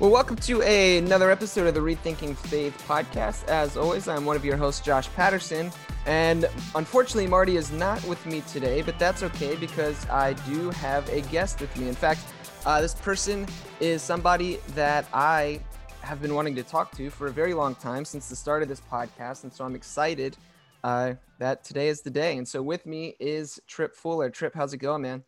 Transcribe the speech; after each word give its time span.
Well, 0.00 0.10
welcome 0.10 0.36
to 0.36 0.62
a, 0.62 0.96
another 0.96 1.30
episode 1.30 1.66
of 1.66 1.74
the 1.74 1.80
Rethinking 1.80 2.34
Faith 2.34 2.82
podcast. 2.88 3.46
As 3.48 3.76
always, 3.76 4.08
I'm 4.08 4.24
one 4.24 4.34
of 4.34 4.46
your 4.46 4.56
hosts, 4.56 4.80
Josh 4.80 5.10
Patterson. 5.10 5.70
And 6.06 6.48
unfortunately, 6.74 7.26
Marty 7.26 7.58
is 7.58 7.70
not 7.70 8.02
with 8.06 8.24
me 8.24 8.42
today, 8.48 8.80
but 8.80 8.98
that's 8.98 9.22
okay 9.22 9.56
because 9.56 10.08
I 10.08 10.32
do 10.48 10.70
have 10.70 11.06
a 11.10 11.20
guest 11.20 11.60
with 11.60 11.76
me. 11.76 11.86
In 11.86 11.94
fact, 11.94 12.22
uh, 12.64 12.80
this 12.80 12.94
person 12.94 13.46
is 13.78 14.00
somebody 14.00 14.56
that 14.68 15.04
I 15.12 15.60
have 16.00 16.22
been 16.22 16.34
wanting 16.34 16.54
to 16.54 16.62
talk 16.62 16.92
to 16.92 17.10
for 17.10 17.26
a 17.26 17.30
very 17.30 17.52
long 17.52 17.74
time 17.74 18.06
since 18.06 18.26
the 18.30 18.36
start 18.36 18.62
of 18.62 18.70
this 18.70 18.80
podcast. 18.80 19.42
And 19.42 19.52
so 19.52 19.66
I'm 19.66 19.74
excited 19.74 20.34
uh, 20.82 21.12
that 21.40 21.62
today 21.62 21.88
is 21.88 22.00
the 22.00 22.08
day. 22.08 22.38
And 22.38 22.48
so 22.48 22.62
with 22.62 22.86
me 22.86 23.16
is 23.20 23.60
Tripp 23.66 23.94
Fuller. 23.94 24.30
Tripp, 24.30 24.54
how's 24.54 24.72
it 24.72 24.78
going, 24.78 25.02
man? 25.02 25.24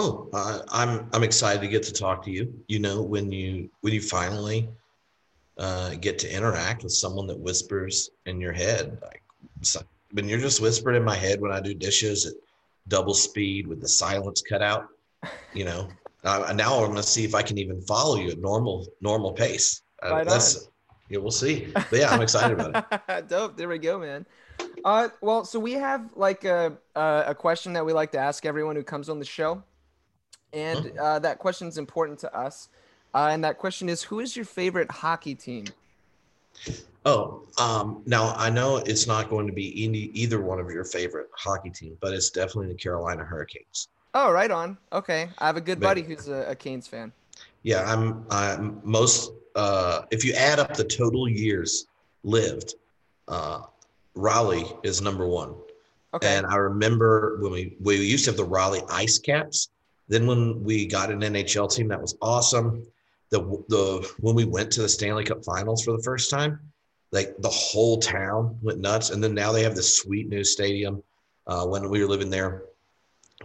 Oh, 0.00 0.28
uh, 0.32 0.60
I'm 0.70 1.10
I'm 1.12 1.24
excited 1.24 1.60
to 1.60 1.66
get 1.66 1.82
to 1.82 1.92
talk 1.92 2.24
to 2.24 2.30
you. 2.30 2.54
You 2.68 2.78
know, 2.78 3.02
when 3.02 3.32
you 3.32 3.68
when 3.80 3.92
you 3.92 4.00
finally 4.00 4.68
uh, 5.58 5.96
get 5.96 6.20
to 6.20 6.32
interact 6.32 6.84
with 6.84 6.92
someone 6.92 7.26
that 7.26 7.38
whispers 7.38 8.10
in 8.26 8.40
your 8.40 8.52
head, 8.52 8.96
like 9.02 9.22
so, 9.62 9.80
when 10.12 10.28
you're 10.28 10.38
just 10.38 10.62
whispering 10.62 10.96
in 10.96 11.04
my 11.04 11.16
head 11.16 11.40
when 11.40 11.50
I 11.50 11.58
do 11.58 11.74
dishes 11.74 12.26
at 12.26 12.34
double 12.86 13.12
speed 13.12 13.66
with 13.66 13.80
the 13.80 13.88
silence 13.88 14.40
cut 14.40 14.62
out. 14.62 14.86
You 15.52 15.64
know, 15.64 15.88
uh, 16.22 16.52
now 16.54 16.78
I'm 16.78 16.90
gonna 16.90 17.02
see 17.02 17.24
if 17.24 17.34
I 17.34 17.42
can 17.42 17.58
even 17.58 17.82
follow 17.82 18.18
you 18.18 18.30
at 18.30 18.38
normal 18.38 18.86
normal 19.00 19.32
pace. 19.32 19.82
Uh, 20.00 20.10
right 20.10 20.26
that's 20.28 20.58
on. 20.58 20.62
yeah, 21.08 21.18
we'll 21.18 21.32
see. 21.32 21.72
But 21.74 21.92
yeah, 21.92 22.10
I'm 22.12 22.22
excited 22.22 22.60
about 22.60 22.88
it. 23.02 23.28
Dope. 23.28 23.56
There 23.56 23.68
we 23.68 23.78
go, 23.78 23.98
man. 23.98 24.26
Uh, 24.84 25.08
well, 25.20 25.44
so 25.44 25.58
we 25.58 25.72
have 25.72 26.12
like 26.14 26.44
a 26.44 26.78
a 26.94 27.34
question 27.34 27.72
that 27.72 27.84
we 27.84 27.92
like 27.92 28.12
to 28.12 28.18
ask 28.18 28.46
everyone 28.46 28.76
who 28.76 28.84
comes 28.84 29.08
on 29.08 29.18
the 29.18 29.24
show 29.24 29.64
and 30.52 30.92
uh, 30.98 31.18
that 31.18 31.38
question 31.38 31.68
is 31.68 31.78
important 31.78 32.18
to 32.20 32.34
us. 32.36 32.68
Uh, 33.14 33.28
and 33.30 33.42
that 33.42 33.58
question 33.58 33.88
is, 33.88 34.02
who 34.02 34.20
is 34.20 34.36
your 34.36 34.44
favorite 34.44 34.90
hockey 34.90 35.34
team? 35.34 35.64
Oh, 37.04 37.42
um, 37.58 38.02
now 38.06 38.34
I 38.36 38.50
know 38.50 38.76
it's 38.78 39.06
not 39.06 39.30
going 39.30 39.46
to 39.46 39.52
be 39.52 39.84
any, 39.84 40.10
either 40.12 40.40
one 40.40 40.60
of 40.60 40.70
your 40.70 40.84
favorite 40.84 41.28
hockey 41.34 41.70
teams, 41.70 41.96
but 42.00 42.12
it's 42.12 42.30
definitely 42.30 42.68
the 42.68 42.78
Carolina 42.78 43.24
Hurricanes. 43.24 43.88
Oh, 44.14 44.30
right 44.30 44.50
on. 44.50 44.76
Okay, 44.92 45.28
I 45.38 45.46
have 45.46 45.56
a 45.56 45.60
good 45.60 45.80
buddy 45.80 46.02
who's 46.02 46.28
a, 46.28 46.50
a 46.50 46.54
Canes 46.54 46.86
fan. 46.86 47.12
Yeah, 47.62 47.90
I'm. 47.90 48.26
I'm 48.30 48.80
most. 48.82 49.32
Uh, 49.54 50.02
if 50.10 50.24
you 50.24 50.32
add 50.34 50.58
up 50.58 50.74
the 50.74 50.84
total 50.84 51.28
years 51.28 51.86
lived, 52.24 52.74
uh, 53.28 53.62
Raleigh 54.14 54.66
is 54.82 55.00
number 55.00 55.26
one. 55.26 55.54
Okay. 56.14 56.36
And 56.36 56.46
I 56.46 56.56
remember 56.56 57.38
when 57.40 57.52
we 57.52 57.76
we 57.80 57.96
used 57.96 58.24
to 58.24 58.30
have 58.30 58.36
the 58.36 58.44
Raleigh 58.44 58.82
Ice 58.90 59.18
Caps, 59.18 59.68
then 60.08 60.26
when 60.26 60.62
we 60.64 60.86
got 60.86 61.10
an 61.10 61.20
NHL 61.20 61.72
team, 61.72 61.88
that 61.88 62.00
was 62.00 62.16
awesome. 62.22 62.84
The 63.30 63.40
the 63.68 64.10
when 64.20 64.34
we 64.34 64.44
went 64.44 64.70
to 64.72 64.82
the 64.82 64.88
Stanley 64.88 65.24
Cup 65.24 65.44
Finals 65.44 65.84
for 65.84 65.92
the 65.92 66.02
first 66.02 66.30
time, 66.30 66.60
like 67.12 67.36
the 67.38 67.50
whole 67.50 67.98
town 67.98 68.58
went 68.62 68.80
nuts. 68.80 69.10
And 69.10 69.22
then 69.22 69.34
now 69.34 69.52
they 69.52 69.62
have 69.62 69.74
this 69.74 69.98
sweet 69.98 70.28
new 70.28 70.44
stadium. 70.44 71.02
Uh, 71.46 71.66
when 71.66 71.88
we 71.88 72.00
were 72.00 72.08
living 72.08 72.30
there, 72.30 72.64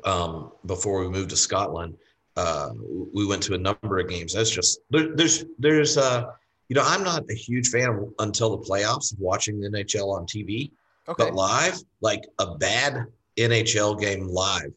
um, 0.05 0.51
before 0.65 1.01
we 1.01 1.09
moved 1.09 1.29
to 1.29 1.37
Scotland, 1.37 1.95
uh, 2.35 2.69
we 3.13 3.25
went 3.25 3.43
to 3.43 3.53
a 3.53 3.57
number 3.57 3.99
of 3.99 4.09
games. 4.09 4.33
That's 4.33 4.49
just 4.49 4.79
there, 4.89 5.15
there's 5.15 5.45
there's 5.59 5.97
uh, 5.97 6.25
you 6.69 6.75
know 6.75 6.83
I'm 6.85 7.03
not 7.03 7.29
a 7.29 7.35
huge 7.35 7.69
fan 7.69 7.89
of, 7.89 8.13
until 8.19 8.57
the 8.57 8.65
playoffs 8.65 9.13
of 9.13 9.19
watching 9.19 9.59
the 9.59 9.69
NHL 9.69 10.15
on 10.15 10.25
TV, 10.25 10.71
okay. 11.07 11.25
but 11.25 11.33
live 11.33 11.79
like 12.01 12.23
a 12.39 12.55
bad 12.55 13.05
NHL 13.37 13.99
game 13.99 14.27
live 14.27 14.73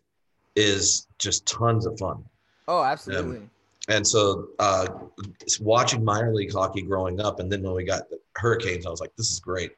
is 0.57 1.07
just 1.19 1.47
tons 1.47 1.87
of 1.87 1.99
fun. 1.99 2.25
Oh, 2.67 2.83
absolutely. 2.83 3.39
Um, 3.39 3.51
and 3.89 4.07
so 4.07 4.49
uh, 4.59 4.87
watching 5.61 6.05
minor 6.05 6.35
league 6.35 6.53
hockey 6.53 6.83
growing 6.83 7.21
up, 7.21 7.39
and 7.39 7.53
then 7.53 7.63
when 7.63 7.75
we 7.75 7.85
got 7.85 8.11
the 8.11 8.19
Hurricanes, 8.35 8.87
I 8.87 8.91
was 8.91 9.01
like, 9.01 9.15
this 9.17 9.31
is 9.31 9.39
great. 9.39 9.73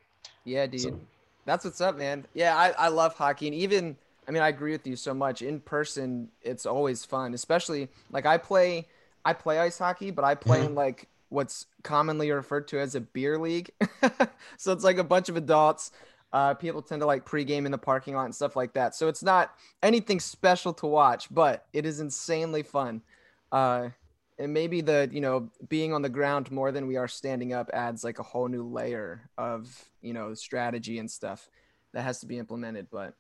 Yeah, 0.45 0.67
dude. 0.67 0.81
So. 0.81 1.01
That's 1.45 1.65
what's 1.65 1.81
up, 1.81 1.97
man. 1.97 2.27
Yeah, 2.35 2.57
I, 2.57 2.71
I 2.71 2.89
love 2.89 3.15
hockey. 3.15 3.47
And 3.47 3.55
even, 3.55 3.97
I 4.27 4.31
mean, 4.31 4.43
I 4.43 4.49
agree 4.49 4.73
with 4.73 4.87
you 4.87 4.97
so 4.97 5.13
much. 5.13 5.43
In 5.43 5.61
person, 5.61 6.29
it's 6.43 6.67
always 6.67 7.05
fun, 7.05 7.35
especially 7.35 7.89
like 8.11 8.27
I 8.27 8.39
play, 8.39 8.87
I 9.25 9.33
play 9.35 9.59
ice 9.59 9.79
hockey, 9.79 10.11
but 10.11 10.25
I 10.25 10.35
play 10.35 10.59
mm-hmm. 10.59 10.69
in 10.69 10.75
like 10.75 11.09
what's 11.29 11.67
commonly 11.83 12.31
referred 12.31 12.69
to 12.69 12.79
as 12.79 12.95
a 12.95 13.01
beer 13.01 13.39
league. 13.39 13.71
so 14.57 14.73
it's 14.73 14.85
like 14.85 14.99
a 14.99 15.05
bunch 15.05 15.29
of 15.29 15.37
adults 15.37 15.93
uh, 16.33 16.55
people 16.55 16.83
tend 16.83 17.01
to 17.01 17.07
like 17.07 17.25
pregame 17.25 17.65
in 17.65 17.73
the 17.73 17.79
parking 17.79 18.15
lot 18.15 18.25
and 18.25 18.35
stuff 18.35 18.57
like 18.57 18.75
that. 18.75 18.95
So 18.95 19.09
it's 19.09 19.23
not 19.23 19.55
anything 19.83 20.21
special 20.21 20.73
to 20.75 20.87
watch, 20.87 21.29
but 21.31 21.67
it 21.73 21.87
is 21.87 22.01
insanely 22.01 22.63
fun. 22.63 23.03
Uh, 23.51 23.91
and 24.39 24.53
maybe 24.53 24.81
the 24.81 25.09
you 25.11 25.21
know 25.21 25.51
being 25.69 25.93
on 25.93 26.03
the 26.03 26.09
ground 26.09 26.51
more 26.51 26.71
than 26.71 26.87
we 26.87 26.97
are 26.97 27.09
standing 27.09 27.53
up 27.53 27.71
adds 27.73 28.05
like 28.05 28.19
a 28.19 28.23
whole 28.23 28.47
new 28.47 28.63
layer 28.63 29.29
of 29.37 29.89
you 30.01 30.13
know 30.13 30.35
strategy 30.35 30.99
and 30.99 31.11
stuff 31.11 31.51
that 31.93 32.03
has 32.03 32.21
to 32.21 32.27
be 32.27 32.39
implemented. 32.39 32.89
But 32.91 33.15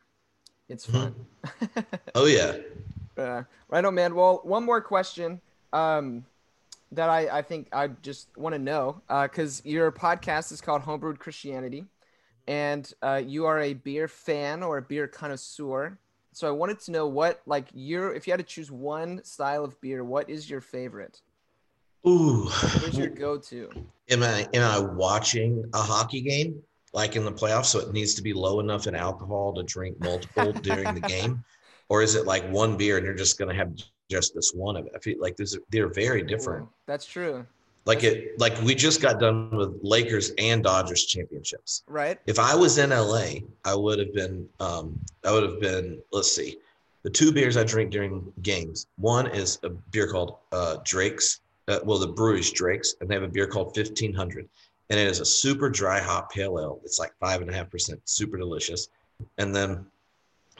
it's 0.69 0.84
fun. 0.84 1.14
Mm-hmm. 1.44 1.80
oh 2.14 2.26
yeah. 2.26 2.56
uh, 3.16 3.42
right 3.69 3.84
on, 3.84 3.94
man. 3.94 4.14
Well, 4.14 4.40
one 4.44 4.64
more 4.64 4.80
question. 4.80 5.40
Um, 5.72 6.25
that 6.92 7.10
I, 7.10 7.38
I 7.38 7.42
think 7.42 7.69
I 7.70 7.88
just 7.88 8.28
want 8.36 8.54
to 8.54 8.58
know 8.58 9.02
because 9.08 9.60
uh, 9.60 9.69
your 9.69 9.92
podcast 9.92 10.52
is 10.52 10.62
called 10.62 10.82
Homebrewed 10.82 11.19
Christianity 11.19 11.84
and 12.48 12.91
uh, 13.03 13.22
you 13.25 13.44
are 13.44 13.60
a 13.60 13.75
beer 13.75 14.09
fan 14.09 14.62
or 14.62 14.78
a 14.78 14.82
beer 14.82 15.06
connoisseur. 15.06 15.98
So 16.32 16.49
I 16.49 16.50
wanted 16.50 16.81
to 16.81 16.90
know 16.90 17.06
what, 17.06 17.43
like, 17.46 17.67
your 17.75 18.14
if 18.14 18.26
you 18.26 18.32
had 18.32 18.38
to 18.38 18.44
choose 18.44 18.70
one 18.73 19.23
style 19.23 19.64
of 19.64 19.78
beer, 19.81 20.02
what 20.02 20.28
is 20.31 20.49
your 20.49 20.61
favorite? 20.61 21.20
Ooh, 22.06 22.44
what's 22.44 22.96
your 22.96 23.08
go-to? 23.08 23.70
Am 24.08 24.23
I 24.23 24.49
am 24.55 24.62
I 24.62 24.78
watching 24.78 25.62
a 25.75 25.82
hockey 25.82 26.23
game 26.23 26.62
like 26.94 27.17
in 27.17 27.25
the 27.25 27.32
playoffs? 27.32 27.67
So 27.67 27.81
it 27.81 27.93
needs 27.93 28.14
to 28.14 28.23
be 28.23 28.32
low 28.32 28.61
enough 28.61 28.87
in 28.87 28.94
alcohol 28.94 29.52
to 29.55 29.62
drink 29.62 30.00
multiple 30.00 30.52
during 30.62 30.94
the 30.94 31.00
game, 31.00 31.44
or 31.90 32.02
is 32.02 32.14
it 32.14 32.25
like 32.25 32.49
one 32.50 32.76
beer 32.78 32.96
and 32.96 33.05
you're 33.05 33.14
just 33.14 33.38
gonna 33.38 33.55
have 33.55 33.73
just 34.08 34.34
this 34.34 34.52
one 34.55 34.76
of 34.76 34.87
it? 34.87 34.93
I 34.94 35.00
feel 35.00 35.20
like 35.20 35.37
there's 35.37 35.58
they're 35.70 35.93
very 35.93 36.23
different. 36.23 36.64
Ooh, 36.64 36.70
that's 36.87 37.05
true. 37.05 37.44
Like 37.88 38.05
it, 38.05 38.38
like 38.38 38.61
we 38.61 38.75
just 38.75 39.00
got 39.00 39.19
done 39.19 39.50
with 39.50 39.79
Lakers 39.81 40.32
and 40.37 40.62
Dodgers 40.62 41.06
championships. 41.06 41.85
Right. 41.87 42.19
If 42.26 42.38
I 42.38 42.55
was 42.55 42.76
in 42.76 42.90
LA, 42.90 43.37
I 43.64 43.75
would 43.75 43.99
have 43.99 44.12
been. 44.12 44.46
Um, 44.61 45.00
I 45.25 45.32
would 45.32 45.43
have 45.43 45.58
been. 45.58 45.99
Let's 46.12 46.31
see, 46.31 46.58
the 47.02 47.08
two 47.08 47.32
beers 47.32 47.56
I 47.56 47.64
drink 47.64 47.90
during 47.90 48.31
games. 48.43 48.88
One 48.96 49.26
is 49.26 49.58
a 49.62 49.70
beer 49.70 50.06
called 50.06 50.37
uh, 50.52 50.76
Drake's. 50.85 51.40
Uh, 51.67 51.79
well, 51.82 51.96
the 51.96 52.08
brewery's 52.08 52.52
Drake's, 52.52 52.94
and 53.00 53.08
they 53.08 53.14
have 53.14 53.23
a 53.23 53.29
beer 53.29 53.46
called 53.46 53.75
Fifteen 53.75 54.12
Hundred, 54.12 54.46
and 54.90 55.00
it 55.00 55.06
is 55.06 55.20
a 55.20 55.25
super 55.25 55.70
dry 55.70 55.99
hop 55.99 56.31
pale 56.31 56.58
ale. 56.61 56.81
It's 56.85 56.99
like 56.99 57.12
five 57.19 57.40
and 57.40 57.49
a 57.49 57.55
half 57.55 57.70
percent, 57.70 58.02
super 58.05 58.37
delicious. 58.37 58.88
And 59.38 59.56
then 59.56 59.87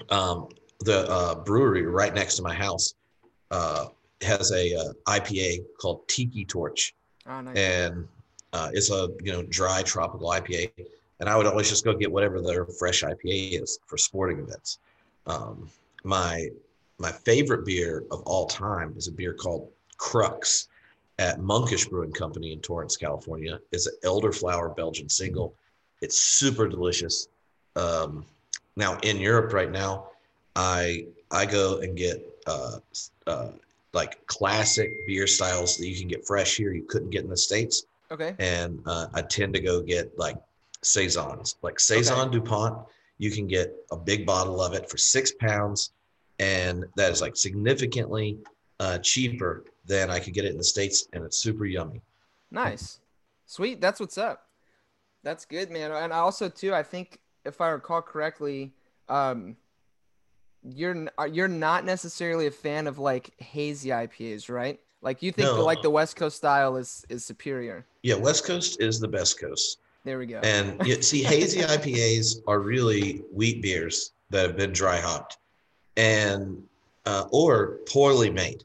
um, 0.08 0.48
the 0.80 1.06
uh, 1.10 1.34
brewery 1.34 1.82
right 1.82 2.14
next 2.14 2.36
to 2.36 2.42
my 2.42 2.54
house 2.54 2.94
uh, 3.50 3.88
has 4.22 4.50
a 4.50 4.75
uh, 4.75 4.92
IPA 5.06 5.66
called 5.78 6.08
Tiki 6.08 6.46
Torch, 6.46 6.94
Oh, 7.28 7.40
nice. 7.40 7.56
and 7.56 8.08
uh, 8.52 8.70
it's 8.72 8.90
a 8.90 9.08
you 9.22 9.32
know 9.32 9.42
dry 9.44 9.82
tropical 9.82 10.30
IPA. 10.30 10.70
And 11.20 11.28
I 11.28 11.36
would 11.36 11.46
always 11.46 11.69
just 11.69 11.84
go 11.84 11.94
get 11.94 12.10
whatever 12.10 12.40
their 12.40 12.64
fresh 12.64 13.02
IPA 13.02 13.62
is 13.62 13.78
for 13.86 13.96
sporting 13.98 14.38
events. 14.38 14.78
Um, 15.26 15.69
my 16.04 16.48
my 16.98 17.12
favorite 17.12 17.64
beer 17.64 18.04
of 18.10 18.22
all 18.22 18.46
time 18.46 18.94
is 18.96 19.08
a 19.08 19.12
beer 19.12 19.34
called 19.34 19.69
Crux 19.96 20.69
at 21.19 21.40
Monkish 21.40 21.86
Brewing 21.88 22.12
Company 22.12 22.52
in 22.52 22.60
Torrance, 22.60 22.96
California. 22.96 23.60
It's 23.72 23.86
an 23.86 23.94
elderflower 24.04 24.75
Belgian 24.76 25.08
single. 25.08 25.54
It's 26.00 26.20
super 26.20 26.69
delicious. 26.69 27.28
Um, 27.76 28.25
now 28.76 28.98
in 29.02 29.19
Europe 29.19 29.52
right 29.52 29.70
now, 29.70 30.06
I 30.56 31.06
I 31.30 31.46
go 31.46 31.78
and 31.80 31.96
get 31.96 32.25
uh, 32.46 32.78
uh, 33.26 33.50
like 33.93 34.26
classic 34.26 35.06
beer 35.06 35.26
styles 35.26 35.76
that 35.76 35.88
you 35.88 35.99
can 35.99 36.08
get 36.08 36.26
fresh 36.26 36.56
here 36.56 36.73
you 36.73 36.82
couldn't 36.82 37.11
get 37.11 37.25
in 37.25 37.31
the 37.31 37.37
states, 37.37 37.87
okay. 38.11 38.35
and 38.38 38.81
uh, 38.87 39.06
I 39.14 39.23
tend 39.23 39.55
to 39.55 39.61
go 39.61 39.81
get 39.82 40.17
like 40.19 40.37
saisons, 40.82 41.56
like 41.62 41.81
saison 41.81 42.31
Dupont. 42.31 42.87
You 43.19 43.31
can 43.31 43.46
get 43.46 43.75
a 43.90 43.96
big 43.96 44.25
bottle 44.25 44.62
of 44.62 44.75
it 44.75 44.88
for 44.88 44.96
six 44.96 45.32
pounds, 45.32 45.93
and 46.38 46.85
that 46.96 47.11
is 47.11 47.20
like 47.20 47.37
significantly 47.37 48.38
uh, 48.81 48.99
cheaper 48.99 49.64
than 49.87 50.11
I 50.11 50.20
could 50.20 50.35
get 50.35 50.44
it 50.44 50.52
in 50.52 50.58
the 50.58 50.64
states, 50.64 51.08
and 51.12 51.25
it's 51.25 51.38
super 51.38 51.64
yummy. 51.64 52.00
Nice. 52.50 53.00
Sweet. 53.46 53.81
That's 53.81 53.99
what's 53.99 54.19
up. 54.19 54.46
That's 55.25 55.44
good, 55.44 55.70
man. 55.70 55.90
And 55.90 56.12
also 56.12 56.49
too, 56.49 56.75
I 56.75 56.82
think 56.82 57.19
if 57.44 57.61
I 57.61 57.69
recall 57.69 58.02
correctly, 58.02 58.73
um, 59.08 59.56
you're 60.62 61.08
you're 61.31 61.49
not 61.49 61.84
necessarily 61.84 62.46
a 62.46 62.50
fan 62.50 62.87
of 62.87 62.99
like 62.99 63.31
hazy 63.38 63.90
IPAs, 63.90 64.49
right? 64.50 64.81
Like 65.00 65.22
you 65.22 65.31
think 65.32 65.49
No. 65.49 65.64
like 65.64 65.82
the 65.82 65.90
West 65.90 66.16
Coast 66.16 66.37
style 66.37 66.76
is 66.76 67.05
is 67.08 67.25
superior. 67.25 67.87
Yeah, 68.02 68.16
West 68.16 68.44
Coast 68.44 68.81
is 68.81 69.00
the 69.00 69.08
best 69.08 69.38
coast. 69.40 69.78
There 70.05 70.19
we 70.19 70.26
go. 70.26 70.40
And 70.40 70.84
you 70.87 71.00
see, 71.02 71.22
hazy 71.22 71.60
IPAs 71.60 72.43
are 72.46 72.60
really 72.60 73.22
wheat 73.32 73.62
beers 73.62 74.12
that 74.31 74.46
have 74.46 74.56
been 74.56 74.72
dry 74.72 74.99
hopped, 74.99 75.38
and 75.96 76.62
uh, 77.06 77.25
or 77.31 77.78
poorly 77.88 78.31
made. 78.31 78.64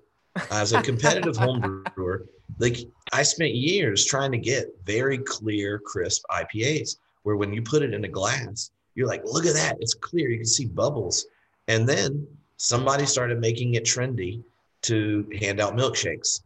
As 0.50 0.74
a 0.74 0.82
competitive 0.82 1.38
home 1.38 1.86
brewer, 1.96 2.26
like 2.58 2.78
I 3.12 3.22
spent 3.22 3.54
years 3.54 4.04
trying 4.04 4.32
to 4.32 4.40
get 4.40 4.76
very 4.84 5.20
clear, 5.20 5.78
crisp 5.78 6.24
IPAs, 6.32 6.98
where 7.22 7.36
when 7.36 7.54
you 7.54 7.62
put 7.62 7.84
it 7.84 7.94
in 7.94 8.04
a 8.04 8.08
glass, 8.08 8.72
you're 8.96 9.08
like, 9.08 9.22
look 9.26 9.46
at 9.46 9.54
that, 9.54 9.78
it's 9.80 9.94
clear. 9.94 10.30
You 10.30 10.38
can 10.38 10.46
see 10.48 10.66
bubbles. 10.66 11.28
And 11.68 11.88
then 11.88 12.28
somebody 12.58 13.06
started 13.06 13.40
making 13.40 13.76
it 13.76 13.86
trendy 13.86 14.44
to 14.84 15.30
hand 15.40 15.60
out 15.62 15.76
milkshakes, 15.76 16.42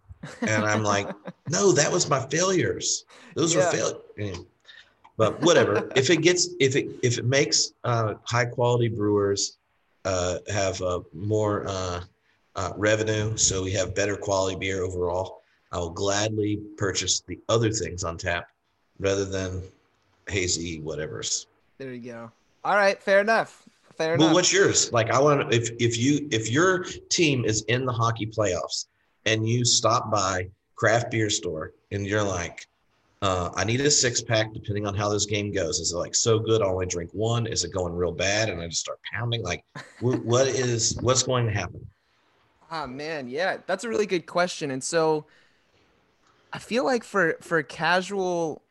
and 0.47 0.65
I'm 0.65 0.83
like, 0.83 1.07
no, 1.49 1.71
that 1.71 1.91
was 1.91 2.09
my 2.09 2.25
failures. 2.27 3.05
Those 3.35 3.55
Yeah. 3.55 3.71
were 3.71 3.93
failures. 4.17 4.45
But 5.17 5.41
whatever. 5.41 5.89
if 5.95 6.09
it 6.11 6.17
gets, 6.17 6.49
if 6.59 6.75
it 6.75 6.87
if 7.01 7.17
it 7.17 7.25
makes 7.25 7.73
uh, 7.83 8.15
high 8.25 8.45
quality 8.45 8.87
brewers 8.87 9.57
uh, 10.05 10.37
have 10.49 10.79
uh, 10.81 10.99
more 11.13 11.67
uh, 11.67 12.03
uh, 12.55 12.73
revenue, 12.77 13.35
so 13.35 13.63
we 13.63 13.71
have 13.71 13.95
better 13.95 14.15
quality 14.15 14.55
beer 14.55 14.83
overall, 14.83 15.41
I 15.71 15.79
will 15.79 15.89
gladly 15.89 16.59
purchase 16.77 17.21
the 17.21 17.39
other 17.49 17.71
things 17.71 18.03
on 18.03 18.17
tap 18.17 18.49
rather 18.99 19.25
than 19.25 19.63
hazy 20.29 20.79
whatever's. 20.81 21.47
there 21.79 21.93
you 21.93 22.11
go. 22.11 22.31
All 22.63 22.75
right, 22.75 23.01
fair 23.01 23.19
enough. 23.21 23.66
Fair 23.97 24.15
Well, 24.15 24.27
enough. 24.27 24.33
what's 24.33 24.53
yours? 24.53 24.91
Like, 24.91 25.09
I 25.11 25.19
want 25.19 25.49
to. 25.49 25.55
If 25.55 25.69
if 25.79 25.97
you 25.97 26.27
if 26.31 26.49
your 26.49 26.83
team 27.09 27.45
is 27.45 27.63
in 27.63 27.85
the 27.85 27.91
hockey 27.93 28.27
playoffs 28.27 28.85
and 29.25 29.47
you 29.47 29.65
stop 29.65 30.11
by 30.11 30.49
craft 30.75 31.11
beer 31.11 31.29
store 31.29 31.73
and 31.91 32.05
you're 32.05 32.23
like, 32.23 32.67
uh, 33.21 33.49
I 33.55 33.63
need 33.63 33.81
a 33.81 33.91
six 33.91 34.21
pack. 34.21 34.53
Depending 34.53 34.85
on 34.87 34.95
how 34.95 35.09
this 35.09 35.25
game 35.25 35.51
goes, 35.51 35.79
is 35.79 35.93
it 35.93 35.97
like 35.97 36.15
so 36.15 36.39
good? 36.39 36.61
I 36.61 36.65
only 36.65 36.85
drink 36.85 37.09
one. 37.13 37.47
Is 37.47 37.63
it 37.63 37.73
going 37.73 37.93
real 37.93 38.11
bad? 38.11 38.49
And 38.49 38.61
I 38.61 38.67
just 38.67 38.81
start 38.81 38.99
pounding. 39.11 39.43
Like, 39.43 39.63
wh- 39.99 40.23
what 40.25 40.47
is 40.47 40.97
what's 41.01 41.23
going 41.23 41.45
to 41.47 41.51
happen? 41.53 41.87
Ah 42.69 42.85
man, 42.85 43.27
yeah, 43.27 43.57
that's 43.65 43.83
a 43.83 43.89
really 43.89 44.05
good 44.05 44.25
question. 44.25 44.71
And 44.71 44.83
so 44.83 45.25
I 46.53 46.59
feel 46.59 46.85
like 46.85 47.03
for 47.03 47.37
for 47.41 47.61
casual 47.63 48.61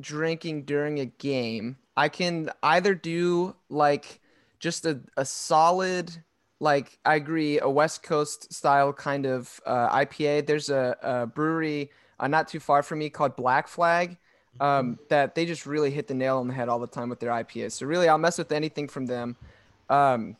drinking 0.00 0.64
during 0.64 1.00
a 1.00 1.06
game, 1.06 1.78
I 1.96 2.08
can 2.10 2.50
either 2.62 2.94
do 2.94 3.56
like 3.68 4.20
just 4.58 4.86
a, 4.86 5.00
a 5.16 5.24
solid 5.24 6.10
like 6.60 6.98
I 7.04 7.16
agree 7.16 7.60
a 7.60 7.68
West 7.68 8.02
Coast 8.02 8.52
style 8.52 8.92
kind 8.92 9.26
of 9.26 9.60
uh, 9.66 9.88
IPA. 9.90 10.46
There's 10.46 10.70
a, 10.70 10.96
a 11.02 11.26
brewery 11.26 11.90
uh, 12.18 12.28
not 12.28 12.48
too 12.48 12.60
far 12.60 12.82
from 12.82 13.00
me 13.00 13.10
called 13.10 13.36
Black 13.36 13.68
Flag 13.68 14.16
um, 14.60 14.98
that 15.08 15.34
they 15.34 15.46
just 15.46 15.66
really 15.66 15.90
hit 15.90 16.06
the 16.06 16.14
nail 16.14 16.38
on 16.38 16.48
the 16.48 16.54
head 16.54 16.68
all 16.68 16.78
the 16.78 16.86
time 16.86 17.08
with 17.08 17.20
their 17.20 17.30
IPAs. 17.30 17.72
So 17.72 17.86
really, 17.86 18.08
I'll 18.08 18.18
mess 18.18 18.38
with 18.38 18.52
anything 18.52 18.88
from 18.88 19.06
them. 19.06 19.36
Um, 19.90 20.36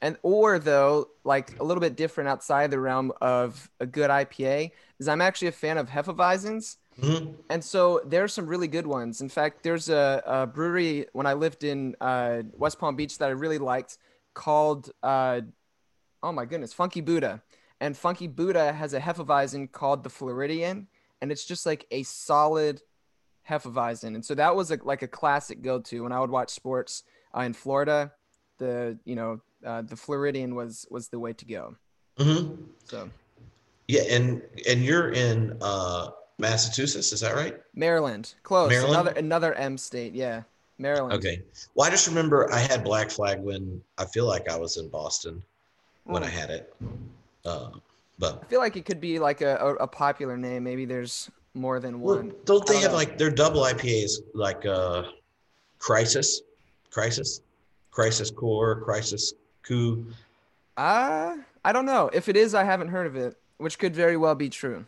and 0.00 0.16
or 0.22 0.58
though, 0.58 1.08
like 1.24 1.58
a 1.58 1.64
little 1.64 1.80
bit 1.80 1.96
different 1.96 2.28
outside 2.28 2.70
the 2.70 2.78
realm 2.78 3.12
of 3.20 3.70
a 3.80 3.86
good 3.86 4.10
IPA, 4.10 4.70
is 4.98 5.08
I'm 5.08 5.20
actually 5.20 5.48
a 5.48 5.52
fan 5.52 5.78
of 5.78 5.88
Hefeweizens. 5.88 6.76
Mhm. 7.00 7.34
And 7.50 7.62
so 7.62 8.00
there 8.04 8.24
are 8.24 8.28
some 8.28 8.46
really 8.46 8.68
good 8.68 8.86
ones. 8.86 9.20
In 9.20 9.28
fact, 9.28 9.62
there's 9.62 9.88
a, 9.88 10.22
a 10.24 10.46
brewery 10.46 11.06
when 11.12 11.26
I 11.26 11.34
lived 11.34 11.62
in 11.64 11.94
uh, 12.00 12.42
West 12.52 12.78
Palm 12.78 12.96
Beach 12.96 13.18
that 13.18 13.28
I 13.28 13.32
really 13.32 13.58
liked 13.58 13.98
called, 14.34 14.90
uh, 15.02 15.42
oh 16.22 16.32
my 16.32 16.44
goodness, 16.44 16.72
Funky 16.72 17.00
Buddha. 17.00 17.42
And 17.80 17.96
Funky 17.96 18.26
Buddha 18.26 18.72
has 18.72 18.94
a 18.94 19.00
Hefeweizen 19.00 19.70
called 19.70 20.02
the 20.02 20.08
Floridian, 20.10 20.88
and 21.20 21.30
it's 21.30 21.44
just 21.44 21.66
like 21.66 21.86
a 21.90 22.02
solid 22.04 22.80
Hefeweizen. 23.48 24.14
And 24.14 24.24
so 24.24 24.34
that 24.34 24.56
was 24.56 24.70
a, 24.70 24.78
like 24.82 25.02
a 25.02 25.08
classic 25.08 25.60
go-to 25.62 26.02
when 26.02 26.12
I 26.12 26.20
would 26.20 26.30
watch 26.30 26.50
sports 26.50 27.02
uh, 27.36 27.40
in 27.40 27.52
Florida. 27.52 28.12
The 28.58 28.98
you 29.04 29.14
know 29.14 29.40
uh, 29.64 29.82
the 29.82 29.96
Floridian 29.96 30.54
was 30.54 30.86
was 30.90 31.08
the 31.08 31.18
way 31.18 31.34
to 31.34 31.44
go. 31.44 31.76
Mhm. 32.18 32.56
So 32.84 33.10
Yeah, 33.88 34.02
and 34.08 34.42
and 34.66 34.82
you're 34.82 35.10
in 35.10 35.58
uh, 35.60 36.10
Massachusetts, 36.38 37.12
is 37.12 37.20
that 37.20 37.34
right? 37.34 37.56
Maryland, 37.74 38.34
close. 38.42 38.68
Maryland? 38.68 38.92
Another 38.94 39.10
another 39.18 39.54
M 39.54 39.78
state. 39.78 40.12
Yeah, 40.14 40.42
Maryland. 40.78 41.14
Okay. 41.14 41.42
Well, 41.74 41.86
I 41.86 41.90
just 41.90 42.06
remember 42.06 42.52
I 42.52 42.58
had 42.58 42.84
Black 42.84 43.10
Flag 43.10 43.40
when 43.40 43.80
I 43.98 44.04
feel 44.04 44.26
like 44.26 44.48
I 44.50 44.56
was 44.56 44.76
in 44.76 44.88
Boston 44.88 45.42
when 46.04 46.22
I 46.22 46.28
Mm. 46.28 46.30
had 46.30 46.50
it. 46.50 46.74
Uh, 47.44 47.70
but 48.18 48.40
I 48.42 48.46
feel 48.46 48.60
like 48.60 48.76
it 48.76 48.84
could 48.84 49.00
be 49.00 49.18
like 49.18 49.40
a, 49.40 49.56
a, 49.56 49.74
a 49.74 49.86
popular 49.86 50.36
name. 50.36 50.64
Maybe 50.64 50.84
there's 50.84 51.30
more 51.54 51.80
than 51.80 52.00
well, 52.00 52.16
one. 52.16 52.32
don't 52.44 52.66
they 52.66 52.74
don't 52.74 52.82
have 52.82 52.90
know. 52.92 52.96
like 52.98 53.16
their 53.16 53.30
double 53.30 53.62
IPAs 53.62 54.18
like 54.34 54.66
uh, 54.66 55.04
Crisis, 55.78 56.42
Crisis, 56.90 57.40
Crisis 57.90 58.30
Core, 58.30 58.80
Crisis 58.82 59.32
Coup? 59.62 60.06
Uh, 60.76 61.36
I 61.64 61.72
don't 61.72 61.86
know. 61.86 62.10
If 62.12 62.28
it 62.28 62.36
is, 62.36 62.54
I 62.54 62.64
haven't 62.64 62.88
heard 62.88 63.06
of 63.06 63.16
it, 63.16 63.36
which 63.56 63.78
could 63.78 63.94
very 63.94 64.16
well 64.18 64.34
be 64.34 64.50
true. 64.50 64.84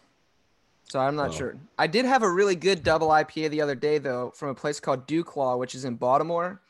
So 0.91 0.99
I'm 1.01 1.17
not 1.17 1.31
Oh. 1.31 1.33
sure. 1.33 1.57
I 1.79 1.87
did 1.87 2.05
have 2.07 2.23
a 2.23 2.31
really 2.31 2.57
good 2.57 2.83
double 2.83 3.09
IPA 3.11 3.49
the 3.51 3.61
other 3.61 3.75
day 3.75 3.99
though, 3.99 4.31
from 4.35 4.49
a 4.49 4.55
place 4.55 4.81
called 4.81 5.07
Dewclaw, 5.07 5.59
which 5.59 5.75
is 5.75 5.85
in 5.85 5.97
Baltimore, 5.97 6.61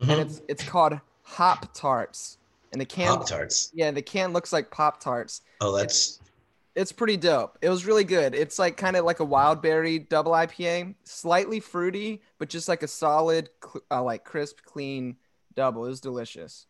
and 0.00 0.10
Mhm. 0.10 0.18
it's 0.20 0.40
it's 0.48 0.64
called 0.64 0.98
Hop 1.22 1.72
Tarts. 1.74 2.38
And 2.72 2.80
the 2.80 2.86
can, 2.86 3.18
Pop 3.18 3.28
Tarts. 3.28 3.70
yeah, 3.74 3.90
the 3.90 4.02
can 4.02 4.32
looks 4.32 4.52
like 4.52 4.70
Pop 4.70 5.00
Tarts. 5.00 5.42
Oh, 5.60 5.74
that's 5.76 6.20
It's 6.74 6.92
pretty 6.92 7.16
dope. 7.16 7.56
It 7.62 7.70
was 7.70 7.86
really 7.86 8.04
good. 8.04 8.34
It's 8.34 8.58
like 8.58 8.76
kind 8.76 8.96
of 8.96 9.04
like 9.06 9.20
a 9.20 9.24
wild 9.24 9.62
berry 9.62 9.98
double 9.98 10.32
IPA, 10.32 10.94
slightly 11.04 11.58
fruity, 11.58 12.20
but 12.38 12.50
just 12.50 12.68
like 12.68 12.82
a 12.82 12.88
solid, 12.88 13.48
uh, 13.90 14.02
like 14.02 14.24
crisp, 14.24 14.58
clean 14.66 15.16
double. 15.54 15.86
It 15.86 15.88
was 15.88 16.00
delicious. 16.02 16.66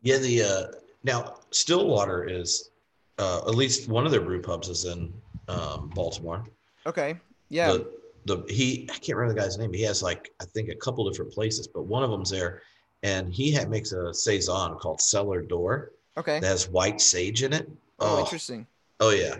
yeah. 0.00 0.16
The 0.16 0.42
uh, 0.42 0.66
now 1.04 1.40
Stillwater 1.50 2.24
is 2.24 2.70
uh, 3.18 3.42
at 3.46 3.54
least 3.54 3.86
one 3.88 4.06
of 4.06 4.12
their 4.12 4.20
brew 4.22 4.40
pubs 4.40 4.68
is 4.70 4.84
in 4.86 5.12
um, 5.48 5.90
Baltimore. 5.94 6.44
Okay. 6.86 7.16
Yeah. 7.48 7.72
The, 7.72 7.90
the 8.26 8.52
he 8.52 8.88
I 8.90 8.98
can't 8.98 9.16
remember 9.16 9.40
the 9.40 9.46
guy's 9.46 9.58
name. 9.58 9.72
He 9.72 9.82
has 9.82 10.02
like 10.02 10.32
I 10.40 10.44
think 10.44 10.68
a 10.68 10.74
couple 10.74 11.08
different 11.08 11.32
places, 11.32 11.66
but 11.68 11.82
one 11.82 12.02
of 12.02 12.10
them's 12.10 12.30
there, 12.30 12.62
and 13.02 13.32
he 13.32 13.52
had, 13.52 13.70
makes 13.70 13.92
a 13.92 14.12
saison 14.12 14.76
called 14.78 15.00
Cellar 15.00 15.42
Door 15.42 15.92
okay. 16.16 16.40
that 16.40 16.46
has 16.46 16.68
white 16.68 17.00
sage 17.00 17.42
in 17.42 17.52
it. 17.52 17.70
Oh, 17.98 18.16
Oh, 18.16 18.20
interesting. 18.20 18.66
oh 19.00 19.10
yeah, 19.10 19.36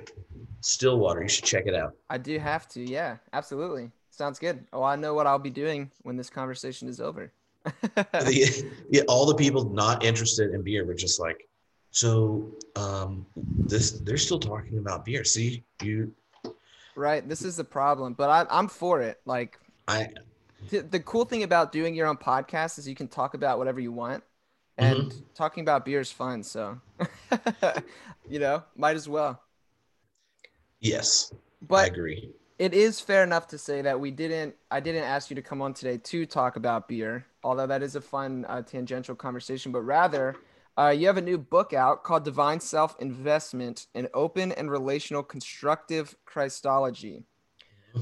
Stillwater. 0.61 1.23
You 1.23 1.29
should 1.29 1.45
check 1.45 1.67
it 1.67 1.75
out. 1.75 1.95
I 2.11 2.19
do 2.19 2.39
have 2.39 2.69
to. 2.69 2.81
Yeah, 2.81 3.17
absolutely. 3.33 3.91
Sounds 4.11 4.39
good. 4.39 4.65
Oh, 4.73 4.83
I 4.83 4.97
know 4.97 5.13
what 5.15 5.27
I'll 5.27 5.39
be 5.39 5.51
doing 5.51 5.91
when 6.03 6.17
this 6.17 6.31
conversation 6.31 6.89
is 6.89 7.01
over. 7.01 7.33
the, 7.65 8.71
yeah, 8.91 9.03
all 9.09 9.27
the 9.27 9.35
people 9.35 9.69
not 9.69 10.05
interested 10.05 10.55
in 10.55 10.63
beer 10.63 10.87
were 10.87 10.95
just 10.95 11.21
like, 11.21 11.47
so 11.97 12.53
um, 12.77 13.25
this 13.35 13.93
they're 13.93 14.19
still 14.19 14.39
talking 14.39 14.77
about 14.77 15.07
beer. 15.07 15.25
See, 15.25 15.65
you, 15.83 16.13
right. 16.95 17.27
This 17.27 17.41
is 17.41 17.57
the 17.57 17.65
problem, 17.65 18.13
but 18.13 18.29
I, 18.29 18.47
I'm 18.55 18.69
for 18.69 19.01
it. 19.01 19.19
Like 19.25 19.59
I 19.89 20.09
th- 20.69 20.85
the 20.91 21.01
cool 21.01 21.25
thing 21.25 21.43
about 21.43 21.73
doing 21.73 21.95
your 21.95 22.07
own 22.07 22.19
podcast 22.19 22.79
is 22.79 22.87
you 22.87 22.95
can 22.95 23.09
talk 23.09 23.33
about 23.33 23.57
whatever 23.57 23.81
you 23.81 23.93
want. 23.93 24.23
and 24.77 25.05
mm-hmm. 25.05 25.19
talking 25.35 25.63
about 25.63 25.87
beer 25.87 26.01
is 26.01 26.13
fun. 26.13 26.43
So, 26.43 26.79
you 28.29 28.41
know, 28.41 28.63
might 28.77 28.97
as 28.97 29.09
well. 29.09 29.41
Yes, 30.81 31.33
but 31.67 31.77
I 31.77 31.87
agree. 31.87 32.31
It 32.59 32.75
is 32.75 33.01
fair 33.01 33.23
enough 33.23 33.47
to 33.49 33.59
say 33.59 33.81
that 33.81 33.99
we 33.99 34.11
didn't. 34.11 34.55
I 34.71 34.81
didn't 34.81 35.05
ask 35.05 35.31
you 35.31 35.37
to 35.37 35.43
come 35.43 35.63
on 35.63 35.73
today 35.73 35.97
to 35.97 36.27
talk 36.27 36.57
about 36.57 36.89
beer, 36.89 37.25
although 37.43 37.67
that 37.67 37.83
is 37.83 37.97
a 37.97 38.03
fun 38.03 38.45
uh, 38.51 38.61
tangential 38.61 39.15
conversation. 39.15 39.73
But 39.73 39.81
rather, 39.81 40.37
uh, 40.79 40.89
you 40.89 41.07
have 41.07 41.17
a 41.17 41.23
new 41.23 41.39
book 41.39 41.73
out 41.73 42.05
called 42.05 42.25
Divine 42.25 42.61
Self 42.61 42.97
Investment: 43.01 43.87
An 43.95 44.09
Open 44.15 44.53
and 44.53 44.71
Relational 44.71 45.23
Constructive 45.23 46.15
Christology. 46.25 47.25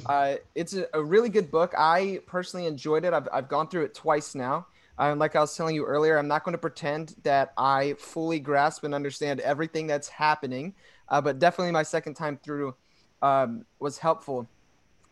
Uh, 0.07 0.37
it's 0.55 0.75
a, 0.75 0.87
a, 0.93 1.03
really 1.03 1.29
good 1.29 1.51
book. 1.51 1.73
I 1.79 2.21
personally 2.27 2.67
enjoyed 2.67 3.05
it. 3.05 3.13
I've, 3.13 3.29
I've 3.33 3.49
gone 3.49 3.69
through 3.69 3.85
it 3.85 3.95
twice 3.95 4.35
now. 4.35 4.67
Um, 4.99 5.19
like 5.19 5.35
I 5.35 5.41
was 5.41 5.57
telling 5.57 5.75
you 5.75 5.85
earlier, 5.85 6.19
I'm 6.19 6.29
not 6.29 6.45
going 6.45 6.53
to 6.53 6.59
pretend 6.59 7.17
that 7.23 7.53
I 7.57 7.95
fully 7.99 8.39
grasp 8.39 8.85
and 8.85 8.95
understand 8.95 9.41
everything 9.41 9.87
that's 9.87 10.09
happening, 10.09 10.75
uh, 11.09 11.21
but 11.21 11.39
definitely 11.39 11.73
my 11.73 11.83
second 11.83 12.15
time 12.15 12.39
through 12.43 12.75
um, 13.23 13.65
was 13.81 13.99
helpful. 13.99 14.49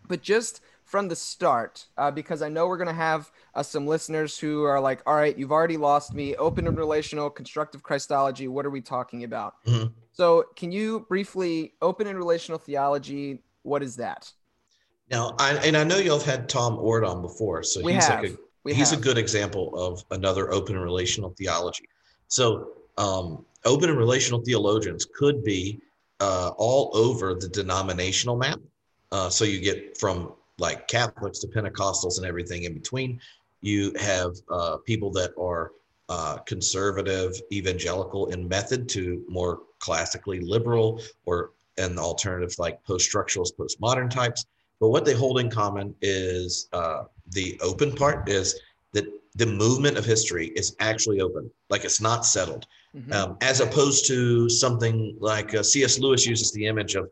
But 0.08 0.22
just 0.22 0.60
from 0.92 1.08
the 1.08 1.16
start, 1.16 1.86
uh, 1.96 2.10
because 2.10 2.42
I 2.42 2.50
know 2.50 2.68
we're 2.68 2.76
going 2.76 2.86
to 2.86 2.92
have 2.92 3.32
uh, 3.54 3.62
some 3.62 3.86
listeners 3.86 4.38
who 4.38 4.62
are 4.64 4.78
like, 4.78 5.00
all 5.06 5.14
right, 5.14 5.34
you've 5.38 5.50
already 5.50 5.78
lost 5.78 6.12
me. 6.12 6.36
Open 6.36 6.66
and 6.66 6.76
relational, 6.76 7.30
constructive 7.30 7.82
Christology. 7.82 8.46
What 8.46 8.66
are 8.66 8.70
we 8.70 8.82
talking 8.82 9.24
about? 9.24 9.54
Mm-hmm. 9.64 9.86
So, 10.12 10.44
can 10.54 10.70
you 10.70 11.06
briefly 11.08 11.72
open 11.80 12.06
and 12.08 12.18
relational 12.18 12.58
theology? 12.58 13.38
What 13.62 13.82
is 13.82 13.96
that? 13.96 14.30
Now, 15.10 15.34
I, 15.38 15.54
and 15.64 15.78
I 15.78 15.82
know 15.82 15.96
have 15.96 16.24
had 16.24 16.46
Tom 16.46 16.74
Oord 16.74 17.08
on 17.08 17.22
before, 17.22 17.62
so 17.62 17.80
we 17.80 17.94
he's 17.94 18.04
have. 18.04 18.22
like 18.22 18.32
a 18.32 18.36
we 18.62 18.74
he's 18.74 18.90
have. 18.90 18.98
a 18.98 19.02
good 19.02 19.16
example 19.16 19.74
of 19.74 20.04
another 20.10 20.52
open 20.52 20.74
and 20.74 20.84
relational 20.84 21.30
theology. 21.30 21.88
So, 22.28 22.68
um, 22.98 23.46
open 23.64 23.88
and 23.88 23.98
relational 23.98 24.42
theologians 24.44 25.06
could 25.06 25.42
be 25.42 25.80
uh, 26.20 26.50
all 26.58 26.90
over 26.92 27.34
the 27.34 27.48
denominational 27.48 28.36
map. 28.36 28.60
Uh, 29.10 29.30
so 29.30 29.46
you 29.46 29.58
get 29.58 29.96
from 29.96 30.34
like 30.58 30.88
Catholics 30.88 31.38
to 31.40 31.48
Pentecostals 31.48 32.18
and 32.18 32.26
everything 32.26 32.64
in 32.64 32.74
between. 32.74 33.20
You 33.60 33.92
have 33.98 34.32
uh, 34.50 34.78
people 34.78 35.10
that 35.12 35.32
are 35.38 35.72
uh, 36.08 36.38
conservative, 36.38 37.40
evangelical 37.52 38.26
in 38.26 38.46
method 38.48 38.88
to 38.90 39.24
more 39.28 39.60
classically 39.78 40.40
liberal 40.40 41.00
or 41.24 41.52
and 41.78 41.98
alternatives 41.98 42.58
like 42.58 42.82
post-structuralist, 42.84 43.56
postmodern 43.56 44.10
types. 44.10 44.44
But 44.80 44.88
what 44.88 45.04
they 45.04 45.14
hold 45.14 45.38
in 45.38 45.48
common 45.50 45.94
is 46.02 46.68
uh, 46.72 47.04
the 47.30 47.58
open 47.62 47.92
part 47.92 48.28
is 48.28 48.60
that 48.92 49.06
the 49.36 49.46
movement 49.46 49.96
of 49.96 50.04
history 50.04 50.48
is 50.48 50.76
actually 50.80 51.20
open, 51.20 51.50
like 51.70 51.84
it's 51.84 52.00
not 52.00 52.26
settled, 52.26 52.66
mm-hmm. 52.94 53.12
um, 53.12 53.36
as 53.40 53.60
opposed 53.60 54.06
to 54.08 54.48
something 54.48 55.16
like 55.20 55.54
uh, 55.54 55.62
C.S. 55.62 55.98
Lewis 55.98 56.26
uses 56.26 56.52
the 56.52 56.66
image 56.66 56.94
of 56.94 57.10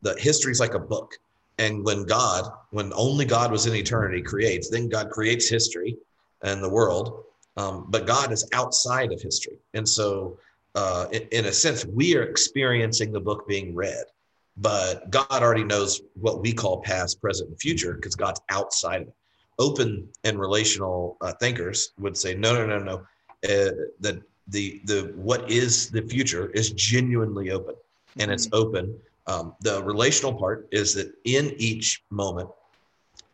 the 0.00 0.14
history 0.18 0.52
is 0.52 0.60
like 0.60 0.74
a 0.74 0.78
book. 0.78 1.18
And 1.58 1.84
when 1.84 2.04
God, 2.04 2.50
when 2.70 2.92
only 2.94 3.24
God 3.24 3.50
was 3.50 3.66
in 3.66 3.74
eternity, 3.74 4.22
creates, 4.22 4.70
then 4.70 4.88
God 4.88 5.10
creates 5.10 5.48
history 5.48 5.96
and 6.42 6.62
the 6.62 6.68
world. 6.68 7.24
Um, 7.56 7.86
but 7.88 8.06
God 8.06 8.30
is 8.30 8.48
outside 8.52 9.12
of 9.12 9.20
history. 9.20 9.58
And 9.74 9.88
so, 9.88 10.38
uh, 10.76 11.06
in, 11.10 11.22
in 11.32 11.46
a 11.46 11.52
sense, 11.52 11.84
we 11.84 12.16
are 12.16 12.22
experiencing 12.22 13.10
the 13.10 13.20
book 13.20 13.48
being 13.48 13.74
read 13.74 14.04
but 14.60 15.10
God 15.10 15.26
already 15.30 15.64
knows 15.64 16.00
what 16.14 16.42
we 16.42 16.52
call 16.52 16.82
past, 16.82 17.20
present, 17.20 17.50
and 17.50 17.60
future 17.60 17.94
because 17.94 18.14
God's 18.14 18.40
outside 18.48 19.02
of 19.02 19.08
it. 19.08 19.14
Open 19.60 20.08
and 20.24 20.38
relational 20.38 21.16
uh, 21.20 21.32
thinkers 21.40 21.92
would 21.98 22.16
say, 22.16 22.34
no, 22.34 22.54
no, 22.54 22.66
no, 22.66 22.78
no. 22.78 22.94
Uh, 23.44 23.72
that 24.00 24.20
the 24.48 24.80
the 24.84 25.12
what 25.14 25.50
is 25.50 25.90
the 25.90 26.02
future 26.02 26.50
is 26.50 26.70
genuinely 26.72 27.50
open, 27.50 27.74
and 28.14 28.22
mm-hmm. 28.22 28.32
it's 28.32 28.48
open. 28.52 28.98
Um, 29.28 29.54
the 29.60 29.82
relational 29.82 30.34
part 30.34 30.68
is 30.72 30.94
that 30.94 31.12
in 31.24 31.54
each 31.58 32.02
moment 32.10 32.48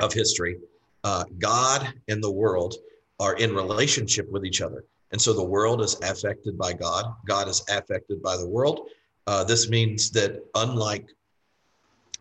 of 0.00 0.12
history, 0.12 0.58
uh, 1.04 1.24
God 1.38 1.92
and 2.08 2.22
the 2.22 2.30
world 2.30 2.74
are 3.20 3.36
in 3.36 3.54
relationship 3.54 4.30
with 4.30 4.44
each 4.44 4.60
other, 4.60 4.84
and 5.12 5.20
so 5.20 5.32
the 5.32 5.42
world 5.42 5.80
is 5.80 5.96
affected 6.02 6.58
by 6.58 6.72
God. 6.72 7.14
God 7.26 7.48
is 7.48 7.62
affected 7.68 8.22
by 8.22 8.36
the 8.36 8.48
world 8.48 8.88
uh, 9.26 9.44
this 9.44 9.68
means 9.68 10.10
that 10.10 10.42
unlike 10.54 11.06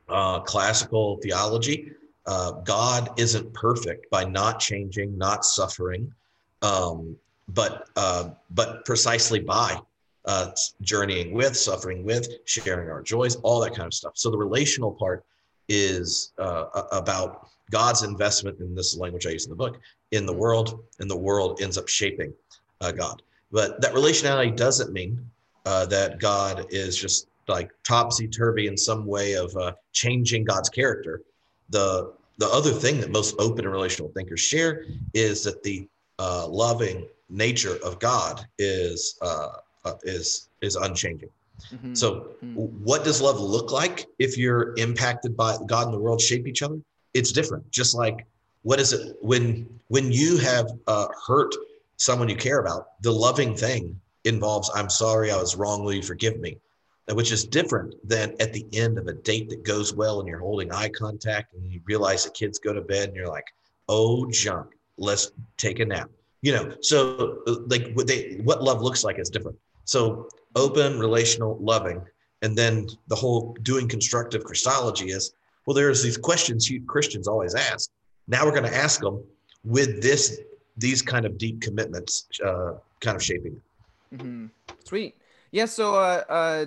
uh, 0.10 0.40
classical 0.42 1.18
theology, 1.18 1.92
uh, 2.26 2.52
God 2.52 3.10
isn't 3.20 3.54
perfect 3.54 4.10
by 4.10 4.24
not 4.24 4.60
changing, 4.60 5.18
not 5.18 5.44
suffering, 5.44 6.14
um, 6.62 7.18
but 7.50 7.90
uh, 7.98 8.30
but 8.52 8.86
precisely 8.86 9.40
by 9.40 9.78
uh, 10.26 10.52
journeying 10.82 11.34
with, 11.34 11.56
suffering 11.56 12.04
with, 12.04 12.28
sharing 12.46 12.90
our 12.90 13.02
joys, 13.02 13.36
all 13.38 13.60
that 13.62 13.76
kind 13.76 13.88
of 13.88 13.94
stuff. 13.94 14.14
So 14.16 14.30
the 14.30 14.38
relational 14.38 14.92
part 14.92 15.26
is 15.70 16.32
uh, 16.38 16.66
about 16.92 17.48
God's 17.72 18.04
investment 18.04 18.60
in 18.60 18.76
this 18.76 18.98
language 18.98 19.26
I 19.26 19.32
use 19.32 19.46
in 19.46 19.50
the 19.50 19.56
book 19.56 19.80
in 20.12 20.26
the 20.26 20.34
world, 20.34 20.84
and 21.00 21.10
the 21.10 21.18
world 21.18 21.62
ends 21.62 21.78
up 21.78 21.88
shaping 21.88 22.34
God. 22.92 23.22
But 23.52 23.80
that 23.82 23.94
relationality 23.94 24.56
doesn't 24.56 24.92
mean 24.92 25.26
uh, 25.66 25.86
that 25.86 26.20
God 26.20 26.66
is 26.70 26.98
just 26.98 27.28
like 27.48 27.72
topsy 27.84 28.28
turvy 28.28 28.68
in 28.68 28.78
some 28.78 29.06
way 29.06 29.34
of 29.34 29.56
uh, 29.56 29.74
changing 29.92 30.44
God's 30.44 30.70
character. 30.70 31.22
The 31.70 32.14
the 32.40 32.48
other 32.48 32.72
thing 32.72 33.00
that 33.00 33.12
most 33.12 33.36
open 33.40 33.64
and 33.64 33.72
relational 33.72 34.12
thinkers 34.12 34.40
share 34.40 34.86
is 35.14 35.44
that 35.44 35.62
the 35.62 35.88
uh, 36.18 36.48
loving 36.48 37.08
nature 37.30 37.78
of 37.84 38.00
God 38.00 38.46
is 38.58 39.18
uh, 39.86 39.90
uh, 39.90 39.96
is 40.04 40.50
is 40.62 40.76
unchanging. 40.76 41.30
Mm-hmm. 41.72 41.94
So, 41.94 42.36
mm-hmm. 42.44 42.56
what 42.56 43.04
does 43.04 43.22
love 43.22 43.40
look 43.40 43.72
like 43.72 44.08
if 44.20 44.38
you're 44.38 44.74
impacted 44.78 45.38
by 45.38 45.56
God 45.68 45.86
and 45.86 45.94
the 45.94 46.00
world 46.00 46.22
shape 46.22 46.48
each 46.48 46.62
other? 46.62 46.80
It's 47.14 47.32
different. 47.32 47.70
Just 47.72 47.96
like 47.96 48.26
what 48.64 48.80
is 48.80 48.94
it 48.94 49.16
when 49.22 49.68
when 49.90 50.12
you 50.12 50.38
have 50.38 50.72
uh, 50.88 51.08
hurt 51.28 51.54
someone 51.98 52.28
you 52.28 52.36
care 52.36 52.60
about? 52.60 53.02
The 53.02 53.12
loving 53.12 53.56
thing 53.56 54.00
involves 54.24 54.72
I'm 54.74 54.90
sorry, 54.90 55.32
I 55.32 55.38
was 55.38 55.56
wrong, 55.56 55.84
will 55.84 55.94
you 55.94 56.02
forgive 56.02 56.40
me? 56.40 56.58
Which 57.12 57.34
is 57.34 57.46
different 57.46 57.96
than 58.08 58.34
at 58.40 58.54
the 58.54 58.66
end 58.72 58.98
of 58.98 59.08
a 59.08 59.14
date 59.14 59.50
that 59.50 59.64
goes 59.64 59.94
well 59.94 60.20
and 60.20 60.28
you're 60.28 60.40
holding 60.40 60.72
eye 60.72 60.90
contact 60.90 61.54
and 61.54 61.70
you 61.70 61.82
realize 61.86 62.24
the 62.24 62.32
kids 62.32 62.58
go 62.60 62.74
to 62.74 62.80
bed 62.80 63.10
and 63.10 63.18
you're 63.18 63.28
like, 63.28 63.46
oh, 63.90 64.30
junk, 64.32 64.68
let's 64.98 65.32
take 65.58 65.80
a 65.80 65.86
nap. 65.86 66.10
You 66.42 66.54
know, 66.54 66.76
so 66.80 67.40
like 67.68 67.92
what 67.94 68.08
they 68.08 68.40
what 68.44 68.64
love 68.64 68.82
looks 68.82 69.04
like 69.04 69.20
is 69.20 69.30
different. 69.30 69.58
So 69.86 70.30
open, 70.56 71.00
relational, 71.00 71.58
loving, 71.60 72.02
and 72.42 72.58
then 72.58 72.88
the 73.08 73.16
whole 73.16 73.56
doing 73.64 73.88
constructive 73.88 74.44
Christology 74.44 75.12
is 75.12 75.34
well, 75.66 75.74
there's 75.74 76.04
these 76.04 76.18
questions 76.18 76.70
you 76.70 76.82
Christians 76.86 77.28
always 77.28 77.56
ask. 77.56 77.90
Now 78.28 78.46
we're 78.46 78.52
going 78.52 78.64
to 78.64 78.76
ask 78.76 79.00
them 79.00 79.24
with 79.64 80.02
this 80.02 80.42
these 80.78 81.02
kind 81.02 81.26
of 81.26 81.38
deep 81.38 81.62
commitments, 81.62 82.28
uh, 82.44 82.74
kind 83.00 83.16
of 83.16 83.24
shaping 83.24 83.54
it. 83.54 84.18
Mm-hmm. 84.18 84.46
Sweet. 84.84 85.16
Yeah. 85.52 85.66
So, 85.66 85.96
uh, 85.96 86.24
uh, 86.30 86.66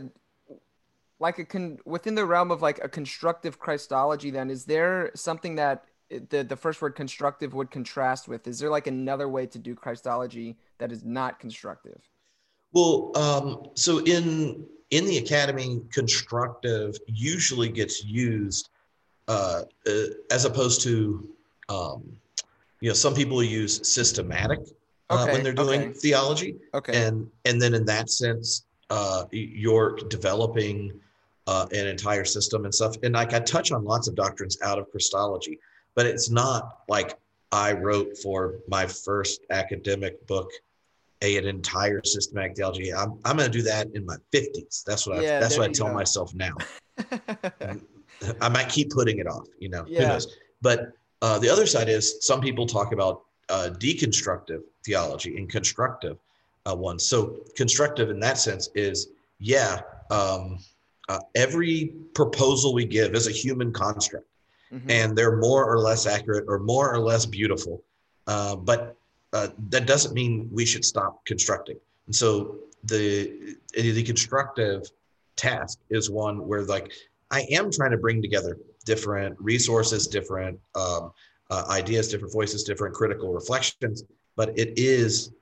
like 1.18 1.38
a 1.38 1.44
con 1.44 1.78
within 1.85 2.14
the 2.14 2.25
realm 2.25 2.50
of 2.50 2.62
like 2.62 2.82
a 2.82 2.88
constructive 2.88 3.58
Christology, 3.58 4.30
then 4.30 4.50
is 4.50 4.64
there 4.64 5.11
something 5.14 5.56
that 5.56 5.85
the 6.08 6.44
the 6.44 6.56
first 6.56 6.80
word 6.80 6.94
constructive 6.94 7.54
would 7.54 7.70
contrast 7.70 8.28
with? 8.28 8.46
Is 8.46 8.58
there 8.58 8.70
like 8.70 8.87
another 8.87 9.28
way 9.28 9.46
to 9.46 9.58
do 9.58 9.75
Christology 9.75 10.56
that 10.78 10.92
is 10.92 11.04
not 11.04 11.40
constructive? 11.40 12.00
Well, 12.73 13.12
um, 13.16 13.70
so 13.75 13.99
in 14.04 14.66
in 14.90 15.06
the 15.06 15.18
academy, 15.18 15.80
constructive 15.92 16.96
usually 17.06 17.68
gets 17.68 18.04
used 18.04 18.70
uh, 19.28 19.62
uh, 19.87 19.92
as 20.30 20.44
opposed 20.44 20.82
to 20.82 21.28
um, 21.68 22.04
you 22.80 22.88
know 22.88 22.94
some 22.94 23.14
people 23.14 23.42
use 23.42 23.87
systematic 23.88 24.61
uh, 25.11 25.23
okay, 25.23 25.32
when 25.32 25.42
they're 25.42 25.52
doing 25.52 25.80
okay. 25.80 25.92
theology. 25.92 26.56
Okay. 26.75 27.06
And 27.06 27.28
and 27.44 27.61
then 27.61 27.75
in 27.75 27.85
that 27.87 28.11
sense, 28.11 28.66
uh, 28.90 29.25
you're 29.30 29.96
developing 30.08 31.00
uh, 31.46 31.66
an 31.73 31.87
entire 31.87 32.25
system 32.25 32.64
and 32.64 32.75
stuff. 32.75 32.96
And 33.02 33.14
like 33.14 33.32
I 33.32 33.40
touch 33.40 33.73
on 33.73 33.85
lots 33.85 34.08
of 34.08 34.14
doctrines 34.14 34.58
out 34.62 34.78
of 34.78 34.90
Christology, 34.90 35.58
but 35.94 36.06
it's 36.06 36.30
not 36.30 36.80
like 36.88 37.18
I 37.52 37.73
wrote 37.73 38.18
for 38.18 38.56
my 38.68 38.87
first 38.87 39.42
academic 39.50 40.26
book 40.26 40.50
a, 41.23 41.37
an 41.37 41.46
entire 41.46 42.02
systematic 42.04 42.56
theology. 42.56 42.92
I'm, 42.92 43.18
I'm 43.25 43.37
going 43.37 43.50
to 43.50 43.58
do 43.58 43.62
that 43.62 43.88
in 43.94 44.04
my 44.04 44.16
50s. 44.32 44.85
That's 44.85 45.06
what 45.06 45.23
yeah, 45.23 45.38
I 45.38 45.40
that's 45.40 45.56
what 45.56 45.68
I 45.68 45.73
tell 45.73 45.88
go. 45.88 45.94
myself 45.94 46.35
now. 46.35 46.54
I 48.40 48.49
might 48.49 48.68
keep 48.68 48.90
putting 48.90 49.18
it 49.18 49.26
off, 49.26 49.46
you 49.58 49.68
know. 49.68 49.85
Yeah. 49.87 50.02
Who 50.02 50.06
knows? 50.08 50.37
But 50.62 50.92
uh, 51.23 51.38
the 51.38 51.49
other 51.49 51.66
side 51.66 51.88
is 51.88 52.25
some 52.25 52.40
people 52.40 52.66
talk 52.66 52.92
about 52.92 53.23
uh, 53.49 53.70
deconstructive 53.75 54.62
theology 54.85 55.37
and 55.37 55.49
constructive 55.49 56.18
uh, 56.68 56.75
ones. 56.75 57.06
So 57.06 57.40
constructive 57.56 58.11
in 58.11 58.20
that 58.20 58.38
sense 58.38 58.68
is, 58.75 59.08
yeah, 59.38 59.80
um, 60.11 60.58
uh, 61.08 61.18
every 61.35 61.94
proposal 62.14 62.75
we 62.75 62.85
give 62.85 63.14
is 63.14 63.28
a 63.28 63.30
human 63.30 63.73
construct, 63.73 64.26
mm-hmm. 64.73 64.90
and 64.90 65.16
they're 65.16 65.37
more 65.37 65.70
or 65.70 65.78
less 65.78 66.06
accurate 66.06 66.44
or 66.49 66.58
more 66.58 66.92
or 66.92 66.99
less 66.99 67.26
beautiful. 67.26 67.82
Uh, 68.26 68.56
but 68.56 68.96
uh, 69.37 69.49
that 69.69 69.87
doesn't 69.87 70.14
mean 70.14 70.49
we 70.50 70.64
should 70.64 70.85
stop 70.85 71.25
constructing. 71.26 71.78
And 72.07 72.14
so 72.14 72.57
the 72.85 73.57
the 73.75 74.02
constructive 74.02 74.81
task 75.37 75.78
is 75.90 76.09
one 76.09 76.37
where 76.49 76.62
like 76.64 76.93
I 77.31 77.40
am 77.50 77.71
trying 77.71 77.90
to 77.90 77.99
bring 77.99 78.23
together 78.23 78.57
different 78.87 79.37
resources, 79.38 80.07
different 80.07 80.59
um, 80.75 81.12
uh, 81.50 81.64
ideas, 81.69 82.09
different 82.09 82.33
voices, 82.33 82.64
different 82.64 82.95
critical 82.95 83.33
reflections, 83.33 84.05
but 84.37 84.49
it 84.59 84.73
is 84.76 85.33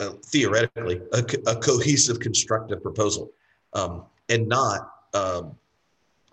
uh, 0.00 0.14
theoretically 0.32 1.00
a, 1.12 1.22
a, 1.46 1.54
cohesive, 1.54 2.18
constructive 2.18 2.82
proposal, 2.82 3.30
um, 3.74 4.02
and 4.30 4.48
not 4.48 4.80
um, 5.12 5.54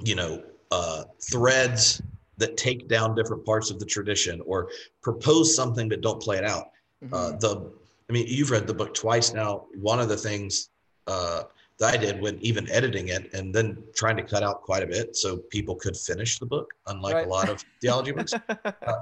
you 0.03 0.15
know 0.15 0.41
uh, 0.71 1.03
threads 1.31 2.01
that 2.37 2.57
take 2.57 2.87
down 2.87 3.13
different 3.13 3.45
parts 3.45 3.69
of 3.69 3.77
the 3.77 3.85
tradition 3.85 4.41
or 4.47 4.69
propose 5.03 5.55
something 5.55 5.87
but 5.87 6.01
don't 6.01 6.19
play 6.19 6.37
it 6.37 6.45
out. 6.45 6.71
Mm-hmm. 7.03 7.13
Uh, 7.13 7.31
the 7.37 7.71
I 8.09 8.13
mean, 8.13 8.25
you've 8.27 8.51
read 8.51 8.67
the 8.67 8.73
book 8.73 8.93
twice 8.93 9.33
now. 9.33 9.67
One 9.73 9.99
of 10.01 10.09
the 10.09 10.17
things 10.17 10.69
uh, 11.07 11.43
that 11.79 11.93
I 11.93 11.97
did 11.97 12.21
when 12.21 12.37
even 12.41 12.69
editing 12.69 13.07
it 13.07 13.33
and 13.33 13.55
then 13.55 13.81
trying 13.95 14.17
to 14.17 14.23
cut 14.23 14.43
out 14.43 14.61
quite 14.63 14.83
a 14.83 14.85
bit 14.85 15.15
so 15.15 15.37
people 15.37 15.75
could 15.75 15.95
finish 15.95 16.37
the 16.37 16.45
book, 16.45 16.73
unlike 16.87 17.15
right. 17.15 17.25
a 17.25 17.29
lot 17.29 17.49
of 17.49 17.63
theology 17.81 18.11
books, 18.11 18.33
uh, 18.49 18.93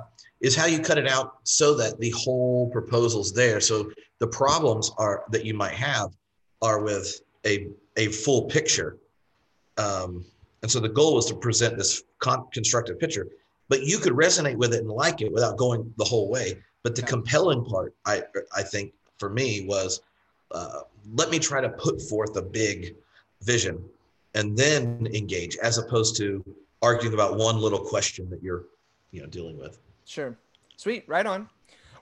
is 0.42 0.56
how 0.56 0.66
you 0.66 0.80
cut 0.80 0.98
it 0.98 1.08
out 1.08 1.40
so 1.44 1.76
that 1.76 2.00
the 2.00 2.12
whole 2.12 2.70
proposal's 2.70 3.34
there. 3.34 3.60
So 3.60 3.92
the 4.20 4.28
problems 4.28 4.92
are 4.98 5.24
that 5.32 5.44
you 5.44 5.54
might 5.54 5.74
have 5.74 6.16
are 6.62 6.82
with 6.82 7.22
a 7.46 7.68
a 7.98 8.08
full 8.08 8.44
picture. 8.44 8.98
Um, 9.78 10.24
and 10.62 10.70
so 10.72 10.80
the 10.80 10.90
goal 10.90 11.16
was 11.16 11.26
to 11.28 11.36
present 11.36 11.78
this 11.78 12.04
con- 12.20 12.48
constructive 12.54 13.00
picture, 13.00 13.28
but 13.70 13.84
you 13.84 13.98
could 13.98 14.14
resonate 14.14 14.56
with 14.56 14.74
it 14.74 14.82
and 14.82 14.90
like 14.90 15.22
it 15.22 15.32
without 15.32 15.58
going 15.58 15.94
the 15.98 16.06
whole 16.06 16.30
way. 16.30 16.58
But 16.84 16.96
the 16.96 17.02
compelling 17.02 17.66
part, 17.66 17.94
I 18.06 18.24
I 18.56 18.64
think 18.64 18.94
for 19.18 19.30
me 19.30 19.66
was 19.68 20.02
uh, 20.52 20.82
let 21.14 21.30
me 21.30 21.40
try 21.40 21.62
to 21.62 21.70
put 21.70 22.02
forth 22.02 22.36
a 22.38 22.42
big 22.42 22.96
vision 23.42 23.84
and 24.36 24.58
then 24.58 25.08
engage 25.14 25.58
as 25.58 25.78
opposed 25.78 26.16
to 26.18 26.44
arguing 26.82 27.14
about 27.14 27.38
one 27.38 27.58
little 27.58 27.80
question 27.80 28.30
that 28.30 28.42
you're 28.42 28.66
you 29.12 29.22
know 29.22 29.28
dealing 29.28 29.58
with. 29.58 29.80
Sure. 30.06 30.38
Sweet. 30.78 31.04
Right 31.08 31.26
on. 31.26 31.50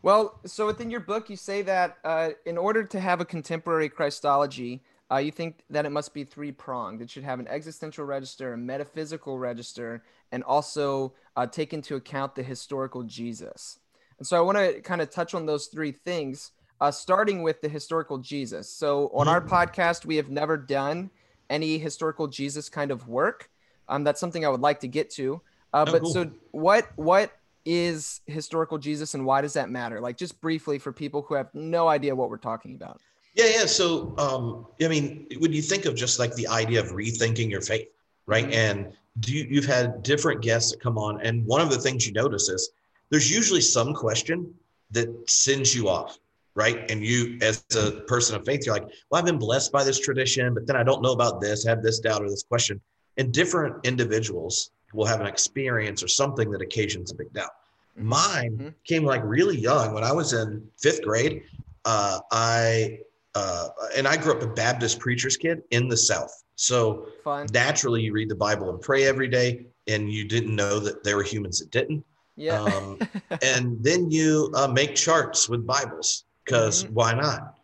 Well 0.03 0.39
so 0.45 0.67
within 0.67 0.91
your 0.91 0.99
book 0.99 1.29
you 1.29 1.35
say 1.35 1.61
that 1.63 1.97
uh, 2.03 2.29
in 2.45 2.57
order 2.57 2.83
to 2.83 2.99
have 2.99 3.19
a 3.19 3.25
contemporary 3.25 3.89
christology 3.89 4.83
uh, 5.09 5.17
you 5.17 5.31
think 5.31 5.63
that 5.69 5.85
it 5.85 5.89
must 5.89 6.13
be 6.13 6.23
three 6.23 6.51
pronged 6.51 7.01
it 7.01 7.09
should 7.09 7.23
have 7.23 7.39
an 7.39 7.47
existential 7.47 8.05
register 8.05 8.53
a 8.53 8.57
metaphysical 8.57 9.39
register 9.39 10.03
and 10.31 10.43
also 10.43 11.13
uh, 11.35 11.47
take 11.47 11.73
into 11.73 11.95
account 11.95 12.35
the 12.35 12.43
historical 12.43 13.03
jesus 13.03 13.79
and 14.19 14.27
so 14.27 14.37
i 14.37 14.41
want 14.41 14.57
to 14.57 14.81
kind 14.81 15.01
of 15.01 15.09
touch 15.09 15.33
on 15.33 15.45
those 15.45 15.67
three 15.67 15.91
things 15.91 16.51
uh, 16.79 16.91
starting 16.91 17.41
with 17.41 17.61
the 17.61 17.69
historical 17.69 18.17
Jesus. 18.17 18.69
So 18.69 19.09
on 19.13 19.27
our 19.27 19.41
mm-hmm. 19.41 19.53
podcast, 19.53 20.05
we 20.05 20.15
have 20.17 20.29
never 20.29 20.57
done 20.57 21.09
any 21.49 21.77
historical 21.77 22.27
Jesus 22.27 22.69
kind 22.69 22.91
of 22.91 23.07
work. 23.07 23.49
Um, 23.89 24.03
that's 24.03 24.19
something 24.19 24.45
I 24.45 24.49
would 24.49 24.61
like 24.61 24.81
to 24.81 24.87
get 24.87 25.09
to. 25.11 25.41
Uh, 25.73 25.85
oh, 25.87 25.91
but 25.91 26.01
cool. 26.03 26.11
so 26.11 26.31
what 26.51 26.87
what 26.95 27.31
is 27.65 28.21
historical 28.25 28.77
Jesus 28.77 29.13
and 29.13 29.25
why 29.25 29.41
does 29.41 29.53
that 29.53 29.69
matter? 29.69 29.99
Like 29.99 30.17
just 30.17 30.39
briefly 30.39 30.79
for 30.79 30.93
people 30.93 31.21
who 31.21 31.35
have 31.35 31.53
no 31.53 31.87
idea 31.87 32.15
what 32.15 32.29
we're 32.29 32.37
talking 32.37 32.75
about. 32.75 33.01
Yeah, 33.33 33.45
yeah. 33.45 33.65
So 33.65 34.13
um, 34.17 34.67
I 34.81 34.87
mean, 34.87 35.27
when 35.39 35.53
you 35.53 35.61
think 35.61 35.85
of 35.85 35.95
just 35.95 36.19
like 36.19 36.33
the 36.35 36.47
idea 36.47 36.79
of 36.79 36.87
rethinking 36.87 37.49
your 37.49 37.61
faith, 37.61 37.87
right? 38.25 38.45
Mm-hmm. 38.45 38.53
And 38.53 38.93
do 39.19 39.33
you, 39.33 39.47
you've 39.49 39.65
had 39.65 40.03
different 40.03 40.41
guests 40.41 40.71
that 40.71 40.79
come 40.79 40.97
on, 40.97 41.19
and 41.21 41.45
one 41.45 41.61
of 41.61 41.69
the 41.69 41.79
things 41.79 42.05
you 42.05 42.13
notice 42.13 42.49
is 42.49 42.69
there's 43.09 43.31
usually 43.31 43.61
some 43.61 43.93
question 43.93 44.53
that 44.91 45.07
sends 45.29 45.75
you 45.75 45.89
off 45.89 46.19
right? 46.57 46.89
And 46.89 47.05
you, 47.05 47.37
as 47.43 47.63
a 47.75 47.91
person 48.07 48.35
of 48.35 48.43
faith, 48.43 48.65
you're 48.65 48.73
like, 48.73 48.87
well, 49.11 49.19
I've 49.19 49.25
been 49.25 49.37
blessed 49.37 49.71
by 49.71 49.83
this 49.83 49.99
tradition, 49.99 50.55
but 50.55 50.65
then 50.65 50.75
I 50.75 50.81
don't 50.81 51.03
know 51.03 51.11
about 51.11 51.39
this, 51.39 51.63
have 51.65 51.83
this 51.83 51.99
doubt 51.99 52.23
or 52.23 52.29
this 52.31 52.41
question. 52.41 52.81
And 53.17 53.31
different 53.31 53.75
individuals 53.85 54.71
will 54.91 55.05
have 55.05 55.21
an 55.21 55.27
experience 55.27 56.01
or 56.01 56.07
something 56.07 56.49
that 56.49 56.61
occasions 56.63 57.11
a 57.11 57.15
big 57.15 57.31
doubt. 57.31 57.51
Mm-hmm. 57.95 58.07
Mine 58.07 58.57
mm-hmm. 58.57 58.67
came 58.85 59.03
like 59.03 59.21
really 59.23 59.55
young 59.55 59.93
when 59.93 60.03
I 60.03 60.11
was 60.11 60.33
in 60.33 60.67
fifth 60.79 61.03
grade. 61.03 61.43
Uh, 61.85 62.19
I 62.31 62.99
uh, 63.35 63.67
and 63.95 64.07
I 64.07 64.17
grew 64.17 64.33
up 64.33 64.41
a 64.41 64.47
Baptist 64.47 64.99
preacher's 64.99 65.37
kid 65.37 65.61
in 65.69 65.87
the 65.87 65.97
South. 65.97 66.43
So 66.55 67.09
Fun. 67.23 67.45
naturally, 67.53 68.01
you 68.01 68.13
read 68.13 68.29
the 68.29 68.35
Bible 68.35 68.71
and 68.71 68.81
pray 68.81 69.03
every 69.03 69.27
day, 69.27 69.67
and 69.85 70.11
you 70.11 70.27
didn't 70.27 70.55
know 70.55 70.79
that 70.79 71.03
there 71.03 71.17
were 71.17 71.23
humans 71.23 71.59
that 71.59 71.69
didn't. 71.69 72.03
Yeah. 72.37 72.61
um, 72.61 72.99
and 73.41 73.83
then 73.83 74.09
you 74.09 74.51
uh, 74.55 74.67
make 74.67 74.95
charts 74.95 75.49
with 75.49 75.65
Bibles 75.65 76.23
because 76.45 76.85
mm-hmm. 76.85 76.93
why 76.93 77.13
not? 77.13 77.55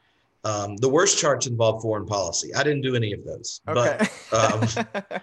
Um, 0.44 0.76
the 0.78 0.90
worst 0.90 1.18
charts 1.18 1.48
involve 1.48 1.82
foreign 1.82 2.06
policy. 2.06 2.54
I 2.54 2.64
didn't 2.64 2.82
do 2.82 2.96
any 2.96 3.14
of 3.14 3.24
those, 3.24 3.62
okay. 3.70 4.06
but 4.30 4.34
um, 4.34 5.22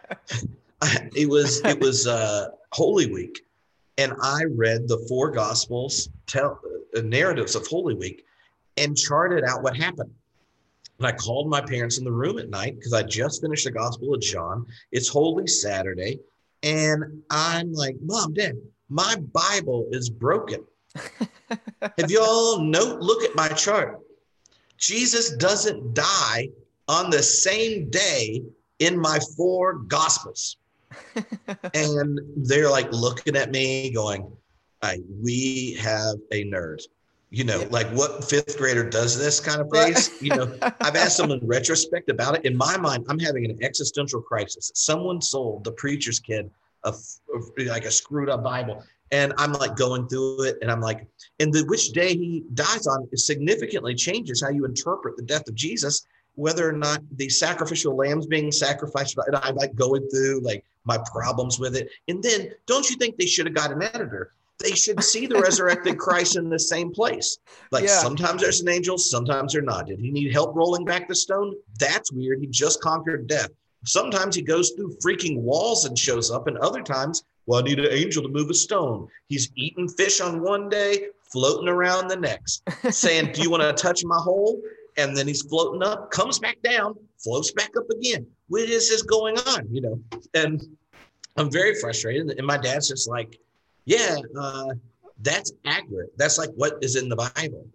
it 1.14 1.28
was 1.28 1.62
it 1.64 1.78
was 1.78 2.06
uh, 2.06 2.48
Holy 2.72 3.12
Week, 3.12 3.40
and 3.98 4.14
I 4.22 4.44
read 4.44 4.88
the 4.88 5.04
four 5.08 5.30
Gospels, 5.30 6.08
tell 6.26 6.58
uh, 6.96 7.02
narratives 7.02 7.54
of 7.54 7.66
Holy 7.66 7.94
Week, 7.94 8.24
and 8.78 8.96
charted 8.96 9.44
out 9.44 9.62
what 9.62 9.76
happened. 9.76 10.12
And 10.98 11.06
I 11.06 11.12
called 11.12 11.50
my 11.50 11.60
parents 11.60 11.98
in 11.98 12.04
the 12.04 12.12
room 12.12 12.38
at 12.38 12.48
night 12.48 12.76
because 12.76 12.94
I 12.94 13.02
just 13.02 13.42
finished 13.42 13.64
the 13.64 13.70
Gospel 13.70 14.14
of 14.14 14.22
John. 14.22 14.64
It's 14.90 15.08
Holy 15.08 15.46
Saturday, 15.46 16.20
and 16.62 17.22
I'm 17.28 17.74
like, 17.74 17.96
"Mom, 18.00 18.32
Dad, 18.32 18.56
my 18.90 19.16
Bible 19.32 19.86
is 19.90 20.10
broken." 20.10 20.64
Have 21.98 22.10
you 22.10 22.20
all 22.20 22.60
note? 22.60 23.00
Look 23.00 23.22
at 23.22 23.34
my 23.34 23.48
chart. 23.48 24.00
Jesus 24.76 25.36
doesn't 25.36 25.94
die 25.94 26.48
on 26.88 27.10
the 27.10 27.22
same 27.22 27.88
day 27.90 28.42
in 28.78 28.98
my 28.98 29.20
four 29.36 29.74
gospels. 29.74 30.56
and 31.74 32.20
they're 32.36 32.70
like 32.70 32.90
looking 32.92 33.36
at 33.36 33.50
me, 33.50 33.90
going, 33.90 34.30
right, 34.82 35.00
"We 35.22 35.76
have 35.80 36.16
a 36.32 36.44
nerd." 36.44 36.82
You 37.32 37.44
know, 37.44 37.60
yeah. 37.60 37.68
like 37.70 37.86
what 37.90 38.24
fifth 38.28 38.58
grader 38.58 38.82
does 38.82 39.16
this 39.16 39.38
kind 39.38 39.60
of 39.60 39.70
face? 39.70 40.20
you 40.20 40.30
know, 40.30 40.52
I've 40.80 40.96
asked 40.96 41.18
them 41.18 41.30
in 41.30 41.38
retrospect 41.46 42.10
about 42.10 42.34
it. 42.34 42.44
In 42.44 42.56
my 42.56 42.76
mind, 42.76 43.06
I'm 43.08 43.20
having 43.20 43.44
an 43.44 43.56
existential 43.62 44.20
crisis. 44.20 44.72
Someone 44.74 45.22
sold 45.22 45.62
the 45.62 45.70
preacher's 45.72 46.18
kid 46.18 46.50
a, 46.84 46.94
like 47.66 47.84
a 47.84 47.90
screwed 47.90 48.28
up 48.28 48.42
Bible, 48.42 48.82
and 49.10 49.32
I'm 49.38 49.52
like 49.52 49.76
going 49.76 50.08
through 50.08 50.44
it, 50.44 50.58
and 50.62 50.70
I'm 50.70 50.80
like, 50.80 51.06
and 51.38 51.52
the 51.52 51.64
which 51.66 51.90
day 51.92 52.14
he 52.14 52.44
dies 52.54 52.86
on 52.86 53.08
significantly 53.16 53.94
changes 53.94 54.42
how 54.42 54.50
you 54.50 54.64
interpret 54.64 55.16
the 55.16 55.22
death 55.22 55.48
of 55.48 55.54
Jesus, 55.54 56.06
whether 56.34 56.68
or 56.68 56.72
not 56.72 57.00
the 57.16 57.28
sacrificial 57.28 57.96
lambs 57.96 58.26
being 58.26 58.52
sacrificed. 58.52 59.18
And 59.26 59.36
I'm 59.36 59.56
like 59.56 59.74
going 59.74 60.08
through 60.08 60.40
like 60.42 60.64
my 60.84 60.98
problems 61.12 61.58
with 61.58 61.76
it, 61.76 61.88
and 62.08 62.22
then 62.22 62.50
don't 62.66 62.88
you 62.88 62.96
think 62.96 63.16
they 63.16 63.26
should 63.26 63.46
have 63.46 63.54
got 63.54 63.72
an 63.72 63.82
editor? 63.82 64.32
They 64.60 64.72
should 64.72 65.02
see 65.02 65.26
the 65.26 65.40
resurrected 65.40 65.98
Christ 65.98 66.36
in 66.36 66.50
the 66.50 66.58
same 66.58 66.92
place. 66.92 67.38
Like 67.72 67.84
yeah. 67.84 67.98
sometimes 67.98 68.42
there's 68.42 68.60
an 68.60 68.68
angel, 68.68 68.98
sometimes 68.98 69.54
they're 69.54 69.62
not. 69.62 69.86
Did 69.86 70.00
he 70.00 70.10
need 70.10 70.32
help 70.32 70.54
rolling 70.54 70.84
back 70.84 71.08
the 71.08 71.14
stone? 71.14 71.54
That's 71.78 72.12
weird. 72.12 72.40
He 72.40 72.46
just 72.46 72.80
conquered 72.82 73.26
death. 73.26 73.48
Sometimes 73.84 74.36
he 74.36 74.42
goes 74.42 74.70
through 74.70 74.96
freaking 75.04 75.38
walls 75.40 75.84
and 75.84 75.98
shows 75.98 76.30
up, 76.30 76.46
and 76.46 76.58
other 76.58 76.82
times 76.82 77.24
well, 77.50 77.58
I 77.58 77.62
need 77.62 77.80
an 77.80 77.90
angel 77.90 78.22
to 78.22 78.28
move 78.28 78.48
a 78.50 78.54
stone. 78.54 79.08
He's 79.28 79.50
eating 79.56 79.88
fish 79.88 80.20
on 80.20 80.40
one 80.40 80.68
day, 80.68 81.06
floating 81.32 81.68
around 81.68 82.06
the 82.06 82.16
next, 82.16 82.62
saying, 82.90 83.32
Do 83.32 83.42
you 83.42 83.50
want 83.50 83.64
to 83.64 83.72
touch 83.82 84.04
my 84.04 84.18
hole? 84.18 84.60
And 84.96 85.16
then 85.16 85.26
he's 85.26 85.42
floating 85.42 85.82
up, 85.82 86.12
comes 86.12 86.38
back 86.38 86.62
down, 86.62 86.94
floats 87.18 87.50
back 87.50 87.70
up 87.76 87.90
again. 87.90 88.24
What 88.46 88.62
is 88.62 88.88
this 88.88 89.02
going 89.02 89.36
on? 89.38 89.66
You 89.68 89.80
know, 89.80 90.00
and 90.34 90.62
I'm 91.36 91.50
very 91.50 91.74
frustrated. 91.74 92.38
And 92.38 92.46
my 92.46 92.56
dad's 92.56 92.86
just 92.86 93.08
like, 93.08 93.40
Yeah, 93.84 94.16
uh, 94.38 94.74
that's 95.22 95.50
accurate. 95.64 96.16
That's 96.16 96.38
like 96.38 96.50
what 96.54 96.74
is 96.82 96.94
in 96.94 97.08
the 97.08 97.16
Bible. 97.16 97.66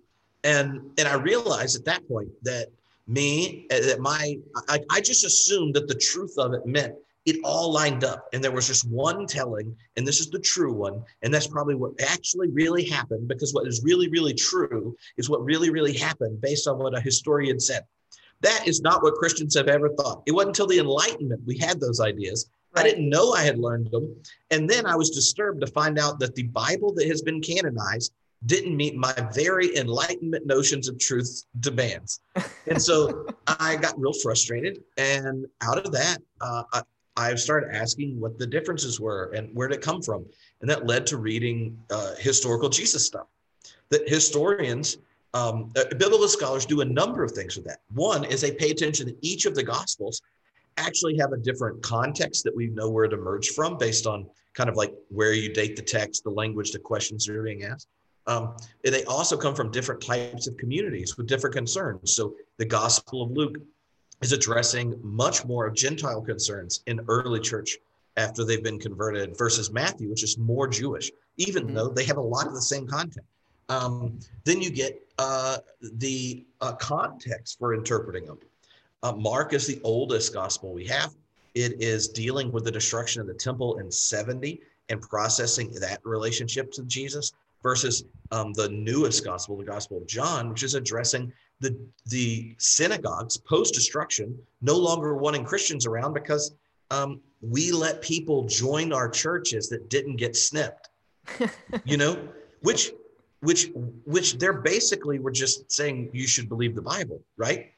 And 0.46 0.90
and 0.98 1.06
I 1.06 1.16
realized 1.16 1.78
at 1.78 1.84
that 1.84 2.08
point 2.08 2.30
that 2.44 2.68
me, 3.08 3.68
uh, 3.72 3.80
that 3.82 4.00
my 4.00 4.38
I, 4.68 4.80
I 4.90 5.02
just 5.02 5.26
assumed 5.26 5.76
that 5.76 5.88
the 5.88 5.96
truth 5.96 6.36
of 6.38 6.54
it 6.54 6.66
meant 6.66 6.96
it 7.26 7.38
all 7.44 7.72
lined 7.72 8.04
up 8.04 8.28
and 8.34 8.44
there 8.44 8.52
was 8.52 8.68
just 8.68 8.88
one 8.88 9.26
telling 9.26 9.76
and 9.98 10.08
this 10.08 10.20
is 10.20 10.30
the 10.30 10.40
true 10.40 10.74
one. 10.74 11.04
And 11.24 11.34
that's 11.34 11.48
probably 11.48 11.76
what 11.76 12.00
actually 12.02 12.50
really 12.50 12.86
happened 12.86 13.28
because 13.28 13.54
what 13.54 13.68
is 13.68 13.84
really 13.84 14.10
really 14.10 14.34
true 14.34 14.96
is 15.18 15.30
what 15.30 15.44
really 15.44 15.70
really 15.70 15.94
happened 15.94 16.40
based 16.42 16.68
on 16.68 16.78
what 16.78 16.96
a 16.96 17.02
historian 17.02 17.60
said. 17.60 17.84
That 18.42 18.68
is 18.68 18.82
not 18.82 19.02
what 19.02 19.16
christians 19.16 19.56
have 19.56 19.68
ever 19.68 19.90
thought. 19.90 20.24
It 20.26 20.32
wasn't 20.32 20.50
until 20.50 20.68
the 20.68 20.80
enlightenment 20.80 21.42
we 21.46 21.58
had 21.58 21.80
those 21.80 22.00
ideas. 22.00 22.50
Right. 22.76 22.86
i 22.86 22.90
didn't 22.90 23.10
know 23.10 23.34
i 23.34 23.42
had 23.42 23.58
learned 23.58 23.90
them. 23.92 24.16
And 24.52 24.70
then 24.70 24.86
i 24.86 24.96
was 24.96 25.10
disturbed 25.10 25.62
to 25.62 25.68
find 25.68 25.98
out 25.98 26.20
that 26.20 26.36
the 26.36 26.44
bible 26.44 26.94
that 26.94 27.08
has 27.08 27.22
been 27.24 27.42
canonized 27.42 28.14
didn't 28.46 28.76
meet 28.76 28.96
my 28.96 29.14
very 29.34 29.76
enlightenment 29.78 30.46
notions 30.46 30.88
of 30.88 31.00
truth 31.00 31.46
demands. 31.60 32.22
And 32.68 32.82
so 32.82 33.28
I 33.48 33.76
got 33.76 34.00
real 34.00 34.14
frustrated. 34.14 34.84
And 34.98 35.46
out 35.62 35.84
of 35.84 35.92
that, 35.92 36.20
uh, 36.42 36.64
I, 36.74 36.82
I 37.18 37.36
started 37.36 37.74
asking 37.74 38.20
what 38.20 38.38
the 38.38 38.48
differences 38.48 39.00
were 39.00 39.32
and 39.36 39.50
where 39.56 39.68
did 39.68 39.78
it 39.78 39.82
come 39.82 40.02
from. 40.02 40.26
And 40.62 40.70
that 40.70 40.86
led 40.86 41.08
to 41.08 41.18
reading 41.18 41.78
uh, 41.90 42.16
historical 42.20 42.70
Jesus 42.70 43.06
stuff. 43.06 43.28
That 43.90 44.08
historians 44.08 44.98
Um, 45.36 45.70
uh, 45.76 45.84
biblical 46.00 46.30
scholars 46.30 46.66
do 46.66 46.80
a 46.80 46.86
number 46.86 47.22
of 47.22 47.32
things 47.32 47.58
with 47.58 47.66
that. 47.66 47.80
One 47.94 48.24
is 48.24 48.40
they 48.40 48.54
pay 48.54 48.72
attention 48.72 49.06
to 49.08 49.16
each 49.20 49.46
of 49.46 49.54
the 49.54 49.64
gospels 49.64 50.22
actually 50.78 51.18
have 51.18 51.34
a 51.34 51.38
different 51.38 51.84
context 51.84 52.46
that 52.46 52.56
we 52.56 52.68
know 52.68 52.90
where 52.90 53.04
it 53.04 53.12
emerged 53.12 53.52
from 53.54 53.78
based 53.78 54.08
on 54.08 54.28
kind 54.54 54.70
of 54.70 54.78
like 54.78 54.94
where 55.10 55.34
you 55.34 55.54
date 55.54 55.76
the 55.76 55.82
text, 55.82 56.24
the 56.24 56.30
language, 56.30 56.72
the 56.72 56.80
questions 56.80 57.26
that 57.26 57.36
are 57.36 57.44
being 57.44 57.64
asked. 57.64 57.90
Um, 58.28 58.56
they 58.84 59.04
also 59.06 59.38
come 59.38 59.54
from 59.54 59.72
different 59.72 60.02
types 60.02 60.48
of 60.48 60.58
communities 60.58 61.18
with 61.18 61.28
different 61.28 61.56
concerns. 61.56 62.14
So 62.14 62.36
the 62.58 62.66
Gospel 62.66 63.24
of 63.24 63.32
Luke 63.32 63.58
is 64.22 64.32
addressing 64.32 65.00
much 65.04 65.46
more 65.46 65.68
of 65.68 65.76
Gentile 65.76 66.22
concerns 66.22 66.82
in 66.88 67.02
early 67.08 67.40
church 67.40 67.78
after 68.18 68.44
they've 68.44 68.64
been 68.64 68.80
converted 68.80 69.38
versus 69.38 69.72
Matthew, 69.72 70.10
which 70.10 70.24
is 70.24 70.38
more 70.38 70.68
Jewish, 70.68 71.12
even 71.38 71.66
mm-hmm. 71.66 71.76
though 71.76 71.90
they 71.90 72.06
have 72.06 72.18
a 72.18 72.22
lot 72.22 72.48
of 72.48 72.54
the 72.54 72.62
same 72.62 72.88
content. 72.88 73.26
Um, 73.68 74.20
then 74.44 74.62
you 74.62 74.70
get 74.70 75.02
uh, 75.18 75.58
the 75.82 76.46
uh, 76.62 76.74
context 76.74 77.60
for 77.60 77.74
interpreting 77.74 78.26
them. 78.26 78.40
Uh, 79.04 79.12
Mark 79.14 79.54
is 79.54 79.68
the 79.68 79.80
oldest 79.84 80.34
gospel 80.34 80.74
we 80.74 80.86
have. 80.88 81.14
It 81.56 81.82
is 81.82 82.08
dealing 82.08 82.52
with 82.52 82.64
the 82.64 82.72
destruction 82.72 83.22
of 83.22 83.28
the 83.28 83.34
temple 83.34 83.78
in 83.80 83.92
70 83.92 84.62
and 84.90 85.02
processing 85.02 85.72
that 85.80 86.00
relationship 86.04 86.72
to 86.74 86.84
Jesus 86.84 87.34
versus 87.66 88.04
um, 88.30 88.54
the 88.54 88.70
newest 88.70 89.26
gospel, 89.26 89.58
the 89.58 89.64
Gospel 89.64 89.98
of 89.98 90.06
John, 90.06 90.50
which 90.52 90.62
is 90.62 90.76
addressing 90.76 91.34
the, 91.62 91.76
the 92.06 92.54
synagogues 92.60 93.38
post 93.38 93.74
destruction, 93.74 94.38
no 94.62 94.78
longer 94.78 95.16
wanting 95.16 95.44
Christians 95.44 95.88
around 95.88 96.14
because 96.14 96.54
um, 96.92 97.22
we 97.42 97.72
let 97.72 98.04
people 98.04 98.44
join 98.44 98.94
our 98.94 99.10
churches 99.10 99.68
that 99.70 99.90
didn't 99.90 100.18
get 100.18 100.36
snipped, 100.36 100.90
you 101.86 101.98
know, 101.98 102.16
which 102.62 102.92
which 103.40 103.72
which 104.06 104.38
they're 104.38 104.62
basically 104.62 105.18
were 105.18 105.32
just 105.32 105.72
saying 105.72 106.12
you 106.14 106.28
should 106.28 106.48
believe 106.48 106.76
the 106.76 106.84
Bible, 106.84 107.20
right? 107.36 107.72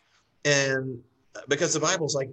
And 0.44 1.00
because 1.48 1.74
the 1.74 1.80
Bible's 1.80 2.14
like, 2.14 2.30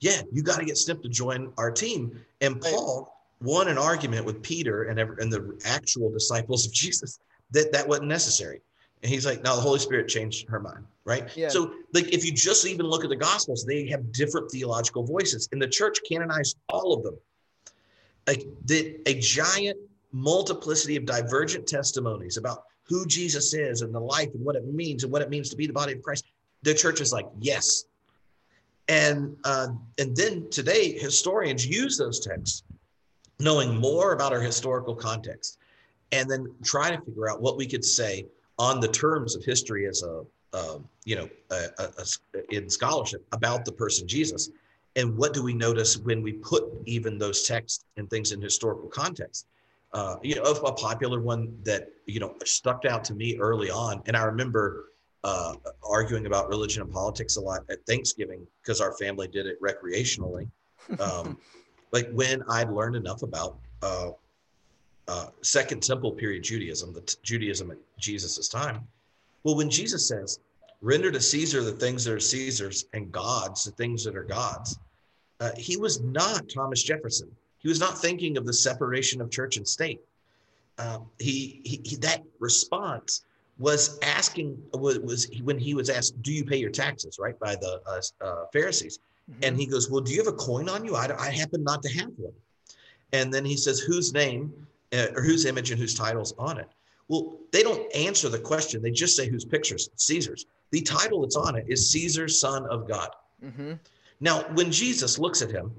yeah, 0.00 0.22
you 0.32 0.42
got 0.42 0.58
to 0.58 0.64
get 0.64 0.76
snipped 0.76 1.04
to 1.04 1.08
join 1.08 1.52
our 1.56 1.70
team. 1.70 2.20
And 2.40 2.60
Paul 2.60 3.15
won 3.40 3.68
an 3.68 3.78
argument 3.78 4.24
with 4.24 4.42
Peter 4.42 4.84
and, 4.84 4.98
ever, 4.98 5.16
and 5.20 5.32
the 5.32 5.60
actual 5.64 6.10
disciples 6.10 6.66
of 6.66 6.72
Jesus 6.82 7.18
that 7.50 7.72
that 7.72 7.86
wasn't 7.86 8.08
necessary. 8.08 8.60
And 9.02 9.12
he's 9.12 9.26
like, 9.26 9.44
no, 9.44 9.54
the 9.56 9.62
Holy 9.62 9.78
Spirit 9.78 10.08
changed 10.08 10.48
her 10.48 10.58
mind, 10.58 10.84
right? 11.04 11.28
Yeah. 11.36 11.48
So, 11.48 11.74
like, 11.92 12.12
if 12.12 12.24
you 12.24 12.32
just 12.32 12.66
even 12.66 12.86
look 12.86 13.04
at 13.04 13.10
the 13.10 13.16
Gospels, 13.16 13.64
they 13.64 13.86
have 13.88 14.10
different 14.10 14.50
theological 14.50 15.04
voices, 15.04 15.48
and 15.52 15.60
the 15.60 15.68
church 15.68 15.98
canonized 16.08 16.56
all 16.70 16.94
of 16.94 17.02
them. 17.02 17.16
Like, 18.26 18.46
the, 18.64 18.98
a 19.06 19.20
giant 19.20 19.78
multiplicity 20.12 20.96
of 20.96 21.04
divergent 21.04 21.68
testimonies 21.68 22.38
about 22.38 22.64
who 22.84 23.06
Jesus 23.06 23.52
is 23.52 23.82
and 23.82 23.94
the 23.94 24.00
life 24.00 24.30
and 24.34 24.44
what 24.44 24.56
it 24.56 24.64
means 24.66 25.04
and 25.04 25.12
what 25.12 25.20
it 25.20 25.28
means 25.28 25.50
to 25.50 25.56
be 25.56 25.66
the 25.66 25.72
body 25.72 25.92
of 25.92 26.02
Christ. 26.02 26.24
The 26.62 26.72
church 26.72 27.00
is 27.00 27.12
like, 27.12 27.26
yes, 27.38 27.84
and, 28.88 29.36
uh, 29.44 29.68
and 29.98 30.16
then 30.16 30.48
today, 30.50 30.92
historians 30.92 31.66
use 31.66 31.98
those 31.98 32.20
texts, 32.20 32.62
knowing 33.38 33.76
more 33.76 34.12
about 34.12 34.32
our 34.32 34.40
historical 34.40 34.94
context, 34.94 35.58
and 36.12 36.30
then 36.30 36.52
try 36.62 36.90
to 36.90 37.00
figure 37.02 37.28
out 37.30 37.40
what 37.40 37.56
we 37.56 37.66
could 37.66 37.84
say 37.84 38.26
on 38.58 38.80
the 38.80 38.88
terms 38.88 39.36
of 39.36 39.44
history 39.44 39.86
as 39.86 40.02
a, 40.02 40.24
you 41.04 41.16
know, 41.16 41.28
a, 41.50 41.66
a, 41.78 41.88
a, 41.98 42.54
in 42.54 42.70
scholarship 42.70 43.26
about 43.32 43.64
the 43.64 43.72
person 43.72 44.06
Jesus. 44.08 44.50
And 44.94 45.16
what 45.18 45.34
do 45.34 45.42
we 45.42 45.52
notice 45.52 45.98
when 45.98 46.22
we 46.22 46.32
put 46.32 46.64
even 46.86 47.18
those 47.18 47.42
texts 47.42 47.84
and 47.98 48.08
things 48.08 48.32
in 48.32 48.40
historical 48.40 48.88
context? 48.88 49.46
Uh, 49.92 50.16
you 50.22 50.34
know, 50.34 50.42
a 50.42 50.72
popular 50.72 51.20
one 51.20 51.56
that, 51.64 51.90
you 52.06 52.18
know, 52.18 52.34
stuck 52.44 52.84
out 52.86 53.04
to 53.04 53.14
me 53.14 53.36
early 53.38 53.70
on. 53.70 54.02
And 54.06 54.16
I 54.16 54.24
remember 54.24 54.86
uh, 55.22 55.54
arguing 55.82 56.26
about 56.26 56.48
religion 56.48 56.82
and 56.82 56.90
politics 56.90 57.36
a 57.36 57.40
lot 57.40 57.62
at 57.68 57.84
Thanksgiving 57.86 58.46
because 58.62 58.80
our 58.80 58.94
family 58.94 59.28
did 59.28 59.46
it 59.46 59.60
recreationally. 59.60 60.48
Um, 61.00 61.36
like 61.96 62.10
when 62.12 62.42
I'd 62.50 62.70
learned 62.70 62.94
enough 62.94 63.22
about 63.22 63.56
uh, 63.82 64.10
uh, 65.08 65.28
Second 65.40 65.82
Temple 65.82 66.12
period 66.12 66.42
Judaism, 66.42 66.92
the 66.92 67.00
t- 67.00 67.16
Judaism 67.22 67.70
at 67.70 67.78
Jesus's 67.96 68.48
time. 68.50 68.86
Well, 69.44 69.56
when 69.56 69.70
Jesus 69.70 70.06
says, 70.06 70.40
"Render 70.82 71.10
to 71.10 71.20
Caesar 71.20 71.62
the 71.62 71.72
things 71.72 72.04
that 72.04 72.12
are 72.12 72.20
Caesar's, 72.20 72.84
and 72.92 73.10
God's 73.10 73.64
the 73.64 73.70
things 73.70 74.04
that 74.04 74.14
are 74.14 74.24
God's," 74.24 74.78
uh, 75.40 75.52
he 75.56 75.78
was 75.78 76.02
not 76.02 76.50
Thomas 76.50 76.82
Jefferson. 76.82 77.30
He 77.60 77.68
was 77.68 77.80
not 77.80 77.98
thinking 77.98 78.36
of 78.36 78.44
the 78.44 78.52
separation 78.52 79.22
of 79.22 79.30
church 79.30 79.56
and 79.56 79.66
state. 79.66 80.02
Um, 80.76 81.06
he, 81.18 81.62
he, 81.64 81.80
he 81.82 81.96
that 81.96 82.22
response 82.40 83.24
was 83.58 83.98
asking 84.02 84.62
was, 84.74 84.98
was 84.98 85.30
when 85.42 85.58
he 85.58 85.72
was 85.72 85.88
asked, 85.88 86.20
"Do 86.20 86.30
you 86.30 86.44
pay 86.44 86.58
your 86.58 86.74
taxes?" 86.84 87.18
Right 87.18 87.38
by 87.38 87.54
the 87.56 87.80
uh, 87.86 88.02
uh, 88.22 88.44
Pharisees, 88.52 88.98
mm-hmm. 89.30 89.40
and 89.42 89.56
he 89.56 89.66
goes, 89.66 89.90
"Well, 89.90 90.00
do 90.00 90.12
you 90.12 90.18
have 90.18 90.32
a 90.32 90.36
coin 90.36 90.68
on 90.68 90.84
you? 90.84 90.94
I, 90.94 91.10
I 91.18 91.30
happen 91.30 91.62
not 91.62 91.82
to 91.82 91.88
have 91.90 92.10
one." 92.16 92.32
And 93.12 93.32
then 93.32 93.44
he 93.44 93.56
says, 93.56 93.80
"Whose 93.80 94.12
name 94.12 94.52
uh, 94.92 95.08
or 95.14 95.22
whose 95.22 95.44
image 95.44 95.70
and 95.70 95.80
whose 95.80 95.94
titles 95.94 96.34
on 96.38 96.58
it?" 96.58 96.68
Well, 97.08 97.38
they 97.52 97.62
don't 97.62 97.94
answer 97.94 98.28
the 98.28 98.38
question. 98.38 98.82
They 98.82 98.90
just 98.90 99.16
say 99.16 99.28
whose 99.28 99.44
pictures. 99.44 99.90
Caesar's. 99.96 100.46
The 100.72 100.80
title 100.80 101.20
that's 101.20 101.36
on 101.36 101.54
it 101.54 101.64
is 101.68 101.88
Caesar, 101.90 102.26
Son 102.26 102.66
of 102.66 102.88
God. 102.88 103.10
Mm-hmm. 103.44 103.74
Now, 104.18 104.42
when 104.54 104.72
Jesus 104.72 105.18
looks 105.18 105.40
at 105.40 105.50
him, 105.50 105.70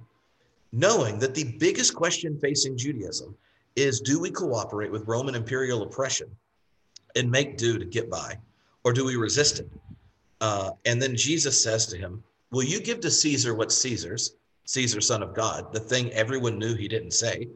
knowing 0.71 1.19
that 1.19 1.35
the 1.35 1.55
biggest 1.59 1.93
question 1.93 2.39
facing 2.39 2.77
Judaism 2.77 3.35
is, 3.75 3.99
do 3.99 4.21
we 4.21 4.31
cooperate 4.31 4.89
with 4.89 5.05
Roman 5.05 5.35
imperial 5.35 5.83
oppression? 5.83 6.29
and 7.17 7.29
make 7.29 7.57
do 7.57 7.77
to 7.77 7.85
get 7.85 8.09
by, 8.09 8.37
or 8.83 8.93
do 8.93 9.03
we 9.03 9.15
resist 9.15 9.59
it? 9.59 9.69
Uh, 10.39 10.71
and 10.85 11.01
then 11.01 11.15
Jesus 11.15 11.61
says 11.61 11.87
to 11.87 11.97
him, 11.97 12.23
Will 12.51 12.63
you 12.63 12.79
give 12.79 12.99
to 13.01 13.11
Caesar 13.11 13.55
what's 13.55 13.77
Caesar's, 13.77 14.35
Caesar, 14.65 15.01
son 15.01 15.23
of 15.23 15.33
God, 15.33 15.73
the 15.73 15.79
thing 15.79 16.11
everyone 16.11 16.57
knew 16.57 16.75
he 16.75 16.87
didn't 16.87 17.11
say, 17.11 17.49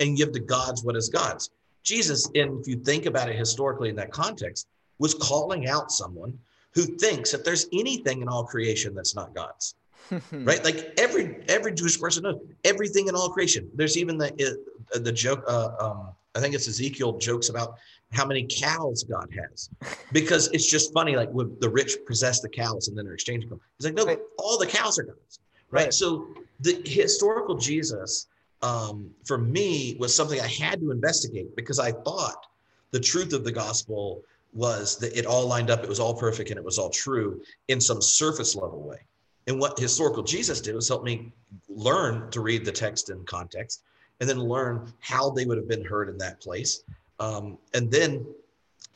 and 0.00 0.16
give 0.16 0.32
to 0.32 0.40
God's 0.40 0.84
what 0.84 0.96
is 0.96 1.08
God's? 1.08 1.50
Jesus, 1.82 2.28
and 2.34 2.60
if 2.60 2.66
you 2.66 2.76
think 2.76 3.06
about 3.06 3.28
it 3.28 3.36
historically 3.36 3.88
in 3.88 3.96
that 3.96 4.10
context, 4.10 4.66
was 4.98 5.14
calling 5.14 5.68
out 5.68 5.92
someone 5.92 6.36
who 6.74 6.82
thinks 6.82 7.30
that 7.32 7.44
there's 7.44 7.66
anything 7.72 8.22
in 8.22 8.28
all 8.28 8.44
creation 8.44 8.94
that's 8.94 9.14
not 9.14 9.34
God's. 9.34 9.74
right? 10.32 10.62
Like 10.64 10.92
every 10.98 11.42
every 11.48 11.72
Jewish 11.72 11.98
person 11.98 12.24
knows 12.24 12.40
everything 12.64 13.08
in 13.08 13.14
all 13.14 13.30
creation. 13.30 13.68
There's 13.74 13.96
even 13.96 14.18
the 14.18 14.58
the 14.94 15.12
joke. 15.12 15.42
Uh, 15.48 15.70
um, 15.80 16.08
I 16.34 16.40
think 16.40 16.54
it's 16.54 16.68
Ezekiel 16.68 17.18
jokes 17.18 17.48
about 17.48 17.76
how 18.12 18.24
many 18.24 18.46
cows 18.48 19.04
God 19.04 19.28
has, 19.38 19.70
because 20.12 20.48
it's 20.52 20.70
just 20.70 20.92
funny. 20.92 21.16
Like 21.16 21.30
when 21.30 21.56
the 21.60 21.68
rich 21.68 21.96
possess 22.06 22.40
the 22.40 22.48
cows 22.48 22.88
and 22.88 22.96
then 22.96 23.04
they're 23.04 23.14
exchanging 23.14 23.50
them. 23.50 23.60
He's 23.78 23.86
like, 23.86 23.94
no, 23.94 24.06
right. 24.06 24.20
all 24.38 24.58
the 24.58 24.66
cows 24.66 24.98
are 24.98 25.04
God's, 25.04 25.40
right? 25.70 25.84
right? 25.84 25.94
So 25.94 26.28
the 26.60 26.80
historical 26.86 27.56
Jesus, 27.56 28.28
um, 28.62 29.10
for 29.24 29.38
me, 29.38 29.96
was 29.98 30.14
something 30.14 30.40
I 30.40 30.46
had 30.46 30.80
to 30.80 30.90
investigate 30.90 31.54
because 31.56 31.78
I 31.78 31.92
thought 31.92 32.46
the 32.92 33.00
truth 33.00 33.32
of 33.32 33.44
the 33.44 33.52
gospel 33.52 34.22
was 34.54 34.96
that 34.98 35.16
it 35.16 35.26
all 35.26 35.46
lined 35.46 35.70
up, 35.70 35.82
it 35.82 35.88
was 35.88 36.00
all 36.00 36.14
perfect, 36.14 36.50
and 36.50 36.58
it 36.58 36.64
was 36.64 36.78
all 36.78 36.88
true 36.88 37.42
in 37.68 37.80
some 37.80 38.00
surface 38.00 38.56
level 38.56 38.82
way. 38.82 38.98
And 39.46 39.60
what 39.60 39.78
historical 39.78 40.22
Jesus 40.22 40.60
did 40.60 40.74
was 40.74 40.88
help 40.88 41.04
me 41.04 41.32
learn 41.68 42.30
to 42.30 42.40
read 42.40 42.64
the 42.64 42.72
text 42.72 43.10
in 43.10 43.22
context 43.24 43.82
and 44.20 44.28
then 44.28 44.40
learn 44.40 44.92
how 45.00 45.30
they 45.30 45.44
would 45.44 45.58
have 45.58 45.68
been 45.68 45.84
heard 45.84 46.08
in 46.08 46.16
that 46.18 46.40
place 46.40 46.82
um, 47.20 47.58
and 47.74 47.90
then 47.90 48.26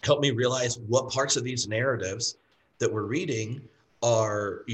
help 0.02 0.20
me 0.20 0.30
realize 0.30 0.78
what 0.78 1.10
parts 1.10 1.36
of 1.36 1.44
these 1.44 1.68
narratives 1.68 2.36
that 2.78 2.92
we're 2.92 3.04
reading 3.04 3.60
are 4.02 4.64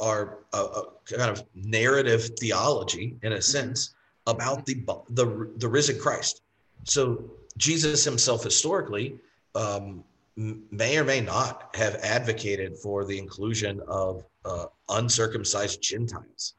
are 0.00 0.38
a, 0.52 0.58
a 0.58 0.84
kind 1.04 1.30
of 1.30 1.44
narrative 1.54 2.30
theology 2.38 3.16
in 3.22 3.32
a 3.32 3.36
mm-hmm. 3.36 3.42
sense 3.42 3.94
about 4.26 4.64
the 4.66 4.84
the 5.10 5.50
the 5.56 5.68
risen 5.68 5.98
Christ. 5.98 6.42
So 6.84 7.24
Jesus 7.56 8.04
himself 8.04 8.44
historically 8.44 9.18
um, 9.54 10.04
may 10.36 10.98
or 10.98 11.04
may 11.04 11.20
not 11.20 11.74
have 11.74 11.96
advocated 11.96 12.76
for 12.76 13.04
the 13.04 13.18
inclusion 13.18 13.80
of 13.88 14.24
uh, 14.44 14.66
uncircumcised 14.90 15.82
Gentiles, 15.82 16.54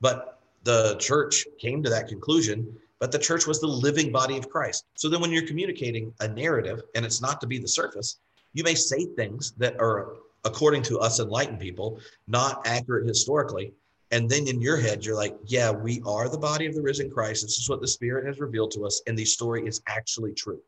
but 0.00 0.40
the 0.64 0.96
church 0.98 1.46
came 1.58 1.82
to 1.82 1.90
that 1.90 2.08
conclusion 2.08 2.76
but 3.00 3.10
the 3.10 3.18
church 3.18 3.46
was 3.46 3.60
the 3.60 3.66
living 3.66 4.12
body 4.12 4.36
of 4.36 4.48
Christ. 4.48 4.84
So 4.94 5.08
then 5.08 5.20
when 5.20 5.32
you're 5.32 5.46
communicating 5.46 6.12
a 6.20 6.28
narrative 6.28 6.82
and 6.94 7.04
it's 7.04 7.20
not 7.20 7.40
to 7.40 7.46
be 7.46 7.58
the 7.58 7.66
surface, 7.66 8.20
you 8.52 8.62
may 8.62 8.74
say 8.74 9.06
things 9.16 9.52
that 9.56 9.74
are, 9.80 10.16
according 10.44 10.82
to 10.84 10.98
us 10.98 11.18
enlightened 11.18 11.58
people, 11.58 11.98
not 12.28 12.66
accurate 12.66 13.08
historically. 13.08 13.72
And 14.12 14.28
then 14.28 14.46
in 14.48 14.60
your 14.60 14.76
head, 14.76 15.04
you're 15.04 15.16
like, 15.16 15.36
yeah, 15.46 15.70
we 15.70 16.02
are 16.04 16.28
the 16.28 16.38
body 16.38 16.66
of 16.66 16.74
the 16.74 16.82
risen 16.82 17.10
Christ. 17.10 17.42
This 17.42 17.58
is 17.58 17.68
what 17.68 17.80
the 17.80 17.88
Spirit 17.88 18.26
has 18.26 18.38
revealed 18.38 18.72
to 18.72 18.84
us. 18.84 19.00
And 19.06 19.16
the 19.16 19.24
story 19.24 19.66
is 19.66 19.80
actually 19.86 20.32
true. 20.32 20.60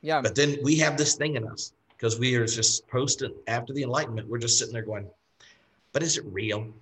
Yeah. 0.00 0.20
But 0.20 0.34
then 0.34 0.58
we 0.62 0.76
have 0.76 0.96
this 0.96 1.16
thing 1.16 1.36
in 1.36 1.46
us 1.48 1.72
because 1.96 2.18
we 2.18 2.36
are 2.36 2.46
just 2.46 2.86
posted 2.88 3.32
after 3.48 3.72
the 3.72 3.82
Enlightenment. 3.82 4.28
We're 4.28 4.38
just 4.38 4.58
sitting 4.58 4.72
there 4.72 4.82
going, 4.82 5.06
but 5.92 6.02
is 6.02 6.18
it 6.18 6.24
real? 6.26 6.72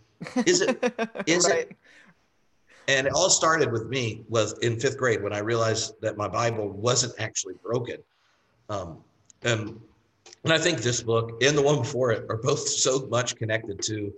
Is 0.45 0.61
it? 0.61 0.83
Is 1.27 1.49
right. 1.49 1.61
it? 1.61 1.77
And 2.89 3.07
it 3.07 3.13
all 3.13 3.29
started 3.29 3.71
with 3.71 3.87
me 3.87 4.25
was 4.29 4.55
in 4.61 4.81
fifth 4.81 4.97
grade 4.97 5.23
when 5.23 5.35
I 5.35 5.39
realized 5.39 5.95
that 6.01 6.17
my 6.17 6.27
Bible 6.27 6.71
wasn't 6.71 7.13
actually 7.21 7.55
broken. 7.63 7.99
Um, 8.71 9.05
and 9.43 9.79
and 10.45 10.53
I 10.53 10.59
think 10.59 10.79
this 10.79 11.03
book 11.03 11.43
and 11.43 11.57
the 11.57 11.63
one 11.63 11.79
before 11.81 12.13
it 12.13 12.25
are 12.29 12.37
both 12.39 12.67
so 12.67 13.07
much 13.07 13.37
connected 13.37 13.83
to 13.83 14.13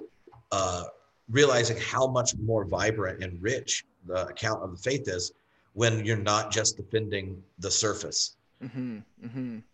uh, 0.52 0.85
realizing 1.30 1.76
how 1.78 2.06
much 2.06 2.37
more 2.37 2.64
vibrant 2.64 3.22
and 3.22 3.40
rich 3.42 3.85
the 4.06 4.26
account 4.26 4.62
of 4.62 4.70
the 4.70 4.76
faith 4.76 5.09
is 5.09 5.33
when 5.72 6.04
you're 6.04 6.16
not 6.16 6.50
just 6.50 6.76
defending 6.76 7.42
the 7.59 7.70
surface. 7.70 8.37
Mm-hmm, 8.62 8.98
mm-hmm. 9.24 9.38
And 9.38 9.64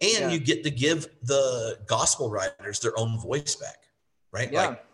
yeah. 0.00 0.28
you 0.28 0.38
get 0.38 0.64
to 0.64 0.70
give 0.70 1.06
the 1.22 1.78
gospel 1.86 2.30
writers 2.30 2.80
their 2.80 2.98
own 2.98 3.18
voice 3.18 3.56
back, 3.56 3.84
right? 4.32 4.52
Yeah. 4.52 4.68
Like 4.68 4.84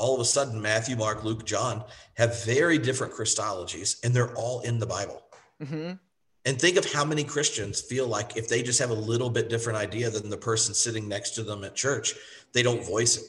all 0.00 0.14
of 0.14 0.20
a 0.20 0.24
sudden, 0.24 0.60
Matthew, 0.60 0.96
Mark, 0.96 1.22
Luke, 1.22 1.44
John 1.44 1.84
have 2.14 2.44
very 2.44 2.78
different 2.78 3.12
Christologies, 3.12 4.02
and 4.02 4.14
they're 4.14 4.34
all 4.34 4.60
in 4.62 4.78
the 4.78 4.86
Bible. 4.86 5.22
Mm-hmm. 5.62 5.92
And 6.46 6.58
think 6.58 6.78
of 6.78 6.90
how 6.90 7.04
many 7.04 7.22
Christians 7.22 7.82
feel 7.82 8.06
like 8.06 8.36
if 8.36 8.48
they 8.48 8.62
just 8.62 8.80
have 8.80 8.88
a 8.88 8.94
little 8.94 9.28
bit 9.28 9.50
different 9.50 9.78
idea 9.78 10.08
than 10.08 10.30
the 10.30 10.38
person 10.38 10.72
sitting 10.74 11.06
next 11.06 11.30
to 11.32 11.42
them 11.42 11.64
at 11.64 11.74
church, 11.74 12.14
they 12.54 12.62
don't 12.62 12.84
voice 12.84 13.18
it. 13.18 13.24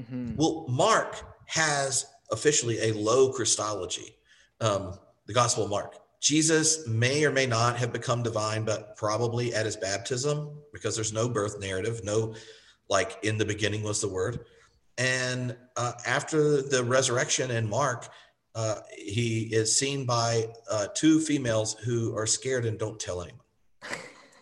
Mm-hmm. 0.00 0.34
Well, 0.34 0.66
Mark 0.68 1.22
has 1.46 2.06
officially 2.32 2.90
a 2.90 2.94
low 2.94 3.32
Christology, 3.32 4.16
um, 4.60 4.98
the 5.26 5.32
Gospel 5.32 5.64
of 5.64 5.70
Mark. 5.70 5.94
Jesus 6.20 6.88
may 6.88 7.24
or 7.24 7.30
may 7.30 7.46
not 7.46 7.76
have 7.76 7.92
become 7.92 8.24
divine, 8.24 8.64
but 8.64 8.96
probably 8.96 9.54
at 9.54 9.64
his 9.64 9.76
baptism 9.76 10.50
because 10.72 10.96
there's 10.96 11.12
no 11.12 11.28
birth 11.28 11.60
narrative, 11.60 12.00
no 12.02 12.34
like 12.88 13.18
in 13.22 13.38
the 13.38 13.44
beginning 13.44 13.84
was 13.84 14.00
the 14.00 14.08
word. 14.08 14.46
And 14.98 15.56
uh, 15.76 15.92
after 16.04 16.60
the 16.60 16.82
resurrection 16.82 17.52
in 17.52 17.70
Mark, 17.70 18.08
uh, 18.54 18.80
he 18.96 19.42
is 19.52 19.74
seen 19.76 20.04
by 20.04 20.48
uh, 20.68 20.88
two 20.92 21.20
females 21.20 21.74
who 21.84 22.16
are 22.16 22.26
scared 22.26 22.66
and 22.66 22.76
don't 22.78 22.98
tell 22.98 23.22
anyone. 23.22 23.40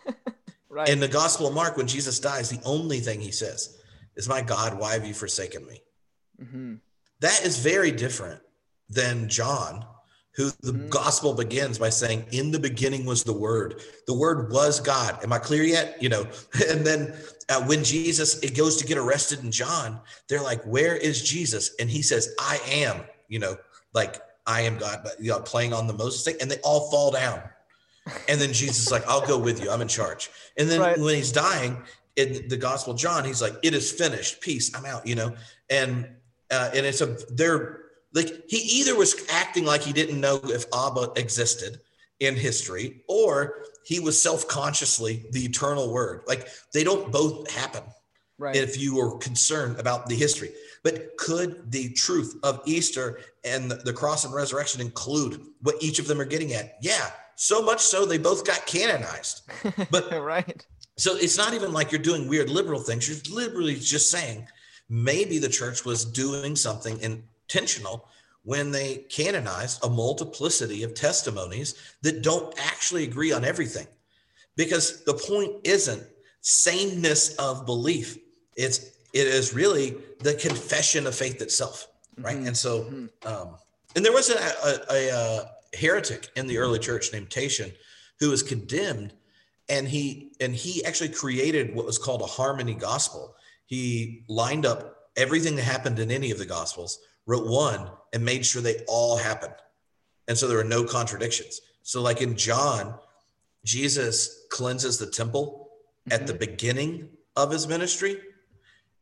right. 0.69 0.89
In 0.89 0.99
the 0.99 1.07
Gospel 1.07 1.47
of 1.47 1.53
Mark, 1.53 1.77
when 1.77 1.87
Jesus 1.87 2.19
dies, 2.19 2.49
the 2.49 2.59
only 2.65 2.99
thing 2.99 3.21
he 3.21 3.31
says 3.31 3.77
is, 4.15 4.27
My 4.27 4.41
God, 4.41 4.79
why 4.79 4.93
have 4.93 5.05
you 5.05 5.13
forsaken 5.13 5.67
me? 5.67 5.83
Mm-hmm. 6.41 6.75
That 7.19 7.45
is 7.45 7.59
very 7.59 7.91
different 7.91 8.41
than 8.89 9.29
John, 9.29 9.85
who 10.37 10.51
the 10.61 10.71
mm-hmm. 10.71 10.89
gospel 10.89 11.33
begins 11.33 11.79
by 11.79 11.89
saying, 11.89 12.23
In 12.31 12.51
the 12.51 12.59
beginning 12.59 13.05
was 13.05 13.23
the 13.23 13.33
Word. 13.33 13.81
The 14.05 14.13
Word 14.13 14.51
was 14.51 14.79
God. 14.79 15.21
Am 15.23 15.33
I 15.33 15.39
clear 15.39 15.63
yet? 15.63 16.01
You 16.01 16.09
know, 16.09 16.27
and 16.69 16.85
then 16.85 17.13
uh, 17.49 17.63
when 17.63 17.83
Jesus 17.83 18.39
it 18.43 18.55
goes 18.55 18.77
to 18.77 18.85
get 18.85 18.97
arrested 18.97 19.43
in 19.43 19.51
John, 19.51 19.99
they're 20.29 20.41
like, 20.41 20.63
Where 20.63 20.95
is 20.95 21.23
Jesus? 21.23 21.71
And 21.79 21.89
he 21.89 22.03
says, 22.03 22.35
I 22.39 22.59
am, 22.69 23.01
you 23.27 23.39
know, 23.39 23.57
like 23.93 24.21
I 24.45 24.61
am 24.61 24.77
God, 24.77 25.01
but 25.03 25.19
you 25.19 25.31
know, 25.31 25.39
playing 25.39 25.73
on 25.73 25.87
the 25.87 25.93
Moses 25.93 26.23
thing, 26.23 26.35
and 26.39 26.49
they 26.49 26.59
all 26.59 26.91
fall 26.91 27.11
down. 27.11 27.41
And 28.29 28.39
then 28.39 28.53
Jesus 28.53 28.85
is 28.85 28.91
like, 28.91 29.05
I'll 29.07 29.25
go 29.25 29.37
with 29.37 29.61
you. 29.61 29.69
I'm 29.69 29.81
in 29.81 29.89
charge. 29.89 30.29
And 30.55 30.69
then 30.69 30.79
right. 30.79 30.97
when 30.97 31.15
he's 31.15 31.31
dying 31.31 31.77
in 32.15 32.47
the 32.47 32.55
Gospel 32.55 32.93
of 32.93 32.99
John, 32.99 33.25
he's 33.25 33.41
like, 33.41 33.53
It 33.63 33.73
is 33.73 33.91
finished. 33.91 34.39
Peace. 34.39 34.73
I'm 34.75 34.85
out, 34.85 35.07
you 35.07 35.15
know. 35.15 35.33
And 35.71 36.07
uh, 36.51 36.69
and 36.75 36.85
it's 36.85 37.01
a 37.01 37.17
they're 37.31 37.86
like 38.17 38.43
he 38.49 38.57
either 38.57 38.95
was 38.95 39.15
acting 39.29 39.63
like 39.63 39.81
he 39.81 39.93
didn't 39.93 40.19
know 40.19 40.39
if 40.43 40.65
Abba 40.73 41.13
existed 41.15 41.79
in 42.19 42.35
history, 42.35 43.03
or 43.07 43.63
he 43.85 43.99
was 43.99 44.19
self-consciously 44.21 45.27
the 45.31 45.45
eternal 45.45 45.93
word. 45.93 46.23
Like 46.27 46.47
they 46.73 46.83
don't 46.83 47.11
both 47.11 47.49
happen. 47.51 47.83
Right. 48.39 48.55
If 48.55 48.79
you 48.79 48.95
were 48.95 49.17
concerned 49.17 49.79
about 49.79 50.07
the 50.07 50.15
history. 50.15 50.51
But 50.83 51.17
could 51.17 51.71
the 51.71 51.89
truth 51.93 52.35
of 52.43 52.61
Easter 52.65 53.19
and 53.43 53.71
the 53.71 53.93
cross 53.93 54.25
and 54.25 54.33
resurrection 54.33 54.79
include 54.79 55.41
what 55.61 55.75
each 55.81 55.97
of 55.97 56.07
them 56.07 56.21
are 56.21 56.25
getting 56.25 56.53
at? 56.53 56.77
Yeah. 56.81 57.09
So 57.35 57.63
much 57.63 57.81
so 57.81 58.05
they 58.05 58.19
both 58.19 58.45
got 58.45 58.65
canonized. 58.65 59.41
But 59.91 60.21
right. 60.21 60.65
So 60.97 61.15
it's 61.15 61.37
not 61.37 61.53
even 61.55 61.73
like 61.73 61.91
you're 61.91 62.01
doing 62.01 62.27
weird 62.27 62.49
liberal 62.49 62.79
things. 62.79 63.07
You're 63.07 63.35
literally 63.35 63.75
just 63.75 64.11
saying 64.11 64.47
maybe 64.89 65.39
the 65.39 65.49
church 65.49 65.85
was 65.85 66.05
doing 66.05 66.55
something 66.55 66.99
intentional 67.47 68.07
when 68.43 68.71
they 68.71 68.97
canonized 69.09 69.83
a 69.83 69.89
multiplicity 69.89 70.83
of 70.83 70.93
testimonies 70.93 71.75
that 72.01 72.21
don't 72.21 72.57
actually 72.59 73.03
agree 73.03 73.31
on 73.31 73.43
everything. 73.43 73.87
Because 74.55 75.03
the 75.03 75.13
point 75.13 75.53
isn't 75.63 76.03
sameness 76.41 77.35
of 77.35 77.65
belief. 77.65 78.17
It's 78.55 78.91
it 79.13 79.27
is 79.27 79.53
really 79.53 79.97
the 80.19 80.33
confession 80.33 81.07
of 81.07 81.15
faith 81.15 81.41
itself, 81.41 81.87
right? 82.19 82.35
Mm-hmm. 82.35 82.47
And 82.47 82.57
so, 82.57 82.83
mm-hmm. 82.83 83.27
um, 83.27 83.55
and 83.95 84.03
there 84.03 84.13
was 84.13 84.29
a, 84.29 84.37
a, 84.37 84.93
a, 84.93 85.09
a, 85.09 85.51
heretic 85.77 86.29
in 86.35 86.47
the 86.47 86.57
early 86.57 86.79
church 86.79 87.11
named 87.13 87.29
Tatian 87.29 87.71
who 88.19 88.29
was 88.29 88.43
condemned, 88.43 89.13
and 89.69 89.87
he 89.87 90.31
and 90.39 90.55
he 90.55 90.83
actually 90.85 91.09
created 91.09 91.75
what 91.75 91.85
was 91.85 91.97
called 91.97 92.21
a 92.21 92.25
harmony 92.25 92.73
gospel, 92.73 93.35
he 93.65 94.23
lined 94.27 94.65
up 94.65 95.09
everything 95.17 95.55
that 95.55 95.63
happened 95.63 95.99
in 95.99 96.11
any 96.11 96.31
of 96.31 96.37
the 96.37 96.45
gospels, 96.45 96.99
wrote 97.27 97.45
one, 97.45 97.91
and 98.13 98.25
made 98.25 98.45
sure 98.45 98.61
they 98.61 98.83
all 98.87 99.17
happened. 99.17 99.53
And 100.27 100.37
so 100.37 100.47
there 100.47 100.57
were 100.57 100.63
no 100.63 100.83
contradictions. 100.83 101.61
So, 101.83 102.01
like 102.01 102.21
in 102.21 102.35
John, 102.35 102.95
Jesus 103.63 104.45
cleanses 104.49 104.97
the 104.97 105.07
temple 105.07 105.69
mm-hmm. 106.09 106.13
at 106.13 106.25
the 106.25 106.33
mm-hmm. 106.33 106.39
beginning 106.39 107.09
of 107.35 107.51
his 107.51 107.67
ministry. 107.67 108.17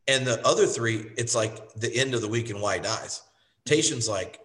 And 0.08 0.26
the 0.26 0.46
other 0.46 0.66
three, 0.66 1.06
it's 1.16 1.34
like 1.34 1.72
the 1.74 1.94
end 1.96 2.14
of 2.14 2.20
the 2.20 2.28
week 2.28 2.50
and 2.50 2.60
why 2.60 2.76
he 2.76 2.82
dies. 2.82 3.22
Tatian's 3.64 4.08
like, 4.08 4.38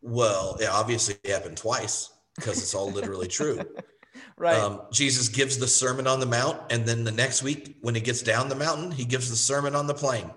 well, 0.00 0.56
it 0.60 0.68
obviously 0.68 1.16
happened 1.24 1.56
twice 1.56 2.10
because 2.36 2.58
it's 2.58 2.74
all 2.74 2.90
literally 2.90 3.28
true. 3.28 3.60
Right. 4.36 4.58
Um, 4.58 4.82
Jesus 4.90 5.28
gives 5.28 5.58
the 5.58 5.66
Sermon 5.66 6.06
on 6.06 6.18
the 6.18 6.26
Mount, 6.26 6.60
and 6.70 6.86
then 6.86 7.04
the 7.04 7.12
next 7.12 7.42
week, 7.42 7.76
when 7.82 7.94
he 7.94 8.00
gets 8.00 8.22
down 8.22 8.48
the 8.48 8.54
mountain, 8.54 8.90
he 8.90 9.04
gives 9.04 9.28
the 9.28 9.36
Sermon 9.36 9.74
on 9.74 9.86
the 9.86 9.94
Plain. 9.94 10.30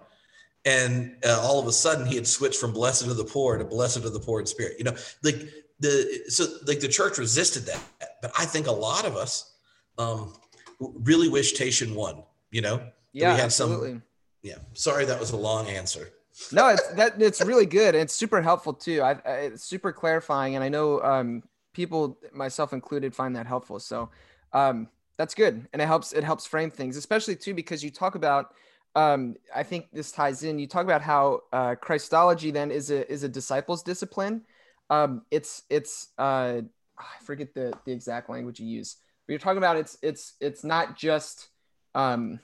And 0.65 1.17
uh, 1.25 1.41
all 1.41 1.59
of 1.59 1.67
a 1.67 1.73
sudden, 1.73 2.05
he 2.05 2.15
had 2.15 2.25
switched 2.25 2.57
from 2.57 2.71
blessed 2.71 3.05
of 3.05 3.17
the 3.17 3.25
poor 3.25 3.57
to 3.57 3.65
blessed 3.65 3.97
of 3.97 4.13
the 4.13 4.19
poor 4.19 4.39
in 4.39 4.45
spirit. 4.45 4.77
You 4.77 4.85
know, 4.85 4.95
like 5.23 5.35
the 5.79 6.23
so 6.29 6.45
like 6.65 6.79
the 6.79 6.87
church 6.87 7.17
resisted 7.17 7.65
that, 7.65 7.81
but 8.21 8.31
I 8.37 8.45
think 8.45 8.67
a 8.67 8.71
lot 8.71 9.05
of 9.05 9.17
us 9.17 9.55
um, 9.97 10.33
really 10.79 11.27
wish 11.27 11.53
Tatian 11.53 11.93
won. 11.95 12.23
You 12.51 12.61
know, 12.61 12.81
yeah, 13.11 13.31
we 13.31 13.35
had 13.35 13.45
absolutely. 13.45 13.91
Some, 13.91 14.03
yeah. 14.41 14.55
Sorry, 14.73 15.05
that 15.05 15.19
was 15.19 15.31
a 15.31 15.37
long 15.37 15.67
answer. 15.67 16.09
no, 16.51 16.69
it's 16.69 16.87
that 16.93 17.21
it's 17.21 17.41
really 17.41 17.65
good. 17.65 17.93
It's 17.93 18.13
super 18.13 18.41
helpful 18.41 18.73
too. 18.73 19.01
I, 19.01 19.11
I, 19.25 19.31
it's 19.51 19.63
super 19.65 19.91
clarifying, 19.91 20.55
and 20.55 20.63
I 20.63 20.69
know 20.69 21.01
um, 21.01 21.43
people, 21.73 22.17
myself 22.31 22.71
included, 22.71 23.13
find 23.13 23.35
that 23.35 23.47
helpful. 23.47 23.79
So 23.79 24.09
um, 24.53 24.87
that's 25.17 25.35
good, 25.35 25.67
and 25.73 25.81
it 25.81 25.85
helps. 25.85 26.13
It 26.13 26.23
helps 26.23 26.45
frame 26.45 26.71
things, 26.71 26.95
especially 26.95 27.35
too 27.35 27.53
because 27.53 27.83
you 27.83 27.91
talk 27.91 28.15
about. 28.15 28.53
Um, 28.95 29.35
I 29.53 29.63
think 29.63 29.87
this 29.91 30.11
ties 30.11 30.43
in. 30.43 30.59
You 30.59 30.67
talk 30.67 30.83
about 30.83 31.01
how 31.01 31.41
uh, 31.51 31.75
Christology 31.75 32.51
then 32.51 32.71
is 32.71 32.91
a 32.91 33.09
is 33.11 33.23
a 33.23 33.29
disciples 33.29 33.83
discipline. 33.83 34.43
Um, 34.89 35.23
it's 35.31 35.63
it's 35.69 36.09
uh, 36.17 36.61
I 36.97 37.23
forget 37.23 37.53
the 37.53 37.73
the 37.85 37.91
exact 37.91 38.29
language 38.29 38.59
you 38.59 38.67
use, 38.67 38.97
but 39.25 39.33
you're 39.33 39.39
talking 39.39 39.57
about 39.57 39.77
it's 39.77 39.97
it's 40.01 40.33
it's 40.39 40.63
not 40.63 40.95
just 40.97 41.47
um, 41.95 42.39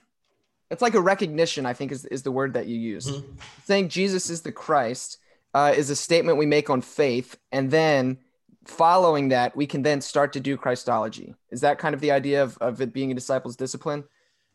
it's 0.72 0.82
like 0.82 0.96
a 0.96 1.02
recognition. 1.02 1.66
I 1.66 1.74
think 1.74 1.92
is 1.92 2.06
is 2.06 2.24
the 2.24 2.32
word 2.32 2.54
that 2.54 2.68
you 2.68 2.78
use. 2.80 3.08
Mm-hmm. 3.08 3.32
Saying 3.66 3.90
Jesus 3.90 4.30
is 4.30 4.42
the 4.42 4.52
Christ 4.52 5.20
uh, 5.54 5.74
is 5.76 5.90
a 5.90 5.96
statement 5.96 6.38
we 6.38 6.46
make 6.46 6.70
on 6.70 6.82
faith, 6.82 7.38
and 7.52 7.70
then 7.70 8.18
following 8.66 9.30
that, 9.30 9.56
we 9.56 9.66
can 9.66 9.82
then 9.82 10.02
start 10.02 10.34
to 10.34 10.40
do 10.40 10.58
Christology. 10.58 11.36
Is 11.50 11.62
that 11.62 11.80
kind 11.80 11.96
of 11.96 12.02
the 12.02 12.12
idea 12.12 12.44
of, 12.44 12.58
of 12.60 12.82
it 12.82 12.94
being 12.94 13.12
a 13.12 13.16
disciple's 13.16 13.56
discipline? 13.56 14.04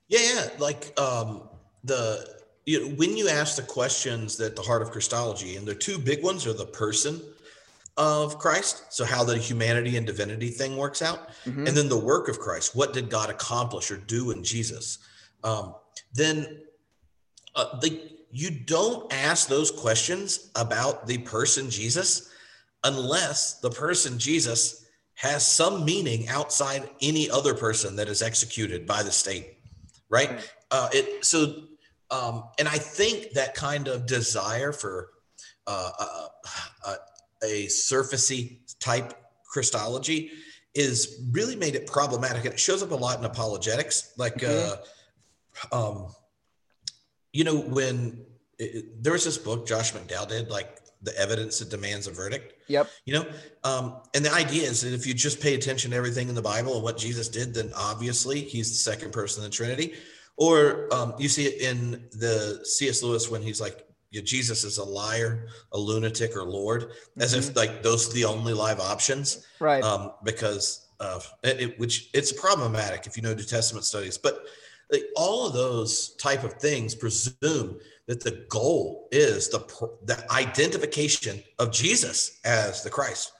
Yeah, 0.09 0.20
yeah. 0.22 0.48
Like 0.59 0.98
um, 0.98 1.42
the 1.85 2.35
you 2.66 2.81
know, 2.81 2.94
when 2.97 3.16
you 3.16 3.29
ask 3.29 3.57
the 3.57 3.62
questions 3.62 4.37
that 4.38 4.57
the 4.57 4.62
heart 4.62 4.83
of 4.83 4.90
Christology, 4.90 5.57
and 5.57 5.66
the 5.66 5.75
two 5.75 5.99
big 5.99 6.23
ones 6.23 6.47
are 6.47 6.55
the 6.55 6.66
person 6.66 7.20
of 7.97 8.38
Christ, 8.38 8.92
so 8.92 9.05
how 9.05 9.23
the 9.23 9.37
humanity 9.37 9.97
and 9.97 10.07
divinity 10.07 10.49
thing 10.49 10.77
works 10.77 11.03
out, 11.03 11.29
mm-hmm. 11.44 11.66
and 11.66 11.77
then 11.77 11.88
the 11.88 11.99
work 11.99 12.29
of 12.29 12.40
Christ. 12.40 12.75
What 12.75 12.92
did 12.92 13.11
God 13.11 13.31
accomplish 13.31 13.90
or 13.90 13.99
do 13.99 14.31
in 14.31 14.42
Jesus? 14.42 14.99
Um, 15.44 15.75
then 16.14 16.62
uh, 17.55 17.79
the, 17.81 18.11
you 18.31 18.51
don't 18.51 19.12
ask 19.12 19.47
those 19.49 19.70
questions 19.70 20.51
about 20.57 21.07
the 21.07 21.18
person 21.18 21.70
Jesus 21.70 22.31
unless 22.83 23.61
the 23.61 23.70
person 23.70 24.18
Jesus 24.18 24.87
has 25.14 25.47
some 25.47 25.85
meaning 25.85 26.29
outside 26.29 26.90
any 27.01 27.31
other 27.31 27.55
person 27.55 27.94
that 27.97 28.09
is 28.09 28.23
executed 28.23 28.87
by 28.87 29.03
the 29.03 29.12
state, 29.12 29.59
right? 30.09 30.31
right. 30.31 30.53
Uh, 30.70 30.88
it 30.92 31.25
so, 31.25 31.62
um, 32.14 32.44
and 32.59 32.68
I 32.68 32.79
think 32.79 33.33
that 33.33 33.55
kind 33.55 33.88
of 33.88 34.07
desire 34.07 34.72
for 34.72 35.11
uh, 35.66 35.90
uh, 35.98 36.27
uh, 36.87 36.94
a 37.42 37.66
surfacey 37.66 38.59
type 38.79 39.14
Christology 39.44 40.31
is 40.74 41.27
really 41.33 41.57
made 41.57 41.74
it 41.74 41.87
problematic, 41.87 42.44
and 42.44 42.55
it 42.55 42.61
shows 42.61 42.83
up 42.83 42.90
a 42.90 42.94
lot 42.94 43.18
in 43.18 43.24
apologetics. 43.24 44.12
Like, 44.16 44.37
mm-hmm. 44.37 44.74
uh, 45.72 45.88
um, 45.88 46.14
you 47.33 47.44
know, 47.44 47.57
when 47.57 48.24
it, 48.59 49.03
there 49.03 49.12
was 49.12 49.24
this 49.24 49.38
book 49.38 49.66
Josh 49.66 49.92
McDowell 49.92 50.29
did, 50.29 50.50
like 50.50 50.81
the 51.03 51.16
evidence 51.18 51.59
that 51.59 51.70
demands 51.70 52.07
a 52.07 52.12
verdict. 52.12 52.55
Yep. 52.68 52.90
You 53.05 53.14
know, 53.14 53.27
um, 53.62 54.00
and 54.14 54.24
the 54.24 54.33
idea 54.33 54.62
is 54.62 54.81
that 54.83 54.94
if 54.94 55.07
you 55.07 55.14
just 55.14 55.40
pay 55.40 55.55
attention 55.55 55.90
to 55.90 55.96
everything 55.96 56.29
in 56.29 56.35
the 56.35 56.42
Bible 56.42 56.74
and 56.74 56.83
what 56.83 56.96
Jesus 56.96 57.29
did, 57.29 57.55
then 57.55 57.72
obviously 57.77 58.40
he's 58.40 58.70
the 58.70 58.77
second 58.77 59.12
person 59.12 59.44
in 59.44 59.50
the 59.50 59.55
Trinity. 59.55 59.94
Or 60.37 60.92
um, 60.92 61.14
you 61.18 61.29
see 61.29 61.47
it 61.47 61.62
in 61.62 62.09
the 62.12 62.61
C.S. 62.64 63.03
Lewis 63.03 63.31
when 63.31 63.42
he's 63.42 63.61
like, 63.61 63.87
Jesus 64.23 64.64
is 64.64 64.79
a 64.79 64.85
liar, 64.85 65.49
a 65.73 65.79
lunatic, 65.79 66.37
or 66.37 66.44
Lord, 66.44 66.92
as 67.18 67.33
mm-hmm. 67.35 67.51
if 67.51 67.57
like 67.57 67.83
those 67.83 68.09
are 68.09 68.12
the 68.12 68.25
only 68.25 68.53
live 68.53 68.81
options, 68.81 69.47
right? 69.59 69.83
Um, 69.83 70.12
because 70.23 70.88
of 71.01 71.29
it, 71.42 71.61
it, 71.61 71.79
which 71.79 72.11
it's 72.14 72.33
problematic 72.33 73.07
if 73.07 73.16
you 73.16 73.23
know 73.23 73.35
New 73.35 73.42
Testament 73.42 73.85
studies, 73.85 74.18
but 74.18 74.44
like, 74.92 75.05
all 75.16 75.47
of 75.47 75.53
those 75.53 76.14
type 76.16 76.44
of 76.44 76.55
things 76.55 76.94
presume 76.94 77.79
that 78.07 78.23
the 78.23 78.47
goal 78.49 79.09
is 79.11 79.49
the 79.49 79.59
the 80.05 80.33
identification 80.33 81.42
of 81.59 81.73
Jesus 81.73 82.38
as 82.44 82.83
the 82.83 82.90
Christ, 82.90 83.33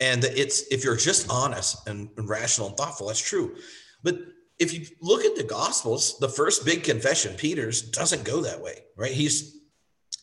and 0.00 0.22
that 0.22 0.38
it's 0.38 0.62
if 0.70 0.84
you're 0.84 0.96
just 0.96 1.30
honest 1.30 1.88
and, 1.88 2.08
and 2.16 2.28
rational 2.28 2.68
and 2.68 2.76
thoughtful, 2.76 3.08
that's 3.08 3.18
true, 3.18 3.56
but 4.02 4.16
if 4.62 4.72
you 4.72 4.86
look 5.00 5.24
at 5.24 5.36
the 5.36 5.42
gospels 5.44 6.18
the 6.18 6.28
first 6.28 6.64
big 6.64 6.82
confession 6.84 7.34
peter's 7.36 7.82
doesn't 7.82 8.24
go 8.24 8.40
that 8.40 8.60
way 8.60 8.78
right? 8.96 9.12
He's 9.12 9.58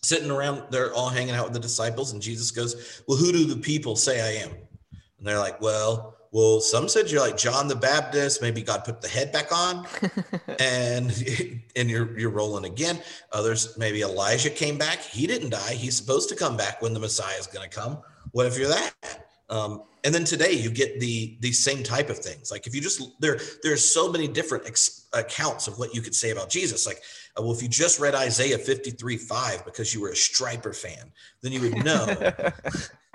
sitting 0.02 0.32
around 0.32 0.64
they're 0.72 0.94
all 0.94 1.10
hanging 1.10 1.36
out 1.36 1.46
with 1.46 1.54
the 1.54 1.60
disciples 1.60 2.14
and 2.14 2.22
jesus 2.22 2.52
goes 2.52 3.04
well 3.08 3.18
who 3.18 3.32
do 3.34 3.44
the 3.44 3.58
people 3.58 3.96
say 3.96 4.22
i 4.22 4.44
am? 4.44 4.52
And 5.18 5.28
they're 5.28 5.40
like 5.40 5.60
well 5.60 6.16
well 6.32 6.62
some 6.62 6.88
said 6.88 7.12
you're 7.12 7.20
like 7.20 7.38
john 7.38 7.68
the 7.68 7.76
baptist 7.76 8.42
maybe 8.42 8.62
god 8.62 8.86
put 8.86 9.02
the 9.02 9.10
head 9.10 9.34
back 9.34 9.52
on 9.52 9.86
and 10.60 11.12
and 11.76 11.90
you're 11.90 12.18
you're 12.18 12.30
rolling 12.30 12.66
again. 12.66 13.02
Others 13.34 13.78
maybe 13.78 14.02
elijah 14.02 14.50
came 14.50 14.78
back 14.78 15.00
he 15.02 15.28
didn't 15.28 15.50
die 15.50 15.74
he's 15.74 15.98
supposed 15.98 16.30
to 16.30 16.36
come 16.36 16.56
back 16.56 16.82
when 16.82 16.94
the 16.94 17.00
messiah 17.00 17.38
is 17.38 17.48
going 17.48 17.70
to 17.70 17.76
come. 17.76 17.98
What 18.32 18.46
if 18.46 18.58
you're 18.58 18.70
that? 18.70 18.94
Um, 19.50 19.84
and 20.04 20.14
then 20.14 20.24
today 20.24 20.54
you 20.54 20.70
get 20.70 21.00
the 21.00 21.38
the 21.42 21.52
same 21.52 21.84
type 21.84 22.10
of 22.10 22.18
things. 22.18 22.52
Like 22.52 22.68
if 22.68 22.76
you 22.76 22.82
just 22.82 23.02
there 23.20 23.40
there's 23.64 23.84
so 23.84 24.12
many 24.12 24.28
different 24.28 24.66
ex- 24.66 25.08
accounts 25.14 25.68
of 25.68 25.78
what 25.78 25.94
you 25.94 26.02
could 26.02 26.16
say 26.16 26.32
about 26.32 26.50
jesus. 26.50 26.86
Like 26.86 27.02
uh, 27.38 27.42
well 27.42 27.52
if 27.52 27.62
you 27.62 27.68
just 27.68 28.00
read 28.00 28.16
isaiah 28.16 28.58
53 28.58 29.18
5 29.18 29.66
because 29.66 29.94
you 29.94 30.02
were 30.02 30.10
a 30.10 30.14
Stryper 30.14 30.76
fan 30.76 31.12
then 31.42 31.52
you 31.52 31.62
would 31.62 31.84
know 31.86 32.06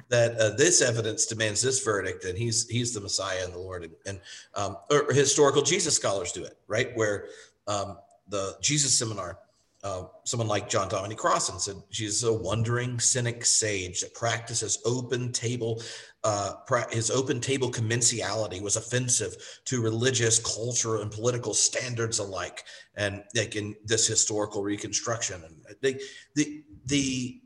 that 0.08 0.38
uh, 0.38 0.50
this 0.56 0.82
evidence 0.82 1.26
demands 1.26 1.62
this 1.62 1.82
verdict 1.82 2.24
and 2.24 2.36
he's 2.36 2.68
he's 2.68 2.92
the 2.92 3.00
messiah 3.00 3.44
and 3.44 3.52
the 3.52 3.58
lord. 3.58 3.84
And, 3.84 3.92
and 4.06 4.20
um, 4.54 4.76
or 4.90 5.12
historical 5.12 5.62
jesus 5.62 5.94
scholars 5.94 6.32
do 6.32 6.44
it 6.44 6.58
right? 6.68 6.94
Where 6.96 7.26
um, 7.66 7.98
the 8.28 8.56
jesus 8.60 8.96
seminar 8.98 9.38
uh, 9.84 10.04
someone 10.24 10.48
like 10.48 10.66
John 10.66 10.88
Dominic 10.88 11.18
Crossan 11.18 11.58
said 11.58 11.76
she's 11.90 12.24
a 12.24 12.32
wandering 12.32 12.98
cynic 12.98 13.44
sage 13.44 14.00
that 14.00 14.14
practices 14.14 14.78
open 14.86 15.30
table. 15.30 15.82
Uh, 16.24 16.54
his 16.90 17.10
open 17.10 17.38
table 17.40 17.70
commensality 17.70 18.60
was 18.60 18.76
offensive 18.76 19.36
to 19.66 19.82
religious, 19.82 20.38
cultural, 20.38 21.02
and 21.02 21.10
political 21.10 21.52
standards 21.52 22.18
alike, 22.18 22.64
and 22.96 23.22
like 23.36 23.56
in 23.56 23.74
this 23.84 24.06
historical 24.06 24.62
reconstruction. 24.62 25.42
And 25.44 25.76
they, 25.82 26.00
the 26.34 26.64
the 26.86 27.40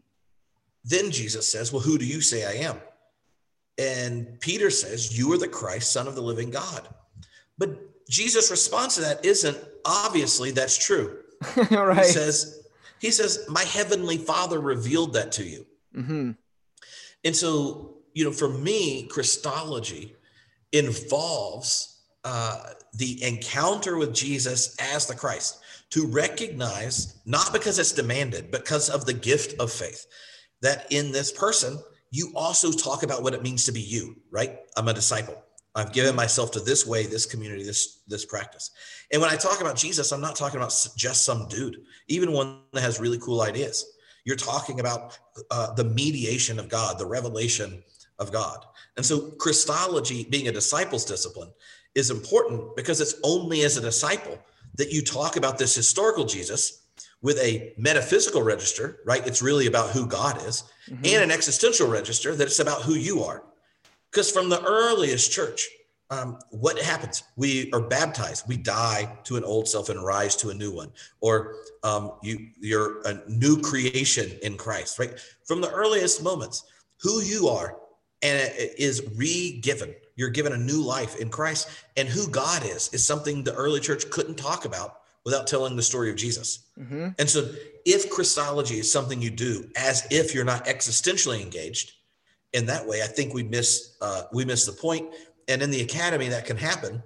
then 0.85 1.11
Jesus 1.11 1.51
says, 1.51 1.73
"Well, 1.73 1.83
who 1.83 1.99
do 1.99 2.07
you 2.07 2.21
say 2.21 2.45
I 2.45 2.69
am?" 2.69 2.81
And 3.79 4.41
Peter 4.41 4.71
says, 4.71 5.19
"You 5.19 5.33
are 5.33 5.39
the 5.39 5.49
Christ, 5.49 5.93
Son 5.93 6.07
of 6.07 6.15
the 6.15 6.23
living 6.23 6.51
God." 6.51 6.89
But 7.59 7.77
Jesus' 8.09 8.51
response 8.51 8.95
to 8.95 9.01
that 9.03 9.25
isn't 9.25 9.59
obviously 9.85 10.53
that's 10.53 10.79
true 10.79 11.19
right. 11.71 11.99
He 11.99 12.05
says, 12.05 12.69
he 13.01 13.11
says, 13.11 13.45
my 13.49 13.63
heavenly 13.63 14.19
father 14.19 14.61
revealed 14.61 15.15
that 15.15 15.33
to 15.33 15.45
you. 15.45 15.67
Mm-hmm. 15.97 16.31
And 17.25 17.37
so, 17.37 17.98
you 18.19 18.25
know, 18.25 18.33
for 18.33 18.49
me, 18.49 19.05
Christology 19.05 20.17
involves 20.73 22.01
uh, 22.25 22.71
the 22.95 23.23
encounter 23.23 23.97
with 23.97 24.13
Jesus 24.13 24.75
as 24.81 25.07
the 25.07 25.15
Christ 25.15 25.61
to 25.91 26.05
recognize, 26.05 27.21
not 27.27 27.53
because 27.53 27.79
it's 27.79 27.93
demanded, 27.93 28.51
but 28.51 28.65
because 28.65 28.91
of 28.91 29.07
the 29.07 29.13
gift 29.13 29.55
of 29.61 29.71
faith, 29.71 30.05
that 30.63 30.91
in 30.91 31.13
this 31.13 31.31
person, 31.31 31.79
you 32.11 32.33
also 32.35 32.73
talk 32.73 33.05
about 33.05 33.23
what 33.23 33.35
it 33.35 33.45
means 33.45 33.65
to 33.67 33.73
be 33.73 33.83
you, 33.83 34.17
right? 34.33 34.63
I'm 34.77 34.89
a 34.89 34.93
disciple. 34.93 35.41
I've 35.77 35.93
given 35.93 36.17
myself 36.17 36.51
to 36.53 36.61
this 36.61 36.85
way, 36.85 37.07
this 37.07 37.25
community, 37.25 37.63
this 37.63 38.01
this 38.09 38.25
practice. 38.25 38.73
And 39.13 39.23
when 39.23 39.31
I 39.31 39.37
talk 39.37 39.61
about 39.61 39.77
Jesus, 39.77 40.11
I'm 40.11 40.21
not 40.21 40.35
talking 40.35 40.59
about 40.59 40.75
just 40.97 41.25
some 41.25 41.47
dude, 41.47 41.85
even 42.09 42.33
one 42.33 42.63
that 42.73 42.81
has 42.81 42.99
really 42.99 43.19
cool 43.19 43.43
ideas. 43.43 43.87
You're 44.25 44.35
talking 44.35 44.81
about 44.81 45.17
uh, 45.53 45.73
the 45.75 45.85
mediation 45.85 46.59
of 46.59 46.69
God, 46.69 46.99
the 46.99 47.07
revelation 47.07 47.85
of 48.19 48.33
God. 48.33 48.65
And 48.97 49.05
so 49.05 49.31
Christology, 49.39 50.27
being 50.29 50.49
a 50.49 50.53
disciples 50.53 51.05
discipline, 51.05 51.51
is 51.95 52.11
important 52.11 52.77
because 52.77 53.01
it's 53.01 53.15
only 53.23 53.63
as 53.63 53.77
a 53.77 53.81
disciple 53.81 54.39
that 54.75 54.93
you 54.93 55.03
talk 55.03 55.37
about 55.37 55.59
this 55.59 55.75
historical 55.75 56.25
Jesus 56.25 56.83
with 57.23 57.39
a 57.39 57.75
metaphysical 57.77 58.43
register, 58.43 59.01
right? 59.05 59.27
It's 59.27 59.43
really 59.43 59.67
about 59.67 59.91
who 59.91 60.07
God 60.07 60.41
is, 60.47 60.65
mm-hmm. 60.89 61.05
and 61.05 61.25
an 61.25 61.31
existential 61.31 61.89
register 61.89 62.35
that 62.35 62.47
it's 62.47 62.61
about 62.61 62.83
who 62.83 62.95
you 62.95 63.23
are. 63.23 63.43
Because 64.11 64.31
from 64.31 64.49
the 64.49 64.63
earliest 64.65 65.33
church, 65.33 65.69
um, 66.11 66.39
what 66.51 66.79
happens? 66.79 67.25
We 67.37 67.71
are 67.73 67.81
baptized. 67.81 68.49
We 68.49 68.57
die 68.57 69.19
to 69.25 69.37
an 69.37 69.45
old 69.45 69.69
self 69.69 69.91
and 69.91 70.03
rise 70.03 70.37
to 70.37 70.51
a 70.51 70.55
new 70.55 70.73
one. 70.73 70.91
Or 71.21 71.57
um, 71.83 72.13
you, 72.23 72.49
you're 72.59 73.03
a 73.03 73.21
new 73.29 73.61
creation 73.61 74.31
in 74.43 74.57
Christ, 74.57 74.99
right? 74.99 75.21
From 75.45 75.61
the 75.61 75.71
earliest 75.71 76.23
moments, 76.23 76.65
who 77.03 77.21
you 77.21 77.49
are 77.49 77.77
and 78.23 78.53
is 78.57 79.03
re-given. 79.17 79.95
You're 80.17 80.31
given 80.31 80.53
a 80.53 80.59
new 80.59 80.83
life 80.83 81.17
in 81.17 81.29
Christ, 81.29 81.69
and 81.97 82.09
who 82.09 82.29
God 82.29 82.65
is 82.65 82.93
is 82.93 83.07
something 83.07 83.45
the 83.45 83.55
early 83.55 83.81
church 83.81 84.11
couldn't 84.11 84.37
talk 84.37 84.65
about 84.65 85.01
without 85.25 85.47
telling 85.47 85.77
the 85.77 85.83
story 85.83 86.11
of 86.11 86.17
Jesus. 86.17 86.67
Mm-hmm. 86.79 87.09
And 87.19 87.31
so, 87.31 87.51
if 87.85 88.11
Christology 88.11 88.79
is 88.79 88.91
something 88.91 89.23
you 89.23 89.31
do 89.31 89.71
as 89.77 90.07
if 90.11 90.35
you're 90.35 90.45
not 90.45 90.67
existentially 90.67 91.41
engaged, 91.41 91.93
in 92.53 92.67
that 92.67 92.87
way, 92.87 93.03
I 93.03 93.07
think 93.07 93.35
we 93.35 93.43
miss 93.43 93.97
uh, 94.01 94.23
we 94.33 94.45
miss 94.45 94.67
the 94.67 94.73
point. 94.73 95.13
And 95.49 95.63
in 95.63 95.71
the 95.71 95.81
academy, 95.81 96.29
that 96.29 96.45
can 96.45 96.57
happen 96.57 97.03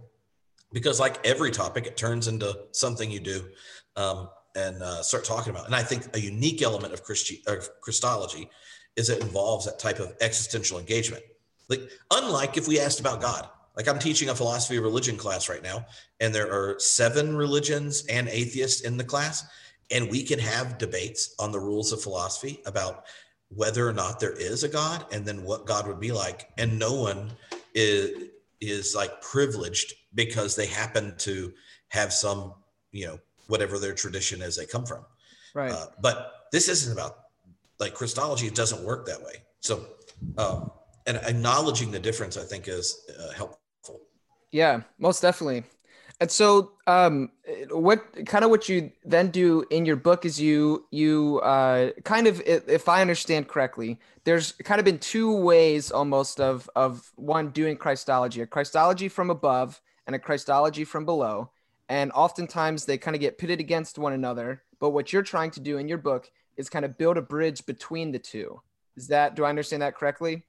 because, 0.73 0.99
like 1.01 1.25
every 1.27 1.51
topic, 1.51 1.87
it 1.87 1.97
turns 1.97 2.29
into 2.29 2.57
something 2.73 3.11
you 3.11 3.21
do 3.21 3.49
um, 3.97 4.29
and 4.57 4.83
uh, 4.83 5.03
start 5.03 5.25
talking 5.25 5.51
about. 5.51 5.67
And 5.67 5.75
I 5.75 5.83
think 5.83 6.15
a 6.15 6.21
unique 6.21 6.63
element 6.63 6.93
of 6.93 7.03
Christi- 7.03 7.43
of 7.47 7.69
Christology 7.81 8.51
is 8.97 9.09
it 9.09 9.23
involves 9.23 9.67
that 9.67 9.79
type 9.79 9.99
of 9.99 10.15
existential 10.21 10.79
engagement. 10.79 11.23
Like, 11.69 11.89
unlike 12.11 12.57
if 12.57 12.69
we 12.69 12.81
asked 12.81 13.01
about 13.01 13.21
God, 13.21 13.49
like 13.77 13.89
I'm 13.89 13.99
teaching 13.99 14.29
a 14.29 14.35
philosophy 14.35 14.77
of 14.77 14.85
religion 14.85 15.17
class 15.17 15.49
right 15.49 15.63
now, 15.63 15.87
and 16.21 16.35
there 16.35 16.53
are 16.53 16.79
seven 16.79 17.35
religions 17.35 18.05
and 18.07 18.29
atheists 18.29 18.83
in 18.83 18.97
the 18.97 19.05
class, 19.05 19.45
and 19.91 20.11
we 20.11 20.23
can 20.23 20.39
have 20.39 20.79
debates 20.79 21.35
on 21.39 21.53
the 21.53 21.61
rules 21.61 21.93
of 21.93 22.03
philosophy 22.03 22.61
about 22.67 23.05
whether 23.49 23.87
or 23.87 23.93
not 23.93 24.21
there 24.21 24.33
is 24.33 24.65
a 24.65 24.69
God 24.69 25.07
and 25.13 25.25
then 25.25 25.43
what 25.45 25.67
God 25.67 25.87
would 25.87 26.01
be 26.01 26.13
like. 26.13 26.51
And 26.59 26.79
no 26.79 26.95
one 26.95 27.33
is 27.75 28.29
is 28.61 28.95
like 28.95 29.21
privileged 29.21 29.95
because 30.15 30.55
they 30.55 30.67
happen 30.67 31.15
to 31.19 31.53
have 31.89 32.13
some, 32.13 32.55
you 32.93 33.07
know, 33.07 33.19
whatever 33.49 33.79
their 33.79 33.93
tradition 33.93 34.41
is 34.41 34.57
they 34.57 34.67
come 34.67 34.87
from. 34.87 35.05
Right. 35.53 35.73
Uh, 35.73 35.87
but 36.01 36.47
this 36.53 36.69
isn't 36.69 36.93
about 36.93 37.22
like 37.83 37.95
Christology. 37.95 38.47
It 38.47 38.55
doesn't 38.55 38.83
work 38.83 39.07
that 39.07 39.21
way. 39.23 39.43
So, 39.61 39.85
um, 40.39 40.71
and 41.07 41.17
acknowledging 41.19 41.91
the 41.91 41.99
difference, 41.99 42.37
I 42.37 42.45
think, 42.45 42.69
is 42.69 43.05
uh, 43.19 43.33
helpful. 43.33 43.61
Yeah, 44.53 44.83
most 44.99 45.21
definitely. 45.21 45.65
And 46.21 46.31
so, 46.31 46.73
um, 46.87 47.33
what 47.71 48.05
kind 48.27 48.45
of 48.45 48.51
what 48.51 48.69
you 48.69 48.93
then 49.05 49.31
do 49.31 49.65
in 49.71 49.85
your 49.85 49.97
book 49.97 50.25
is 50.25 50.41
you 50.41 50.87
you 50.93 51.41
uh, 51.43 51.91
kind 52.05 52.29
of, 52.29 52.41
if 52.47 52.89
I 52.89 53.01
understand 53.01 53.49
correctly, 53.49 53.99
there's 54.25 54.53
kind 54.53 54.79
of 54.79 54.85
been 54.85 55.01
two 55.01 55.35
ways 55.35 55.91
almost 55.91 56.39
of 56.39 56.71
of 56.77 57.11
one 57.17 57.51
doing 57.51 57.77
Christology, 57.77 58.41
a 58.43 58.47
Christology 58.47 59.09
from 59.09 59.31
above 59.31 59.81
and 60.07 60.15
a 60.15 60.19
Christology 60.19 60.85
from 60.85 61.05
below, 61.05 61.51
and 61.89 62.13
oftentimes 62.13 62.85
they 62.85 62.99
kind 62.99 63.17
of 63.17 63.21
get 63.21 63.39
pitted 63.39 63.59
against 63.59 63.99
one 63.99 64.13
another. 64.13 64.63
But 64.79 64.91
what 64.91 65.13
you're 65.13 65.23
trying 65.23 65.51
to 65.53 65.61
do 65.61 65.79
in 65.79 65.89
your 65.89 65.99
book 65.99 66.31
is 66.57 66.69
kind 66.69 66.85
of 66.85 66.99
build 66.99 67.17
a 67.17 67.23
bridge 67.23 67.65
between 67.67 68.13
the 68.13 68.19
two. 68.19 68.61
Is 68.97 69.09
that 69.09 69.35
do 69.35 69.45
I 69.45 69.49
understand 69.49 69.83
that 69.83 69.95
correctly? 69.95 70.45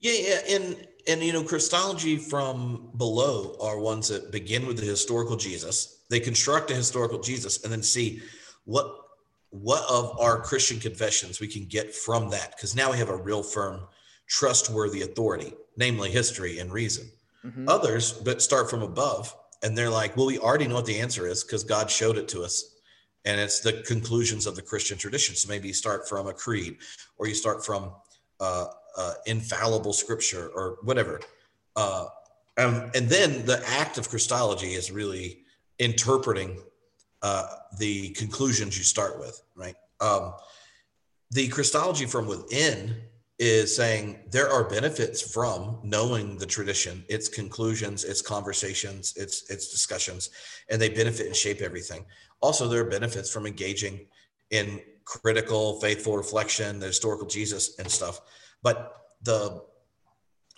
Yeah, 0.00 0.12
yeah, 0.18 0.56
and 0.56 0.86
and 1.08 1.22
you 1.22 1.32
know, 1.32 1.42
Christology 1.42 2.16
from 2.16 2.90
below 2.96 3.56
are 3.60 3.78
ones 3.78 4.08
that 4.08 4.32
begin 4.32 4.66
with 4.66 4.78
the 4.78 4.84
historical 4.84 5.36
Jesus. 5.36 6.04
They 6.10 6.20
construct 6.20 6.70
a 6.70 6.74
historical 6.74 7.20
Jesus 7.20 7.62
and 7.64 7.72
then 7.72 7.82
see 7.82 8.22
what 8.64 9.00
what 9.50 9.84
of 9.88 10.18
our 10.18 10.40
Christian 10.40 10.80
confessions 10.80 11.40
we 11.40 11.46
can 11.46 11.64
get 11.66 11.94
from 11.94 12.28
that, 12.30 12.56
because 12.56 12.74
now 12.74 12.90
we 12.90 12.98
have 12.98 13.08
a 13.08 13.16
real 13.16 13.42
firm, 13.42 13.82
trustworthy 14.26 15.02
authority, 15.02 15.54
namely 15.76 16.10
history 16.10 16.58
and 16.58 16.72
reason. 16.72 17.08
Mm-hmm. 17.44 17.68
Others, 17.68 18.12
but 18.12 18.42
start 18.42 18.68
from 18.68 18.82
above, 18.82 19.34
and 19.62 19.76
they're 19.76 19.90
like, 19.90 20.16
well, 20.16 20.26
we 20.26 20.38
already 20.38 20.66
know 20.66 20.74
what 20.74 20.86
the 20.86 20.98
answer 20.98 21.26
is 21.26 21.44
because 21.44 21.62
God 21.62 21.90
showed 21.90 22.18
it 22.18 22.26
to 22.28 22.42
us. 22.42 22.73
And 23.24 23.40
it's 23.40 23.60
the 23.60 23.82
conclusions 23.86 24.46
of 24.46 24.54
the 24.56 24.62
Christian 24.62 24.98
tradition. 24.98 25.34
So 25.34 25.48
maybe 25.48 25.68
you 25.68 25.74
start 25.74 26.08
from 26.08 26.26
a 26.26 26.32
creed, 26.32 26.76
or 27.16 27.26
you 27.26 27.34
start 27.34 27.64
from 27.64 27.92
uh, 28.40 28.66
uh, 28.96 29.14
infallible 29.26 29.92
scripture 29.92 30.50
or 30.54 30.78
whatever. 30.82 31.20
Uh, 31.76 32.06
um, 32.58 32.90
and 32.94 33.08
then 33.08 33.44
the 33.46 33.62
act 33.66 33.98
of 33.98 34.08
Christology 34.08 34.74
is 34.74 34.90
really 34.90 35.40
interpreting 35.78 36.58
uh, 37.22 37.46
the 37.78 38.10
conclusions 38.10 38.76
you 38.76 38.84
start 38.84 39.18
with, 39.18 39.40
right? 39.56 39.74
Um, 40.00 40.34
the 41.30 41.48
Christology 41.48 42.06
from 42.06 42.26
within 42.26 42.96
is 43.38 43.74
saying 43.74 44.20
there 44.30 44.48
are 44.48 44.68
benefits 44.68 45.20
from 45.20 45.78
knowing 45.82 46.38
the 46.38 46.46
tradition, 46.46 47.04
its 47.08 47.28
conclusions, 47.28 48.04
its 48.04 48.22
conversations, 48.22 49.16
its 49.16 49.50
its 49.50 49.70
discussions, 49.70 50.30
and 50.70 50.80
they 50.80 50.88
benefit 50.88 51.26
and 51.26 51.34
shape 51.34 51.60
everything. 51.60 52.04
Also, 52.40 52.68
there 52.68 52.80
are 52.80 52.90
benefits 52.90 53.30
from 53.30 53.46
engaging 53.46 54.06
in 54.50 54.80
critical, 55.04 55.80
faithful 55.80 56.16
reflection, 56.16 56.78
the 56.78 56.86
historical 56.86 57.26
Jesus 57.26 57.78
and 57.78 57.90
stuff. 57.90 58.20
But 58.62 58.96
the 59.22 59.62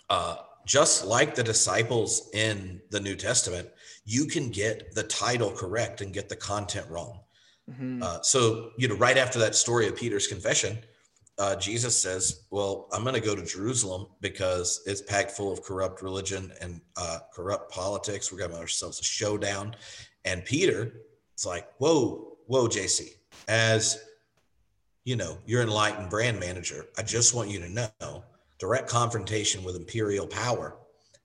uh, 0.09 0.37
just 0.65 1.05
like 1.05 1.33
the 1.33 1.43
disciples 1.43 2.29
in 2.33 2.81
the 2.91 2.99
New 2.99 3.15
Testament, 3.15 3.69
you 4.05 4.25
can 4.25 4.49
get 4.49 4.93
the 4.93 5.03
title 5.03 5.51
correct 5.51 6.01
and 6.01 6.13
get 6.13 6.29
the 6.29 6.35
content 6.35 6.87
wrong. 6.89 7.21
Mm-hmm. 7.69 8.03
Uh, 8.03 8.21
so, 8.21 8.71
you 8.77 8.87
know, 8.87 8.95
right 8.95 9.17
after 9.17 9.39
that 9.39 9.55
story 9.55 9.87
of 9.87 9.95
Peter's 9.95 10.27
confession, 10.27 10.77
uh, 11.39 11.55
Jesus 11.55 11.99
says, 11.99 12.45
Well, 12.49 12.87
I'm 12.91 13.03
going 13.03 13.15
to 13.15 13.21
go 13.21 13.35
to 13.35 13.45
Jerusalem 13.45 14.07
because 14.21 14.81
it's 14.85 15.01
packed 15.01 15.31
full 15.31 15.51
of 15.51 15.61
corrupt 15.61 16.01
religion 16.01 16.51
and 16.61 16.81
uh, 16.97 17.19
corrupt 17.33 17.71
politics. 17.71 18.31
We're 18.31 18.39
going 18.39 18.51
to 18.51 18.55
have 18.55 18.63
ourselves 18.63 18.99
a 18.99 19.03
showdown. 19.03 19.75
And 20.25 20.43
Peter, 20.43 21.01
it's 21.37 21.45
like, 21.45 21.69
Whoa, 21.77 22.35
whoa, 22.47 22.67
JC, 22.67 23.09
as 23.47 24.03
you 25.05 25.15
know, 25.15 25.37
you're 25.45 25.61
enlightened 25.61 26.09
brand 26.09 26.39
manager. 26.39 26.87
I 26.97 27.03
just 27.03 27.35
want 27.35 27.51
you 27.51 27.59
to 27.59 27.69
know 27.69 28.23
direct 28.57 28.89
confrontation 28.89 29.63
with 29.63 29.75
imperial 29.75 30.25
power, 30.25 30.77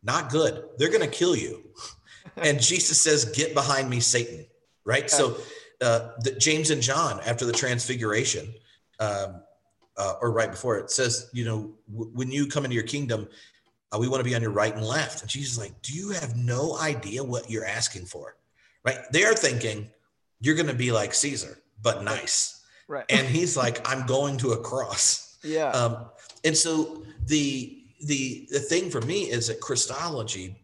not 0.03 0.31
good. 0.31 0.65
They're 0.77 0.91
going 0.91 1.01
to 1.01 1.07
kill 1.07 1.35
you. 1.35 1.63
and 2.37 2.61
Jesus 2.61 3.01
says, 3.01 3.25
Get 3.25 3.55
behind 3.55 3.89
me, 3.89 4.01
Satan. 4.01 4.45
Right. 4.85 5.11
So, 5.11 5.39
uh, 5.81 6.11
the, 6.21 6.33
James 6.33 6.69
and 6.69 6.83
John, 6.83 7.19
after 7.25 7.47
the 7.47 7.53
transfiguration, 7.53 8.53
um, 9.01 9.43
uh, 9.97 10.17
or 10.21 10.31
right 10.31 10.51
before 10.51 10.77
it 10.77 10.91
says, 10.91 11.31
you 11.33 11.47
know, 11.47 11.73
w- 11.91 12.11
when 12.13 12.31
you 12.31 12.49
come 12.49 12.65
into 12.65 12.75
your 12.75 12.85
kingdom, 12.85 13.27
uh, 13.91 13.99
we 13.99 14.09
want 14.09 14.21
to 14.21 14.29
be 14.29 14.35
on 14.35 14.43
your 14.43 14.51
right 14.51 14.77
and 14.77 14.85
left. 14.85 15.23
And 15.23 15.31
Jesus 15.31 15.53
is 15.53 15.59
like, 15.59 15.81
do 15.81 15.95
you 15.95 16.11
have 16.11 16.37
no 16.37 16.77
idea 16.79 17.25
what 17.25 17.51
you're 17.51 17.65
asking 17.65 18.05
for? 18.05 18.37
Right. 18.85 18.99
They're 19.11 19.33
thinking 19.33 19.89
you're 20.43 20.57
going 20.57 20.67
to 20.67 20.75
be 20.75 20.93
like 20.93 21.15
Caesar, 21.15 21.59
but 21.81 22.05
nice. 22.05 22.63
Right. 22.89 23.07
And 23.09 23.27
he's 23.37 23.57
like, 23.57 23.89
I'm 23.89 24.07
going 24.07 24.37
to 24.39 24.53
a 24.53 24.59
cross. 24.59 25.39
Yeah. 25.43 25.71
Um, 25.71 26.07
and 26.45 26.57
so 26.57 27.05
the, 27.27 27.85
the, 28.05 28.49
the 28.51 28.61
thing 28.61 28.91
for 28.91 29.01
me 29.01 29.31
is 29.31 29.47
that 29.47 29.61
Christology 29.61 30.57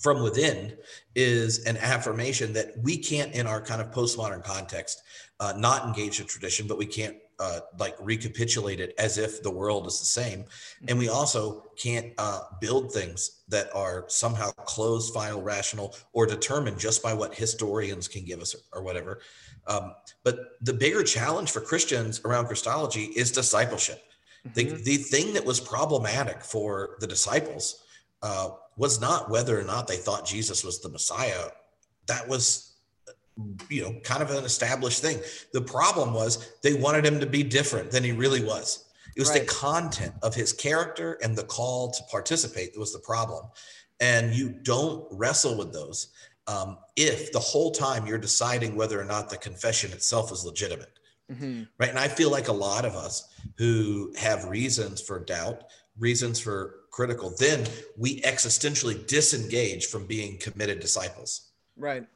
from 0.00 0.22
within 0.22 0.76
is 1.14 1.64
an 1.64 1.76
affirmation 1.78 2.52
that 2.54 2.76
we 2.82 2.96
can't 2.96 3.32
in 3.32 3.46
our 3.46 3.60
kind 3.60 3.80
of 3.80 3.90
postmodern 3.90 4.44
context 4.44 5.02
uh, 5.40 5.54
not 5.56 5.86
engage 5.86 6.20
in 6.20 6.26
tradition 6.26 6.66
but 6.66 6.76
we 6.76 6.84
can't 6.84 7.16
uh, 7.38 7.60
like 7.78 7.96
recapitulate 8.00 8.80
it 8.80 8.94
as 8.98 9.18
if 9.18 9.42
the 9.42 9.50
world 9.50 9.86
is 9.86 9.98
the 9.98 10.06
same. 10.06 10.44
And 10.88 10.98
we 10.98 11.08
also 11.08 11.64
can't 11.76 12.12
uh, 12.18 12.40
build 12.60 12.92
things 12.92 13.42
that 13.48 13.74
are 13.74 14.04
somehow 14.08 14.50
closed, 14.52 15.12
final, 15.12 15.42
rational, 15.42 15.96
or 16.12 16.26
determined 16.26 16.78
just 16.78 17.02
by 17.02 17.12
what 17.12 17.34
historians 17.34 18.08
can 18.08 18.24
give 18.24 18.40
us 18.40 18.54
or, 18.54 18.80
or 18.80 18.82
whatever. 18.82 19.20
Um, 19.66 19.94
but 20.22 20.58
the 20.60 20.72
bigger 20.72 21.02
challenge 21.02 21.50
for 21.50 21.60
Christians 21.60 22.20
around 22.24 22.46
Christology 22.46 23.04
is 23.16 23.32
discipleship. 23.32 24.02
Mm-hmm. 24.46 24.54
The, 24.54 24.82
the 24.82 24.96
thing 24.96 25.34
that 25.34 25.44
was 25.44 25.60
problematic 25.60 26.42
for 26.42 26.96
the 27.00 27.06
disciples 27.06 27.82
uh, 28.22 28.50
was 28.76 29.00
not 29.00 29.30
whether 29.30 29.58
or 29.58 29.64
not 29.64 29.86
they 29.86 29.96
thought 29.96 30.26
Jesus 30.26 30.64
was 30.64 30.80
the 30.80 30.88
Messiah. 30.88 31.48
That 32.06 32.28
was 32.28 32.73
you 33.68 33.82
know, 33.82 33.94
kind 34.04 34.22
of 34.22 34.30
an 34.30 34.44
established 34.44 35.02
thing. 35.02 35.18
The 35.52 35.62
problem 35.62 36.14
was 36.14 36.52
they 36.62 36.74
wanted 36.74 37.04
him 37.04 37.20
to 37.20 37.26
be 37.26 37.42
different 37.42 37.90
than 37.90 38.04
he 38.04 38.12
really 38.12 38.44
was. 38.44 38.84
It 39.16 39.20
was 39.20 39.30
right. 39.30 39.40
the 39.40 39.46
content 39.46 40.14
of 40.22 40.34
his 40.34 40.52
character 40.52 41.18
and 41.22 41.36
the 41.36 41.44
call 41.44 41.90
to 41.92 42.02
participate 42.10 42.72
that 42.72 42.80
was 42.80 42.92
the 42.92 42.98
problem. 43.00 43.46
And 44.00 44.34
you 44.34 44.50
don't 44.50 45.06
wrestle 45.12 45.56
with 45.56 45.72
those 45.72 46.08
um, 46.46 46.78
if 46.96 47.32
the 47.32 47.38
whole 47.38 47.70
time 47.70 48.06
you're 48.06 48.18
deciding 48.18 48.76
whether 48.76 49.00
or 49.00 49.04
not 49.04 49.30
the 49.30 49.36
confession 49.36 49.92
itself 49.92 50.32
is 50.32 50.44
legitimate. 50.44 50.98
Mm-hmm. 51.32 51.62
Right. 51.78 51.88
And 51.88 51.98
I 51.98 52.08
feel 52.08 52.30
like 52.30 52.48
a 52.48 52.52
lot 52.52 52.84
of 52.84 52.94
us 52.94 53.28
who 53.56 54.12
have 54.18 54.44
reasons 54.44 55.00
for 55.00 55.20
doubt, 55.20 55.64
reasons 55.98 56.38
for 56.40 56.80
critical, 56.90 57.34
then 57.38 57.66
we 57.96 58.20
existentially 58.22 59.06
disengage 59.06 59.86
from 59.86 60.06
being 60.06 60.38
committed 60.38 60.80
disciples. 60.80 61.52
Right 61.76 62.06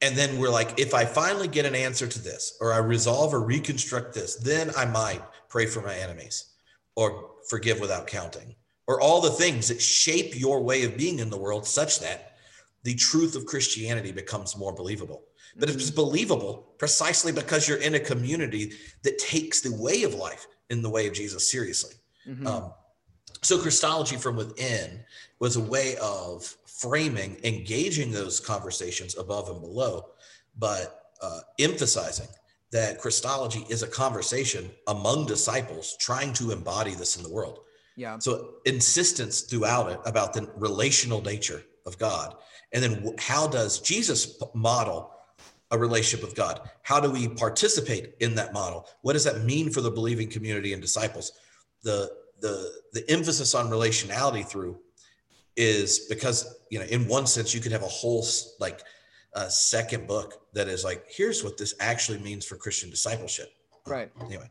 and 0.00 0.16
then 0.16 0.38
we're 0.38 0.50
like 0.50 0.78
if 0.78 0.94
i 0.94 1.04
finally 1.04 1.48
get 1.48 1.66
an 1.66 1.74
answer 1.74 2.06
to 2.06 2.20
this 2.20 2.56
or 2.60 2.72
i 2.72 2.78
resolve 2.78 3.34
or 3.34 3.40
reconstruct 3.40 4.14
this 4.14 4.36
then 4.36 4.70
i 4.76 4.84
might 4.84 5.22
pray 5.48 5.66
for 5.66 5.80
my 5.80 5.94
enemies 5.94 6.52
or 6.96 7.30
forgive 7.48 7.80
without 7.80 8.06
counting 8.06 8.54
or 8.86 9.00
all 9.00 9.20
the 9.20 9.30
things 9.30 9.68
that 9.68 9.80
shape 9.80 10.38
your 10.38 10.62
way 10.62 10.84
of 10.84 10.96
being 10.96 11.18
in 11.18 11.30
the 11.30 11.38
world 11.38 11.66
such 11.66 12.00
that 12.00 12.36
the 12.82 12.94
truth 12.94 13.36
of 13.36 13.46
christianity 13.46 14.12
becomes 14.12 14.56
more 14.56 14.74
believable 14.74 15.22
but 15.56 15.68
mm-hmm. 15.68 15.78
it's 15.78 15.90
believable 15.90 16.74
precisely 16.78 17.32
because 17.32 17.68
you're 17.68 17.78
in 17.78 17.94
a 17.94 18.00
community 18.00 18.72
that 19.02 19.18
takes 19.18 19.60
the 19.60 19.74
way 19.74 20.02
of 20.02 20.14
life 20.14 20.46
in 20.70 20.82
the 20.82 20.90
way 20.90 21.06
of 21.06 21.14
jesus 21.14 21.50
seriously 21.50 21.94
mm-hmm. 22.26 22.46
um, 22.46 22.72
so 23.42 23.58
christology 23.58 24.16
from 24.16 24.36
within 24.36 25.00
was 25.40 25.56
a 25.56 25.60
way 25.60 25.96
of 25.96 26.44
framing, 26.66 27.38
engaging 27.44 28.12
those 28.12 28.38
conversations 28.38 29.16
above 29.18 29.48
and 29.48 29.60
below, 29.60 30.06
but 30.58 31.00
uh, 31.22 31.40
emphasizing 31.58 32.28
that 32.72 33.00
Christology 33.00 33.64
is 33.68 33.82
a 33.82 33.88
conversation 33.88 34.70
among 34.86 35.26
disciples 35.26 35.96
trying 35.98 36.32
to 36.34 36.52
embody 36.52 36.94
this 36.94 37.16
in 37.16 37.22
the 37.22 37.32
world. 37.32 37.60
Yeah. 37.96 38.18
So 38.18 38.54
insistence 38.64 39.42
throughout 39.42 39.90
it 39.90 40.00
about 40.06 40.32
the 40.32 40.48
relational 40.56 41.20
nature 41.20 41.62
of 41.84 41.98
God. 41.98 42.36
And 42.72 42.82
then 42.82 43.16
how 43.18 43.48
does 43.48 43.80
Jesus 43.80 44.40
model 44.54 45.10
a 45.72 45.78
relationship 45.78 46.24
with 46.24 46.36
God? 46.36 46.68
How 46.82 47.00
do 47.00 47.10
we 47.10 47.28
participate 47.28 48.14
in 48.20 48.34
that 48.36 48.52
model? 48.52 48.86
What 49.02 49.14
does 49.14 49.24
that 49.24 49.44
mean 49.44 49.70
for 49.70 49.80
the 49.80 49.90
believing 49.90 50.28
community 50.28 50.72
and 50.72 50.82
disciples? 50.82 51.32
The 51.82 52.10
the 52.40 52.72
the 52.92 53.08
emphasis 53.10 53.54
on 53.54 53.68
relationality 53.68 54.46
through 54.46 54.78
is 55.56 56.00
because 56.08 56.60
you 56.70 56.78
know 56.78 56.84
in 56.86 57.06
one 57.08 57.26
sense 57.26 57.54
you 57.54 57.60
could 57.60 57.72
have 57.72 57.82
a 57.82 57.88
whole 57.88 58.24
like 58.58 58.82
a 59.34 59.50
second 59.50 60.06
book 60.06 60.42
that 60.52 60.68
is 60.68 60.84
like 60.84 61.04
here's 61.08 61.44
what 61.44 61.56
this 61.56 61.74
actually 61.80 62.18
means 62.18 62.44
for 62.44 62.56
christian 62.56 62.90
discipleship. 62.90 63.52
Right. 63.86 64.10
Anyway. 64.20 64.48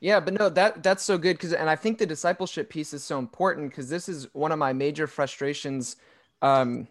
Yeah 0.00 0.20
but 0.20 0.34
no 0.34 0.48
that 0.50 0.82
that's 0.82 1.02
so 1.02 1.16
good 1.16 1.36
because 1.36 1.52
and 1.52 1.70
i 1.70 1.76
think 1.76 1.98
the 1.98 2.06
discipleship 2.06 2.68
piece 2.68 2.92
is 2.92 3.02
so 3.02 3.18
important 3.18 3.70
because 3.70 3.88
this 3.88 4.08
is 4.08 4.28
one 4.34 4.52
of 4.52 4.58
my 4.58 4.72
major 4.72 5.06
frustrations 5.06 5.96
um, 6.42 6.86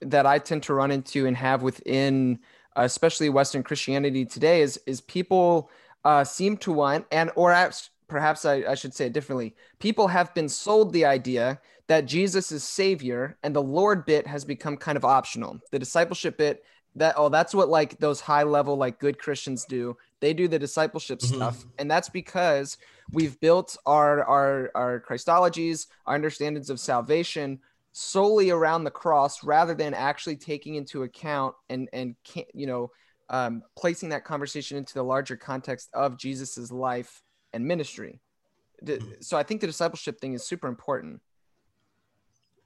that 0.00 0.26
i 0.26 0.38
tend 0.38 0.62
to 0.64 0.74
run 0.74 0.90
into 0.90 1.26
and 1.26 1.36
have 1.36 1.62
within 1.62 2.38
uh, 2.76 2.82
especially 2.82 3.28
western 3.28 3.62
christianity 3.62 4.24
today 4.24 4.62
is 4.62 4.80
is 4.86 5.00
people 5.00 5.70
uh, 6.04 6.24
seem 6.24 6.56
to 6.56 6.72
want 6.72 7.06
and 7.12 7.30
or 7.36 7.52
perhaps 8.08 8.44
I, 8.44 8.64
I 8.68 8.74
should 8.74 8.94
say 8.94 9.06
it 9.06 9.12
differently 9.12 9.54
people 9.78 10.08
have 10.08 10.34
been 10.34 10.48
sold 10.48 10.92
the 10.92 11.04
idea 11.04 11.60
that 11.90 12.06
Jesus 12.06 12.52
is 12.52 12.62
savior 12.62 13.36
and 13.42 13.52
the 13.52 13.60
Lord 13.60 14.06
bit 14.06 14.24
has 14.24 14.44
become 14.44 14.76
kind 14.76 14.96
of 14.96 15.04
optional. 15.04 15.58
The 15.72 15.78
discipleship 15.80 16.38
bit 16.38 16.62
that 16.94 17.14
oh 17.16 17.28
that's 17.28 17.52
what 17.52 17.68
like 17.68 17.98
those 17.98 18.20
high 18.20 18.44
level 18.44 18.76
like 18.76 19.00
good 19.00 19.18
Christians 19.18 19.64
do. 19.64 19.96
They 20.20 20.32
do 20.32 20.46
the 20.46 20.56
discipleship 20.56 21.18
mm-hmm. 21.18 21.34
stuff 21.34 21.66
and 21.80 21.90
that's 21.90 22.08
because 22.08 22.78
we've 23.10 23.40
built 23.40 23.76
our 23.86 24.22
our 24.22 24.70
our 24.76 25.00
Christologies, 25.00 25.88
our 26.06 26.14
understandings 26.14 26.70
of 26.70 26.78
salvation 26.78 27.58
solely 27.90 28.50
around 28.50 28.84
the 28.84 28.90
cross 28.92 29.42
rather 29.42 29.74
than 29.74 29.92
actually 29.92 30.36
taking 30.36 30.76
into 30.76 31.02
account 31.02 31.56
and 31.70 31.88
and 31.92 32.14
you 32.54 32.68
know 32.68 32.92
um, 33.30 33.64
placing 33.76 34.10
that 34.10 34.24
conversation 34.24 34.78
into 34.78 34.94
the 34.94 35.02
larger 35.02 35.36
context 35.36 35.90
of 35.92 36.16
Jesus's 36.16 36.70
life 36.70 37.20
and 37.52 37.66
ministry. 37.66 38.20
Mm-hmm. 38.84 39.10
So 39.22 39.36
I 39.36 39.42
think 39.42 39.60
the 39.60 39.66
discipleship 39.66 40.20
thing 40.20 40.34
is 40.34 40.46
super 40.46 40.68
important. 40.68 41.20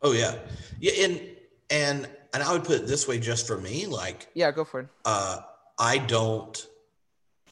Oh 0.05 0.13
yeah, 0.13 0.37
yeah, 0.79 1.05
and 1.05 1.21
and 1.71 2.09
and 2.35 2.43
I 2.43 2.53
would 2.53 2.63
put 2.63 2.83
it 2.83 2.87
this 2.87 3.09
way, 3.09 3.19
just 3.19 3.47
for 3.47 3.57
me, 3.57 3.87
like 3.87 4.29
yeah, 4.35 4.53
go 4.53 4.65
for 4.65 4.81
it. 4.81 4.89
Uh, 5.07 5.39
I 5.79 5.97
don't, 5.99 6.67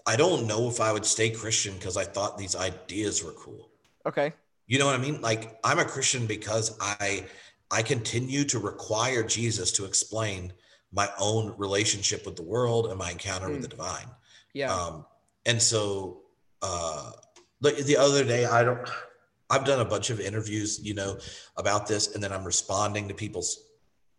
I 0.06 0.16
don't 0.16 0.46
know 0.46 0.68
if 0.68 0.78
I 0.78 0.92
would 0.92 1.06
stay 1.06 1.30
Christian 1.30 1.74
because 1.74 1.96
I 1.96 2.04
thought 2.04 2.36
these 2.36 2.54
ideas 2.54 3.24
were 3.24 3.32
cool. 3.32 3.70
Okay. 4.04 4.34
You 4.66 4.78
know 4.78 4.86
what 4.86 4.94
I 4.94 4.98
mean? 4.98 5.20
Like 5.22 5.58
I'm 5.64 5.78
a 5.78 5.84
Christian 5.84 6.26
because 6.26 6.76
I 6.80 7.24
I 7.70 7.82
continue 7.82 8.44
to 8.44 8.58
require 8.58 9.22
Jesus 9.22 9.72
to 9.72 9.86
explain 9.86 10.52
my 10.92 11.08
own 11.18 11.54
relationship 11.56 12.26
with 12.26 12.36
the 12.36 12.42
world 12.42 12.88
and 12.88 12.98
my 12.98 13.10
encounter 13.12 13.46
mm. 13.46 13.52
with 13.52 13.56
hmm. 13.56 13.62
the 13.62 13.68
divine. 13.68 14.06
Yeah. 14.52 14.74
Um, 14.74 15.06
and 15.46 15.60
so 15.60 16.20
uh 16.60 17.12
like 17.62 17.76
the 17.76 17.96
other 17.96 18.24
day, 18.24 18.44
I 18.44 18.62
don't 18.62 18.86
I've 19.52 19.66
done 19.66 19.80
a 19.80 19.84
bunch 19.84 20.08
of 20.08 20.18
interviews, 20.18 20.80
you 20.82 20.94
know, 20.94 21.18
about 21.58 21.86
this, 21.86 22.14
and 22.14 22.24
then 22.24 22.32
I'm 22.32 22.42
responding 22.42 23.06
to 23.08 23.14
people's 23.14 23.68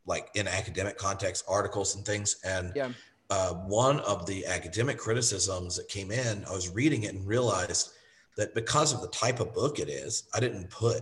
like 0.06 0.30
in 0.36 0.48
academic 0.48 0.96
context 0.98 1.44
articles 1.48 1.96
and 1.96 2.06
things. 2.06 2.38
And 2.46 2.72
yeah. 2.76 2.90
uh, 3.32 3.54
one 3.54 4.00
of 4.02 4.28
the 4.28 4.46
academic 4.46 5.00
criticisms 5.00 5.76
that 5.78 5.88
came 5.88 6.12
in, 6.12 6.46
I 6.46 6.54
was 6.54 6.70
reading 6.70 7.04
it 7.04 7.16
and 7.16 7.26
realized 7.26 7.94
that 8.38 8.54
because 8.54 8.94
of 8.94 9.02
the 9.02 9.08
type 9.08 9.40
of 9.40 9.56
book 9.56 9.80
it 9.80 9.90
is, 9.90 10.28
I 10.36 10.40
didn't 10.40 10.70
put 10.70 11.02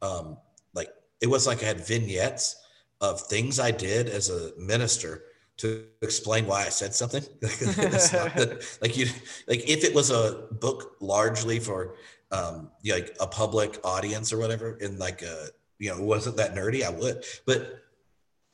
um, 0.00 0.38
like 0.72 0.88
it 1.20 1.26
was 1.26 1.46
like 1.46 1.62
I 1.62 1.66
had 1.66 1.86
vignettes 1.86 2.56
of 3.02 3.20
things 3.20 3.60
I 3.60 3.70
did 3.70 4.08
as 4.08 4.30
a 4.30 4.52
minister 4.58 5.24
to 5.58 5.84
explain 6.02 6.46
why 6.46 6.64
I 6.64 6.68
said 6.68 6.94
something. 6.94 7.22
like 8.80 8.96
you, 8.96 9.06
like 9.46 9.68
if 9.68 9.84
it 9.84 9.94
was 9.94 10.10
a 10.10 10.46
book 10.52 10.96
largely 11.00 11.58
for 11.58 11.96
um, 12.30 12.70
like 12.86 13.16
a 13.20 13.26
public 13.26 13.80
audience 13.84 14.32
or 14.32 14.38
whatever, 14.38 14.78
and 14.80 14.98
like 14.98 15.22
a 15.22 15.48
you 15.78 15.90
know 15.90 16.02
wasn't 16.02 16.36
that 16.36 16.54
nerdy, 16.54 16.82
I 16.82 16.90
would. 16.90 17.24
But 17.46 17.82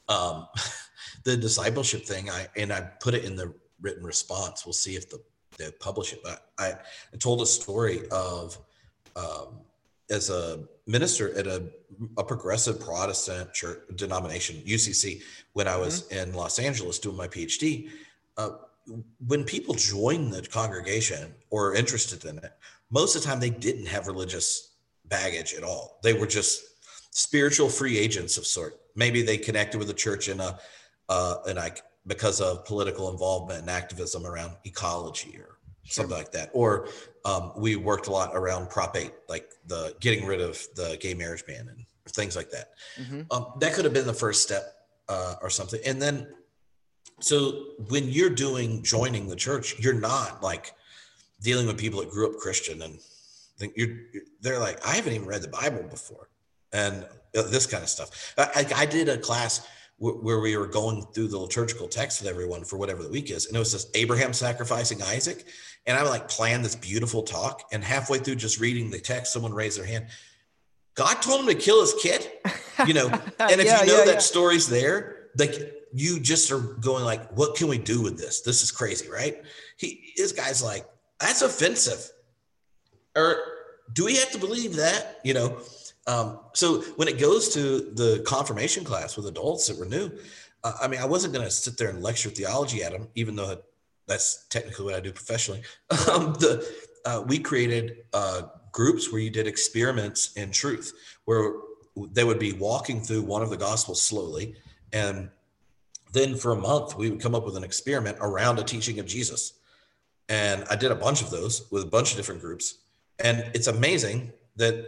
um, 0.09 0.47
the 1.25 1.37
discipleship 1.37 2.05
thing, 2.05 2.31
I 2.31 2.49
and 2.57 2.73
I 2.73 2.83
put 3.01 3.15
it 3.15 3.25
in 3.25 3.37
the 3.37 3.55
written 3.81 4.05
response. 4.05 4.65
We'll 4.65 4.73
see 4.73 4.97
if 4.97 5.11
the 5.11 5.21
they 5.59 5.71
publish 5.81 6.13
it. 6.13 6.21
But 6.23 6.51
I, 6.59 6.75
I 7.13 7.17
told 7.19 7.41
a 7.43 7.47
story 7.47 8.09
of 8.11 8.59
um, 9.17 9.61
as 10.11 10.31
a 10.31 10.65
minister 10.87 11.37
at 11.37 11.47
a, 11.47 11.65
a 12.19 12.25
progressive 12.25 12.81
Protestant 12.81 13.53
church 13.53 13.81
denomination, 13.97 14.63
UCC, 14.67 15.23
when 15.53 15.69
I 15.69 15.77
was 15.77 16.03
mm-hmm. 16.03 16.31
in 16.31 16.35
Los 16.35 16.59
Angeles 16.59 16.99
doing 16.99 17.17
my 17.17 17.29
PhD. 17.29 17.91
Uh, 18.37 18.51
when 19.27 19.45
people 19.45 19.75
join 19.75 20.29
the 20.29 20.43
congregation 20.43 21.35
or 21.51 21.71
are 21.71 21.75
interested 21.75 22.25
in 22.27 22.37
it, 22.39 22.53
most 22.95 23.17
of 23.17 23.23
the 23.23 23.29
time 23.29 23.41
they 23.41 23.51
didn't 23.51 23.87
have 23.87 24.07
religious 24.07 24.77
baggage 25.07 25.53
at 25.53 25.65
all. 25.65 25.99
They 26.03 26.15
were 26.15 26.29
just 26.29 26.63
spiritual 27.11 27.69
free 27.69 27.99
agents 27.99 28.39
of 28.39 28.47
sort. 28.47 28.81
Maybe 28.95 29.23
they 29.23 29.37
connected 29.37 29.79
with 29.79 29.89
the 29.89 29.95
church 29.95 30.29
in 30.29 30.41
a 30.41 30.59
uh, 31.09 31.37
and 31.49 31.59
I 31.59 31.73
because 32.07 32.41
of 32.41 32.65
political 32.65 33.11
involvement 33.11 33.61
and 33.61 33.71
activism 33.71 34.25
around 34.25 34.53
ecology 34.65 35.37
or 35.39 35.59
sure. 35.83 36.05
something 36.05 36.17
like 36.17 36.33
that. 36.33 36.51
Or 36.53 36.89
um, 37.25 37.53
we 37.57 37.77
worked 37.77 38.07
a 38.07 38.13
lot 38.13 38.31
around 38.35 38.71
Prop 38.71 38.97
8, 38.97 39.11
like 39.29 39.51
the 39.67 39.95
getting 40.01 40.25
rid 40.27 40.41
of 40.41 40.63
the 40.77 40.97
gay 41.01 41.15
marriage 41.15 41.45
ban 41.47 41.69
and 41.69 41.85
things 42.11 42.37
like 42.37 42.51
that. 42.51 42.71
Mm-hmm. 43.01 43.23
Um, 43.31 43.47
that 43.61 43.75
could 43.75 43.85
have 43.85 43.95
been 43.95 44.07
the 44.07 44.15
first 44.15 44.43
step 44.43 44.63
uh, 45.09 45.35
or 45.43 45.51
something. 45.51 45.81
And 45.85 46.01
then, 46.01 46.29
so 47.21 47.65
when 47.89 48.09
you're 48.09 48.31
doing 48.31 48.83
joining 48.83 49.29
the 49.29 49.37
church, 49.37 49.79
you're 49.79 49.95
not 49.95 50.43
like 50.43 50.73
dealing 51.45 51.67
with 51.67 51.79
people 51.79 52.01
that 52.01 52.11
grew 52.11 52.29
up 52.29 52.39
Christian 52.39 52.83
and 52.83 52.99
think 53.59 53.75
you're, 53.77 53.97
they're 54.41 54.59
like, 54.59 54.85
I 54.87 54.97
haven't 54.97 55.13
even 55.13 55.29
read 55.29 55.43
the 55.43 55.49
Bible 55.49 55.83
before. 55.85 56.29
And 56.73 57.05
uh, 57.37 57.43
this 57.43 57.67
kind 57.67 57.83
of 57.83 57.89
stuff. 57.89 58.35
I, 58.37 58.67
I 58.75 58.87
did 58.87 59.09
a 59.09 59.19
class 59.19 59.67
where 59.99 60.41
we 60.41 60.57
were 60.57 60.67
going 60.67 61.03
through 61.15 61.29
the 61.29 61.39
liturgical 61.39 61.87
text 61.87 62.21
with 62.21 62.29
everyone 62.29 62.65
for 62.65 62.77
whatever 62.77 63.03
the 63.03 63.09
week 63.09 63.31
is. 63.31 63.47
And 63.47 63.55
it 63.55 63.61
was 63.61 63.73
this 63.73 63.87
Abraham 63.95 64.33
sacrificing 64.33 65.01
Isaac. 65.03 65.45
And 65.87 65.97
I 65.97 66.03
like 66.03 66.29
planned 66.29 66.65
this 66.65 66.75
beautiful 66.75 67.23
talk. 67.23 67.63
And 67.71 67.85
halfway 67.85 68.19
through 68.19 68.37
just 68.37 68.59
reading 68.59 68.91
the 68.91 68.99
text, 68.99 69.33
someone 69.33 69.55
raised 69.55 69.79
their 69.79 69.87
hand. 69.87 70.07
God 70.95 71.23
told 71.23 71.41
him 71.41 71.47
to 71.47 71.55
kill 71.55 71.81
his 71.81 71.95
kid, 71.95 72.29
you 72.87 72.95
know. 72.95 73.09
And 73.39 73.61
if 73.61 73.67
yeah, 73.67 73.83
you 73.83 73.89
know 73.89 73.99
yeah, 73.99 74.05
that 74.07 74.15
yeah. 74.15 74.19
story's 74.19 74.69
there, 74.69 75.29
like 75.39 75.55
you 75.93 76.19
just 76.19 76.51
are 76.51 76.59
going 76.59 77.05
like, 77.05 77.31
what 77.33 77.57
can 77.57 77.69
we 77.69 77.79
do 77.79 78.03
with 78.03 78.17
this? 78.17 78.41
This 78.41 78.63
is 78.63 78.71
crazy, 78.71 79.09
right? 79.09 79.43
He 79.77 80.13
this 80.17 80.33
guy's 80.33 80.63
like, 80.63 80.87
that's 81.25 81.41
offensive. 81.41 82.11
Or 83.17 83.37
do 83.93 84.05
we 84.05 84.17
have 84.17 84.31
to 84.33 84.39
believe 84.39 84.77
that? 84.77 85.21
You 85.25 85.35
know, 85.35 85.59
um, 86.07 86.41
so 86.53 86.83
when 86.97 87.09
it 87.09 87.19
goes 87.19 87.55
to 87.55 87.81
the 87.81 88.23
confirmation 88.27 88.85
class 88.85 89.17
with 89.17 89.27
adults 89.27 89.69
that 89.69 89.79
were 89.79 89.87
new, 89.87 90.11
uh, 90.63 90.73
I 90.83 90.89
mean, 90.89 91.01
I 91.01 91.07
wasn't 91.07 91.33
going 91.33 91.45
to 91.45 91.51
sit 91.51 91.79
there 91.79 91.89
and 91.89 92.03
lecture 92.03 92.29
theology 92.29 92.83
at 92.83 92.93
them, 92.93 93.09
even 93.15 93.37
though 93.37 93.59
that's 94.07 94.47
technically 94.49 94.85
what 94.85 94.95
I 94.95 95.01
do 95.01 95.13
professionally. 95.13 95.63
Um, 96.13 96.35
the 96.35 96.67
uh, 97.07 97.23
we 97.27 97.39
created 97.39 98.05
uh, 98.13 98.43
groups 98.73 99.11
where 99.11 99.21
you 99.21 99.31
did 99.31 99.47
experiments 99.47 100.33
in 100.35 100.51
truth, 100.51 100.93
where 101.25 101.53
they 102.13 102.25
would 102.25 102.39
be 102.39 102.53
walking 102.53 103.01
through 103.01 103.23
one 103.23 103.43
of 103.43 103.51
the 103.51 103.57
gospels 103.57 104.03
slowly, 104.03 104.57
and 104.93 105.31
then 106.13 106.37
for 106.37 106.53
a 106.53 106.57
month 106.57 106.97
we 106.97 107.11
would 107.11 107.21
come 107.21 107.35
up 107.35 107.45
with 107.45 107.57
an 107.57 107.65
experiment 107.65 108.19
around 108.21 108.59
a 108.59 108.65
teaching 108.65 108.99
of 108.99 109.07
Jesus. 109.07 109.55
And 110.29 110.65
I 110.71 110.77
did 110.77 110.91
a 110.91 110.95
bunch 110.95 111.23
of 111.23 111.31
those 111.31 111.71
with 111.71 111.83
a 111.83 111.87
bunch 111.87 112.13
of 112.13 112.17
different 112.17 112.41
groups, 112.41 112.79
and 113.19 113.45
it's 113.55 113.67
amazing 113.67 114.33
that 114.57 114.87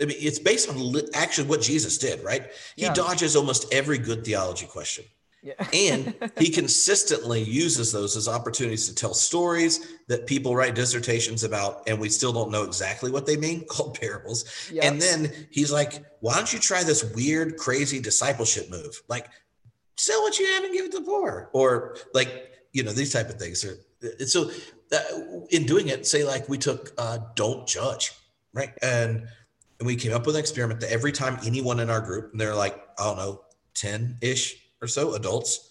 I 0.00 0.06
mean, 0.06 0.16
it's 0.18 0.38
based 0.38 0.68
on 0.68 0.94
actually 1.14 1.48
what 1.48 1.60
Jesus 1.60 1.98
did, 1.98 2.22
right? 2.24 2.50
He 2.76 2.82
yeah. 2.82 2.92
dodges 2.92 3.36
almost 3.36 3.72
every 3.72 3.98
good 3.98 4.24
theology 4.24 4.66
question. 4.66 5.04
Yeah. 5.44 5.54
and 5.72 6.14
he 6.38 6.50
consistently 6.50 7.42
uses 7.42 7.90
those 7.90 8.16
as 8.16 8.28
opportunities 8.28 8.88
to 8.88 8.94
tell 8.94 9.12
stories 9.12 9.96
that 10.06 10.26
people 10.26 10.54
write 10.54 10.76
dissertations 10.76 11.42
about, 11.42 11.82
and 11.88 11.98
we 11.98 12.08
still 12.08 12.32
don't 12.32 12.50
know 12.50 12.62
exactly 12.62 13.10
what 13.10 13.26
they 13.26 13.36
mean, 13.36 13.64
called 13.68 13.98
parables. 14.00 14.44
Yep. 14.72 14.84
And 14.84 15.00
then 15.00 15.32
he's 15.50 15.72
like, 15.72 16.04
why 16.20 16.36
don't 16.36 16.52
you 16.52 16.58
try 16.58 16.84
this 16.84 17.12
weird, 17.14 17.56
crazy 17.56 18.00
discipleship 18.00 18.70
move? 18.70 19.02
Like, 19.08 19.28
sell 19.96 20.22
what 20.22 20.38
you 20.38 20.46
have 20.46 20.64
and 20.64 20.72
give 20.72 20.86
it 20.86 20.92
to 20.92 20.98
the 20.98 21.04
poor. 21.04 21.50
Or 21.52 21.96
like, 22.14 22.52
you 22.72 22.84
know, 22.84 22.92
these 22.92 23.12
type 23.12 23.28
of 23.28 23.36
things. 23.36 23.64
Are, 23.64 23.76
so 24.26 24.50
uh, 24.92 24.98
in 25.50 25.64
doing 25.64 25.88
it, 25.88 26.06
say 26.06 26.24
like 26.24 26.48
we 26.48 26.58
took 26.58 26.92
uh, 26.98 27.18
don't 27.34 27.66
judge, 27.66 28.12
right? 28.52 28.72
And 28.82 29.26
and 29.78 29.86
we 29.86 29.96
came 29.96 30.12
up 30.12 30.26
with 30.26 30.36
an 30.36 30.40
experiment 30.40 30.80
that 30.80 30.92
every 30.92 31.12
time 31.12 31.38
anyone 31.44 31.80
in 31.80 31.90
our 31.90 32.00
group, 32.00 32.30
and 32.30 32.40
they're 32.40 32.54
like, 32.54 32.80
I 32.98 33.04
don't 33.04 33.16
know, 33.16 33.40
10 33.74 34.18
ish 34.20 34.54
or 34.80 34.86
so 34.86 35.14
adults, 35.14 35.70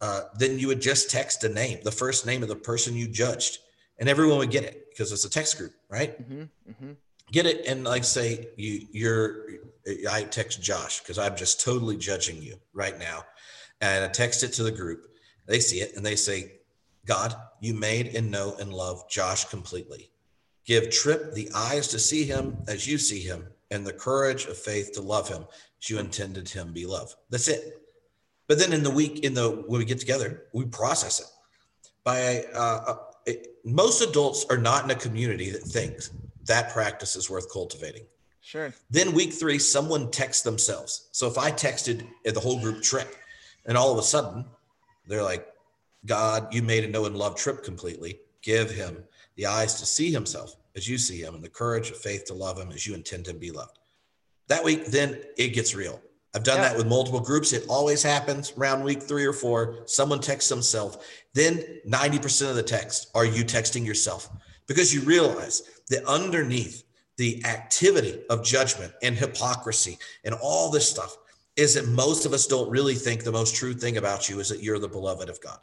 uh, 0.00 0.22
then 0.38 0.58
you 0.58 0.68
would 0.68 0.80
just 0.80 1.10
text 1.10 1.44
a 1.44 1.48
name, 1.50 1.78
the 1.84 1.92
first 1.92 2.24
name 2.24 2.42
of 2.42 2.48
the 2.48 2.56
person 2.56 2.94
you 2.94 3.06
judged, 3.06 3.58
and 3.98 4.08
everyone 4.08 4.38
would 4.38 4.50
get 4.50 4.64
it 4.64 4.88
because 4.90 5.12
it's 5.12 5.24
a 5.24 5.30
text 5.30 5.58
group, 5.58 5.74
right? 5.90 6.20
Mm-hmm, 6.22 6.70
mm-hmm. 6.70 6.92
Get 7.30 7.46
it 7.46 7.66
and 7.66 7.84
like 7.84 8.04
say 8.04 8.48
you 8.56 8.86
you're 8.90 9.46
I 10.10 10.24
text 10.24 10.62
Josh 10.62 11.00
because 11.00 11.18
I'm 11.18 11.36
just 11.36 11.60
totally 11.60 11.96
judging 11.96 12.42
you 12.42 12.56
right 12.72 12.98
now, 12.98 13.24
and 13.80 14.04
I 14.04 14.08
text 14.08 14.42
it 14.42 14.52
to 14.54 14.62
the 14.62 14.72
group. 14.72 15.06
They 15.46 15.60
see 15.60 15.80
it 15.80 15.96
and 15.96 16.04
they 16.04 16.16
say, 16.16 16.60
God, 17.06 17.34
you 17.62 17.72
made 17.74 18.08
and 18.16 18.28
know 18.28 18.56
and 18.60 18.74
love 18.74 19.08
Josh 19.08 19.44
completely. 19.44 20.10
Give 20.66 20.90
Tripp 20.90 21.32
the 21.32 21.48
eyes 21.54 21.86
to 21.88 21.98
see 21.98 22.24
him 22.24 22.58
as 22.66 22.88
you 22.88 22.98
see 22.98 23.20
him, 23.20 23.46
and 23.70 23.86
the 23.86 23.92
courage 23.92 24.46
of 24.46 24.58
faith 24.58 24.92
to 24.94 25.00
love 25.00 25.28
him 25.28 25.44
as 25.80 25.88
you 25.88 26.00
intended 26.00 26.48
him 26.48 26.72
be 26.72 26.86
loved. 26.86 27.14
That's 27.30 27.46
it. 27.46 27.80
But 28.48 28.58
then 28.58 28.72
in 28.72 28.82
the 28.82 28.90
week, 28.90 29.20
in 29.20 29.32
the 29.32 29.64
when 29.68 29.78
we 29.78 29.84
get 29.84 30.00
together, 30.00 30.44
we 30.52 30.64
process 30.64 31.20
it. 31.20 31.26
By 32.02 32.44
uh, 32.52 32.84
uh 32.86 32.96
it, 33.26 33.46
most 33.64 34.02
adults 34.02 34.44
are 34.50 34.58
not 34.58 34.82
in 34.84 34.90
a 34.90 34.96
community 34.96 35.50
that 35.50 35.62
thinks 35.62 36.10
that 36.46 36.72
practice 36.72 37.14
is 37.14 37.30
worth 37.30 37.50
cultivating. 37.52 38.06
Sure. 38.40 38.74
Then 38.90 39.12
week 39.12 39.32
three, 39.32 39.60
someone 39.60 40.10
texts 40.10 40.42
themselves. 40.42 41.08
So 41.12 41.28
if 41.28 41.38
I 41.38 41.52
texted 41.52 42.08
the 42.24 42.40
whole 42.40 42.60
group 42.60 42.82
Tripp, 42.82 43.14
and 43.66 43.78
all 43.78 43.92
of 43.92 43.98
a 43.98 44.02
sudden 44.02 44.44
they're 45.06 45.22
like, 45.22 45.46
God, 46.06 46.52
you 46.52 46.62
made 46.62 46.84
a 46.84 46.88
know 46.88 47.04
and 47.04 47.16
love 47.16 47.36
Tripp 47.36 47.62
completely. 47.62 48.20
Give 48.42 48.70
him 48.70 49.04
the 49.36 49.46
eyes 49.46 49.74
to 49.74 49.86
see 49.86 50.10
himself 50.10 50.56
as 50.76 50.88
you 50.88 50.98
see 50.98 51.20
him, 51.20 51.34
and 51.34 51.44
the 51.44 51.48
courage 51.48 51.90
of 51.90 51.96
faith 51.96 52.24
to 52.26 52.34
love 52.34 52.58
him 52.58 52.72
as 52.72 52.86
you 52.86 52.94
intend 52.94 53.24
to 53.26 53.34
be 53.34 53.50
loved. 53.50 53.78
That 54.48 54.64
week, 54.64 54.86
then 54.86 55.20
it 55.36 55.48
gets 55.48 55.74
real. 55.74 56.00
I've 56.34 56.44
done 56.44 56.58
yeah. 56.58 56.68
that 56.68 56.76
with 56.76 56.86
multiple 56.86 57.20
groups. 57.20 57.52
It 57.52 57.66
always 57.68 58.02
happens 58.02 58.54
around 58.56 58.82
week 58.82 59.02
three 59.02 59.26
or 59.26 59.34
four. 59.34 59.80
Someone 59.86 60.20
texts 60.20 60.48
themselves. 60.48 60.96
Then 61.34 61.62
90% 61.86 62.48
of 62.48 62.56
the 62.56 62.62
text 62.62 63.10
are 63.14 63.26
you 63.26 63.44
texting 63.44 63.84
yourself 63.84 64.30
because 64.66 64.94
you 64.94 65.02
realize 65.02 65.62
that 65.90 66.04
underneath 66.06 66.84
the 67.18 67.44
activity 67.44 68.22
of 68.30 68.42
judgment 68.42 68.92
and 69.02 69.14
hypocrisy 69.14 69.98
and 70.24 70.34
all 70.42 70.70
this 70.70 70.88
stuff 70.88 71.18
is 71.56 71.74
that 71.74 71.86
most 71.88 72.24
of 72.24 72.32
us 72.32 72.46
don't 72.46 72.70
really 72.70 72.94
think 72.94 73.22
the 73.22 73.32
most 73.32 73.54
true 73.54 73.74
thing 73.74 73.98
about 73.98 74.30
you 74.30 74.40
is 74.40 74.48
that 74.48 74.62
you're 74.62 74.78
the 74.78 74.88
beloved 74.88 75.28
of 75.28 75.38
God. 75.42 75.58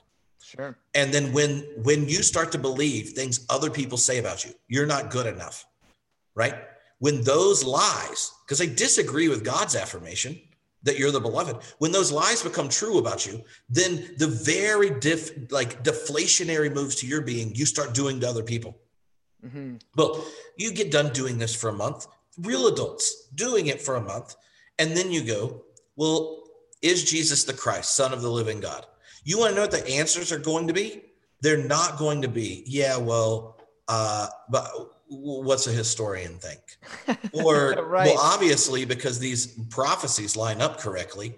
Sure. 0.56 0.78
And 0.96 1.14
then 1.14 1.32
when 1.32 1.60
when 1.84 2.10
you 2.10 2.24
start 2.24 2.52
to 2.54 2.58
believe 2.58 3.10
things 3.10 3.46
other 3.50 3.70
people 3.70 3.98
say 3.98 4.18
about 4.18 4.44
you, 4.44 4.52
you're 4.68 4.88
not 4.88 5.12
good 5.12 5.28
enough. 5.28 5.66
Right? 6.34 6.56
When 6.98 7.22
those 7.24 7.64
lies, 7.64 8.32
because 8.46 8.58
they 8.58 8.68
disagree 8.68 9.30
with 9.30 9.44
God's 9.44 9.76
affirmation 9.76 10.40
that 10.84 10.98
you're 10.98 11.12
the 11.12 11.20
beloved, 11.20 11.58
when 11.78 11.92
those 11.92 12.12
lies 12.12 12.42
become 12.42 12.68
true 12.68 12.98
about 12.98 13.28
you, 13.28 13.44
then 13.70 14.16
the 14.18 14.28
very 14.28 14.90
diff 15.00 15.52
like 15.52 15.84
deflationary 15.84 16.74
moves 16.74 16.96
to 16.96 17.08
your 17.08 17.22
being, 17.22 17.54
you 17.54 17.66
start 17.66 17.94
doing 17.94 18.20
to 18.20 18.28
other 18.28 18.44
people. 18.44 18.80
Mm-hmm. 19.46 19.76
Well, 19.96 20.26
you 20.58 20.74
get 20.74 20.92
done 20.92 21.14
doing 21.14 21.38
this 21.38 21.54
for 21.54 21.70
a 21.70 21.74
month, 21.74 22.08
real 22.40 22.68
adults 22.68 23.28
doing 23.36 23.68
it 23.68 23.82
for 23.82 23.98
a 23.98 24.02
month, 24.02 24.36
and 24.80 24.98
then 24.98 25.12
you 25.12 25.24
go, 25.24 25.64
Well, 25.96 26.44
is 26.82 27.04
Jesus 27.04 27.44
the 27.44 27.54
Christ, 27.54 27.96
Son 27.96 28.14
of 28.14 28.24
the 28.24 28.32
living 28.32 28.62
God? 28.62 28.88
You 29.30 29.38
want 29.38 29.52
to 29.52 29.56
know 29.58 29.62
what 29.62 29.70
the 29.70 29.88
answers 29.88 30.32
are 30.32 30.40
going 30.40 30.66
to 30.70 30.74
be? 30.74 31.04
They're 31.42 31.64
not 31.64 32.00
going 32.00 32.24
to 32.24 32.28
be, 32.28 32.64
yeah, 32.66 32.98
well, 32.98 33.60
uh, 33.88 34.26
but 34.50 34.72
what's 35.08 35.68
a 35.68 35.72
historian 35.72 36.40
think? 36.40 36.62
Or, 37.34 37.76
right. 37.86 38.08
well, 38.08 38.18
obviously, 38.18 38.86
because 38.86 39.20
these 39.20 39.46
prophecies 39.70 40.36
line 40.36 40.62
up 40.62 40.80
correctly, 40.80 41.36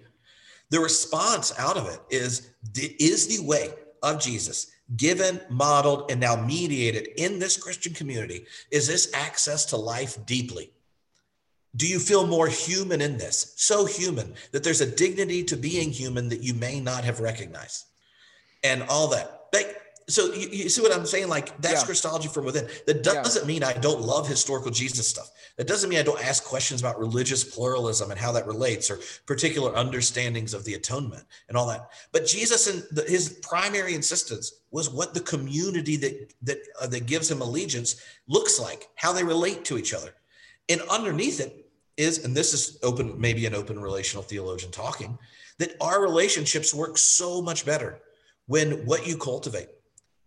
the 0.70 0.80
response 0.80 1.52
out 1.58 1.76
of 1.76 1.86
it 1.86 2.00
is 2.08 2.52
is 2.74 3.26
the 3.26 3.46
way 3.46 3.74
of 4.02 4.18
Jesus 4.18 4.68
given, 4.96 5.38
modeled, 5.50 6.10
and 6.10 6.18
now 6.18 6.34
mediated 6.34 7.08
in 7.18 7.38
this 7.38 7.58
Christian 7.58 7.92
community 7.92 8.46
is 8.70 8.86
this 8.88 9.12
access 9.12 9.66
to 9.66 9.76
life 9.76 10.16
deeply. 10.24 10.72
Do 11.74 11.86
you 11.86 11.98
feel 11.98 12.26
more 12.26 12.48
human 12.48 13.00
in 13.00 13.16
this? 13.16 13.54
So 13.56 13.86
human 13.86 14.34
that 14.50 14.62
there's 14.62 14.82
a 14.82 14.90
dignity 14.90 15.42
to 15.44 15.56
being 15.56 15.90
human 15.90 16.28
that 16.28 16.42
you 16.42 16.54
may 16.54 16.80
not 16.80 17.04
have 17.04 17.20
recognized, 17.20 17.86
and 18.62 18.82
all 18.84 19.08
that. 19.08 19.46
Like, 19.52 19.82
so 20.08 20.32
you, 20.32 20.48
you, 20.48 20.68
see 20.68 20.82
what 20.82 20.94
I'm 20.94 21.06
saying? 21.06 21.28
Like 21.28 21.56
that's 21.60 21.80
yeah. 21.80 21.86
Christology 21.86 22.28
from 22.28 22.44
within. 22.44 22.68
That 22.86 23.02
doesn't 23.02 23.42
yeah. 23.42 23.46
mean 23.46 23.62
I 23.62 23.72
don't 23.72 24.02
love 24.02 24.28
historical 24.28 24.70
Jesus 24.70 25.08
stuff. 25.08 25.30
That 25.56 25.66
doesn't 25.66 25.88
mean 25.88 25.98
I 25.98 26.02
don't 26.02 26.22
ask 26.24 26.44
questions 26.44 26.80
about 26.80 26.98
religious 26.98 27.44
pluralism 27.44 28.10
and 28.10 28.18
how 28.18 28.32
that 28.32 28.46
relates, 28.46 28.90
or 28.90 29.00
particular 29.26 29.74
understandings 29.76 30.54
of 30.54 30.64
the 30.64 30.74
atonement 30.74 31.24
and 31.48 31.56
all 31.56 31.66
that. 31.68 31.90
But 32.12 32.26
Jesus 32.26 32.66
and 32.66 32.82
the, 32.90 33.08
his 33.08 33.40
primary 33.42 33.94
insistence 33.94 34.52
was 34.70 34.90
what 34.90 35.14
the 35.14 35.20
community 35.20 35.96
that 35.96 36.32
that 36.42 36.58
uh, 36.80 36.86
that 36.88 37.06
gives 37.06 37.30
him 37.30 37.40
allegiance 37.40 38.02
looks 38.28 38.60
like, 38.60 38.88
how 38.96 39.12
they 39.12 39.24
relate 39.24 39.64
to 39.66 39.78
each 39.78 39.94
other, 39.94 40.14
and 40.68 40.80
underneath 40.90 41.40
it 41.40 41.61
is, 41.96 42.24
and 42.24 42.36
this 42.36 42.54
is 42.54 42.78
open, 42.82 43.20
maybe 43.20 43.46
an 43.46 43.54
open 43.54 43.78
relational 43.80 44.22
theologian 44.22 44.72
talking, 44.72 45.18
that 45.58 45.76
our 45.80 46.00
relationships 46.02 46.74
work 46.74 46.98
so 46.98 47.42
much 47.42 47.64
better 47.64 48.00
when 48.46 48.84
what 48.86 49.06
you 49.06 49.16
cultivate 49.16 49.68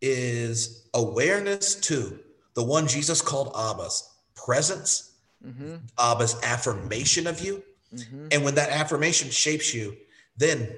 is 0.01 0.87
awareness 0.93 1.75
to 1.75 2.19
the 2.53 2.63
one 2.63 2.87
Jesus 2.87 3.21
called 3.21 3.53
Abba's 3.55 4.09
presence, 4.35 5.13
mm-hmm. 5.45 5.75
Abba's 5.97 6.35
affirmation 6.43 7.27
of 7.27 7.39
you. 7.41 7.63
Mm-hmm. 7.93 8.27
And 8.31 8.43
when 8.43 8.55
that 8.55 8.69
affirmation 8.69 9.29
shapes 9.29 9.73
you, 9.73 9.95
then 10.37 10.69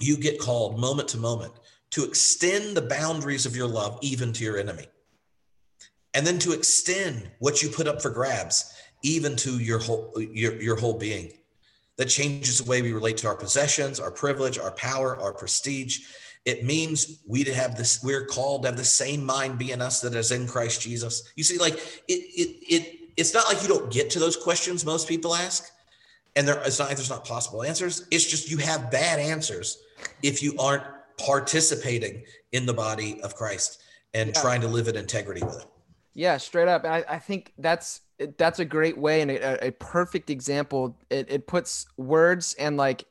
you 0.00 0.16
get 0.16 0.38
called 0.40 0.78
moment 0.78 1.08
to 1.08 1.18
moment 1.18 1.52
to 1.90 2.04
extend 2.04 2.76
the 2.76 2.82
boundaries 2.82 3.46
of 3.46 3.56
your 3.56 3.68
love 3.68 3.98
even 4.02 4.32
to 4.34 4.44
your 4.44 4.58
enemy. 4.58 4.86
And 6.14 6.26
then 6.26 6.38
to 6.40 6.52
extend 6.52 7.30
what 7.38 7.62
you 7.62 7.68
put 7.68 7.86
up 7.86 8.00
for 8.00 8.10
grabs 8.10 8.72
even 9.06 9.36
to 9.36 9.58
your 9.58 9.78
whole 9.78 10.12
your, 10.16 10.60
your 10.60 10.76
whole 10.76 10.98
being. 10.98 11.32
That 11.96 12.06
changes 12.06 12.58
the 12.58 12.68
way 12.68 12.82
we 12.82 12.92
relate 12.92 13.16
to 13.18 13.26
our 13.26 13.36
possessions, 13.36 14.00
our 14.00 14.10
privilege, 14.10 14.58
our 14.58 14.72
power, 14.72 15.16
our 15.16 15.32
prestige. 15.32 16.00
It 16.44 16.62
means 16.62 17.22
we 17.26 17.42
to 17.44 17.54
have 17.54 17.74
this, 17.74 18.02
we're 18.04 18.26
called 18.26 18.62
to 18.62 18.68
have 18.68 18.76
the 18.76 18.84
same 18.84 19.24
mind 19.24 19.58
be 19.58 19.72
in 19.72 19.80
us 19.80 20.02
that 20.02 20.14
is 20.14 20.30
in 20.30 20.46
Christ 20.46 20.82
Jesus. 20.82 21.32
You 21.36 21.42
see, 21.42 21.56
like 21.56 21.74
it, 22.06 22.12
it, 22.12 22.74
it, 22.74 22.98
it's 23.16 23.32
not 23.32 23.48
like 23.48 23.62
you 23.62 23.68
don't 23.68 23.90
get 23.90 24.10
to 24.10 24.18
those 24.18 24.36
questions 24.36 24.84
most 24.84 25.08
people 25.08 25.34
ask. 25.34 25.70
And 26.34 26.46
there, 26.46 26.60
it's 26.66 26.78
not 26.78 26.88
there's 26.90 27.08
not 27.08 27.24
possible 27.24 27.62
answers. 27.62 28.06
It's 28.10 28.26
just 28.26 28.50
you 28.50 28.58
have 28.58 28.90
bad 28.90 29.18
answers 29.18 29.78
if 30.22 30.42
you 30.42 30.54
aren't 30.58 30.84
participating 31.16 32.24
in 32.52 32.66
the 32.66 32.74
body 32.74 33.22
of 33.22 33.34
Christ 33.34 33.80
and 34.12 34.28
yeah. 34.28 34.42
trying 34.42 34.60
to 34.60 34.68
live 34.68 34.88
in 34.88 34.96
integrity 34.96 35.42
with 35.42 35.60
it. 35.62 35.66
Yeah, 36.12 36.36
straight 36.36 36.68
up. 36.68 36.84
I, 36.84 37.04
I 37.08 37.18
think 37.18 37.54
that's 37.58 38.00
that's 38.38 38.58
a 38.58 38.64
great 38.64 38.96
way 38.96 39.20
and 39.20 39.30
a, 39.30 39.68
a 39.68 39.72
perfect 39.72 40.30
example. 40.30 40.96
It, 41.10 41.30
it 41.30 41.46
puts 41.46 41.86
words 41.96 42.54
and 42.58 42.76
like 42.76 43.04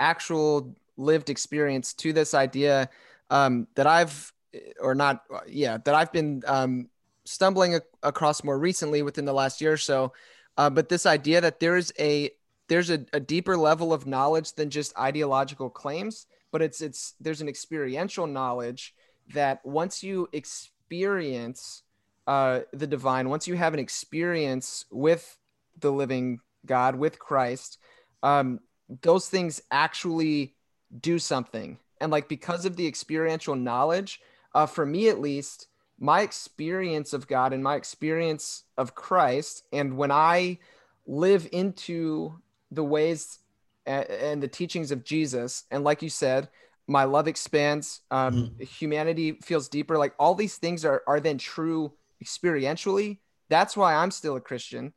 actual 0.00 0.74
lived 0.96 1.30
experience 1.30 1.94
to 1.94 2.12
this 2.12 2.34
idea 2.34 2.88
um, 3.30 3.66
that 3.76 3.86
I've, 3.86 4.32
or 4.80 4.94
not, 4.94 5.22
yeah, 5.46 5.78
that 5.84 5.94
I've 5.94 6.12
been 6.12 6.42
um, 6.46 6.88
stumbling 7.24 7.78
across 8.02 8.44
more 8.44 8.58
recently 8.58 9.02
within 9.02 9.24
the 9.24 9.32
last 9.32 9.60
year 9.60 9.72
or 9.72 9.78
so. 9.78 10.12
Uh, 10.56 10.68
but 10.68 10.88
this 10.88 11.06
idea 11.06 11.40
that 11.40 11.60
there 11.60 11.76
is 11.76 11.92
a 11.98 12.30
there's 12.68 12.90
a, 12.90 13.04
a 13.12 13.20
deeper 13.20 13.56
level 13.56 13.92
of 13.92 14.06
knowledge 14.06 14.54
than 14.54 14.70
just 14.70 14.96
ideological 14.98 15.70
claims, 15.70 16.26
but 16.50 16.62
it's 16.62 16.80
it's 16.80 17.14
there's 17.20 17.40
an 17.40 17.48
experiential 17.48 18.26
knowledge 18.26 18.94
that 19.34 19.64
once 19.64 20.02
you 20.02 20.28
experience 20.32 21.82
uh, 22.26 22.60
the 22.72 22.86
divine, 22.86 23.28
once 23.28 23.48
you 23.48 23.54
have 23.54 23.74
an 23.74 23.80
experience 23.80 24.84
with 24.90 25.38
the 25.78 25.90
living 25.90 26.40
God, 26.66 26.96
with 26.96 27.18
Christ, 27.18 27.78
um, 28.22 28.60
those 29.02 29.28
things 29.28 29.62
actually 29.70 30.54
do 31.00 31.18
something. 31.18 31.78
And 32.00 32.12
like 32.12 32.28
because 32.28 32.64
of 32.64 32.76
the 32.76 32.86
experiential 32.86 33.56
knowledge, 33.56 34.20
uh, 34.54 34.66
for 34.66 34.84
me 34.84 35.08
at 35.08 35.20
least, 35.20 35.68
my 35.98 36.22
experience 36.22 37.12
of 37.12 37.28
God 37.28 37.52
and 37.52 37.62
my 37.62 37.76
experience 37.76 38.64
of 38.76 38.94
Christ, 38.94 39.64
and 39.72 39.96
when 39.96 40.10
I 40.10 40.58
live 41.06 41.48
into 41.52 42.34
the 42.70 42.82
ways 42.82 43.38
and 43.86 44.42
the 44.42 44.48
teachings 44.48 44.90
of 44.90 45.04
Jesus, 45.04 45.64
and 45.70 45.84
like 45.84 46.02
you 46.02 46.08
said, 46.08 46.48
my 46.88 47.04
love 47.04 47.28
expands, 47.28 48.00
um, 48.10 48.34
mm-hmm. 48.34 48.62
humanity 48.64 49.38
feels 49.42 49.68
deeper. 49.68 49.96
Like 49.96 50.14
all 50.18 50.34
these 50.34 50.56
things 50.56 50.84
are 50.84 51.02
are 51.06 51.20
then 51.20 51.38
true 51.38 51.92
experientially. 52.22 53.18
That's 53.48 53.76
why 53.76 53.94
I'm 53.94 54.10
still 54.10 54.36
a 54.36 54.40
Christian 54.40 54.92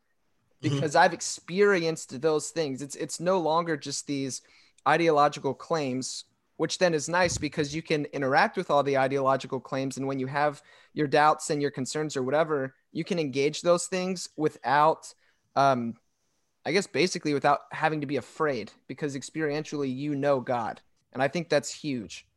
mm-hmm. 0.63 0.75
because 0.75 0.91
mm-hmm. 0.91 1.03
I've 1.03 1.13
experienced 1.13 2.21
those 2.21 2.49
things. 2.49 2.81
It's 2.81 2.95
it's 2.95 3.19
no 3.19 3.39
longer 3.39 3.77
just 3.77 4.07
these 4.07 4.41
ideological 4.87 5.53
claims, 5.53 6.25
which 6.57 6.77
then 6.77 6.93
is 6.93 7.09
nice 7.09 7.37
because 7.37 7.75
you 7.75 7.81
can 7.81 8.05
interact 8.05 8.57
with 8.57 8.69
all 8.69 8.83
the 8.83 8.97
ideological 8.97 9.59
claims. 9.59 9.97
And 9.97 10.07
when 10.07 10.19
you 10.19 10.27
have 10.27 10.61
your 10.93 11.07
doubts 11.07 11.49
and 11.49 11.61
your 11.61 11.71
concerns 11.71 12.15
or 12.15 12.23
whatever, 12.23 12.75
you 12.91 13.03
can 13.03 13.19
engage 13.19 13.61
those 13.61 13.87
things 13.87 14.29
without, 14.37 15.13
um, 15.55 15.95
I 16.65 16.71
guess, 16.71 16.87
basically 16.87 17.33
without 17.33 17.61
having 17.71 18.01
to 18.01 18.07
be 18.07 18.17
afraid 18.17 18.71
because 18.87 19.15
experientially 19.15 19.93
you 19.95 20.15
know 20.15 20.39
God. 20.39 20.81
And 21.13 21.21
I 21.21 21.27
think 21.27 21.49
that's 21.49 21.71
huge. 21.71 22.27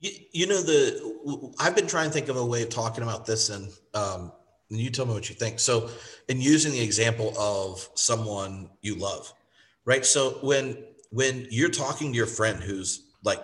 You, 0.00 0.10
you 0.32 0.46
know, 0.46 0.60
the 0.62 1.54
I've 1.58 1.76
been 1.76 1.86
trying 1.86 2.08
to 2.08 2.12
think 2.12 2.28
of 2.28 2.36
a 2.36 2.44
way 2.44 2.62
of 2.62 2.70
talking 2.70 3.02
about 3.02 3.26
this, 3.26 3.50
and 3.50 3.70
um, 3.94 4.32
you 4.68 4.90
tell 4.90 5.06
me 5.06 5.12
what 5.12 5.28
you 5.28 5.34
think. 5.34 5.58
So, 5.58 5.90
in 6.28 6.40
using 6.40 6.72
the 6.72 6.80
example 6.80 7.34
of 7.38 7.88
someone 7.94 8.70
you 8.82 8.94
love, 8.96 9.32
right? 9.84 10.04
So 10.04 10.38
when 10.42 10.76
when 11.10 11.46
you're 11.50 11.70
talking 11.70 12.12
to 12.12 12.16
your 12.16 12.26
friend 12.26 12.62
who's 12.62 13.08
like 13.22 13.40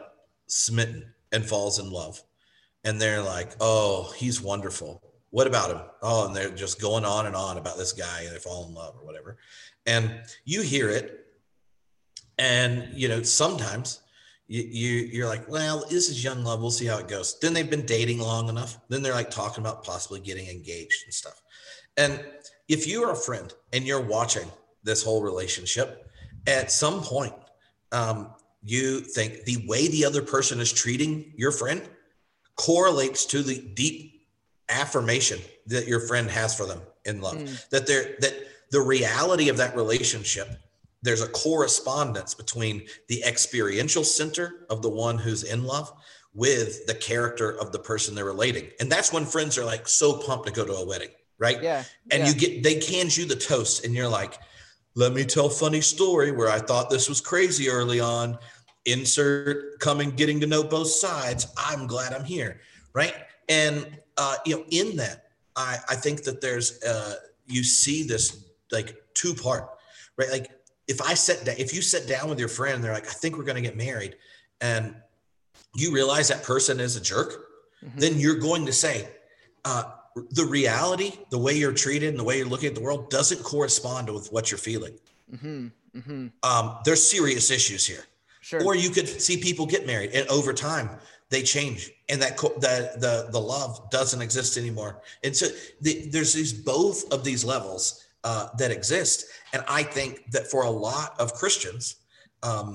smitten 0.46 1.12
and 1.32 1.44
falls 1.44 1.78
in 1.78 1.90
love 1.90 2.22
and 2.84 3.00
they're 3.00 3.22
like 3.22 3.52
oh 3.60 4.12
he's 4.16 4.40
wonderful 4.40 5.02
what 5.30 5.46
about 5.46 5.70
him 5.70 5.80
oh 6.02 6.26
and 6.26 6.34
they're 6.34 6.50
just 6.50 6.80
going 6.80 7.04
on 7.04 7.26
and 7.26 7.36
on 7.36 7.58
about 7.58 7.76
this 7.76 7.92
guy 7.92 8.22
and 8.22 8.34
they 8.34 8.38
fall 8.38 8.66
in 8.68 8.74
love 8.74 8.94
or 8.98 9.04
whatever 9.04 9.36
and 9.86 10.22
you 10.44 10.62
hear 10.62 10.88
it 10.88 11.26
and 12.38 12.88
you 12.94 13.08
know 13.08 13.22
sometimes 13.22 14.00
you, 14.48 14.62
you 14.62 14.90
you're 15.12 15.26
like 15.26 15.48
well 15.48 15.84
this 15.90 16.08
is 16.08 16.22
young 16.22 16.44
love 16.44 16.60
we'll 16.60 16.70
see 16.70 16.86
how 16.86 16.98
it 16.98 17.08
goes. 17.08 17.38
Then 17.40 17.52
they've 17.52 17.68
been 17.68 17.86
dating 17.86 18.18
long 18.18 18.48
enough 18.48 18.78
then 18.88 19.02
they're 19.02 19.14
like 19.14 19.30
talking 19.30 19.62
about 19.62 19.84
possibly 19.84 20.20
getting 20.20 20.48
engaged 20.48 21.04
and 21.04 21.14
stuff. 21.14 21.40
And 21.96 22.24
if 22.68 22.86
you 22.86 23.02
are 23.04 23.12
a 23.12 23.16
friend 23.16 23.52
and 23.72 23.86
you're 23.86 24.00
watching 24.00 24.48
this 24.82 25.02
whole 25.02 25.22
relationship 25.22 26.10
at 26.46 26.70
some 26.70 27.00
point 27.02 27.34
um, 27.92 28.34
you 28.62 29.00
think 29.00 29.44
the 29.44 29.64
way 29.66 29.88
the 29.88 30.04
other 30.04 30.22
person 30.22 30.60
is 30.60 30.72
treating 30.72 31.32
your 31.36 31.52
friend 31.52 31.82
correlates 32.56 33.24
to 33.26 33.42
the 33.42 33.60
deep 33.74 34.26
affirmation 34.68 35.38
that 35.66 35.86
your 35.86 36.00
friend 36.00 36.28
has 36.30 36.54
for 36.54 36.66
them 36.66 36.80
in 37.04 37.20
love. 37.20 37.36
Mm. 37.36 37.68
that 37.70 37.86
they're 37.86 38.16
that 38.20 38.34
the 38.70 38.80
reality 38.80 39.48
of 39.48 39.56
that 39.58 39.76
relationship 39.76 40.48
there's 41.02 41.22
a 41.22 41.28
correspondence 41.28 42.34
between 42.34 42.82
the 43.08 43.22
experiential 43.24 44.04
center 44.04 44.66
of 44.70 44.82
the 44.82 44.88
one 44.88 45.18
who's 45.18 45.44
in 45.44 45.64
love 45.64 45.92
with 46.34 46.86
the 46.86 46.94
character 46.94 47.58
of 47.60 47.72
the 47.72 47.78
person 47.78 48.14
they're 48.14 48.24
relating 48.24 48.68
and 48.80 48.90
that's 48.90 49.12
when 49.12 49.24
friends 49.24 49.56
are 49.56 49.64
like 49.64 49.88
so 49.88 50.18
pumped 50.18 50.46
to 50.46 50.52
go 50.52 50.64
to 50.64 50.72
a 50.72 50.86
wedding 50.86 51.08
right 51.38 51.62
yeah 51.62 51.82
and 52.10 52.22
yeah. 52.22 52.28
you 52.28 52.34
get 52.34 52.62
they 52.62 52.74
cans 52.74 53.16
you 53.16 53.24
the 53.24 53.36
toast 53.36 53.84
and 53.84 53.94
you're 53.94 54.08
like 54.08 54.38
let 54.96 55.12
me 55.12 55.24
tell 55.24 55.50
funny 55.50 55.82
story 55.82 56.32
where 56.32 56.48
I 56.48 56.58
thought 56.58 56.88
this 56.88 57.08
was 57.08 57.20
crazy 57.20 57.68
early 57.68 58.00
on. 58.00 58.38
Insert 58.86 59.78
coming, 59.78 60.10
getting 60.10 60.40
to 60.40 60.46
know 60.46 60.64
both 60.64 60.88
sides. 60.88 61.48
I'm 61.56 61.86
glad 61.86 62.14
I'm 62.14 62.24
here, 62.24 62.60
right? 62.94 63.14
And 63.48 63.98
uh, 64.16 64.36
you 64.46 64.56
know, 64.56 64.64
in 64.70 64.96
that, 64.96 65.24
I 65.54 65.78
I 65.88 65.96
think 65.96 66.22
that 66.22 66.40
there's 66.40 66.82
uh, 66.82 67.16
you 67.46 67.62
see 67.62 68.04
this 68.04 68.46
like 68.72 68.96
two 69.12 69.34
part, 69.34 69.68
right? 70.16 70.30
Like 70.30 70.50
if 70.88 71.00
I 71.02 71.14
sit 71.14 71.44
down, 71.44 71.56
if 71.58 71.74
you 71.74 71.82
sit 71.82 72.08
down 72.08 72.28
with 72.28 72.38
your 72.38 72.48
friend, 72.48 72.82
they're 72.82 72.92
like, 72.92 73.08
I 73.08 73.12
think 73.12 73.36
we're 73.36 73.44
going 73.44 73.56
to 73.56 73.62
get 73.62 73.76
married, 73.76 74.16
and 74.60 74.94
you 75.74 75.92
realize 75.92 76.28
that 76.28 76.42
person 76.42 76.80
is 76.80 76.96
a 76.96 77.00
jerk, 77.00 77.48
mm-hmm. 77.84 77.98
then 77.98 78.18
you're 78.18 78.38
going 78.38 78.66
to 78.66 78.72
say, 78.72 79.08
uh, 79.64 79.84
the 80.30 80.44
reality, 80.44 81.12
the 81.30 81.38
way 81.38 81.54
you're 81.54 81.72
treated 81.72 82.08
and 82.08 82.18
the 82.18 82.24
way 82.24 82.38
you're 82.38 82.46
looking 82.46 82.68
at 82.68 82.74
the 82.74 82.80
world 82.80 83.10
doesn't 83.10 83.42
correspond 83.42 84.12
with 84.12 84.32
what 84.32 84.50
you're 84.50 84.58
feeling. 84.58 84.94
Mm-hmm, 85.32 85.66
mm-hmm. 85.98 86.26
Um, 86.42 86.78
there's 86.84 87.06
serious 87.06 87.50
issues 87.50 87.84
here. 87.86 88.04
Sure. 88.40 88.64
Or 88.64 88.74
you 88.74 88.90
could 88.90 89.08
see 89.08 89.36
people 89.36 89.66
get 89.66 89.86
married 89.86 90.12
and 90.12 90.26
over 90.28 90.52
time 90.52 90.88
they 91.30 91.42
change 91.42 91.90
and 92.08 92.22
that 92.22 92.36
co- 92.36 92.54
the, 92.60 92.92
the, 92.98 93.28
the 93.32 93.40
love 93.40 93.90
doesn't 93.90 94.22
exist 94.22 94.56
anymore. 94.56 95.02
And 95.24 95.34
so 95.34 95.48
the, 95.80 96.08
there's 96.10 96.32
these 96.32 96.52
both 96.52 97.12
of 97.12 97.24
these 97.24 97.44
levels 97.44 98.05
uh, 98.28 98.46
that 98.58 98.70
exist. 98.78 99.16
And 99.52 99.62
I 99.80 99.82
think 99.96 100.10
that 100.34 100.46
for 100.52 100.62
a 100.64 100.76
lot 100.88 101.10
of 101.22 101.34
Christians, 101.40 101.84
um, 102.50 102.68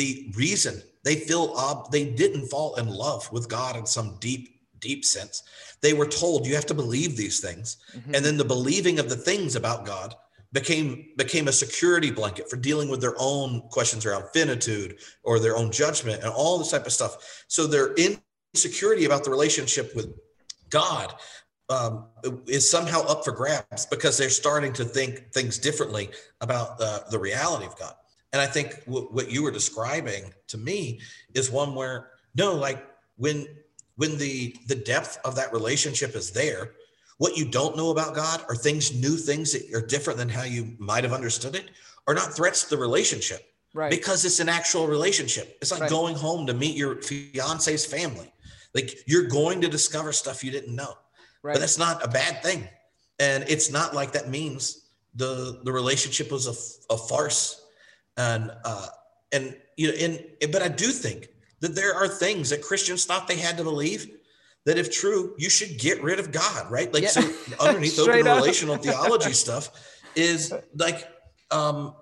the 0.00 0.10
reason 0.42 0.74
They 1.04 1.16
feel 1.16 1.52
ob- 1.56 1.92
they 1.92 2.04
didn't 2.04 2.48
fall 2.48 2.76
in 2.76 2.88
love 2.88 3.30
with 3.30 3.48
God 3.48 3.76
in 3.76 3.86
some 3.86 4.16
deep, 4.20 4.60
deep 4.80 5.04
sense. 5.04 5.42
They 5.82 5.92
were 5.92 6.06
told 6.06 6.46
you 6.46 6.54
have 6.54 6.66
to 6.66 6.74
believe 6.74 7.14
these 7.16 7.40
things, 7.40 7.76
mm-hmm. 7.94 8.14
and 8.14 8.24
then 8.24 8.36
the 8.38 8.44
believing 8.44 8.98
of 8.98 9.08
the 9.08 9.16
things 9.16 9.54
about 9.54 9.84
God 9.84 10.14
became 10.52 11.12
became 11.16 11.48
a 11.48 11.52
security 11.52 12.10
blanket 12.10 12.48
for 12.48 12.56
dealing 12.56 12.88
with 12.88 13.00
their 13.00 13.14
own 13.18 13.60
questions 13.68 14.06
around 14.06 14.24
finitude 14.32 14.98
or 15.22 15.38
their 15.38 15.56
own 15.56 15.70
judgment 15.70 16.22
and 16.22 16.32
all 16.32 16.58
this 16.58 16.70
type 16.70 16.86
of 16.86 16.92
stuff. 16.92 17.44
So 17.48 17.66
their 17.66 17.94
insecurity 17.94 19.04
about 19.04 19.24
the 19.24 19.30
relationship 19.30 19.94
with 19.94 20.08
God 20.70 21.14
um, 21.68 22.06
is 22.46 22.70
somehow 22.70 23.02
up 23.02 23.24
for 23.24 23.32
grabs 23.32 23.86
because 23.86 24.18
they're 24.18 24.30
starting 24.30 24.72
to 24.74 24.84
think 24.84 25.32
things 25.32 25.58
differently 25.58 26.10
about 26.40 26.80
uh, 26.80 27.00
the 27.10 27.18
reality 27.18 27.66
of 27.66 27.78
God. 27.78 27.94
And 28.32 28.42
I 28.42 28.46
think 28.46 28.84
w- 28.84 29.08
what 29.10 29.30
you 29.30 29.42
were 29.42 29.50
describing 29.50 30.34
to 30.48 30.58
me 30.58 31.00
is 31.34 31.50
one 31.50 31.74
where 31.74 32.10
no, 32.34 32.54
like 32.54 32.84
when 33.16 33.46
when 33.96 34.18
the 34.18 34.56
the 34.66 34.74
depth 34.74 35.18
of 35.24 35.36
that 35.36 35.52
relationship 35.52 36.14
is 36.14 36.32
there, 36.32 36.72
what 37.18 37.36
you 37.36 37.44
don't 37.44 37.76
know 37.76 37.90
about 37.90 38.14
God 38.14 38.44
are 38.48 38.56
things, 38.56 38.94
new 38.94 39.16
things 39.16 39.52
that 39.52 39.72
are 39.74 39.86
different 39.86 40.18
than 40.18 40.28
how 40.28 40.42
you 40.42 40.74
might 40.78 41.04
have 41.04 41.12
understood 41.12 41.54
it, 41.54 41.70
are 42.06 42.14
not 42.14 42.34
threats 42.34 42.64
to 42.64 42.70
the 42.70 42.76
relationship. 42.76 43.46
Right. 43.72 43.90
Because 43.90 44.24
it's 44.24 44.40
an 44.40 44.48
actual 44.48 44.86
relationship. 44.86 45.56
It's 45.60 45.72
like 45.72 45.82
right. 45.82 45.90
going 45.90 46.14
home 46.14 46.46
to 46.46 46.54
meet 46.54 46.76
your 46.76 47.00
fiance's 47.02 47.84
family. 47.84 48.32
Like 48.74 48.98
you're 49.06 49.28
going 49.28 49.60
to 49.62 49.68
discover 49.68 50.12
stuff 50.12 50.44
you 50.44 50.50
didn't 50.50 50.74
know. 50.74 50.94
Right. 51.44 51.52
But 51.52 51.60
that's 51.60 51.78
not 51.78 52.02
a 52.02 52.08
bad 52.08 52.42
thing. 52.42 52.66
And 53.20 53.44
it's 53.46 53.70
not 53.70 53.94
like 53.94 54.12
that 54.12 54.30
means 54.30 54.86
the 55.14 55.60
the 55.62 55.70
relationship 55.70 56.32
was 56.32 56.46
a, 56.48 56.94
a 56.94 56.96
farce. 56.96 57.66
And 58.16 58.50
uh 58.64 58.86
and 59.30 59.54
you 59.76 59.88
know, 59.88 59.94
and 59.94 60.24
but 60.50 60.62
I 60.62 60.68
do 60.68 60.86
think 60.86 61.28
that 61.60 61.74
there 61.74 61.94
are 61.94 62.08
things 62.08 62.48
that 62.48 62.62
Christians 62.62 63.04
thought 63.04 63.28
they 63.28 63.36
had 63.36 63.58
to 63.58 63.64
believe 63.64 64.10
that 64.64 64.78
if 64.78 64.90
true, 64.90 65.34
you 65.36 65.50
should 65.50 65.78
get 65.78 66.02
rid 66.02 66.18
of 66.18 66.32
God, 66.32 66.70
right? 66.70 66.92
Like 66.92 67.02
yeah. 67.02 67.10
so 67.10 67.20
underneath 67.60 67.98
open 67.98 68.26
up. 68.26 68.36
relational 68.38 68.76
theology 68.88 69.34
stuff 69.34 69.68
is 70.16 70.50
like 70.76 71.06
um 71.50 71.94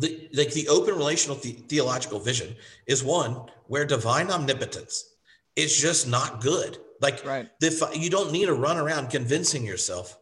the 0.00 0.30
like 0.32 0.52
the 0.54 0.66
open 0.68 0.94
relational 0.94 1.36
the- 1.36 1.52
theological 1.52 2.20
vision 2.20 2.56
is 2.86 3.04
one 3.04 3.42
where 3.66 3.84
divine 3.84 4.30
omnipotence 4.30 5.12
is 5.56 5.76
just 5.78 6.08
not 6.08 6.40
good. 6.40 6.78
Like 7.00 7.24
right. 7.24 7.48
the, 7.60 7.90
you 7.94 8.10
don't 8.10 8.32
need 8.32 8.46
to 8.46 8.54
run 8.54 8.76
around 8.76 9.10
convincing 9.10 9.64
yourself 9.64 10.18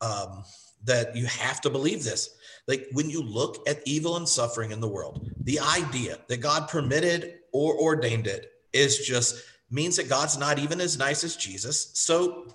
um, 0.00 0.44
that 0.84 1.16
you 1.16 1.26
have 1.26 1.60
to 1.62 1.70
believe 1.70 2.04
this. 2.04 2.30
Like 2.68 2.86
when 2.92 3.08
you 3.10 3.22
look 3.22 3.68
at 3.68 3.80
evil 3.86 4.16
and 4.16 4.28
suffering 4.28 4.72
in 4.72 4.80
the 4.80 4.88
world, 4.88 5.30
the 5.42 5.60
idea 5.60 6.18
that 6.28 6.38
God 6.38 6.68
permitted 6.68 7.38
or 7.52 7.78
ordained 7.80 8.26
it 8.26 8.50
is 8.72 9.06
just 9.06 9.42
means 9.70 9.96
that 9.96 10.08
God's 10.08 10.36
not 10.36 10.58
even 10.58 10.80
as 10.80 10.98
nice 10.98 11.22
as 11.24 11.36
Jesus. 11.36 11.90
So 11.94 12.48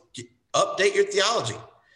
update 0.53 0.95
your 0.95 1.05
theology. 1.05 1.55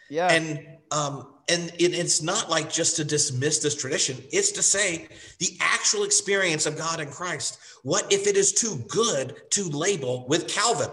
Yeah. 0.10 0.32
And 0.32 0.66
um, 0.92 1.28
and 1.50 1.72
it, 1.78 1.94
it's 1.94 2.22
not 2.22 2.50
like 2.50 2.72
just 2.72 2.96
to 2.96 3.04
dismiss 3.04 3.60
this 3.60 3.76
tradition. 3.76 4.18
It's 4.32 4.52
to 4.54 4.64
say 4.64 5.08
the 5.40 5.58
actual 5.60 6.04
experience 6.04 6.66
of 6.66 6.78
God 6.78 7.00
in 7.00 7.10
Christ. 7.10 7.60
What 7.84 8.12
if 8.12 8.28
it 8.28 8.36
is 8.36 8.54
too 8.54 8.84
good 8.88 9.36
to 9.52 9.64
label 9.70 10.26
with 10.28 10.48
Calvin? 10.48 10.90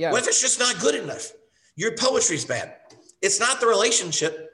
Yeah. 0.00 0.12
What 0.12 0.22
if 0.22 0.28
it's 0.28 0.40
just 0.40 0.58
not 0.58 0.80
good 0.80 0.94
enough? 0.94 1.30
Your 1.76 1.94
poetry's 1.94 2.46
bad. 2.46 2.74
It's 3.20 3.38
not 3.38 3.60
the 3.60 3.66
relationship. 3.66 4.50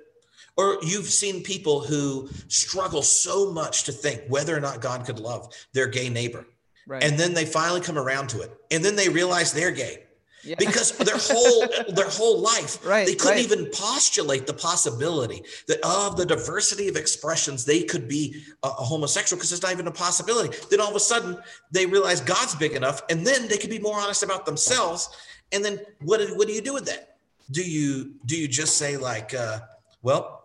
Or 0.57 0.79
you've 0.83 1.07
seen 1.07 1.45
people 1.45 1.83
who 1.83 2.29
struggle 2.49 3.03
so 3.03 3.53
much 3.53 3.85
to 3.85 3.93
think 3.93 4.23
whether 4.29 4.57
or 4.57 4.61
not 4.61 4.81
God 4.81 5.07
could 5.07 5.21
love 5.21 5.55
their 5.73 5.87
gay 5.87 6.09
neighbor. 6.09 6.47
Right. 6.89 7.05
And 7.05 7.17
then 7.17 7.33
they 7.33 7.45
finally 7.45 7.81
come 7.81 7.97
around 7.97 8.29
to 8.31 8.41
it. 8.41 8.51
And 8.73 8.85
then 8.85 8.97
they 8.97 9.09
realize 9.09 9.53
they're 9.53 9.71
gay. 9.71 10.07
Yeah. 10.43 10.55
Because 10.59 10.93
their 10.99 11.19
whole 11.19 11.67
their 11.93 12.09
whole 12.09 12.41
life, 12.41 12.85
right, 12.87 13.07
they 13.07 13.15
couldn't 13.15 13.37
right. 13.37 13.53
even 13.53 13.69
postulate 13.73 14.47
the 14.47 14.55
possibility 14.55 15.43
that 15.67 15.85
of 15.85 16.17
the 16.17 16.25
diversity 16.25 16.89
of 16.89 16.97
expressions 16.97 17.65
they 17.65 17.83
could 17.83 18.07
be 18.07 18.43
a, 18.63 18.69
a 18.69 18.71
homosexual 18.71 19.39
because 19.39 19.53
it's 19.53 19.63
not 19.63 19.73
even 19.73 19.89
a 19.89 19.93
possibility. 19.93 20.57
Then 20.71 20.81
all 20.81 20.91
of 20.91 20.95
a 20.95 21.01
sudden 21.01 21.37
they 21.73 21.85
realize 21.85 22.21
God's 22.21 22.55
big 22.55 22.73
enough, 22.73 23.03
and 23.11 23.27
then 23.27 23.49
they 23.49 23.57
can 23.57 23.71
be 23.71 23.81
more 23.81 23.99
honest 23.99 24.23
about 24.23 24.47
themselves. 24.47 25.09
And 25.53 25.65
then 25.65 25.81
what 26.01 26.21
what 26.37 26.47
do 26.49 26.55
you 26.55 26.61
do 26.61 26.75
with 26.75 26.87
that? 26.87 27.19
Do 27.51 27.63
you 27.63 28.15
do 28.27 28.37
you 28.37 28.49
just 28.49 28.77
say 28.77 28.97
like, 28.97 29.35
uh, 29.35 29.61
well, 30.03 30.43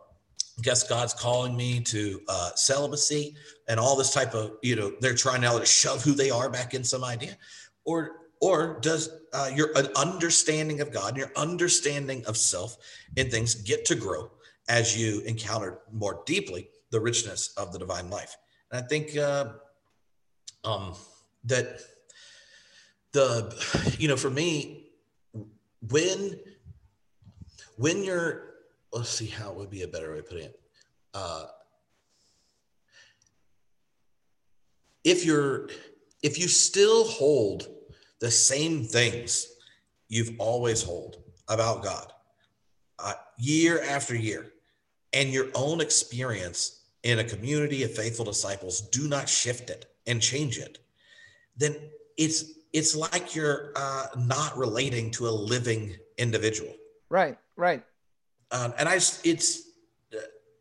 guess 0.61 0.83
God's 0.83 1.13
calling 1.13 1.55
me 1.55 1.79
to 1.81 2.21
uh, 2.27 2.51
celibacy 2.55 3.35
and 3.67 3.79
all 3.79 3.95
this 3.95 4.13
type 4.13 4.33
of, 4.33 4.53
you 4.61 4.75
know, 4.75 4.93
they're 4.99 5.15
trying 5.15 5.41
now 5.41 5.57
to 5.57 5.65
shove 5.65 6.03
who 6.03 6.13
they 6.13 6.29
are 6.29 6.49
back 6.49 6.73
in 6.73 6.83
some 6.83 7.03
idea, 7.03 7.37
or 7.85 8.17
or 8.41 8.79
does 8.81 9.09
uh, 9.33 9.51
your 9.53 9.71
understanding 9.95 10.81
of 10.81 10.91
God, 10.91 11.09
and 11.09 11.17
your 11.17 11.31
understanding 11.35 12.25
of 12.25 12.37
self 12.37 12.77
and 13.17 13.29
things 13.31 13.55
get 13.55 13.85
to 13.85 13.95
grow 13.95 14.31
as 14.67 14.99
you 14.99 15.21
encounter 15.21 15.79
more 15.91 16.23
deeply 16.25 16.69
the 16.91 16.99
richness 16.99 17.53
of 17.57 17.71
the 17.71 17.79
divine 17.79 18.09
life? 18.09 18.35
And 18.71 18.83
I 18.83 18.87
think 18.87 19.15
uh, 19.17 19.49
um, 20.63 20.95
that 21.45 21.81
the, 23.11 23.95
you 23.99 24.07
know, 24.07 24.17
for 24.17 24.29
me, 24.29 24.80
when 25.89 26.39
when 27.77 28.03
you're 28.03 28.51
let's 28.93 29.09
see 29.09 29.27
how 29.27 29.51
it 29.51 29.57
would 29.57 29.69
be 29.69 29.83
a 29.83 29.87
better 29.87 30.11
way 30.11 30.19
of 30.19 30.29
putting 30.29 30.45
it. 30.45 30.59
Uh, 31.13 31.45
if 35.03 35.25
you're 35.25 35.69
if 36.21 36.37
you 36.37 36.47
still 36.47 37.05
hold 37.05 37.67
the 38.19 38.31
same 38.31 38.83
things 38.83 39.47
you've 40.09 40.35
always 40.39 40.83
hold 40.83 41.17
about 41.47 41.83
God 41.83 42.11
uh, 42.99 43.13
year 43.37 43.81
after 43.81 44.15
year, 44.15 44.53
and 45.13 45.29
your 45.29 45.47
own 45.55 45.81
experience 45.81 46.81
in 47.03 47.19
a 47.19 47.23
community 47.23 47.83
of 47.83 47.93
faithful 47.95 48.25
disciples 48.25 48.81
do 48.81 49.07
not 49.07 49.27
shift 49.27 49.69
it 49.69 49.91
and 50.05 50.21
change 50.21 50.57
it, 50.57 50.77
then 51.57 51.75
it's 52.17 52.45
it's 52.73 52.95
like 52.95 53.35
you're 53.35 53.71
uh, 53.75 54.07
not 54.17 54.57
relating 54.57 55.11
to 55.11 55.27
a 55.27 55.31
living 55.31 55.95
individual. 56.17 56.73
Right, 57.09 57.37
right. 57.55 57.83
Um, 58.51 58.73
and 58.77 58.87
I, 58.87 58.95
it's, 58.95 59.69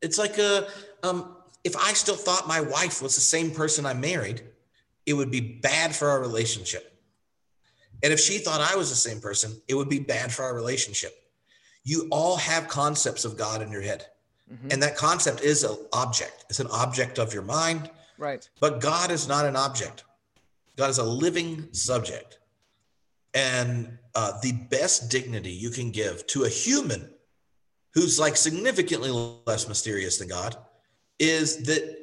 it's 0.02 0.18
like 0.18 0.38
a, 0.38 0.66
um, 1.02 1.36
if 1.64 1.76
I 1.76 1.92
still 1.92 2.16
thought 2.16 2.48
my 2.48 2.60
wife 2.60 3.02
was 3.02 3.14
the 3.14 3.20
same 3.20 3.50
person 3.50 3.86
I 3.86 3.94
married, 3.94 4.42
it 5.06 5.14
would 5.14 5.30
be 5.30 5.40
bad 5.40 5.94
for 5.94 6.08
our 6.08 6.20
relationship. 6.20 6.86
And 8.02 8.12
if 8.12 8.20
she 8.20 8.38
thought 8.38 8.60
I 8.60 8.76
was 8.76 8.88
the 8.88 8.96
same 8.96 9.20
person, 9.20 9.60
it 9.68 9.74
would 9.74 9.88
be 9.88 9.98
bad 9.98 10.32
for 10.32 10.42
our 10.44 10.54
relationship. 10.54 11.14
You 11.84 12.08
all 12.10 12.36
have 12.36 12.68
concepts 12.68 13.24
of 13.24 13.36
God 13.36 13.62
in 13.62 13.70
your 13.70 13.82
head. 13.82 14.06
Mm-hmm. 14.52 14.68
And 14.70 14.82
that 14.82 14.96
concept 14.96 15.42
is 15.42 15.64
an 15.64 15.76
object. 15.92 16.46
It's 16.48 16.60
an 16.60 16.68
object 16.68 17.18
of 17.18 17.32
your 17.32 17.42
mind. 17.42 17.90
Right. 18.18 18.48
But 18.58 18.80
God 18.80 19.10
is 19.10 19.28
not 19.28 19.46
an 19.46 19.56
object. 19.56 20.04
God 20.80 20.88
is 20.88 20.98
a 20.98 21.04
living 21.04 21.68
subject. 21.72 22.38
And 23.34 23.98
uh, 24.14 24.32
the 24.40 24.52
best 24.70 25.10
dignity 25.10 25.50
you 25.50 25.68
can 25.68 25.90
give 25.90 26.26
to 26.28 26.44
a 26.44 26.48
human 26.48 27.10
who's 27.92 28.18
like 28.18 28.34
significantly 28.34 29.10
less 29.46 29.68
mysterious 29.68 30.16
than 30.16 30.28
God, 30.28 30.56
is 31.18 31.64
that 31.64 31.98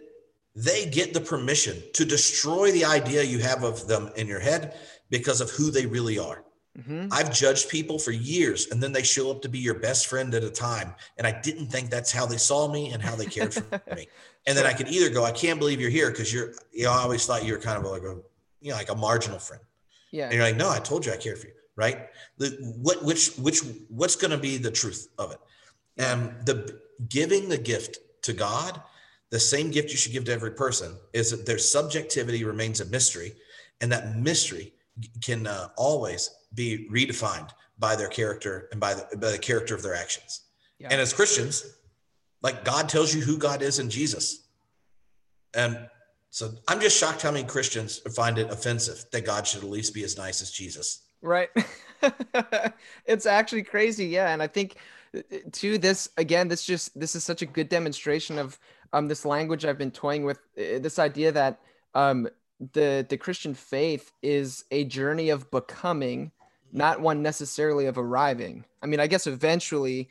they 0.56 0.86
get 0.86 1.16
the 1.16 1.22
permission 1.22 1.82
to 1.94 2.06
destroy 2.06 2.72
the 2.72 2.86
idea 2.86 3.24
you 3.24 3.40
have 3.40 3.64
of 3.64 3.88
them 3.88 4.12
in 4.16 4.28
your 4.28 4.40
head 4.40 4.78
because 5.10 5.42
of 5.42 5.50
who 5.50 5.72
they 5.72 5.88
really 5.88 6.20
are. 6.20 6.44
Mm-hmm. 6.78 7.08
I've 7.12 7.34
judged 7.34 7.70
people 7.70 7.98
for 7.98 8.12
years 8.12 8.68
and 8.68 8.84
then 8.84 8.92
they 8.92 9.02
show 9.02 9.32
up 9.32 9.42
to 9.42 9.50
be 9.50 9.58
your 9.58 9.80
best 9.80 10.06
friend 10.06 10.36
at 10.36 10.44
a 10.44 10.52
time. 10.52 10.94
And 11.18 11.26
I 11.26 11.42
didn't 11.42 11.68
think 11.68 11.90
that's 11.90 12.12
how 12.12 12.28
they 12.28 12.38
saw 12.38 12.72
me 12.72 12.92
and 12.92 13.02
how 13.02 13.16
they 13.16 13.26
cared 13.26 13.56
for 13.56 13.82
me. 13.96 14.08
And 14.46 14.58
then 14.58 14.66
I 14.66 14.72
could 14.72 14.88
either 14.88 15.10
go, 15.10 15.26
I 15.26 15.32
can't 15.32 15.60
believe 15.60 15.82
you're 15.82 15.90
here 15.90 16.10
because 16.10 16.34
you're, 16.34 16.54
you 16.72 16.86
know, 16.86 16.94
I 16.94 17.00
always 17.00 17.26
thought 17.26 17.44
you 17.44 17.52
were 17.52 17.60
kind 17.60 17.78
of 17.78 17.92
like 17.92 18.04
a, 18.04 18.16
you 18.68 18.74
know, 18.74 18.78
like 18.78 18.92
a 18.92 18.96
marginal 18.96 19.40
friend. 19.40 19.64
Yeah. 20.12 20.26
And 20.26 20.34
you're 20.34 20.44
like, 20.44 20.58
no, 20.58 20.70
I 20.70 20.80
told 20.80 21.06
you 21.06 21.14
I 21.14 21.18
care 21.18 21.38
for 21.38 21.48
you. 21.48 21.54
Right. 21.78 22.08
The, 22.38 22.50
what, 22.82 23.06
which, 23.06 23.38
which, 23.38 23.62
what's 23.88 24.18
going 24.18 24.32
to 24.32 24.38
be 24.38 24.58
the 24.58 24.72
truth 24.72 25.08
of 25.18 25.32
it? 25.32 25.40
And 25.98 26.34
the 26.46 26.82
giving 27.08 27.48
the 27.48 27.58
gift 27.58 28.00
to 28.24 28.34
God, 28.34 28.82
the 29.30 29.40
same 29.40 29.72
gift 29.72 29.92
you 29.92 29.98
should 29.98 30.12
give 30.12 30.26
to 30.26 30.34
every 30.34 30.52
person, 30.52 30.98
is 31.14 31.32
that 31.32 31.46
their 31.46 31.58
subjectivity 31.58 32.44
remains 32.44 32.82
a 32.82 32.86
mystery, 32.86 33.34
and 33.80 33.90
that 33.92 34.18
mystery 34.18 34.74
can 35.22 35.48
uh, 35.48 35.70
always 35.78 36.32
be 36.54 36.90
redefined 36.92 37.52
by 37.80 37.96
their 37.96 38.10
character 38.10 38.68
and 38.72 38.82
by 38.82 38.94
the, 38.96 39.18
by 39.18 39.32
the 39.32 39.38
character 39.38 39.76
of 39.76 39.84
their 39.84 39.96
actions. 39.96 40.42
Yeah. 40.80 40.90
And 40.92 41.00
as 41.00 41.14
Christians, 41.14 41.78
like 42.42 42.66
God 42.66 42.90
tells 42.90 43.14
you 43.14 43.22
who 43.22 43.38
God 43.38 43.62
is 43.62 43.80
in 43.80 43.90
Jesus. 43.90 44.48
And 45.54 45.88
so 46.38 46.52
I'm 46.68 46.80
just 46.80 46.98
shocked 46.98 47.22
how 47.22 47.32
many 47.32 47.46
Christians 47.46 48.00
find 48.16 48.38
it 48.38 48.52
offensive 48.52 49.06
that 49.12 49.26
God 49.26 49.48
should 49.48 49.64
at 49.64 49.70
least 49.70 49.94
be 49.94 50.04
as 50.04 50.18
nice 50.18 50.42
as 50.42 50.52
Jesus. 50.52 51.04
Right. 51.22 51.50
it's 53.06 53.26
actually 53.26 53.64
crazy. 53.64 54.06
Yeah. 54.06 54.32
And 54.32 54.42
I 54.44 54.48
think 54.48 54.76
to 55.54 55.78
this 55.78 56.10
again 56.18 56.48
this 56.48 56.66
just 56.66 56.98
this 57.00 57.16
is 57.16 57.24
such 57.24 57.42
a 57.42 57.46
good 57.46 57.70
demonstration 57.70 58.38
of 58.38 58.60
um 58.92 59.08
this 59.08 59.24
language 59.24 59.64
i've 59.64 59.78
been 59.78 59.90
toying 59.90 60.26
with 60.26 60.38
uh, 60.58 60.78
this 60.80 61.00
idea 61.00 61.32
that 61.32 61.62
um 61.96 62.28
the 62.74 63.06
the 63.08 63.18
Christian 63.18 63.54
faith 63.54 64.12
is 64.22 64.66
a 64.72 64.84
journey 64.86 65.30
of 65.30 65.50
becoming, 65.52 66.32
not 66.72 67.02
one 67.02 67.22
necessarily 67.22 67.86
of 67.86 67.98
arriving. 67.98 68.66
I 68.82 68.88
mean, 68.88 69.00
I 69.00 69.08
guess 69.08 69.28
eventually, 69.28 70.10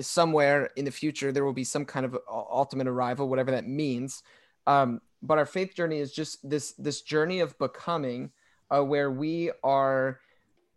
somewhere 0.00 0.70
in 0.76 0.84
the 0.84 0.90
future, 0.90 1.32
there 1.32 1.44
will 1.44 1.52
be 1.52 1.64
some 1.64 1.84
kind 1.84 2.04
of 2.04 2.18
ultimate 2.28 2.88
arrival, 2.88 3.28
whatever 3.28 3.52
that 3.52 3.66
means. 3.68 4.22
Um, 4.66 5.00
but 5.24 5.38
our 5.38 5.46
faith 5.46 5.74
journey 5.74 5.98
is 5.98 6.12
just 6.12 6.48
this 6.48 6.72
this 6.72 7.00
journey 7.00 7.40
of 7.40 7.58
becoming, 7.58 8.30
uh, 8.70 8.82
where 8.82 9.10
we 9.10 9.50
are 9.62 10.20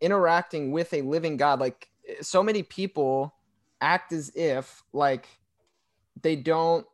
interacting 0.01 0.71
with 0.71 0.93
a 0.93 1.01
living 1.01 1.37
God. 1.37 1.59
Like 1.59 1.89
so 2.21 2.41
many 2.41 2.63
people 2.63 3.33
act 3.81 4.11
as 4.13 4.31
if 4.35 4.83
like 4.93 5.27
they 6.21 6.35
don't 6.35 6.85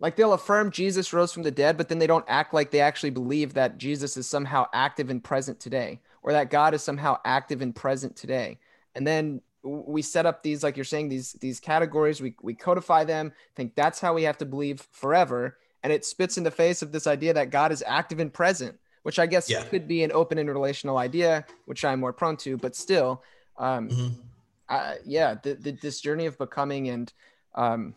like 0.00 0.16
they'll 0.16 0.32
affirm 0.32 0.70
Jesus 0.70 1.12
rose 1.12 1.32
from 1.32 1.44
the 1.44 1.50
dead, 1.50 1.76
but 1.76 1.88
then 1.88 1.98
they 1.98 2.06
don't 2.06 2.24
act 2.28 2.52
like 2.52 2.70
they 2.70 2.80
actually 2.80 3.10
believe 3.10 3.54
that 3.54 3.78
Jesus 3.78 4.16
is 4.16 4.26
somehow 4.26 4.66
active 4.72 5.10
and 5.10 5.22
present 5.22 5.60
today, 5.60 6.00
or 6.22 6.32
that 6.32 6.50
God 6.50 6.74
is 6.74 6.82
somehow 6.82 7.18
active 7.24 7.62
and 7.62 7.74
present 7.74 8.16
today. 8.16 8.58
And 8.94 9.06
then 9.06 9.40
we 9.62 10.02
set 10.02 10.26
up 10.26 10.42
these, 10.42 10.62
like 10.62 10.76
you're 10.76 10.84
saying, 10.84 11.08
these 11.08 11.32
these 11.34 11.60
categories. 11.60 12.20
We 12.20 12.36
we 12.42 12.54
codify 12.54 13.04
them. 13.04 13.32
Think 13.56 13.74
that's 13.74 14.00
how 14.00 14.14
we 14.14 14.24
have 14.24 14.38
to 14.38 14.44
believe 14.44 14.86
forever, 14.92 15.56
and 15.84 15.92
it 15.92 16.04
spits 16.04 16.38
in 16.38 16.42
the 16.42 16.50
face 16.50 16.82
of 16.82 16.90
this 16.90 17.06
idea 17.06 17.34
that 17.34 17.50
God 17.50 17.70
is 17.70 17.84
active 17.86 18.18
and 18.18 18.32
present, 18.32 18.76
which 19.02 19.18
I 19.18 19.26
guess 19.26 19.48
yeah. 19.48 19.62
could 19.64 19.86
be 19.86 20.02
an 20.02 20.10
open 20.12 20.38
and 20.38 20.48
relational 20.48 20.96
idea, 20.96 21.44
which 21.66 21.84
I'm 21.84 22.00
more 22.00 22.12
prone 22.12 22.38
to, 22.38 22.56
but 22.56 22.74
still, 22.74 23.22
um, 23.58 23.90
mm-hmm. 23.90 24.92
yeah, 25.04 25.36
the, 25.42 25.54
the, 25.54 25.72
this 25.72 26.00
journey 26.00 26.24
of 26.24 26.38
becoming 26.38 26.88
and 26.88 27.12
um, 27.54 27.94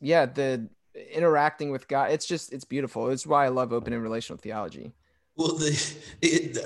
yeah, 0.00 0.26
the 0.26 0.68
interacting 1.12 1.72
with 1.72 1.88
God. 1.88 2.12
It's 2.12 2.24
just 2.24 2.52
it's 2.52 2.64
beautiful. 2.64 3.10
It's 3.10 3.26
why 3.26 3.44
I 3.44 3.48
love 3.48 3.72
open 3.72 3.92
and 3.92 4.02
relational 4.02 4.38
theology. 4.38 4.92
Well, 5.36 5.56
the, 5.56 5.96
it, 6.22 6.56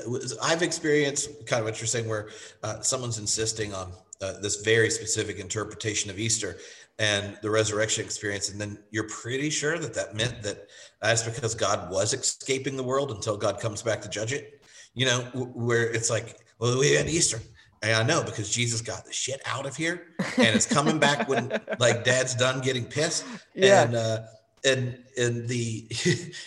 I've 0.43 0.63
experienced 0.63 1.47
kind 1.47 1.61
of 1.61 1.67
what 1.67 1.81
you're 1.81 1.87
saying, 1.87 2.09
where 2.09 2.29
uh, 2.63 2.81
someone's 2.81 3.19
insisting 3.19 3.75
on 3.75 3.93
uh, 4.23 4.41
this 4.41 4.63
very 4.63 4.91
specific 4.91 5.39
interpretation 5.39 6.11
of 6.11 6.19
Easter 6.19 6.59
and 6.99 7.37
the 7.43 7.51
resurrection 7.51 8.05
experience, 8.05 8.51
and 8.51 8.61
then 8.61 8.79
you're 8.91 9.09
pretty 9.09 9.51
sure 9.51 9.79
that 9.79 9.95
that 9.95 10.15
meant 10.15 10.43
that 10.43 10.69
that's 11.01 11.23
because 11.23 11.55
God 11.55 11.91
was 11.91 12.15
escaping 12.15 12.77
the 12.77 12.83
world 12.83 13.11
until 13.11 13.37
God 13.37 13.59
comes 13.59 13.83
back 13.83 14.01
to 14.03 14.09
judge 14.09 14.33
it. 14.33 14.63
You 14.95 15.07
know, 15.07 15.21
where 15.55 15.91
it's 15.91 16.11
like, 16.11 16.37
well, 16.59 16.79
we 16.79 16.93
had 16.93 17.09
Easter. 17.09 17.41
And 17.83 17.97
I 17.97 18.03
know 18.05 18.23
because 18.23 18.51
Jesus 18.51 18.81
got 18.81 19.05
the 19.05 19.13
shit 19.13 19.41
out 19.45 19.67
of 19.67 19.75
here 19.75 20.15
and 20.37 20.55
it's 20.55 20.67
coming 20.67 20.99
back 21.01 21.29
when 21.29 21.51
like 21.81 22.05
dad's 22.05 22.35
done 22.35 22.61
getting 22.61 22.85
pissed. 22.85 23.25
Yeah. 23.55 23.83
And 23.83 23.95
uh 23.97 24.21
and 24.65 24.99
and 25.19 25.49
the 25.49 25.89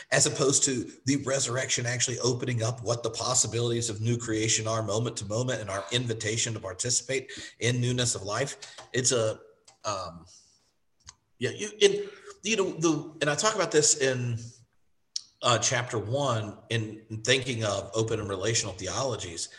as 0.12 0.26
opposed 0.26 0.64
to 0.64 0.90
the 1.06 1.18
resurrection 1.18 1.86
actually 1.86 2.20
opening 2.20 2.64
up 2.64 2.84
what 2.84 3.04
the 3.04 3.10
possibilities 3.10 3.90
of 3.90 4.02
new 4.02 4.18
creation 4.18 4.68
are 4.68 4.82
moment 4.82 5.18
to 5.18 5.26
moment 5.26 5.62
and 5.62 5.70
our 5.70 5.84
invitation 5.92 6.54
to 6.54 6.60
participate 6.60 7.32
in 7.60 7.82
newness 7.82 8.16
of 8.16 8.24
life. 8.24 8.58
It's 8.94 9.12
a 9.12 9.40
um 9.84 10.26
yeah, 11.40 11.52
you 11.52 11.70
in 11.80 12.04
you 12.44 12.58
know 12.58 12.72
the 12.72 13.14
and 13.22 13.30
I 13.30 13.36
talk 13.36 13.56
about 13.56 13.72
this 13.72 13.98
in 13.98 14.38
uh 15.42 15.58
chapter 15.58 16.00
one 16.00 16.58
in, 16.70 17.02
in 17.10 17.22
thinking 17.22 17.64
of 17.64 17.92
open 17.94 18.20
and 18.20 18.30
relational 18.30 18.74
theologies 18.74 19.50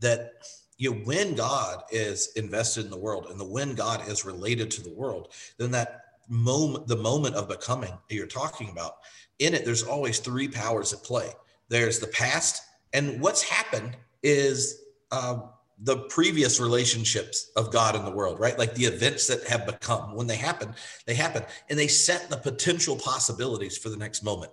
that 0.00 0.34
you 0.78 0.90
know, 0.90 0.96
when 1.04 1.34
God 1.34 1.84
is 1.92 2.32
invested 2.34 2.84
in 2.84 2.90
the 2.90 2.98
world 2.98 3.26
and 3.30 3.38
the 3.38 3.44
when 3.44 3.74
God 3.74 4.08
is 4.08 4.24
related 4.24 4.70
to 4.72 4.82
the 4.82 4.92
world, 4.92 5.32
then 5.56 5.70
that 5.70 6.01
moment, 6.28 6.86
the 6.86 6.96
moment 6.96 7.34
of 7.34 7.48
becoming 7.48 7.92
you're 8.08 8.26
talking 8.26 8.70
about, 8.70 8.96
in 9.38 9.54
it, 9.54 9.64
there's 9.64 9.82
always 9.82 10.18
three 10.18 10.48
powers 10.48 10.92
at 10.92 11.02
play. 11.02 11.30
There's 11.68 11.98
the 11.98 12.06
past, 12.08 12.62
and 12.92 13.20
what's 13.20 13.42
happened 13.42 13.96
is 14.22 14.82
um, 15.10 15.50
the 15.78 15.98
previous 16.08 16.60
relationships 16.60 17.50
of 17.56 17.72
God 17.72 17.96
in 17.96 18.04
the 18.04 18.10
world, 18.10 18.38
right? 18.38 18.58
Like 18.58 18.74
the 18.74 18.84
events 18.84 19.26
that 19.26 19.44
have 19.44 19.66
become, 19.66 20.14
when 20.14 20.26
they 20.26 20.36
happen, 20.36 20.74
they 21.06 21.14
happen, 21.14 21.44
and 21.68 21.78
they 21.78 21.88
set 21.88 22.30
the 22.30 22.36
potential 22.36 22.96
possibilities 22.96 23.76
for 23.76 23.88
the 23.88 23.96
next 23.96 24.22
moment. 24.22 24.52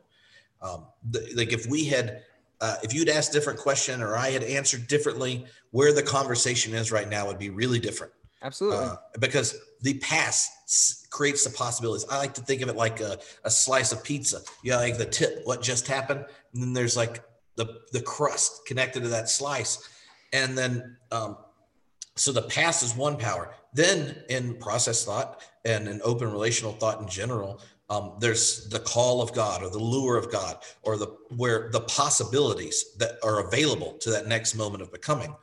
Um, 0.62 0.88
the, 1.10 1.32
like 1.36 1.54
if 1.54 1.68
we 1.68 1.86
had 1.86 2.24
uh, 2.62 2.76
if 2.84 2.94
you'd 2.94 3.10
asked 3.10 3.32
different 3.32 3.60
question 3.60 4.02
or 4.02 4.18
I 4.18 4.30
had 4.30 4.44
answered 4.44 4.88
differently, 4.88 5.46
where 5.72 5.94
the 5.94 6.04
conversation 6.04 6.74
is 6.74 6.92
right 6.92 7.08
now 7.08 7.26
would 7.28 7.40
be 7.40 7.50
really 7.50 7.80
different. 7.80 8.12
Absolutely. 8.42 8.86
Uh, 8.86 8.96
because 9.20 9.58
the 9.82 9.96
past 10.00 11.10
creates 11.10 11.44
the 11.44 11.50
possibilities. 11.50 12.06
I 12.10 12.18
like 12.18 12.34
to 12.36 12.42
think 12.42 12.62
of 12.62 12.70
it 12.70 12.76
like 12.76 13.02
a, 13.02 13.18
a 13.44 13.50
slice 13.50 13.92
of 13.92 14.04
pizza. 14.04 14.42
You 14.64 14.72
know, 14.72 14.78
like 14.78 14.98
the 14.98 15.06
tip, 15.06 15.42
what 15.44 15.62
just 15.62 15.88
happened, 15.88 16.26
and 16.54 16.64
then 16.64 16.74
there's 16.74 16.96
like 16.96 17.24
the 17.56 17.82
the 17.92 18.02
crust 18.02 18.66
connected 18.66 19.04
to 19.04 19.10
that 19.10 19.30
slice, 19.30 19.90
and 20.32 20.58
then 20.58 20.98
um, 21.12 21.38
so 22.16 22.32
the 22.32 22.44
past 22.44 22.84
is 22.84 22.96
one 22.96 23.18
power. 23.18 23.54
Then 23.74 24.16
in 24.30 24.56
process 24.56 25.06
thought 25.06 25.42
and 25.66 25.88
in 25.88 26.02
open 26.04 26.32
relational 26.32 26.74
thought 26.74 27.02
in 27.02 27.08
general, 27.08 27.62
um, 27.90 28.14
there's 28.20 28.68
the 28.70 28.80
call 28.80 29.22
of 29.22 29.34
God 29.34 29.64
or 29.64 29.70
the 29.70 29.80
lure 29.80 30.18
of 30.18 30.32
God 30.32 30.58
or 30.84 30.98
the 30.98 31.08
where 31.36 31.70
the 31.72 31.82
possibilities 31.82 32.96
that 32.98 33.18
are 33.24 33.48
available 33.48 33.94
to 34.00 34.12
that 34.12 34.28
next 34.28 34.56
moment 34.56 34.82
of 34.82 34.92
becoming. 34.92 35.36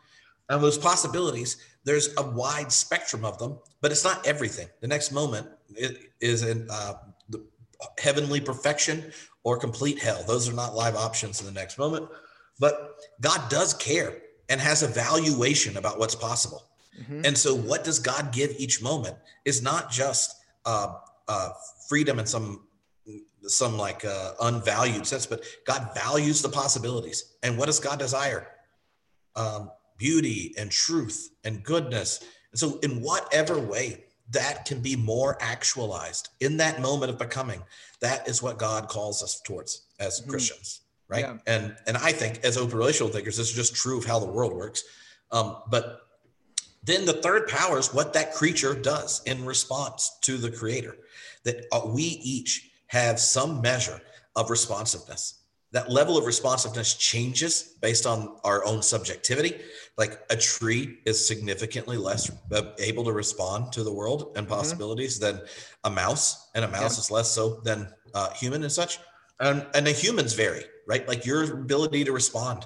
And 0.49 0.63
those 0.63 0.79
possibilities, 0.79 1.57
there's 1.87 2.11
a 2.19 2.23
wide 2.23 2.73
spectrum 2.73 3.25
of 3.25 3.39
them, 3.39 3.59
but 3.81 3.93
it's 3.93 4.05
not 4.05 4.27
everything. 4.27 4.69
The 4.81 4.89
next 4.89 5.13
moment 5.13 5.47
is 6.21 6.43
in 6.43 6.67
uh, 6.69 6.95
the 7.29 7.47
heavenly 7.99 8.41
perfection 8.41 9.13
or 9.45 9.57
complete 9.57 10.01
hell. 10.01 10.23
Those 10.27 10.49
are 10.49 10.53
not 10.53 10.75
live 10.75 10.97
options 10.97 11.41
in 11.41 11.47
the 11.47 11.53
next 11.53 11.79
moment. 11.79 12.09
But 12.59 12.97
God 13.21 13.49
does 13.49 13.73
care 13.73 14.19
and 14.49 14.61
has 14.61 14.83
a 14.83 14.89
valuation 14.89 15.77
about 15.77 15.99
what's 15.99 16.17
possible. 16.17 16.65
Mm-hmm. 17.01 17.23
And 17.25 17.39
so, 17.39 17.55
what 17.55 17.85
does 17.85 18.01
God 18.01 18.33
give 18.33 18.51
each 18.59 18.83
moment 18.83 19.17
is 19.45 19.63
not 19.63 19.91
just 19.91 20.35
uh, 20.65 20.95
uh, 21.29 21.51
freedom 21.89 22.19
in 22.19 22.27
some 22.27 22.67
some 23.43 23.79
like 23.79 24.05
uh, 24.05 24.33
unvalued 24.41 25.07
sense, 25.07 25.25
but 25.27 25.45
God 25.67 25.91
values 25.95 26.43
the 26.43 26.49
possibilities. 26.49 27.37
And 27.45 27.57
what 27.57 27.67
does 27.67 27.79
God 27.79 28.01
desire? 28.01 28.49
Um, 29.37 29.71
beauty 29.97 30.55
and 30.59 30.71
truth 30.71 31.31
and 31.45 31.63
goodness. 31.63 32.25
And 32.53 32.59
so, 32.59 32.79
in 32.81 33.01
whatever 33.01 33.59
way 33.59 34.05
that 34.31 34.65
can 34.65 34.81
be 34.81 34.97
more 34.97 35.39
actualized 35.41 36.31
in 36.41 36.57
that 36.57 36.81
moment 36.81 37.11
of 37.11 37.19
becoming, 37.19 37.63
that 38.01 38.29
is 38.29 38.43
what 38.43 38.59
God 38.59 38.89
calls 38.89 39.23
us 39.23 39.41
towards 39.41 39.83
as 40.01 40.21
mm-hmm. 40.21 40.31
Christians, 40.31 40.81
right? 41.09 41.25
Yeah. 41.25 41.37
And 41.47 41.77
and 41.87 41.97
I 41.97 42.13
think 42.13 42.41
as 42.45 42.57
open 42.57 42.77
relational 42.77 43.13
thinkers, 43.13 43.37
this 43.37 43.51
is 43.51 43.55
just 43.55 43.75
true 43.75 43.99
of 43.99 44.05
how 44.05 44.19
the 44.19 44.27
world 44.27 44.53
works. 44.53 44.85
Um, 45.31 45.57
but 45.69 46.03
then 46.85 47.05
the 47.05 47.15
third 47.15 47.49
power 47.49 47.79
is 47.79 47.93
what 47.93 48.13
that 48.13 48.33
creature 48.33 48.75
does 48.75 49.23
in 49.27 49.45
response 49.45 50.19
to 50.23 50.37
the 50.37 50.51
creator 50.51 50.97
that 51.43 51.67
uh, 51.73 51.83
we 51.87 52.03
each 52.03 52.71
have 52.87 53.19
some 53.19 53.61
measure 53.61 54.01
of 54.37 54.51
responsiveness. 54.51 55.41
That 55.77 55.91
level 55.91 56.17
of 56.17 56.25
responsiveness 56.25 56.95
changes 56.95 57.75
based 57.83 58.07
on 58.07 58.39
our 58.45 58.65
own 58.65 58.81
subjectivity. 58.81 59.57
Like 59.99 60.19
a 60.31 60.37
tree 60.37 61.01
is 61.05 61.29
significantly 61.29 61.99
less 61.99 62.31
able 62.79 63.05
to 63.05 63.13
respond 63.13 63.75
to 63.75 63.85
the 63.85 63.93
world 63.93 64.33
and 64.37 64.47
mm-hmm. 64.47 64.57
possibilities 64.57 65.21
mm-hmm. 65.21 65.37
than 65.37 65.47
a 65.85 65.91
mouse, 65.91 66.49
and 66.55 66.65
a 66.65 66.69
mouse 66.69 66.97
yeah. 66.97 67.01
is 67.01 67.11
less 67.11 67.31
so 67.31 67.61
than 67.63 67.93
uh, 68.15 68.31
human 68.31 68.63
and 68.63 68.73
such. 68.73 69.01
And, 69.39 69.67
and 69.75 69.87
the 69.87 69.93
humans 69.93 70.33
vary, 70.33 70.65
right? 70.89 71.07
Like 71.07 71.27
your 71.27 71.43
ability 71.61 72.05
to 72.05 72.13
respond 72.13 72.65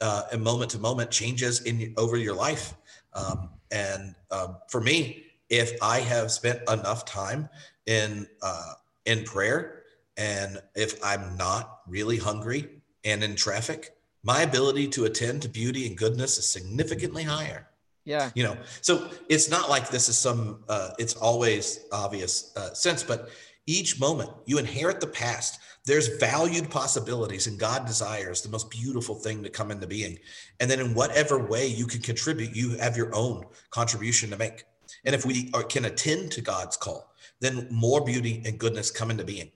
uh, 0.00 0.22
in 0.32 0.40
moment 0.40 0.70
to 0.70 0.78
moment 0.78 1.10
changes 1.10 1.62
in 1.62 1.92
over 1.96 2.16
your 2.16 2.36
life. 2.36 2.74
Um, 3.12 3.50
and 3.72 4.14
um, 4.30 4.58
for 4.68 4.80
me, 4.80 5.24
if 5.48 5.72
I 5.82 5.98
have 5.98 6.30
spent 6.30 6.60
enough 6.70 7.04
time 7.06 7.48
in 7.86 8.28
uh, 8.40 8.74
in 9.04 9.24
prayer, 9.24 9.81
and 10.16 10.60
if 10.74 11.02
I'm 11.04 11.36
not 11.36 11.80
really 11.86 12.16
hungry 12.16 12.68
and 13.04 13.24
in 13.24 13.34
traffic, 13.34 13.94
my 14.22 14.42
ability 14.42 14.88
to 14.88 15.04
attend 15.04 15.42
to 15.42 15.48
beauty 15.48 15.86
and 15.86 15.96
goodness 15.96 16.38
is 16.38 16.48
significantly 16.48 17.24
higher. 17.24 17.68
Yeah. 18.04 18.30
You 18.34 18.44
know, 18.44 18.56
so 18.80 19.08
it's 19.28 19.48
not 19.48 19.70
like 19.70 19.88
this 19.88 20.08
is 20.08 20.18
some, 20.18 20.64
uh, 20.68 20.90
it's 20.98 21.14
always 21.14 21.80
obvious 21.92 22.52
uh, 22.56 22.72
sense, 22.74 23.02
but 23.02 23.30
each 23.66 24.00
moment 24.00 24.30
you 24.46 24.58
inherit 24.58 25.00
the 25.00 25.06
past. 25.06 25.60
There's 25.84 26.18
valued 26.18 26.70
possibilities, 26.70 27.48
and 27.48 27.58
God 27.58 27.86
desires 27.86 28.40
the 28.40 28.48
most 28.48 28.70
beautiful 28.70 29.16
thing 29.16 29.42
to 29.42 29.50
come 29.50 29.72
into 29.72 29.86
being. 29.86 30.16
And 30.60 30.70
then, 30.70 30.78
in 30.78 30.94
whatever 30.94 31.44
way 31.44 31.66
you 31.66 31.86
can 31.86 32.00
contribute, 32.00 32.54
you 32.54 32.76
have 32.78 32.96
your 32.96 33.12
own 33.12 33.44
contribution 33.70 34.30
to 34.30 34.36
make. 34.36 34.62
And 35.04 35.12
if 35.12 35.26
we 35.26 35.50
are, 35.54 35.64
can 35.64 35.86
attend 35.86 36.30
to 36.32 36.40
God's 36.40 36.76
call, 36.76 37.12
then 37.40 37.66
more 37.70 38.04
beauty 38.04 38.42
and 38.44 38.58
goodness 38.58 38.92
come 38.92 39.10
into 39.10 39.24
being. 39.24 39.50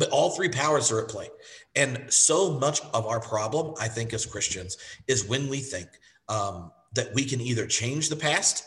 But 0.00 0.08
all 0.08 0.30
three 0.30 0.48
powers 0.48 0.90
are 0.90 1.00
at 1.02 1.08
play. 1.08 1.28
And 1.76 2.06
so 2.08 2.58
much 2.58 2.80
of 2.94 3.06
our 3.06 3.20
problem, 3.20 3.74
I 3.78 3.86
think, 3.86 4.14
as 4.14 4.24
Christians, 4.24 4.78
is 5.06 5.26
when 5.26 5.48
we 5.48 5.58
think 5.58 5.88
um, 6.28 6.72
that 6.94 7.14
we 7.14 7.26
can 7.26 7.40
either 7.40 7.66
change 7.66 8.08
the 8.08 8.16
past 8.16 8.64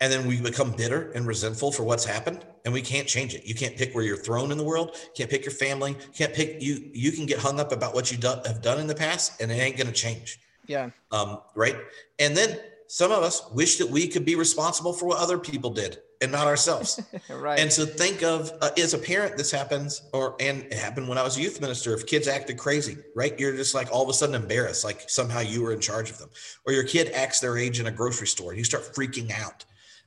and 0.00 0.12
then 0.12 0.28
we 0.28 0.40
become 0.40 0.70
bitter 0.70 1.10
and 1.16 1.26
resentful 1.26 1.72
for 1.72 1.82
what's 1.82 2.04
happened, 2.04 2.46
and 2.64 2.72
we 2.72 2.80
can't 2.80 3.08
change 3.08 3.34
it. 3.34 3.44
You 3.44 3.56
can't 3.56 3.76
pick 3.76 3.92
where 3.92 4.04
you're 4.04 4.16
thrown 4.16 4.52
in 4.52 4.56
the 4.56 4.62
world. 4.62 4.96
Can't 5.16 5.28
pick 5.28 5.44
your 5.44 5.52
family. 5.52 5.96
Can't 6.14 6.32
pick 6.32 6.62
you. 6.62 6.88
You 6.92 7.10
can 7.10 7.26
get 7.26 7.40
hung 7.40 7.58
up 7.58 7.72
about 7.72 7.96
what 7.96 8.12
you 8.12 8.16
do, 8.16 8.28
have 8.46 8.62
done 8.62 8.78
in 8.78 8.86
the 8.86 8.94
past, 8.94 9.42
and 9.42 9.50
it 9.50 9.56
ain't 9.56 9.76
going 9.76 9.88
to 9.88 9.92
change. 9.92 10.38
Yeah. 10.68 10.90
Um, 11.10 11.40
right. 11.56 11.76
And 12.20 12.36
then 12.36 12.60
some 12.86 13.10
of 13.10 13.24
us 13.24 13.50
wish 13.50 13.78
that 13.78 13.90
we 13.90 14.06
could 14.06 14.24
be 14.24 14.36
responsible 14.36 14.92
for 14.92 15.06
what 15.06 15.18
other 15.18 15.36
people 15.36 15.70
did 15.70 15.98
and 16.20 16.32
not 16.32 16.46
ourselves. 16.46 17.00
right. 17.30 17.58
And 17.58 17.72
so 17.72 17.86
think 17.86 18.22
of 18.22 18.52
uh, 18.60 18.70
as 18.78 18.94
a 18.94 18.98
parent, 18.98 19.36
this 19.36 19.50
happens, 19.50 20.02
or 20.12 20.36
and 20.40 20.62
it 20.64 20.74
happened 20.74 21.08
when 21.08 21.18
I 21.18 21.22
was 21.22 21.36
a 21.36 21.40
youth 21.40 21.60
minister. 21.60 21.94
If 21.94 22.06
kids 22.06 22.28
acted 22.28 22.58
crazy, 22.58 22.96
right, 23.14 23.38
you're 23.38 23.56
just 23.56 23.74
like 23.74 23.88
all 23.92 24.02
of 24.02 24.08
a 24.08 24.12
sudden 24.12 24.34
embarrassed, 24.34 24.84
like 24.84 25.08
somehow 25.08 25.40
you 25.40 25.62
were 25.62 25.72
in 25.72 25.80
charge 25.80 26.10
of 26.10 26.18
them, 26.18 26.30
or 26.66 26.72
your 26.72 26.84
kid 26.84 27.10
acts 27.14 27.40
their 27.40 27.56
age 27.56 27.80
in 27.80 27.86
a 27.86 27.90
grocery 27.90 28.26
store, 28.26 28.50
and 28.50 28.58
you 28.58 28.64
start 28.64 28.84
freaking 28.94 29.30
out. 29.38 29.64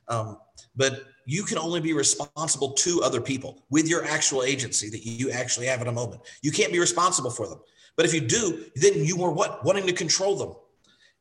Um, 0.08 0.38
but 0.76 1.04
you 1.26 1.44
can 1.44 1.58
only 1.58 1.80
be 1.80 1.92
responsible 1.92 2.72
to 2.72 3.02
other 3.02 3.20
people 3.20 3.64
with 3.70 3.88
your 3.88 4.04
actual 4.04 4.42
agency 4.42 4.90
that 4.90 5.06
you 5.06 5.30
actually 5.30 5.66
have 5.66 5.80
at 5.80 5.86
a 5.86 5.92
moment. 5.92 6.22
You 6.42 6.50
can't 6.50 6.72
be 6.72 6.78
responsible 6.78 7.30
for 7.30 7.46
them. 7.46 7.60
But 7.96 8.06
if 8.06 8.14
you 8.14 8.20
do, 8.20 8.64
then 8.74 9.04
you 9.04 9.22
are 9.22 9.30
what? 9.30 9.64
Wanting 9.64 9.86
to 9.86 9.92
control 9.92 10.36
them. 10.36 10.54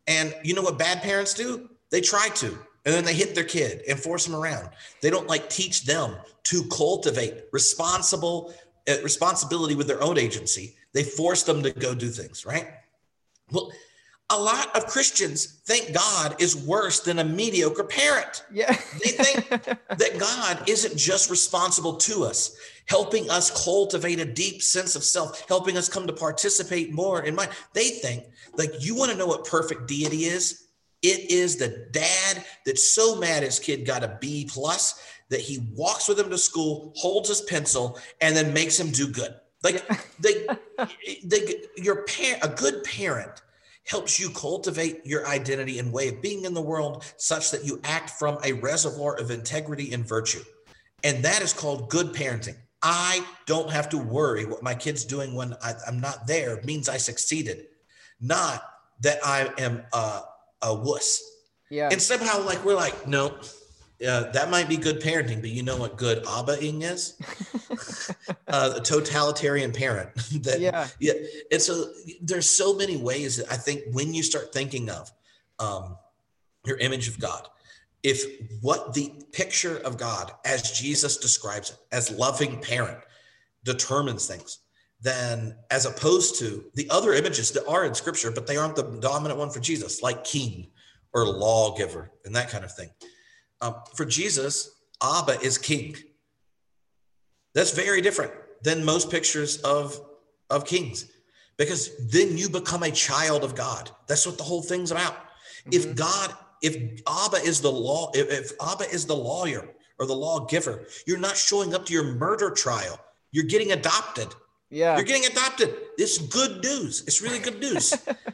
And 0.07 0.33
you 0.43 0.53
know 0.53 0.61
what 0.61 0.79
bad 0.79 1.01
parents 1.01 1.33
do? 1.33 1.69
They 1.91 2.01
try 2.01 2.29
to, 2.35 2.57
and 2.85 2.93
then 2.93 3.05
they 3.05 3.13
hit 3.13 3.35
their 3.35 3.43
kid 3.43 3.83
and 3.87 3.99
force 3.99 4.25
them 4.25 4.35
around. 4.35 4.69
They 5.01 5.09
don't 5.09 5.27
like 5.27 5.49
teach 5.49 5.85
them 5.85 6.15
to 6.45 6.63
cultivate 6.65 7.45
responsible 7.51 8.53
uh, 8.89 8.95
responsibility 9.03 9.75
with 9.75 9.87
their 9.87 10.01
own 10.01 10.17
agency. 10.17 10.75
They 10.93 11.03
force 11.03 11.43
them 11.43 11.61
to 11.63 11.71
go 11.71 11.93
do 11.93 12.09
things, 12.09 12.45
right? 12.45 12.67
Well, 13.51 13.71
a 14.31 14.39
lot 14.39 14.75
of 14.75 14.87
Christians 14.87 15.59
think 15.65 15.93
God 15.93 16.41
is 16.41 16.55
worse 16.55 17.01
than 17.01 17.19
a 17.19 17.23
mediocre 17.23 17.83
parent. 17.83 18.45
Yeah. 18.51 18.71
they 19.03 19.11
think 19.11 19.49
that 19.49 20.17
God 20.17 20.69
isn't 20.69 20.97
just 20.97 21.29
responsible 21.29 21.95
to 21.97 22.23
us, 22.23 22.55
helping 22.85 23.29
us 23.29 23.63
cultivate 23.63 24.19
a 24.19 24.25
deep 24.25 24.63
sense 24.63 24.95
of 24.95 25.03
self, 25.03 25.47
helping 25.47 25.77
us 25.77 25.89
come 25.89 26.07
to 26.07 26.13
participate 26.13 26.93
more 26.93 27.23
in 27.23 27.35
mind. 27.35 27.51
They 27.73 27.89
think, 27.89 28.23
like, 28.55 28.71
you 28.79 28.95
want 28.95 29.11
to 29.11 29.17
know 29.17 29.27
what 29.27 29.45
perfect 29.45 29.87
deity 29.87 30.23
is? 30.23 30.67
It 31.01 31.31
is 31.31 31.55
the 31.55 31.87
dad 31.91 32.45
that's 32.65 32.91
so 32.91 33.15
mad 33.15 33.43
his 33.43 33.59
kid 33.59 33.85
got 33.85 34.03
a 34.03 34.17
B 34.21 34.47
plus 34.49 35.01
that 35.29 35.39
he 35.39 35.59
walks 35.73 36.07
with 36.07 36.19
him 36.19 36.29
to 36.29 36.37
school, 36.37 36.93
holds 36.95 37.29
his 37.29 37.41
pencil, 37.41 37.97
and 38.19 38.35
then 38.35 38.53
makes 38.53 38.79
him 38.79 38.91
do 38.91 39.07
good. 39.07 39.33
Like 39.63 39.83
they, 40.19 40.45
they, 41.23 41.55
your 41.77 42.03
parent, 42.03 42.43
a 42.43 42.49
good 42.49 42.83
parent 42.83 43.41
helps 43.85 44.19
you 44.19 44.29
cultivate 44.29 45.05
your 45.05 45.27
identity 45.27 45.79
and 45.79 45.91
way 45.91 46.09
of 46.09 46.21
being 46.21 46.45
in 46.45 46.53
the 46.53 46.61
world 46.61 47.03
such 47.17 47.51
that 47.51 47.65
you 47.65 47.79
act 47.83 48.11
from 48.11 48.37
a 48.43 48.53
reservoir 48.53 49.17
of 49.17 49.31
integrity 49.31 49.93
and 49.93 50.07
virtue. 50.07 50.43
And 51.03 51.23
that 51.23 51.41
is 51.41 51.51
called 51.51 51.89
good 51.89 52.13
parenting. 52.13 52.57
I 52.83 53.25
don't 53.45 53.69
have 53.69 53.89
to 53.89 53.97
worry 53.97 54.45
what 54.45 54.63
my 54.63 54.75
kid's 54.75 55.05
doing 55.05 55.35
when 55.35 55.55
I, 55.63 55.73
am 55.87 55.99
not 55.99 56.27
there 56.27 56.55
it 56.55 56.65
means 56.65 56.89
I 56.89 56.97
succeeded, 56.97 57.67
not 58.19 58.63
that 59.01 59.19
I 59.25 59.51
am 59.57 59.83
a, 59.93 60.21
a 60.61 60.73
wuss. 60.73 61.23
Yeah. 61.69 61.89
And 61.91 62.01
somehow, 62.01 62.43
like, 62.43 62.63
we're 62.65 62.75
like, 62.75 63.07
no, 63.07 63.37
uh, 64.07 64.31
that 64.31 64.49
might 64.49 64.67
be 64.67 64.77
good 64.77 64.99
parenting, 64.99 65.41
but 65.41 65.49
you 65.49 65.63
know 65.63 65.77
what 65.77 65.95
good 65.95 66.23
Abba-ing 66.27 66.81
is? 66.81 67.17
uh, 68.47 68.73
a 68.77 68.81
totalitarian 68.81 69.71
parent. 69.71 70.13
that, 70.43 70.59
yeah. 70.59 70.87
Yeah. 70.99 71.13
And 71.51 71.61
so 71.61 71.85
there's 72.21 72.49
so 72.49 72.75
many 72.75 72.97
ways 72.97 73.37
that 73.37 73.51
I 73.51 73.57
think 73.57 73.83
when 73.91 74.13
you 74.13 74.23
start 74.23 74.53
thinking 74.53 74.89
of 74.89 75.11
um, 75.59 75.97
your 76.65 76.77
image 76.77 77.07
of 77.07 77.19
God, 77.19 77.47
if 78.03 78.23
what 78.61 78.93
the 78.93 79.11
picture 79.31 79.77
of 79.77 79.97
God 79.97 80.31
as 80.43 80.71
Jesus 80.71 81.17
describes 81.17 81.69
it, 81.69 81.77
as 81.91 82.09
loving 82.09 82.59
parent, 82.59 82.97
determines 83.63 84.25
things, 84.25 84.59
then 85.01 85.55
as 85.71 85.85
opposed 85.85 86.39
to 86.39 86.65
the 86.75 86.87
other 86.89 87.13
images 87.13 87.51
that 87.51 87.67
are 87.67 87.85
in 87.85 87.93
scripture, 87.93 88.31
but 88.31 88.45
they 88.45 88.57
aren't 88.57 88.75
the 88.75 88.83
dominant 89.01 89.39
one 89.39 89.49
for 89.49 89.59
Jesus, 89.59 90.01
like 90.01 90.23
king 90.23 90.67
or 91.13 91.25
lawgiver 91.25 92.11
and 92.25 92.35
that 92.35 92.49
kind 92.49 92.63
of 92.63 92.73
thing. 92.73 92.89
Um, 93.61 93.75
for 93.95 94.05
Jesus, 94.05 94.69
Abba 95.01 95.39
is 95.41 95.57
king. 95.57 95.95
That's 97.53 97.71
very 97.71 98.01
different 98.01 98.31
than 98.63 98.85
most 98.85 99.09
pictures 99.09 99.57
of, 99.61 99.99
of 100.49 100.65
kings 100.65 101.11
because 101.57 101.91
then 102.07 102.37
you 102.37 102.49
become 102.49 102.83
a 102.83 102.91
child 102.91 103.43
of 103.43 103.55
God. 103.55 103.89
That's 104.07 104.25
what 104.25 104.37
the 104.37 104.43
whole 104.43 104.61
thing's 104.61 104.91
about. 104.91 105.13
Mm-hmm. 105.13 105.73
If 105.73 105.95
God, 105.95 106.33
if 106.61 107.01
Abba 107.07 107.37
is 107.37 107.61
the 107.61 107.71
law, 107.71 108.11
if, 108.13 108.31
if 108.31 108.51
Abba 108.61 108.85
is 108.91 109.05
the 109.05 109.15
lawyer 109.15 109.69
or 109.99 110.05
the 110.05 110.15
lawgiver, 110.15 110.87
you're 111.05 111.19
not 111.19 111.37
showing 111.37 111.73
up 111.73 111.85
to 111.87 111.93
your 111.93 112.15
murder 112.15 112.51
trial. 112.51 112.99
You're 113.31 113.45
getting 113.45 113.71
adopted. 113.71 114.27
Yeah. 114.71 114.95
You're 114.95 115.05
getting 115.05 115.29
adopted. 115.29 115.75
It's 115.97 116.17
good 116.17 116.63
news. 116.63 117.03
It's 117.05 117.21
really 117.21 117.39
good 117.39 117.59
news. 117.59 117.93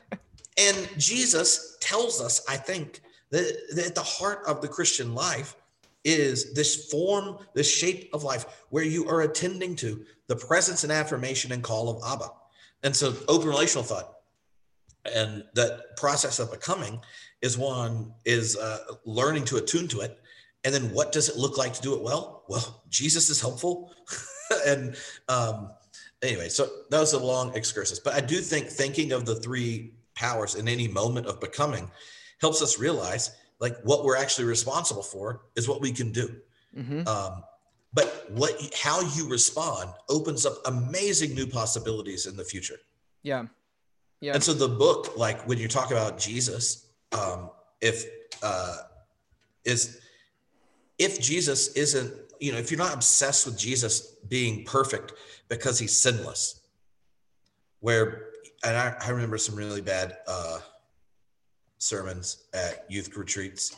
and 0.57 0.89
Jesus 0.97 1.77
tells 1.81 2.21
us, 2.21 2.45
I 2.47 2.55
think, 2.55 3.01
that, 3.31 3.75
that 3.75 3.87
at 3.87 3.95
the 3.95 4.03
heart 4.03 4.43
of 4.47 4.61
the 4.61 4.67
Christian 4.67 5.13
life 5.13 5.55
is 6.05 6.53
this 6.53 6.89
form, 6.89 7.39
this 7.53 7.69
shape 7.69 8.09
of 8.13 8.23
life 8.23 8.45
where 8.69 8.85
you 8.85 9.09
are 9.09 9.21
attending 9.21 9.75
to 9.77 10.05
the 10.27 10.35
presence 10.35 10.83
and 10.83 10.93
affirmation 10.93 11.51
and 11.51 11.63
call 11.63 11.89
of 11.89 12.01
Abba. 12.05 12.29
And 12.83 12.95
so 12.95 13.13
open 13.27 13.49
relational 13.49 13.83
thought 13.83 14.13
and 15.13 15.43
that 15.55 15.97
process 15.97 16.39
of 16.39 16.51
becoming 16.51 16.99
is 17.41 17.57
one 17.57 18.13
is 18.25 18.55
uh, 18.55 18.79
learning 19.05 19.45
to 19.45 19.57
attune 19.57 19.87
to 19.89 20.01
it. 20.01 20.19
And 20.63 20.73
then 20.73 20.93
what 20.93 21.11
does 21.11 21.29
it 21.29 21.37
look 21.37 21.57
like 21.57 21.73
to 21.73 21.81
do 21.81 21.95
it 21.95 22.01
well? 22.01 22.43
Well, 22.47 22.83
Jesus 22.89 23.29
is 23.29 23.41
helpful. 23.41 23.91
and 24.65 24.95
um, 25.29 25.71
anyway, 26.27 26.49
so 26.49 26.67
that 26.89 26.99
was 26.99 27.13
a 27.13 27.19
long 27.19 27.55
excursus, 27.55 27.99
but 27.99 28.13
I 28.13 28.21
do 28.21 28.37
think 28.41 28.67
thinking 28.67 29.11
of 29.11 29.25
the 29.25 29.35
three 29.35 29.93
powers 30.15 30.55
in 30.55 30.67
any 30.67 30.87
moment 30.87 31.27
of 31.27 31.39
becoming 31.39 31.89
helps 32.41 32.61
us 32.61 32.79
realize 32.79 33.35
like 33.59 33.77
what 33.83 34.03
we're 34.03 34.17
actually 34.17 34.45
responsible 34.45 35.03
for 35.03 35.41
is 35.55 35.67
what 35.67 35.81
we 35.81 35.91
can 35.91 36.11
do. 36.11 36.35
Mm-hmm. 36.77 37.07
Um, 37.07 37.43
but 37.93 38.25
what 38.29 38.53
how 38.75 39.01
you 39.15 39.27
respond 39.27 39.89
opens 40.09 40.45
up 40.45 40.57
amazing 40.65 41.33
new 41.33 41.47
possibilities 41.47 42.25
in 42.27 42.35
the 42.35 42.43
future. 42.43 42.77
Yeah. 43.23 43.45
Yeah. 44.19 44.33
And 44.33 44.43
so 44.43 44.53
the 44.53 44.67
book, 44.67 45.17
like 45.17 45.47
when 45.47 45.57
you 45.57 45.67
talk 45.67 45.91
about 45.91 46.19
Jesus, 46.19 46.87
um, 47.11 47.49
if 47.81 48.05
uh, 48.43 48.77
is 49.63 49.99
if 50.99 51.19
Jesus 51.21 51.69
isn't, 51.73 52.13
you 52.39 52.51
know, 52.51 52.57
if 52.57 52.71
you're 52.71 52.77
not 52.77 52.93
obsessed 52.93 53.45
with 53.45 53.57
Jesus 53.57 54.15
being 54.27 54.63
perfect 54.65 55.13
because 55.49 55.79
he's 55.79 55.97
sinless, 55.97 56.61
where 57.79 58.29
and 58.63 58.75
I, 58.75 58.95
I 58.99 59.09
remember 59.09 59.37
some 59.37 59.55
really 59.55 59.81
bad 59.81 60.17
uh, 60.27 60.59
sermons 61.77 62.45
at 62.53 62.85
youth 62.89 63.15
retreats 63.15 63.75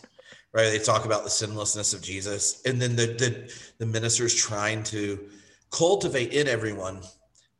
right? 0.53 0.69
They 0.69 0.79
talk 0.79 1.05
about 1.05 1.23
the 1.23 1.29
sinlessness 1.29 1.93
of 1.93 2.01
jesus 2.01 2.61
and 2.65 2.81
then 2.81 2.95
the 2.95 3.07
the, 3.07 3.53
the 3.77 3.85
ministers 3.85 4.33
trying 4.33 4.83
to 4.83 5.29
cultivate 5.71 6.33
in 6.33 6.47
everyone 6.47 7.01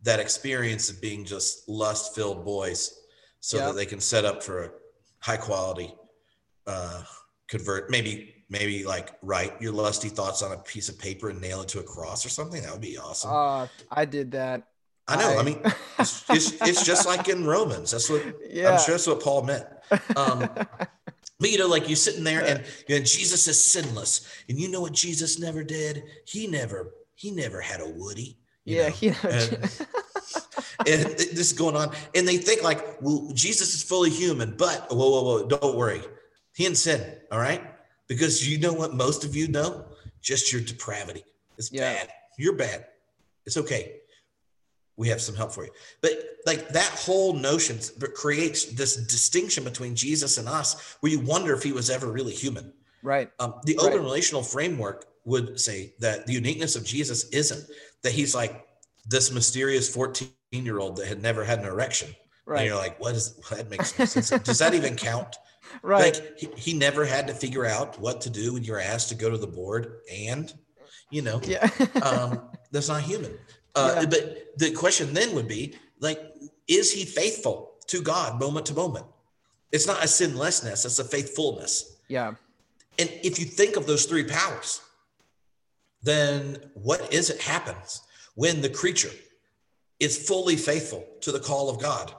that 0.04 0.20
experience 0.20 0.90
of 0.90 1.02
being 1.02 1.26
just 1.26 1.68
lust 1.68 2.16
filled 2.16 2.46
boys 2.46 3.02
so 3.42 3.58
that 3.58 3.76
they 3.76 3.86
can 3.86 4.00
set 4.00 4.26
up 4.26 4.42
for 4.42 4.64
a 4.64 4.72
high 5.20 5.38
quality 5.38 5.94
uh 6.68 7.04
convert 7.48 7.90
maybe 7.90 8.39
maybe 8.50 8.84
like 8.84 9.12
write 9.22 9.62
your 9.62 9.72
lusty 9.72 10.10
thoughts 10.10 10.42
on 10.42 10.52
a 10.52 10.58
piece 10.58 10.90
of 10.90 10.98
paper 10.98 11.30
and 11.30 11.40
nail 11.40 11.62
it 11.62 11.68
to 11.70 11.80
a 11.80 11.84
cross 11.84 12.26
or 12.26 12.30
something 12.30 12.62
that 12.62 12.72
would 12.72 12.82
be 12.82 12.98
awesome 12.98 13.32
uh 13.32 13.68
i 13.92 14.06
did 14.06 14.32
that 14.32 14.64
I 15.10 15.16
know. 15.16 15.38
I, 15.38 15.40
I 15.40 15.44
mean, 15.44 15.60
it's, 15.98 16.24
it's, 16.30 16.52
it's, 16.62 16.86
just 16.86 17.08
like 17.08 17.30
in 17.30 17.44
Romans. 17.44 17.92
That's 17.92 18.10
what 18.10 18.24
yeah. 18.50 18.70
I'm 18.70 18.80
sure 18.80 18.94
that's 18.94 19.08
what 19.08 19.20
Paul 19.22 19.42
meant. 19.42 19.66
Um, 20.16 20.48
but 21.40 21.52
you 21.52 21.58
know, 21.58 21.68
like 21.68 21.88
you're 21.88 21.96
sitting 21.96 22.24
there 22.24 22.46
and 22.46 22.64
you 22.88 23.00
know, 23.00 23.04
Jesus 23.04 23.48
is 23.48 23.64
sinless, 23.64 24.28
and 24.48 24.60
you 24.60 24.70
know 24.70 24.82
what 24.82 24.94
Jesus 24.94 25.40
never 25.40 25.64
did? 25.64 26.04
He 26.26 26.46
never, 26.48 26.94
he 27.16 27.32
never 27.32 27.60
had 27.60 27.82
a 27.82 27.88
Woody. 27.88 28.38
yeah, 28.66 28.90
know? 28.90 29.16
and, 29.24 29.54
and 30.88 31.04
this 31.18 31.40
is 31.40 31.54
going 31.54 31.76
on, 31.76 31.92
and 32.14 32.28
they 32.28 32.38
think 32.38 32.62
like, 32.62 33.02
well, 33.02 33.32
Jesus 33.34 33.74
is 33.74 33.82
fully 33.82 34.12
human, 34.12 34.56
but 34.58 34.92
whoa, 34.92 35.10
whoa, 35.10 35.24
whoa, 35.24 35.48
don't 35.48 35.76
worry, 35.76 36.02
he 36.56 36.66
didn't 36.66 36.78
sin. 36.78 37.16
All 37.32 37.40
right, 37.40 37.64
because 38.10 38.48
you 38.48 38.60
know 38.60 38.74
what 38.74 38.94
most 38.94 39.24
of 39.24 39.34
you 39.34 39.48
know, 39.48 39.86
just 40.22 40.52
your 40.52 40.62
depravity. 40.62 41.24
It's 41.58 41.72
yeah. 41.72 41.94
bad. 41.94 42.10
You're 42.38 42.58
bad. 42.58 42.88
It's 43.46 43.56
okay 43.56 44.00
we 45.00 45.08
have 45.08 45.22
some 45.22 45.34
help 45.34 45.54
for 45.54 45.64
you. 45.64 45.72
But 46.02 46.12
like 46.46 46.68
that 46.70 46.90
whole 46.90 47.34
notion 47.34 47.80
creates 48.14 48.66
this 48.66 48.98
distinction 48.98 49.64
between 49.64 49.96
Jesus 49.96 50.38
and 50.38 50.48
us, 50.48 50.98
where 51.00 51.10
you 51.10 51.22
wonder 51.22 51.54
if 51.54 51.64
he 51.64 51.72
was 51.72 51.90
ever 51.90 52.12
really 52.12 52.34
human. 52.34 52.74
Right. 53.02 53.32
Um, 53.40 53.54
the 53.64 53.78
open 53.78 53.94
right. 53.94 54.02
relational 54.02 54.44
framework 54.44 55.06
would 55.24 55.58
say 55.58 55.94
that 56.00 56.28
the 56.28 56.34
uniqueness 56.34 56.76
of 56.76 56.84
Jesus 56.84 57.30
isn't 57.30 57.66
that 58.04 58.12
he's 58.12 58.36
like 58.36 58.68
this 59.08 59.32
mysterious 59.32 59.88
14 59.90 60.30
year 60.52 60.80
old 60.80 60.98
that 60.98 61.08
had 61.08 61.22
never 61.22 61.46
had 61.46 61.60
an 61.60 61.66
erection. 61.66 62.14
Right. 62.46 62.60
And 62.60 62.68
you're 62.68 62.78
like, 62.78 63.00
what 63.00 63.16
is 63.16 63.36
that 63.52 63.70
makes 63.70 63.98
no 63.98 64.04
sense? 64.04 64.32
Does 64.44 64.60
that 64.60 64.74
even 64.74 64.98
count? 64.98 65.38
Right. 65.82 66.14
Like 66.16 66.40
he, 66.40 66.48
he 66.58 66.74
never 66.74 67.06
had 67.06 67.28
to 67.28 67.34
figure 67.34 67.66
out 67.66 68.00
what 68.00 68.22
to 68.22 68.30
do 68.30 68.54
when 68.54 68.64
you're 68.64 68.80
asked 68.80 69.10
to 69.10 69.16
go 69.16 69.30
to 69.30 69.38
the 69.38 69.48
board 69.48 70.00
and 70.12 70.54
You 71.12 71.22
know, 71.24 71.42
Yeah. 71.44 71.70
um, 72.04 72.50
that's 72.72 72.88
not 72.90 73.02
human. 73.02 73.34
Uh, 73.76 73.94
Yeah. 74.02 74.06
But 74.06 74.24
the 74.58 74.72
question 74.72 75.14
then 75.14 75.34
would 75.36 75.48
be 75.48 75.76
like, 76.00 76.20
is 76.68 76.92
he 76.92 77.04
faithful 77.06 77.72
to 77.88 78.02
God 78.02 78.40
moment 78.40 78.66
to 78.68 78.74
moment? 78.74 79.06
It's 79.72 79.88
not 79.88 80.04
a 80.04 80.08
sinlessness; 80.08 80.86
it's 80.86 81.00
a 81.00 81.04
faithfulness. 81.04 81.98
yeah. 82.08 82.34
And 83.00 83.10
if 83.24 83.40
you 83.40 83.46
think 83.46 83.76
of 83.78 83.86
those 83.86 84.06
three 84.06 84.26
powers, 84.26 84.82
then 86.04 86.58
what 86.74 87.14
is 87.14 87.30
it 87.30 87.42
happens 87.42 88.02
when 88.36 88.62
the 88.62 88.70
creature 88.70 89.12
is 90.00 90.28
fully 90.28 90.56
faithful 90.56 91.06
to 91.22 91.32
the 91.32 91.40
call 91.40 91.70
of 91.70 91.80
God? 91.82 92.14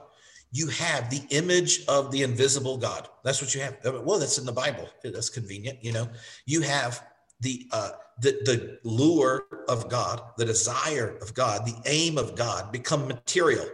You 0.51 0.67
have 0.67 1.09
the 1.09 1.21
image 1.29 1.85
of 1.87 2.11
the 2.11 2.23
invisible 2.23 2.77
God. 2.77 3.07
That's 3.23 3.41
what 3.41 3.55
you 3.55 3.61
have. 3.61 3.77
Well, 3.83 4.19
that's 4.19 4.37
in 4.37 4.45
the 4.45 4.51
Bible. 4.51 4.87
That's 5.03 5.29
convenient, 5.29 5.83
you 5.83 5.93
know. 5.93 6.09
You 6.45 6.61
have 6.61 7.03
the 7.39 7.67
uh, 7.71 7.91
the 8.19 8.31
the 8.43 8.79
lure 8.83 9.45
of 9.69 9.89
God, 9.89 10.21
the 10.37 10.45
desire 10.45 11.17
of 11.21 11.33
God, 11.33 11.65
the 11.65 11.75
aim 11.85 12.17
of 12.17 12.35
God 12.35 12.71
become 12.71 13.07
material, 13.07 13.65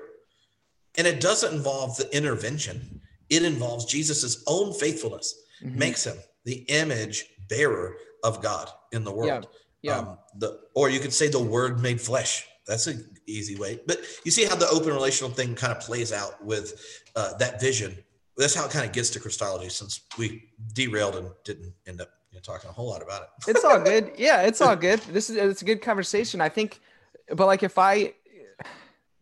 and 0.98 1.08
it 1.08 1.20
doesn't 1.20 1.54
involve 1.54 1.98
the 1.98 2.16
intervention. 2.16 3.02
It 3.30 3.44
involves 3.44 3.86
Jesus's 3.86 4.44
own 4.48 4.74
faithfulness 4.74 5.36
Mhm. 5.64 5.76
makes 5.76 6.06
him 6.06 6.18
the 6.46 6.58
image 6.70 7.26
bearer 7.50 7.98
of 8.24 8.42
God 8.42 8.70
in 8.92 9.04
the 9.04 9.12
world. 9.12 9.48
Yeah. 9.82 9.98
Um, 9.98 10.18
the 10.38 10.60
or 10.76 10.90
you 10.90 11.00
could 11.00 11.14
say 11.14 11.28
the 11.28 11.40
Word 11.40 11.82
made 11.82 12.00
flesh. 12.00 12.46
That's 12.68 12.88
an 12.88 13.10
easy 13.26 13.56
way. 13.56 13.80
But 13.88 14.00
you 14.26 14.32
see 14.32 14.46
how 14.46 14.56
the 14.56 14.68
open 14.70 14.90
relational 14.90 15.32
thing 15.32 15.56
kind 15.56 15.72
of 15.72 15.80
plays 15.80 16.12
out 16.12 16.44
with 16.44 17.02
uh, 17.16 17.38
that 17.38 17.62
vision. 17.62 17.98
That's 18.36 18.54
how 18.54 18.66
it 18.66 18.72
kind 18.72 18.86
of 18.86 18.92
gets 18.92 19.10
to 19.12 19.20
Christology. 19.20 19.70
Since 19.70 20.02
we 20.18 20.50
derailed 20.74 21.16
and 21.16 21.30
didn't 21.44 21.74
end 21.88 22.02
up 22.02 22.10
you 22.32 22.38
know, 22.38 22.42
talking 22.42 22.70
a 22.70 22.74
whole 22.74 22.90
lot 22.90 23.02
about 23.02 23.24
it. 23.24 23.30
it's 23.48 23.64
all 23.64 23.80
good. 23.80 24.12
Yeah, 24.18 24.42
it's 24.42 24.62
all 24.62 24.76
good. 24.88 25.00
This 25.02 25.30
is 25.30 25.38
it's 25.38 25.62
a 25.62 25.66
good 25.66 25.82
conversation. 25.82 26.42
I 26.42 26.50
think, 26.50 26.82
but 27.30 27.46
like 27.46 27.64
if 27.64 27.78
I 27.78 28.14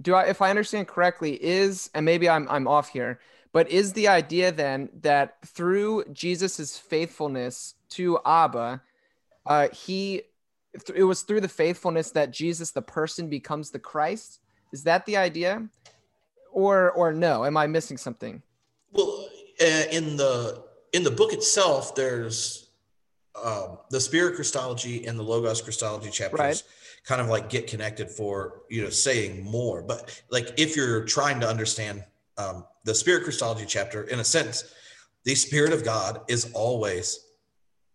do, 0.01 0.15
I 0.15 0.23
if 0.23 0.41
I 0.41 0.49
understand 0.49 0.87
correctly, 0.87 1.41
is 1.41 1.89
and 1.93 2.03
maybe 2.03 2.27
I'm 2.27 2.47
I'm 2.49 2.67
off 2.67 2.89
here, 2.89 3.19
but 3.53 3.69
is 3.69 3.93
the 3.93 4.07
idea 4.07 4.51
then 4.51 4.89
that 5.01 5.37
through 5.45 6.05
Jesus's 6.11 6.77
faithfulness 6.77 7.75
to 7.89 8.19
Abba, 8.25 8.81
uh, 9.45 9.69
he 9.69 10.23
it 10.95 11.03
was 11.03 11.21
through 11.21 11.41
the 11.41 11.47
faithfulness 11.47 12.11
that 12.11 12.31
Jesus, 12.31 12.71
the 12.71 12.81
person, 12.81 13.29
becomes 13.29 13.71
the 13.71 13.79
Christ. 13.79 14.39
Is 14.73 14.83
that 14.83 15.05
the 15.05 15.17
idea, 15.17 15.67
or 16.51 16.91
or 16.91 17.13
no? 17.13 17.45
Am 17.45 17.57
I 17.57 17.67
missing 17.67 17.97
something? 17.97 18.41
Well, 18.91 19.29
uh, 19.61 19.83
in 19.91 20.17
the 20.17 20.63
in 20.93 21.03
the 21.03 21.11
book 21.11 21.33
itself, 21.33 21.95
there's 21.95 22.69
um, 23.43 23.79
the 23.89 23.99
spirit 23.99 24.35
Christology 24.35 25.05
and 25.05 25.19
the 25.19 25.23
logos 25.23 25.61
Christology 25.61 26.09
chapters 26.09 26.39
Right. 26.39 26.63
kind 27.05 27.21
of 27.21 27.27
like 27.27 27.49
get 27.49 27.67
connected 27.67 28.09
for 28.09 28.61
you 28.69 28.81
know 28.81 28.89
saying 28.89 29.43
more. 29.43 29.81
But 29.81 30.21
like 30.29 30.53
if 30.57 30.75
you're 30.75 31.05
trying 31.05 31.39
to 31.41 31.47
understand 31.47 32.03
um, 32.37 32.65
the 32.83 32.95
spirit 32.95 33.23
Christology 33.23 33.65
chapter, 33.67 34.03
in 34.03 34.19
a 34.19 34.23
sense, 34.23 34.73
the 35.23 35.35
spirit 35.35 35.73
of 35.73 35.83
God 35.83 36.21
is 36.27 36.51
always 36.53 37.19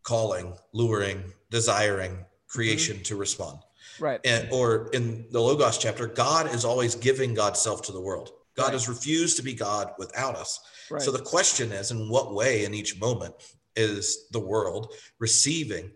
calling, 0.02 0.54
luring, 0.72 1.22
desiring 1.50 2.24
creation 2.50 3.02
to 3.04 3.16
respond 3.16 3.58
Right. 3.98 4.20
and 4.24 4.48
or 4.50 4.88
in 4.92 5.26
the 5.30 5.40
logos 5.40 5.78
chapter 5.78 6.06
god 6.06 6.52
is 6.54 6.64
always 6.64 6.94
giving 6.94 7.34
god's 7.34 7.60
self 7.60 7.82
to 7.82 7.92
the 7.92 8.00
world 8.00 8.30
god 8.56 8.64
Right. 8.64 8.72
has 8.72 8.88
refused 8.88 9.36
to 9.38 9.42
be 9.42 9.54
god 9.54 9.92
without 9.98 10.34
us 10.36 10.60
Right. 10.90 11.00
so 11.02 11.10
the 11.12 11.22
question 11.22 11.70
is 11.72 11.90
in 11.90 12.08
what 12.08 12.34
way 12.34 12.64
in 12.64 12.74
each 12.74 12.98
moment 13.00 13.34
is 13.76 14.26
the 14.32 14.40
world 14.40 14.92
receiving 15.18 15.92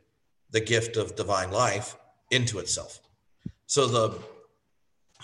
the 0.50 0.60
gift 0.60 0.96
of 0.96 1.16
divine 1.16 1.50
life 1.50 1.96
into 2.30 2.58
itself 2.60 3.00
so 3.66 3.86
the 3.86 4.18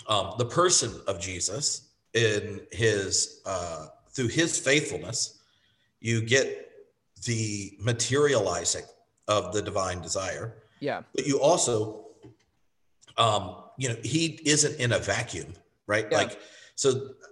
um, 0.07 0.33
the 0.37 0.45
person 0.45 0.91
of 1.07 1.19
jesus 1.19 1.89
in 2.13 2.61
his 2.71 3.41
uh, 3.45 3.87
through 4.13 4.27
his 4.27 4.57
faithfulness 4.59 5.39
you 6.01 6.21
get 6.21 6.67
the 7.25 7.77
materializing 7.79 8.83
of 9.27 9.53
the 9.53 9.61
divine 9.61 10.01
desire 10.01 10.60
yeah. 10.81 11.03
but 11.15 11.25
you 11.25 11.39
also 11.39 12.05
um 13.17 13.55
you 13.77 13.87
know 13.89 13.95
he 14.03 14.39
isn't 14.45 14.75
in 14.79 14.91
a 14.91 14.99
vacuum 14.99 15.53
right 15.87 16.07
Yeah. 16.11 16.17
like 16.17 16.39
so 16.75 16.87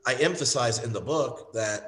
i 0.06 0.14
emphasize 0.16 0.84
in 0.84 0.92
the 0.94 1.02
book 1.02 1.52
that 1.54 1.80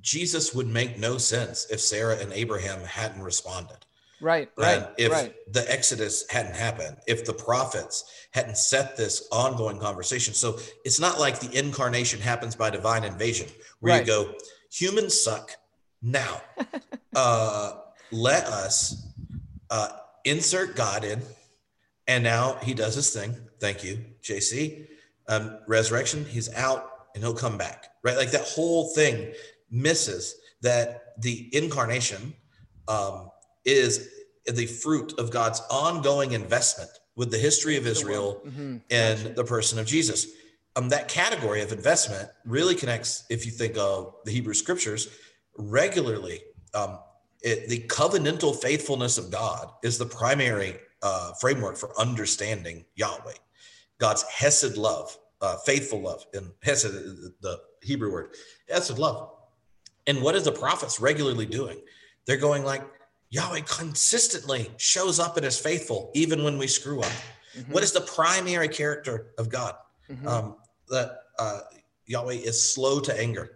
jesus 0.00 0.54
would 0.54 0.66
make 0.80 0.98
no 0.98 1.18
sense 1.18 1.66
if 1.70 1.80
sarah 1.80 2.16
and 2.22 2.32
abraham 2.32 2.80
hadn't 2.84 3.22
responded 3.22 3.78
Right. 4.18 4.48
Right. 4.56 4.78
and 4.78 4.88
if 4.96 5.12
right. 5.12 5.34
the 5.52 5.70
exodus 5.70 6.24
hadn't 6.30 6.56
happened 6.56 6.96
if 7.06 7.26
the 7.26 7.34
prophets 7.34 8.04
hadn't 8.32 8.56
set 8.56 8.96
this 8.96 9.28
ongoing 9.30 9.78
conversation 9.78 10.32
so 10.32 10.58
it's 10.86 10.98
not 10.98 11.20
like 11.20 11.38
the 11.40 11.52
incarnation 11.58 12.18
happens 12.20 12.54
by 12.56 12.70
divine 12.70 13.04
invasion 13.04 13.48
where 13.80 13.92
Right. 13.94 14.06
you 14.06 14.12
go 14.16 14.32
humans 14.70 15.14
suck 15.20 15.50
now 16.02 16.40
uh 17.14 17.72
let 18.10 18.44
us 18.46 19.06
uh 19.70 19.90
insert 20.26 20.76
god 20.76 21.04
in 21.04 21.22
and 22.06 22.22
now 22.22 22.56
he 22.62 22.74
does 22.74 22.94
his 22.94 23.10
thing 23.10 23.34
thank 23.60 23.82
you 23.82 24.04
jc 24.22 24.86
um 25.28 25.58
resurrection 25.66 26.24
he's 26.24 26.52
out 26.54 26.90
and 27.14 27.24
he'll 27.24 27.34
come 27.34 27.56
back 27.56 27.90
right 28.04 28.16
like 28.16 28.30
that 28.30 28.42
whole 28.46 28.88
thing 28.94 29.32
misses 29.70 30.36
that 30.62 31.14
the 31.22 31.48
incarnation 31.54 32.34
um, 32.88 33.30
is 33.64 34.08
the 34.46 34.66
fruit 34.66 35.12
of 35.18 35.30
God's 35.30 35.60
ongoing 35.70 36.32
investment 36.32 36.90
with 37.16 37.30
the 37.30 37.38
history 37.38 37.76
of 37.76 37.86
Israel 37.86 38.42
Mhm. 38.46 38.80
and 38.90 39.34
the 39.34 39.44
person 39.44 39.78
of 39.78 39.86
Jesus. 39.86 40.26
Um, 40.76 40.88
that 40.90 41.08
category 41.08 41.62
of 41.62 41.72
investment 41.72 42.28
really 42.44 42.74
connects, 42.74 43.24
if 43.28 43.44
you 43.44 43.50
think 43.52 43.76
of 43.76 44.14
the 44.24 44.30
Hebrew 44.30 44.54
scriptures, 44.54 45.08
regularly. 45.56 46.42
Um, 46.74 46.98
it, 47.46 47.68
the 47.68 47.78
covenantal 47.86 48.60
faithfulness 48.60 49.18
of 49.18 49.30
God 49.30 49.70
is 49.84 49.98
the 49.98 50.06
primary 50.06 50.76
uh, 51.02 51.32
framework 51.40 51.76
for 51.76 51.98
understanding 51.98 52.84
Yahweh. 52.96 53.34
God's 53.98 54.24
Hesed 54.24 54.76
love, 54.76 55.16
uh, 55.40 55.56
faithful 55.58 56.02
love, 56.02 56.26
and 56.34 56.50
Hesed, 56.64 56.92
the 57.40 57.60
Hebrew 57.82 58.12
word, 58.12 58.34
Hesed 58.68 58.98
love. 58.98 59.30
And 60.08 60.20
what 60.22 60.34
are 60.34 60.40
the 60.40 60.50
prophets 60.50 60.98
regularly 60.98 61.46
doing? 61.46 61.78
They're 62.26 62.36
going 62.36 62.64
like, 62.64 62.82
Yahweh 63.30 63.60
consistently 63.60 64.70
shows 64.76 65.20
up 65.20 65.36
and 65.36 65.46
is 65.46 65.58
faithful 65.58 66.10
even 66.14 66.42
when 66.42 66.58
we 66.58 66.66
screw 66.66 67.00
up. 67.00 67.12
Mhm. 67.56 67.68
What 67.70 67.84
is 67.84 67.92
the 67.92 68.00
primary 68.00 68.68
character 68.68 69.34
of 69.38 69.48
God? 69.48 69.76
Mhm. 70.10 70.26
Um, 70.26 70.56
that 70.88 71.22
uh, 71.38 71.60
Yahweh 72.06 72.34
is 72.34 72.60
slow 72.72 72.98
to 73.00 73.16
anger. 73.20 73.55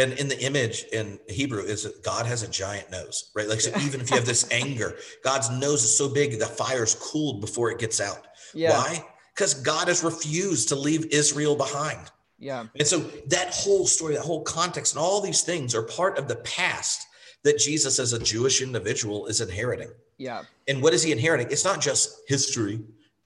And 0.00 0.12
in 0.18 0.28
the 0.28 0.40
image 0.42 0.84
in 0.92 1.18
Hebrew 1.28 1.62
is 1.62 1.82
that 1.84 2.02
God 2.02 2.26
has 2.26 2.42
a 2.42 2.48
giant 2.48 2.90
nose, 2.90 3.30
right? 3.34 3.48
Like, 3.48 3.60
so 3.60 3.70
even 3.80 4.00
if 4.00 4.10
you 4.10 4.16
have 4.16 4.26
this 4.26 4.50
anger, 4.62 4.96
God's 5.22 5.50
nose 5.50 5.82
is 5.84 5.96
so 5.96 6.08
big, 6.08 6.38
the 6.38 6.46
fire's 6.46 6.94
cooled 6.94 7.40
before 7.40 7.70
it 7.70 7.78
gets 7.78 8.00
out. 8.00 8.26
yeah. 8.54 8.70
Why? 8.70 9.04
Because 9.34 9.54
God 9.54 9.88
has 9.88 10.02
refused 10.04 10.68
to 10.70 10.76
leave 10.76 11.06
Israel 11.12 11.54
behind. 11.56 12.10
Yeah. 12.38 12.66
And 12.78 12.86
so 12.86 12.98
that 13.28 13.48
whole 13.54 13.86
story, 13.86 14.14
that 14.14 14.22
whole 14.24 14.42
context, 14.42 14.94
and 14.94 15.00
all 15.02 15.20
these 15.20 15.42
things 15.42 15.74
are 15.74 15.82
part 15.82 16.18
of 16.18 16.26
the 16.28 16.36
past 16.36 17.06
that 17.44 17.58
Jesus, 17.58 17.98
as 17.98 18.12
a 18.12 18.18
Jewish 18.18 18.60
individual, 18.62 19.26
is 19.26 19.40
inheriting. 19.40 19.90
Yeah. 20.18 20.42
And 20.68 20.82
what 20.82 20.92
is 20.94 21.02
he 21.02 21.12
inheriting? 21.12 21.46
It's 21.50 21.64
not 21.64 21.80
just 21.80 22.20
history 22.28 22.80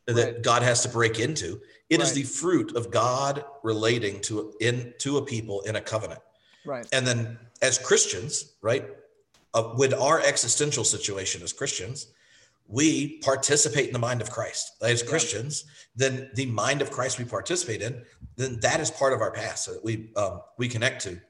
that 0.06 0.16
Right. 0.16 0.42
God 0.42 0.62
has 0.62 0.82
to 0.82 0.88
break 0.88 1.18
into. 1.18 1.60
It 1.90 2.00
is 2.00 2.08
Right. 2.08 2.14
the 2.16 2.22
fruit 2.24 2.76
of 2.76 2.90
God 2.90 3.44
relating 3.62 4.20
to 4.22 4.54
in 4.60 4.94
to 4.98 5.16
a 5.18 5.22
people 5.24 5.62
in 5.62 5.76
a 5.76 5.80
covenant. 5.80 6.20
Right. 6.64 6.86
And 6.92 7.06
then 7.06 7.38
as 7.62 7.78
Christians, 7.78 8.54
right, 8.62 8.86
uh, 9.52 9.74
with 9.76 9.94
our 9.94 10.20
existential 10.20 10.84
situation 10.84 11.42
as 11.42 11.52
Christians, 11.52 12.08
we 12.66 13.18
participate 13.18 13.86
in 13.88 13.92
the 13.92 13.98
mind 13.98 14.20
of 14.22 14.30
Christ. 14.30 14.72
As 14.82 15.02
Yeah. 15.02 15.08
Christians, 15.08 15.64
then 15.94 16.30
the 16.34 16.46
mind 16.46 16.80
of 16.82 16.90
Christ 16.90 17.18
we 17.18 17.24
participate 17.24 17.82
in, 17.82 18.04
then 18.36 18.58
that 18.60 18.80
is 18.80 18.90
part 18.90 19.12
of 19.12 19.20
our 19.20 19.30
past 19.30 19.66
that 19.66 19.84
we 19.84 20.10
um, 20.16 20.40
we 20.58 20.68
connect 20.68 21.02
to. 21.02 21.20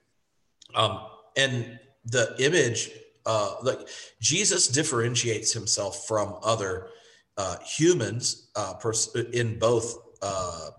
Um, 0.75 1.01
and 1.37 1.79
the 2.05 2.35
image, 2.39 2.91
uh, 3.27 3.57
like 3.63 3.81
Jesus 4.21 4.69
differentiates 4.69 5.53
himself 5.53 6.07
from 6.07 6.37
other 6.43 6.89
uh, 7.37 7.57
humans 7.65 8.51
uh, 8.55 8.75
pers- 8.75 9.13
in 9.33 9.59
both 9.59 9.99
uh, 10.23 10.71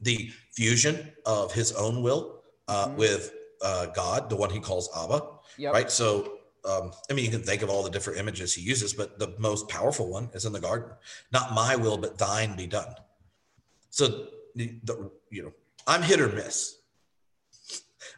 the 0.00 0.30
fusion 0.56 1.12
of 1.24 1.52
his 1.52 1.72
own 1.72 2.02
will 2.02 2.42
uh, 2.68 2.88
Mhm. 2.88 2.96
with 2.96 3.32
uh, 3.64 3.86
God, 3.86 4.30
the 4.30 4.36
one 4.36 4.50
he 4.50 4.60
calls 4.60 4.88
Abba, 4.96 5.18
Yep. 5.58 5.72
right? 5.72 5.90
So, 5.90 6.38
um, 6.64 6.92
I 7.10 7.14
mean, 7.14 7.24
you 7.24 7.30
can 7.30 7.42
think 7.42 7.62
of 7.62 7.68
all 7.70 7.82
the 7.82 7.90
different 7.90 8.18
images 8.18 8.54
he 8.54 8.62
uses, 8.62 8.92
but 8.94 9.18
the 9.18 9.34
most 9.38 9.68
powerful 9.68 10.06
one 10.08 10.30
is 10.34 10.44
in 10.44 10.52
the 10.52 10.60
garden. 10.60 10.90
Not 11.32 11.52
my 11.54 11.74
will, 11.76 11.96
but 11.98 12.16
thine 12.18 12.56
be 12.56 12.66
done. 12.66 12.94
So, 13.90 14.26
the, 14.54 14.78
the 14.84 15.10
you 15.30 15.42
know, 15.44 15.52
I'm 15.86 16.02
hit 16.02 16.20
or 16.20 16.28
miss. 16.28 16.76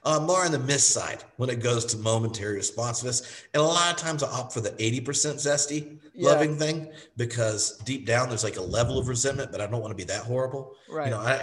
uh, 0.05 0.21
more 0.21 0.45
on 0.45 0.53
the 0.53 0.59
miss 0.59 0.85
side 0.87 1.25
when 1.37 1.51
it 1.51 1.61
goes 1.61 1.85
to 1.87 1.97
momentary 1.99 2.55
responsiveness. 2.57 3.45
And 3.55 3.61
a 3.61 3.67
lot 3.67 3.91
of 3.93 3.97
times 3.97 4.23
I 4.23 4.29
opt 4.31 4.53
for 4.53 4.61
the 4.61 4.71
80% 4.71 5.03
zesty 5.37 5.99
yeah. 6.15 6.29
loving 6.31 6.57
thing 6.57 6.93
because 7.17 7.79
deep 7.79 8.07
down 8.07 8.29
there's 8.29 8.45
like 8.45 8.57
a 8.57 8.63
level 8.63 8.99
of 8.99 9.09
resentment, 9.09 9.51
but 9.51 9.61
I 9.61 9.67
don't 9.67 9.81
want 9.81 9.91
to 9.93 9.97
be 9.97 10.05
that 10.05 10.23
horrible. 10.23 10.75
Right. 10.89 11.07
You 11.07 11.11
know, 11.13 11.21
I, 11.21 11.37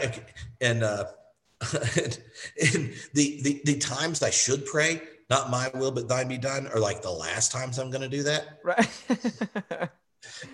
and, 0.62 0.84
uh, 0.84 1.06
and, 2.74 2.94
the, 3.14 3.42
the, 3.42 3.62
the 3.66 3.78
times 3.78 4.24
I 4.24 4.30
should 4.30 4.66
pray, 4.66 5.02
not 5.30 5.50
my 5.50 5.70
will, 5.74 5.92
but 5.92 6.08
thine 6.08 6.28
be 6.28 6.38
done, 6.38 6.68
are 6.68 6.80
like 6.80 7.02
the 7.02 7.12
last 7.12 7.52
times 7.52 7.80
I'm 7.80 7.90
going 7.90 8.02
to 8.02 8.10
do 8.10 8.24
that. 8.24 8.60
Right. 8.64 9.90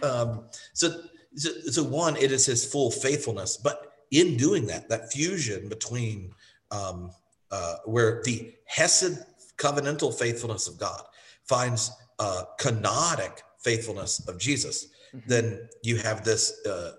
um, 0.03 0.45
so, 0.73 1.01
so, 1.35 1.49
so 1.71 1.83
one, 1.83 2.15
it 2.17 2.31
is 2.31 2.45
his 2.45 2.65
full 2.65 2.91
faithfulness, 2.91 3.57
but 3.57 3.93
in 4.11 4.37
doing 4.37 4.65
that, 4.67 4.89
that 4.89 5.11
fusion 5.11 5.69
between 5.69 6.31
um, 6.71 7.11
uh, 7.51 7.75
where 7.85 8.21
the 8.23 8.53
Hesed 8.65 9.19
covenantal 9.57 10.13
faithfulness 10.17 10.67
of 10.67 10.77
God 10.77 11.01
finds 11.47 11.91
uh, 12.19 12.43
kenotic 12.59 13.39
faithfulness 13.63 14.27
of 14.27 14.37
Jesus, 14.37 14.87
mm-hmm. 15.13 15.27
then 15.27 15.69
you 15.83 15.97
have 15.97 16.23
this 16.23 16.65
uh, 16.65 16.91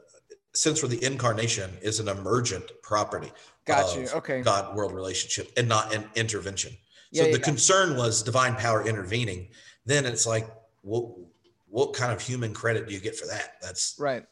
sense 0.55 0.83
where 0.83 0.89
the 0.89 1.03
incarnation 1.05 1.71
is 1.83 2.01
an 2.01 2.09
emergent 2.09 2.71
property. 2.83 3.31
Got 3.71 3.97
you. 3.97 4.09
Okay. 4.15 4.43
God 4.43 4.75
world 4.75 4.93
relationship 4.93 5.53
and 5.57 5.69
not 5.69 5.95
an 5.95 6.05
intervention. 6.15 6.73
So 7.13 7.25
yeah, 7.25 7.33
the 7.33 7.39
yeah. 7.39 7.45
concern 7.45 7.97
was 7.97 8.23
divine 8.23 8.55
power 8.55 8.87
intervening. 8.87 9.49
Then 9.87 10.07
it's 10.07 10.27
like, 10.27 10.49
what 10.83 11.11
what 11.69 11.93
kind 11.93 12.13
of 12.13 12.21
human 12.21 12.53
credit 12.53 12.87
do 12.87 12.95
you 12.95 13.01
get 13.01 13.17
for 13.17 13.27
that? 13.27 13.55
That's 13.61 13.97
right. 13.99 14.25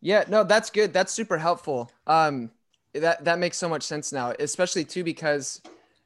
Yeah, 0.00 0.24
no, 0.28 0.44
that's 0.44 0.70
good. 0.70 0.92
That's 0.92 1.12
super 1.12 1.38
helpful. 1.38 1.90
Um, 2.06 2.50
that 2.94 3.24
that 3.24 3.38
makes 3.38 3.56
so 3.56 3.68
much 3.68 3.82
sense 3.82 4.12
now, 4.12 4.32
especially 4.38 4.84
too 4.84 5.04
because, 5.04 5.60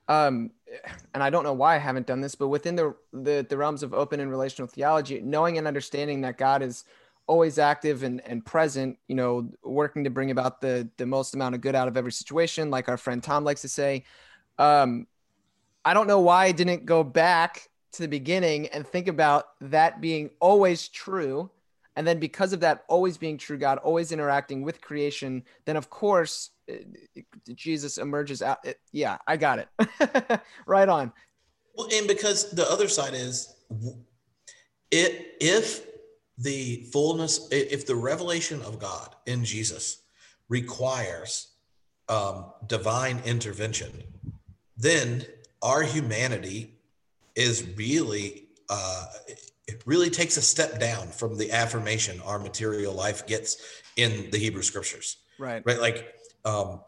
um, 0.08 0.50
and 1.14 1.22
I 1.22 1.30
don't 1.30 1.44
know 1.44 1.52
why 1.52 1.76
I 1.76 1.78
haven't 1.78 2.06
done 2.06 2.20
this, 2.20 2.34
but 2.34 2.48
within 2.48 2.76
the 2.76 2.94
the, 3.12 3.46
the 3.48 3.56
realms 3.56 3.82
of 3.82 3.94
open 3.94 4.20
and 4.20 4.30
relational 4.30 4.66
theology, 4.66 5.20
knowing 5.20 5.58
and 5.58 5.66
understanding 5.66 6.20
that 6.22 6.36
God 6.36 6.62
is 6.62 6.84
always 7.26 7.58
active 7.58 8.02
and, 8.02 8.20
and 8.26 8.44
present, 8.44 8.98
you 9.08 9.14
know, 9.14 9.48
working 9.62 10.04
to 10.04 10.10
bring 10.10 10.30
about 10.30 10.60
the 10.60 10.88
the 10.96 11.06
most 11.06 11.34
amount 11.34 11.54
of 11.54 11.60
good 11.60 11.74
out 11.74 11.88
of 11.88 11.96
every 11.96 12.12
situation, 12.12 12.70
like 12.70 12.88
our 12.88 12.96
friend 12.96 13.22
Tom 13.22 13.44
likes 13.44 13.62
to 13.62 13.68
say. 13.68 14.04
Um, 14.58 15.06
I 15.84 15.94
don't 15.94 16.06
know 16.06 16.20
why 16.20 16.46
I 16.46 16.52
didn't 16.52 16.86
go 16.86 17.04
back 17.04 17.68
to 17.92 18.02
the 18.02 18.08
beginning 18.08 18.68
and 18.68 18.86
think 18.86 19.08
about 19.08 19.46
that 19.60 20.00
being 20.00 20.30
always 20.40 20.88
true. 20.88 21.50
And 21.96 22.06
then 22.06 22.18
because 22.18 22.52
of 22.52 22.60
that 22.60 22.84
always 22.88 23.16
being 23.16 23.38
true 23.38 23.56
god 23.56 23.78
always 23.78 24.10
interacting 24.10 24.62
with 24.62 24.80
creation 24.80 25.44
then 25.64 25.76
of 25.76 25.90
course 25.90 26.50
uh, 26.68 26.74
jesus 27.54 27.98
emerges 27.98 28.42
out 28.42 28.58
yeah 28.90 29.18
i 29.28 29.36
got 29.36 29.60
it. 29.60 30.40
Right 30.66 30.88
on. 30.88 31.12
Well 31.76 31.88
and 31.92 32.08
because 32.08 32.50
the 32.50 32.68
other 32.68 32.88
side 32.88 33.14
is 33.14 33.54
it 34.90 35.36
if 35.40 35.86
the 36.38 36.84
fullness 36.92 37.48
if 37.50 37.86
the 37.86 37.94
revelation 37.94 38.60
of 38.62 38.78
god 38.78 39.14
in 39.26 39.44
jesus 39.44 40.02
requires 40.48 41.48
um, 42.08 42.46
divine 42.66 43.20
intervention 43.24 44.02
then 44.76 45.24
our 45.62 45.82
humanity 45.82 46.74
is 47.34 47.66
really 47.76 48.48
uh, 48.68 49.06
it 49.66 49.82
really 49.86 50.10
takes 50.10 50.36
a 50.36 50.42
step 50.42 50.78
down 50.78 51.08
from 51.08 51.36
the 51.36 51.50
affirmation 51.52 52.20
our 52.24 52.38
material 52.38 52.92
life 52.92 53.26
gets 53.26 53.56
in 53.96 54.30
the 54.30 54.38
Hebrew 54.38 54.62
scriptures. 54.62 55.18
Right. 55.38 55.62
Right. 55.64 55.80
Like, 55.80 56.14
um, 56.44 56.80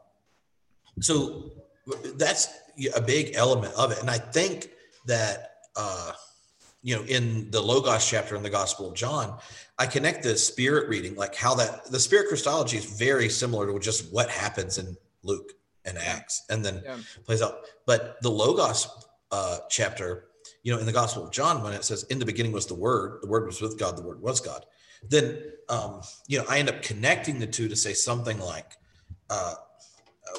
so 1.00 1.52
that's 2.16 2.48
a 2.94 3.00
big 3.00 3.34
element 3.34 3.74
of 3.74 3.92
it. 3.92 4.00
And 4.00 4.10
I 4.10 4.18
think 4.18 4.70
that, 5.06 5.52
uh, 5.76 6.12
you 6.86 6.94
know, 6.94 7.02
in 7.02 7.50
the 7.50 7.60
Logos 7.60 8.08
chapter 8.08 8.36
in 8.36 8.44
the 8.44 8.50
Gospel 8.50 8.88
of 8.88 8.94
John, 8.94 9.36
I 9.76 9.86
connect 9.86 10.22
the 10.22 10.36
spirit 10.36 10.88
reading, 10.88 11.16
like 11.16 11.34
how 11.34 11.52
that 11.56 11.90
the 11.90 11.98
spirit 11.98 12.28
Christology 12.28 12.76
is 12.76 12.84
very 12.84 13.28
similar 13.28 13.66
to 13.66 13.76
just 13.80 14.12
what 14.12 14.30
happens 14.30 14.78
in 14.78 14.96
Luke 15.24 15.50
and 15.84 15.98
Acts 15.98 16.44
and 16.48 16.64
then 16.64 16.82
yeah. 16.84 16.96
plays 17.24 17.42
out. 17.42 17.62
But 17.86 18.22
the 18.22 18.30
Logos 18.30 18.86
uh, 19.32 19.58
chapter 19.68 20.28
you 20.62 20.72
know, 20.72 20.78
in 20.78 20.86
the 20.86 20.92
Gospel 20.92 21.24
of 21.24 21.32
John, 21.32 21.60
when 21.60 21.72
it 21.72 21.82
says, 21.82 22.04
"In 22.04 22.20
the 22.20 22.24
beginning 22.24 22.52
was 22.52 22.66
the 22.66 22.74
Word, 22.74 23.18
the 23.20 23.28
Word 23.28 23.46
was 23.46 23.60
with 23.60 23.76
God, 23.76 23.96
the 23.96 24.02
Word 24.02 24.22
was 24.22 24.40
God," 24.40 24.64
then 25.08 25.42
um, 25.68 26.02
you 26.28 26.38
know, 26.38 26.44
I 26.48 26.60
end 26.60 26.68
up 26.68 26.82
connecting 26.82 27.40
the 27.40 27.48
two 27.48 27.66
to 27.66 27.74
say 27.74 27.94
something 27.94 28.38
like 28.38 28.74
uh, 29.28 29.54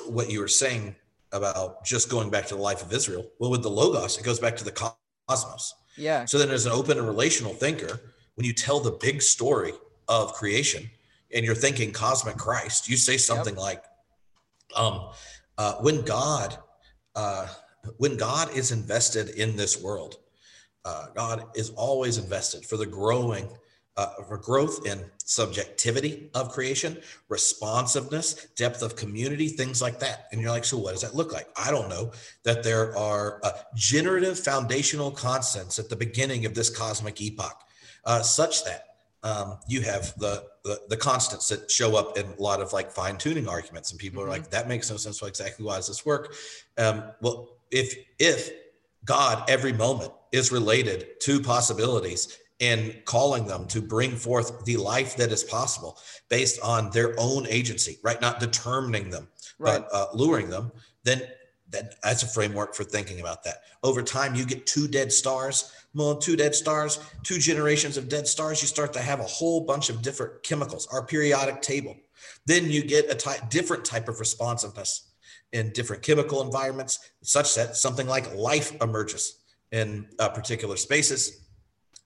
what 0.08 0.32
you 0.32 0.40
were 0.40 0.48
saying 0.48 0.96
about 1.34 1.84
just 1.84 2.10
going 2.10 2.30
back 2.30 2.46
to 2.48 2.56
the 2.56 2.62
life 2.62 2.82
of 2.82 2.94
Israel. 2.94 3.26
Well, 3.38 3.52
with 3.52 3.64
the 3.64 3.70
Logos, 3.70 4.18
it 4.18 4.24
goes 4.24 4.40
back 4.40 4.56
to 4.58 4.64
the 4.64 4.94
cosmos. 5.28 5.74
Yeah. 5.98 6.26
So 6.26 6.38
then, 6.38 6.52
as 6.52 6.66
an 6.66 6.72
open 6.72 6.98
and 6.98 7.08
relational 7.08 7.54
thinker, 7.54 8.00
when 8.36 8.46
you 8.46 8.54
tell 8.54 8.80
the 8.80 8.92
big 8.92 9.22
story 9.22 9.74
of 10.08 10.34
creation 10.34 10.90
and 11.34 11.44
you're 11.46 11.56
thinking 11.56 11.92
cosmic 11.92 12.38
Christ, 12.38 12.88
you 12.88 12.98
say 12.98 13.18
something 13.18 13.56
yep. 13.56 13.62
like, 13.62 13.84
um, 14.76 15.10
uh, 15.58 15.76
"When 15.76 16.04
God." 16.04 16.58
Uh, 17.16 17.48
when 17.98 18.18
God 18.18 18.56
is 18.56 18.72
invested 18.72 19.30
in 19.30 19.56
this 19.56 19.82
world, 19.82 20.18
uh, 20.86 21.08
God 21.16 21.46
is 21.56 21.70
always 21.72 22.18
invested 22.18 22.66
for 22.66 22.78
the 22.78 22.86
growing, 22.86 23.50
uh, 23.98 24.14
for 24.28 24.38
growth 24.38 24.86
in 24.86 25.04
subjectivity 25.26 26.30
of 26.36 26.50
creation, 26.50 26.98
responsiveness, 27.30 28.48
depth 28.56 28.82
of 28.84 28.96
community, 28.96 29.48
things 29.48 29.82
like 29.82 30.00
that. 30.00 30.28
And 30.32 30.40
you're 30.40 30.52
like, 30.52 30.66
so 30.66 30.78
what 30.78 30.92
does 30.92 31.02
that 31.02 31.16
look 31.16 31.34
like? 31.34 31.50
I 31.58 31.72
don't 31.72 31.90
know. 31.90 32.12
That 32.44 32.64
there 32.64 32.96
are 32.96 33.42
uh, 33.44 33.52
generative 33.76 34.40
foundational 34.40 35.12
constants 35.12 35.80
at 35.80 35.90
the 35.90 35.96
beginning 35.96 36.46
of 36.46 36.54
this 36.54 36.70
cosmic 36.70 37.20
epoch, 37.22 37.60
uh, 38.06 38.22
such 38.22 38.64
that 38.66 38.84
um, 39.24 39.58
you 39.68 39.82
have 39.82 40.14
the, 40.18 40.46
the, 40.64 40.82
the 40.90 40.98
constants 40.98 41.50
that 41.50 41.70
show 41.70 41.98
up 41.98 42.18
in 42.18 42.26
a 42.26 42.42
lot 42.42 42.62
of 42.62 42.72
like 42.72 42.92
fine 42.92 43.18
tuning 43.18 43.50
arguments, 43.50 43.92
and 43.92 44.00
people 44.00 44.22
mm-hmm. 44.22 44.30
are 44.30 44.32
like, 44.32 44.50
that 44.52 44.68
makes 44.68 44.90
no 44.92 44.98
sense. 44.98 45.22
Well, 45.22 45.28
exactly 45.28 45.66
why 45.66 45.78
does 45.78 45.88
this 45.88 46.06
work? 46.06 46.36
Um, 46.78 47.04
well, 47.20 47.58
if 47.72 47.96
if 48.20 48.52
God 49.04 49.50
every 49.50 49.74
moment 49.74 50.12
is 50.32 50.52
related 50.52 51.20
to 51.22 51.42
possibilities 51.42 52.38
and 52.60 53.00
calling 53.06 53.46
them 53.46 53.68
to 53.68 53.82
bring 53.82 54.16
forth 54.16 54.66
the 54.66 54.78
life 54.78 55.16
that 55.16 55.32
is 55.32 55.44
possible 55.44 55.98
based 56.30 56.60
on 56.62 56.90
their 56.92 57.14
own 57.20 57.46
agency, 57.48 58.00
right? 58.04 58.20
Not 58.20 58.40
determining 58.40 59.10
them, 59.10 59.28
right. 59.60 59.80
but 59.80 59.90
uh, 59.94 60.08
luring 60.14 60.50
them, 60.50 60.72
then 61.04 61.22
then 61.70 61.90
that's 62.02 62.24
a 62.24 62.28
framework 62.28 62.74
for 62.74 62.86
thinking 62.86 63.20
about 63.20 63.44
that. 63.44 63.64
Over 63.84 64.02
time, 64.02 64.36
you 64.36 64.46
get 64.46 64.66
two 64.66 64.88
dead 64.88 65.12
stars. 65.12 65.74
Well, 65.94 66.16
two 66.16 66.36
dead 66.36 66.56
stars, 66.56 67.00
two 67.24 67.40
generations 67.40 67.98
of 67.98 68.08
dead 68.08 68.28
stars, 68.28 68.62
you 68.62 68.68
start 68.68 68.94
to 68.94 69.02
have 69.02 69.20
a 69.20 69.24
whole 69.24 69.62
bunch 69.62 69.90
of 69.90 70.02
different 70.02 70.44
chemicals, 70.44 70.88
our 70.92 71.06
periodic 71.06 71.62
table. 71.62 71.96
Then 72.46 72.70
you 72.70 72.84
get 72.84 73.12
a 73.12 73.48
different 73.50 73.84
type 73.84 74.08
of 74.08 74.20
responsiveness 74.20 75.12
in 75.54 75.72
different 75.74 76.04
chemical 76.04 76.42
environments, 76.42 77.12
such 77.22 77.56
that 77.56 77.76
something 77.76 78.08
like 78.08 78.34
life 78.36 78.80
emerges 78.82 79.40
in 79.72 80.08
uh, 80.20 80.30
particular 80.30 80.78
spaces. 80.78 81.47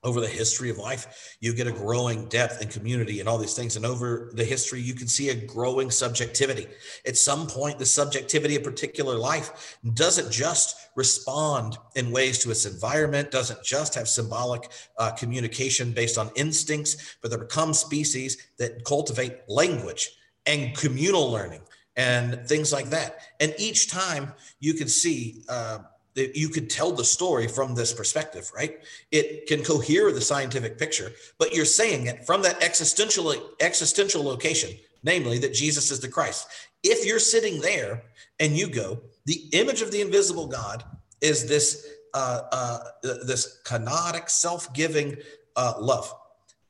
Over 0.04 0.20
the 0.20 0.28
history 0.28 0.68
of 0.68 0.78
life, 0.78 1.36
you 1.38 1.54
get 1.54 1.68
a 1.68 1.72
growing 1.72 2.26
depth 2.26 2.60
and 2.60 2.68
community 2.68 3.20
and 3.20 3.28
all 3.28 3.38
these 3.38 3.54
things. 3.54 3.76
And 3.76 3.86
over 3.86 4.32
the 4.34 4.44
history, 4.44 4.80
you 4.80 4.94
can 4.94 5.06
see 5.06 5.28
a 5.28 5.34
growing 5.34 5.92
subjectivity. 5.92 6.66
At 7.06 7.16
some 7.16 7.46
point, 7.46 7.78
the 7.78 7.86
subjectivity 7.86 8.56
of 8.56 8.64
particular 8.64 9.16
life 9.16 9.78
doesn't 9.94 10.32
just 10.32 10.88
respond 10.96 11.78
in 11.94 12.10
ways 12.10 12.40
to 12.40 12.50
its 12.50 12.66
environment, 12.66 13.30
doesn't 13.30 13.62
just 13.62 13.94
have 13.94 14.08
symbolic 14.08 14.68
uh, 14.98 15.12
communication 15.12 15.92
based 15.92 16.18
on 16.18 16.30
instincts, 16.34 17.16
but 17.22 17.30
there 17.30 17.38
become 17.38 17.72
species 17.72 18.48
that 18.58 18.84
cultivate 18.84 19.48
language 19.48 20.10
and 20.46 20.76
communal 20.76 21.30
learning 21.30 21.62
and 21.96 22.46
things 22.48 22.72
like 22.72 22.90
that. 22.90 23.18
And 23.40 23.54
each 23.58 23.90
time 23.90 24.32
you 24.60 24.74
can 24.74 24.88
see, 24.88 25.42
uh, 25.48 25.78
that 26.14 26.36
you 26.36 26.48
could 26.48 26.68
tell 26.68 26.92
the 26.92 27.04
story 27.04 27.48
from 27.48 27.74
this 27.74 27.92
perspective, 27.92 28.50
right? 28.54 28.78
It 29.10 29.46
can 29.46 29.62
cohere 29.62 30.12
the 30.12 30.20
scientific 30.20 30.78
picture, 30.78 31.12
but 31.38 31.54
you're 31.54 31.64
saying 31.64 32.06
it 32.06 32.26
from 32.26 32.42
that 32.42 32.62
existential 32.62 33.34
existential 33.60 34.22
location, 34.22 34.70
namely 35.02 35.38
that 35.38 35.54
Jesus 35.54 35.90
is 35.90 36.00
the 36.00 36.08
Christ. 36.08 36.48
If 36.82 37.06
you're 37.06 37.18
sitting 37.18 37.60
there 37.60 38.02
and 38.40 38.56
you 38.56 38.68
go, 38.68 39.00
the 39.24 39.48
image 39.52 39.82
of 39.82 39.90
the 39.90 40.00
invisible 40.00 40.46
God 40.46 40.84
is 41.20 41.46
this 41.46 41.86
uh, 42.14 42.42
uh, 42.52 42.78
this 43.02 43.60
kenotic, 43.64 44.28
self-giving 44.28 45.16
uh, 45.56 45.74
love, 45.78 46.14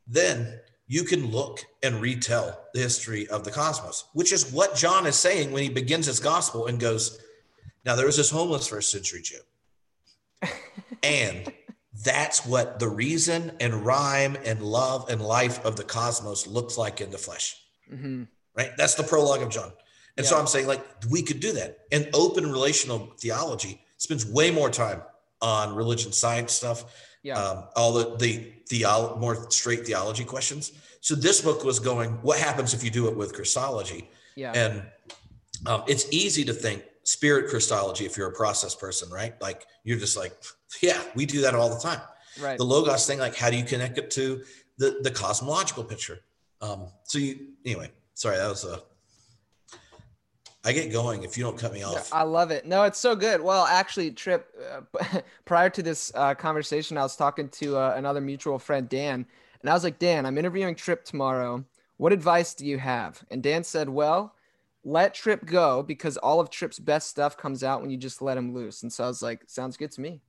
then 0.07 0.61
you 0.87 1.05
can 1.05 1.31
look 1.31 1.65
and 1.83 2.01
retell 2.01 2.69
the 2.75 2.81
history 2.81 3.27
of 3.29 3.45
the 3.45 3.51
cosmos, 3.51 4.05
which 4.13 4.33
is 4.33 4.53
what 4.53 4.77
John 4.77 5.07
is 5.07 5.17
saying 5.17 5.51
when 5.51 5.63
he 5.63 5.69
begins 5.69 6.07
his 6.07 6.21
gospel 6.21 6.67
and 6.67 6.79
goes, 6.79 7.19
Now 7.85 7.97
there 7.97 8.07
was 8.07 8.17
this 8.17 8.31
homeless 8.31 8.69
first 8.69 8.91
century 8.91 9.23
Jew. 9.23 9.39
and 11.03 11.53
that's 12.05 12.47
what 12.47 12.79
the 12.79 12.89
reason 12.89 13.53
and 13.61 13.87
rhyme 13.87 14.37
and 14.45 14.63
love 14.63 15.09
and 15.11 15.21
life 15.21 15.65
of 15.65 15.77
the 15.77 15.85
cosmos 15.85 16.47
looks 16.47 16.79
like 16.79 17.01
in 17.01 17.11
the 17.11 17.19
flesh. 17.19 17.57
Mm-hmm. 17.93 18.25
Right? 18.57 18.71
That's 18.77 18.95
the 18.95 19.03
prologue 19.03 19.43
of 19.43 19.51
John. 19.51 19.73
And 20.17 20.25
yeah. 20.25 20.31
so 20.31 20.39
I'm 20.39 20.47
saying 20.47 20.67
like 20.67 20.85
we 21.11 21.23
could 21.23 21.41
do 21.41 21.53
that. 21.53 21.79
And 21.91 22.09
open 22.15 22.51
relational 22.51 23.13
theology 23.19 23.83
spends 23.99 24.27
way 24.27 24.51
more 24.51 24.71
time 24.71 25.03
on 25.41 25.75
religion 25.75 26.13
science 26.13 26.53
stuff. 26.53 26.85
Yeah. 27.23 27.39
Um, 27.39 27.65
all 27.77 27.93
the 27.93 28.17
the 28.17 28.53
theolo- 28.69 29.19
more 29.19 29.51
straight 29.51 29.87
theology 29.87 30.25
questions. 30.25 30.73
So 31.01 31.15
this 31.15 31.41
book 31.41 31.65
was 31.65 31.79
going, 31.79 32.11
what 32.23 32.39
happens 32.39 32.75
if 32.75 32.85
you 32.85 32.91
do 32.91 33.09
it 33.09 33.17
with 33.17 33.33
Christology? 33.33 34.09
Yeah. 34.37 34.53
And 34.53 34.83
um, 35.67 35.83
it's 35.87 36.07
easy 36.13 36.45
to 36.45 36.53
think 36.53 36.85
spirit 37.05 37.49
Christology 37.49 38.05
if 38.07 38.17
you're 38.17 38.29
a 38.29 38.33
process 38.33 38.75
person, 38.75 39.11
right? 39.11 39.41
Like 39.41 39.67
you're 39.85 39.99
just 39.99 40.17
like, 40.17 40.33
yeah, 40.83 41.03
we 41.15 41.27
do 41.27 41.41
that 41.43 41.55
all 41.55 41.69
the 41.69 41.81
time. 41.81 42.01
Right. 42.41 42.57
The 42.59 42.65
logos 42.65 43.07
thing, 43.07 43.19
like 43.19 43.37
how 43.37 43.51
do 43.51 43.57
you 43.57 43.65
connect 43.65 43.99
it 43.99 44.11
to 44.13 44.43
the 44.79 44.99
the 45.03 45.11
cosmological 45.11 45.85
picture? 45.85 46.21
Um, 46.61 46.89
so 47.05 47.19
you 47.19 47.49
anyway, 47.65 47.91
sorry, 48.15 48.37
that 48.37 48.49
was 48.49 48.65
a 48.65 48.83
I 50.65 50.73
get 50.73 50.93
going 50.93 51.25
if 51.25 51.37
you 51.37 51.43
don't 51.43 51.59
cut 51.59 51.73
me 51.73 51.83
off. 51.83 52.13
I 52.13 52.23
love 52.23 52.53
it. 52.53 52.67
No, 52.67 52.85
it's 52.85 52.99
so 52.99 53.17
good. 53.17 53.41
Well, 53.41 53.65
actually, 53.65 54.13
Tripp, 54.13 54.47
uh, 54.73 55.21
prior 55.45 55.69
to 55.71 55.83
this 55.83 56.13
uh, 56.15 56.35
conversation, 56.35 56.97
I 56.97 57.03
was 57.03 57.17
talking 57.17 57.49
to 57.49 57.77
uh, 57.77 57.95
another 57.97 58.21
mutual 58.21 58.61
friend, 58.61 58.89
Dan, 58.89 59.27
and 59.61 59.71
I 59.71 59.75
was 59.75 59.83
like, 59.83 59.99
Dan, 59.99 60.25
I'm 60.25 60.39
interviewing 60.39 60.77
Tripp 60.77 61.05
tomorrow. 61.05 61.65
What 61.97 62.13
advice 62.13 62.55
do 62.55 62.65
you 62.65 62.79
have? 62.79 63.25
And 63.31 63.43
Dan 63.43 63.65
said, 63.65 63.89
Well, 63.89 64.35
let 64.85 65.15
Tripp 65.15 65.45
go 65.45 65.83
because 65.83 66.17
all 66.17 66.41
of 66.41 66.51
Tripp's 66.51 66.79
best 66.79 67.09
stuff 67.09 67.37
comes 67.37 67.63
out 67.63 67.81
when 67.81 67.91
you 67.91 67.97
just 67.97 68.21
let 68.21 68.37
him 68.37 68.55
loose. 68.55 68.83
And 68.83 68.93
so 68.93 69.05
I 69.05 69.07
was 69.09 69.23
like, 69.23 69.43
Sounds 69.47 69.77
good 69.77 69.93
to 69.93 70.01
me. 70.01 70.21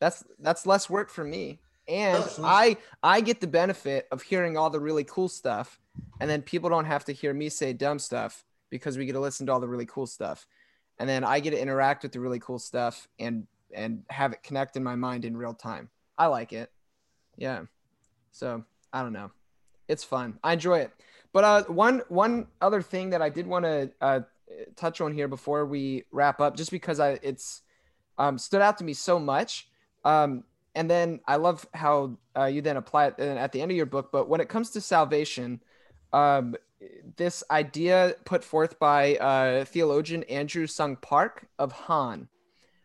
That's 0.00 0.24
that's 0.38 0.66
less 0.66 0.90
work 0.90 1.08
for 1.08 1.24
me, 1.24 1.60
and 1.88 2.24
I 2.42 2.76
I 3.02 3.20
get 3.20 3.40
the 3.40 3.46
benefit 3.46 4.06
of 4.10 4.22
hearing 4.22 4.56
all 4.56 4.68
the 4.68 4.80
really 4.80 5.04
cool 5.04 5.28
stuff, 5.28 5.78
and 6.20 6.28
then 6.28 6.42
people 6.42 6.68
don't 6.68 6.84
have 6.84 7.04
to 7.06 7.12
hear 7.12 7.32
me 7.32 7.48
say 7.48 7.72
dumb 7.72 7.98
stuff 7.98 8.44
because 8.70 8.98
we 8.98 9.06
get 9.06 9.12
to 9.12 9.20
listen 9.20 9.46
to 9.46 9.52
all 9.52 9.60
the 9.60 9.68
really 9.68 9.86
cool 9.86 10.06
stuff. 10.06 10.46
And 10.98 11.08
then 11.08 11.24
I 11.24 11.40
get 11.40 11.50
to 11.50 11.60
interact 11.60 12.02
with 12.02 12.12
the 12.12 12.20
really 12.20 12.40
cool 12.40 12.58
stuff 12.58 13.08
and 13.18 13.46
and 13.72 14.02
have 14.10 14.32
it 14.32 14.42
connect 14.42 14.76
in 14.76 14.84
my 14.84 14.96
mind 14.96 15.24
in 15.24 15.36
real 15.36 15.54
time. 15.54 15.88
I 16.18 16.26
like 16.26 16.52
it. 16.52 16.70
Yeah. 17.36 17.62
So 18.32 18.64
I 18.92 19.02
don't 19.02 19.12
know. 19.12 19.30
It's 19.88 20.04
fun. 20.04 20.38
I 20.42 20.54
enjoy 20.54 20.78
it. 20.80 20.92
But 21.34 21.44
uh, 21.44 21.62
one 21.64 22.02
one 22.08 22.46
other 22.62 22.80
thing 22.80 23.10
that 23.10 23.20
I 23.20 23.28
did 23.28 23.46
want 23.46 23.64
to 23.64 23.90
uh, 24.00 24.20
touch 24.76 25.00
on 25.00 25.12
here 25.12 25.28
before 25.28 25.66
we 25.66 26.04
wrap 26.12 26.40
up, 26.40 26.56
just 26.56 26.70
because 26.70 27.00
I 27.00 27.18
it's 27.22 27.60
um, 28.16 28.38
stood 28.38 28.62
out 28.62 28.78
to 28.78 28.84
me 28.84 28.94
so 28.94 29.18
much. 29.18 29.68
Um, 30.04 30.44
and 30.76 30.88
then 30.88 31.20
I 31.26 31.36
love 31.36 31.66
how 31.74 32.16
uh, 32.38 32.44
you 32.44 32.62
then 32.62 32.76
apply 32.76 33.06
it 33.08 33.18
at 33.18 33.50
the 33.52 33.60
end 33.60 33.72
of 33.72 33.76
your 33.76 33.86
book. 33.86 34.10
But 34.12 34.28
when 34.28 34.40
it 34.40 34.48
comes 34.48 34.70
to 34.70 34.80
salvation, 34.80 35.60
um, 36.12 36.54
this 37.16 37.42
idea 37.50 38.14
put 38.24 38.44
forth 38.44 38.78
by 38.78 39.16
uh, 39.16 39.64
theologian 39.64 40.22
Andrew 40.24 40.66
Sung 40.68 40.96
Park 40.96 41.48
of 41.58 41.72
Han. 41.72 42.28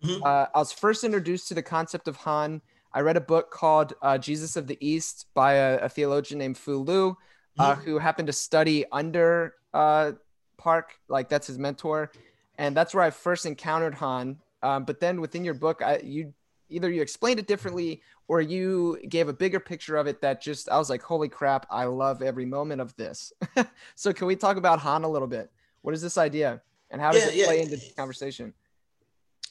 Mm-hmm. 0.03 0.23
Uh, 0.23 0.45
I 0.55 0.57
was 0.57 0.71
first 0.71 1.03
introduced 1.03 1.47
to 1.49 1.53
the 1.53 1.63
concept 1.63 2.07
of 2.07 2.15
Han. 2.17 2.61
I 2.93 3.01
read 3.01 3.17
a 3.17 3.21
book 3.21 3.51
called 3.51 3.93
uh, 4.01 4.17
Jesus 4.17 4.55
of 4.55 4.65
the 4.65 4.77
East 4.81 5.27
by 5.35 5.53
a, 5.53 5.85
a 5.85 5.89
theologian 5.89 6.39
named 6.39 6.55
Phuc 6.55 6.87
Luu, 6.87 7.15
uh, 7.59 7.75
who 7.75 7.99
happened 7.99 8.27
to 8.27 8.33
study 8.33 8.85
under 8.91 9.55
uh, 9.73 10.13
Park, 10.57 10.93
like 11.07 11.29
that's 11.29 11.47
his 11.47 11.57
mentor, 11.57 12.11
and 12.57 12.75
that's 12.75 12.93
where 12.93 13.03
I 13.03 13.09
first 13.09 13.45
encountered 13.45 13.93
Han. 13.95 14.37
Um, 14.61 14.83
but 14.83 14.99
then 14.99 15.21
within 15.21 15.45
your 15.45 15.53
book, 15.53 15.81
I, 15.81 15.99
you 15.99 16.33
either 16.69 16.89
you 16.89 17.01
explained 17.01 17.39
it 17.39 17.47
differently 17.47 18.01
or 18.27 18.41
you 18.41 18.99
gave 19.09 19.27
a 19.27 19.33
bigger 19.33 19.59
picture 19.59 19.97
of 19.97 20.07
it 20.07 20.21
that 20.21 20.41
just 20.41 20.69
I 20.69 20.77
was 20.77 20.89
like, 20.89 21.01
holy 21.01 21.29
crap, 21.29 21.65
I 21.69 21.85
love 21.85 22.21
every 22.21 22.45
moment 22.45 22.81
of 22.81 22.95
this. 22.95 23.33
so 23.95 24.13
can 24.13 24.27
we 24.27 24.35
talk 24.35 24.57
about 24.57 24.79
Han 24.79 25.03
a 25.03 25.09
little 25.09 25.27
bit? 25.27 25.51
What 25.81 25.93
is 25.93 26.01
this 26.01 26.17
idea 26.17 26.61
and 26.91 27.01
how 27.01 27.11
does 27.11 27.23
yeah, 27.35 27.43
it 27.43 27.45
play 27.45 27.57
yeah. 27.57 27.63
into 27.63 27.77
the 27.77 27.93
conversation? 27.95 28.53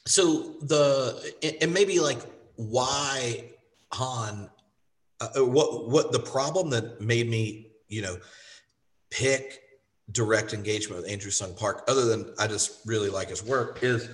So 0.06 0.54
the 0.62 1.56
and 1.62 1.72
maybe 1.72 2.00
like 2.00 2.20
why 2.56 3.50
Han, 3.92 4.50
uh, 5.20 5.28
what 5.44 5.88
what 5.88 6.12
the 6.12 6.20
problem 6.20 6.70
that 6.70 7.00
made 7.00 7.28
me 7.28 7.67
you 7.88 8.02
know 8.02 8.18
pick 9.10 9.62
direct 10.10 10.54
engagement 10.54 11.02
with 11.02 11.10
Andrew 11.10 11.30
Sung 11.30 11.54
Park, 11.54 11.84
other 11.88 12.04
than 12.06 12.32
I 12.38 12.46
just 12.46 12.80
really 12.86 13.10
like 13.10 13.28
his 13.28 13.44
work, 13.44 13.80
is 13.82 14.08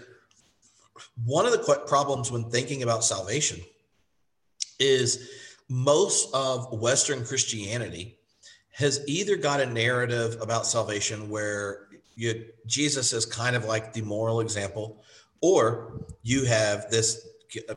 one 1.25 1.47
of 1.47 1.53
the 1.53 1.85
problems 1.87 2.31
when 2.31 2.51
thinking 2.51 2.83
about 2.83 3.05
salvation 3.05 3.61
is 4.81 5.31
most 5.69 6.35
of 6.35 6.81
Western 6.81 7.25
Christianity 7.25 8.19
has 8.73 9.05
either 9.07 9.37
got 9.37 9.61
a 9.61 9.67
narrative 9.67 10.37
about 10.41 10.67
salvation 10.67 11.31
where 11.31 11.87
you, 12.17 12.45
Jesus 12.67 13.13
is 13.13 13.25
kind 13.25 13.55
of 13.55 13.65
like 13.65 13.93
the 13.93 14.03
moral 14.03 14.41
example, 14.41 15.03
or 15.41 16.05
you 16.23 16.45
have 16.45 16.91
this 16.91 17.29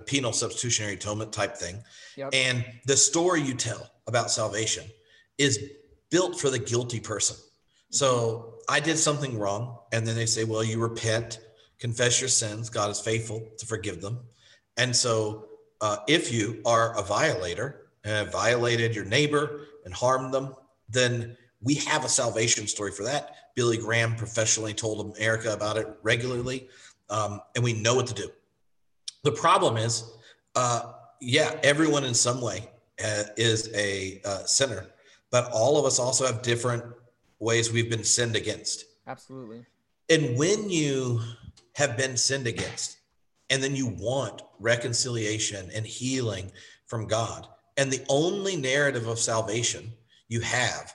penal 0.05 0.33
substitutionary 0.33 0.95
atonement 0.95 1.31
type 1.31 1.55
thing. 1.55 1.83
Yep. 2.15 2.29
And 2.33 2.65
the 2.85 2.97
story 2.97 3.41
you 3.41 3.53
tell 3.53 3.89
about 4.07 4.31
salvation 4.31 4.85
is 5.37 5.69
built 6.09 6.39
for 6.39 6.49
the 6.49 6.59
guilty 6.59 6.99
person. 6.99 7.35
So 7.89 8.55
I 8.69 8.79
did 8.79 8.97
something 8.97 9.37
wrong. 9.37 9.77
And 9.91 10.05
then 10.05 10.15
they 10.15 10.25
say, 10.25 10.43
well, 10.43 10.63
you 10.63 10.79
repent, 10.79 11.39
confess 11.79 12.19
your 12.19 12.29
sins. 12.29 12.69
God 12.69 12.89
is 12.89 12.99
faithful 12.99 13.47
to 13.57 13.65
forgive 13.65 14.01
them. 14.01 14.19
And 14.77 14.95
so 14.95 15.45
uh, 15.81 15.97
if 16.07 16.31
you 16.31 16.61
are 16.65 16.97
a 16.97 17.01
violator 17.01 17.87
and 18.03 18.31
violated 18.31 18.95
your 18.95 19.05
neighbor 19.05 19.61
and 19.85 19.93
harmed 19.93 20.33
them, 20.33 20.55
then 20.89 21.37
we 21.61 21.75
have 21.75 22.05
a 22.05 22.09
salvation 22.09 22.67
story 22.67 22.91
for 22.91 23.03
that. 23.03 23.35
Billy 23.55 23.77
Graham 23.77 24.15
professionally 24.15 24.73
told 24.73 25.15
America 25.15 25.51
about 25.51 25.77
it 25.77 25.87
regularly, 26.03 26.67
um, 27.09 27.41
and 27.55 27.63
we 27.63 27.73
know 27.73 27.95
what 27.95 28.07
to 28.07 28.13
do. 28.13 28.29
The 29.23 29.31
problem 29.31 29.77
is, 29.77 30.11
uh, 30.55 30.93
yeah, 31.19 31.59
everyone 31.63 32.03
in 32.03 32.13
some 32.13 32.39
way 32.39 32.69
uh, 33.03 33.23
is 33.35 33.71
a 33.73 34.21
uh, 34.23 34.45
sinner, 34.45 34.87
but 35.31 35.49
all 35.51 35.77
of 35.77 35.85
us 35.85 35.99
also 35.99 36.25
have 36.25 36.41
different 36.41 36.83
ways 37.39 37.71
we've 37.71 37.89
been 37.89 38.03
sinned 38.03 38.35
against. 38.35 38.85
Absolutely. 39.05 39.65
And 40.09 40.37
when 40.37 40.69
you 40.69 41.21
have 41.75 41.97
been 41.97 42.17
sinned 42.17 42.47
against, 42.47 42.97
and 43.49 43.63
then 43.63 43.75
you 43.75 43.87
want 43.87 44.41
reconciliation 44.59 45.69
and 45.73 45.85
healing 45.85 46.51
from 46.85 47.07
God. 47.07 47.47
And 47.77 47.91
the 47.91 48.03
only 48.09 48.55
narrative 48.55 49.07
of 49.07 49.19
salvation 49.19 49.93
you 50.27 50.41
have 50.41 50.93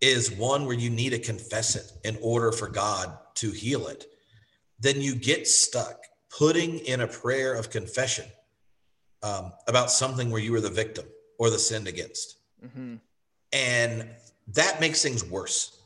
is 0.00 0.30
one 0.30 0.66
where 0.66 0.76
you 0.76 0.90
need 0.90 1.10
to 1.10 1.18
confess 1.18 1.76
it 1.76 1.90
in 2.04 2.18
order 2.22 2.52
for 2.52 2.68
God 2.68 3.16
to 3.36 3.50
heal 3.50 3.88
it. 3.88 4.06
Then 4.78 5.00
you 5.00 5.14
get 5.14 5.48
stuck 5.48 5.98
putting 6.30 6.78
in 6.80 7.00
a 7.00 7.06
prayer 7.06 7.54
of 7.54 7.70
confession 7.70 8.26
um, 9.22 9.52
about 9.66 9.90
something 9.90 10.30
where 10.30 10.40
you 10.40 10.52
were 10.52 10.60
the 10.60 10.70
victim 10.70 11.06
or 11.38 11.50
the 11.50 11.58
sinned 11.58 11.88
against. 11.88 12.36
Mm-hmm. 12.64 12.96
And 13.54 14.10
that 14.48 14.80
makes 14.80 15.00
things 15.02 15.24
worse. 15.24 15.80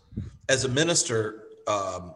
As 0.48 0.64
a 0.64 0.68
minister, 0.68 1.44
um, 1.68 2.14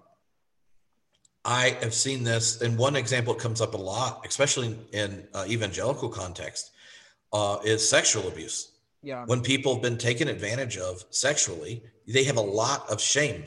I 1.45 1.77
have 1.83 1.93
seen 1.93 2.25
this, 2.25 2.63
and 2.63 2.79
one 2.79 2.97
example 2.97 3.35
comes 3.35 3.61
up 3.61 3.75
a 3.75 3.77
lot, 3.77 4.25
especially 4.27 4.79
in 4.93 5.29
uh, 5.35 5.45
evangelical 5.49 6.09
context, 6.09 6.73
uh, 7.33 7.59
is 7.65 7.87
sexual 7.87 8.29
abuse. 8.29 8.73
Yeah. 9.03 9.25
When 9.27 9.43
people 9.43 9.75
have 9.75 9.83
been 9.83 9.99
taken 9.99 10.29
advantage 10.29 10.79
of 10.79 11.05
sexually, 11.11 11.83
they 12.07 12.25
have 12.25 12.37
a 12.37 12.43
lot 12.43 12.89
of 12.91 13.01
shame. 13.01 13.45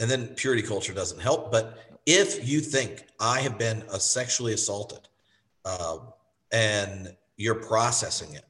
And 0.00 0.10
then 0.10 0.28
purity 0.28 0.62
culture 0.62 0.94
doesn't 0.94 1.20
help. 1.20 1.50
But 1.50 1.78
if 2.06 2.48
you 2.48 2.60
think 2.60 3.04
I 3.20 3.40
have 3.40 3.58
been 3.58 3.82
sexually 3.98 4.54
assaulted 4.54 5.08
uh, 5.64 5.98
and 6.52 7.14
you're 7.36 7.56
processing 7.56 8.34
it, 8.34 8.44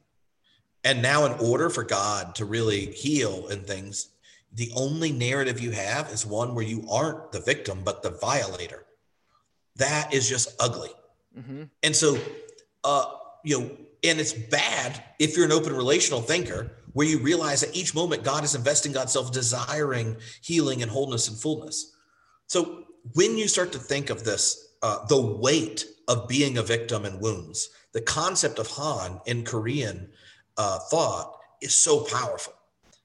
and 0.83 1.01
now 1.01 1.25
in 1.25 1.33
order 1.39 1.69
for 1.69 1.83
God 1.83 2.35
to 2.35 2.45
really 2.45 2.87
heal 2.87 3.47
and 3.47 3.65
things, 3.65 4.09
the 4.53 4.71
only 4.75 5.11
narrative 5.11 5.59
you 5.59 5.71
have 5.71 6.09
is 6.09 6.25
one 6.25 6.55
where 6.55 6.65
you 6.65 6.85
aren't 6.89 7.31
the 7.31 7.41
victim, 7.41 7.81
but 7.83 8.01
the 8.01 8.11
violator. 8.11 8.85
That 9.75 10.13
is 10.13 10.27
just 10.27 10.55
ugly. 10.59 10.89
Mm-hmm. 11.37 11.63
And 11.83 11.95
so, 11.95 12.17
uh, 12.83 13.05
you 13.43 13.59
know, 13.59 13.71
and 14.03 14.19
it's 14.19 14.33
bad 14.33 15.03
if 15.19 15.35
you're 15.35 15.45
an 15.45 15.51
open 15.51 15.75
relational 15.75 16.21
thinker 16.21 16.71
where 16.93 17.07
you 17.07 17.19
realize 17.19 17.61
that 17.61 17.75
each 17.75 17.93
moment 17.93 18.23
God 18.23 18.43
is 18.43 18.55
investing 18.55 18.91
God's 18.91 19.13
self 19.13 19.31
desiring 19.31 20.17
healing 20.41 20.81
and 20.81 20.89
wholeness 20.89 21.27
and 21.27 21.37
fullness. 21.37 21.95
So 22.47 22.85
when 23.13 23.37
you 23.37 23.47
start 23.47 23.71
to 23.73 23.79
think 23.79 24.09
of 24.09 24.23
this, 24.23 24.69
uh, 24.81 25.05
the 25.05 25.21
weight 25.21 25.85
of 26.07 26.27
being 26.27 26.57
a 26.57 26.63
victim 26.63 27.05
and 27.05 27.21
wounds, 27.21 27.69
the 27.93 28.01
concept 28.01 28.59
of 28.59 28.67
Han 28.67 29.21
in 29.25 29.43
Korean 29.43 30.09
uh, 30.59 30.77
thought 30.91 31.39
is 31.61 31.75
so 31.75 32.01
powerful. 32.01 32.53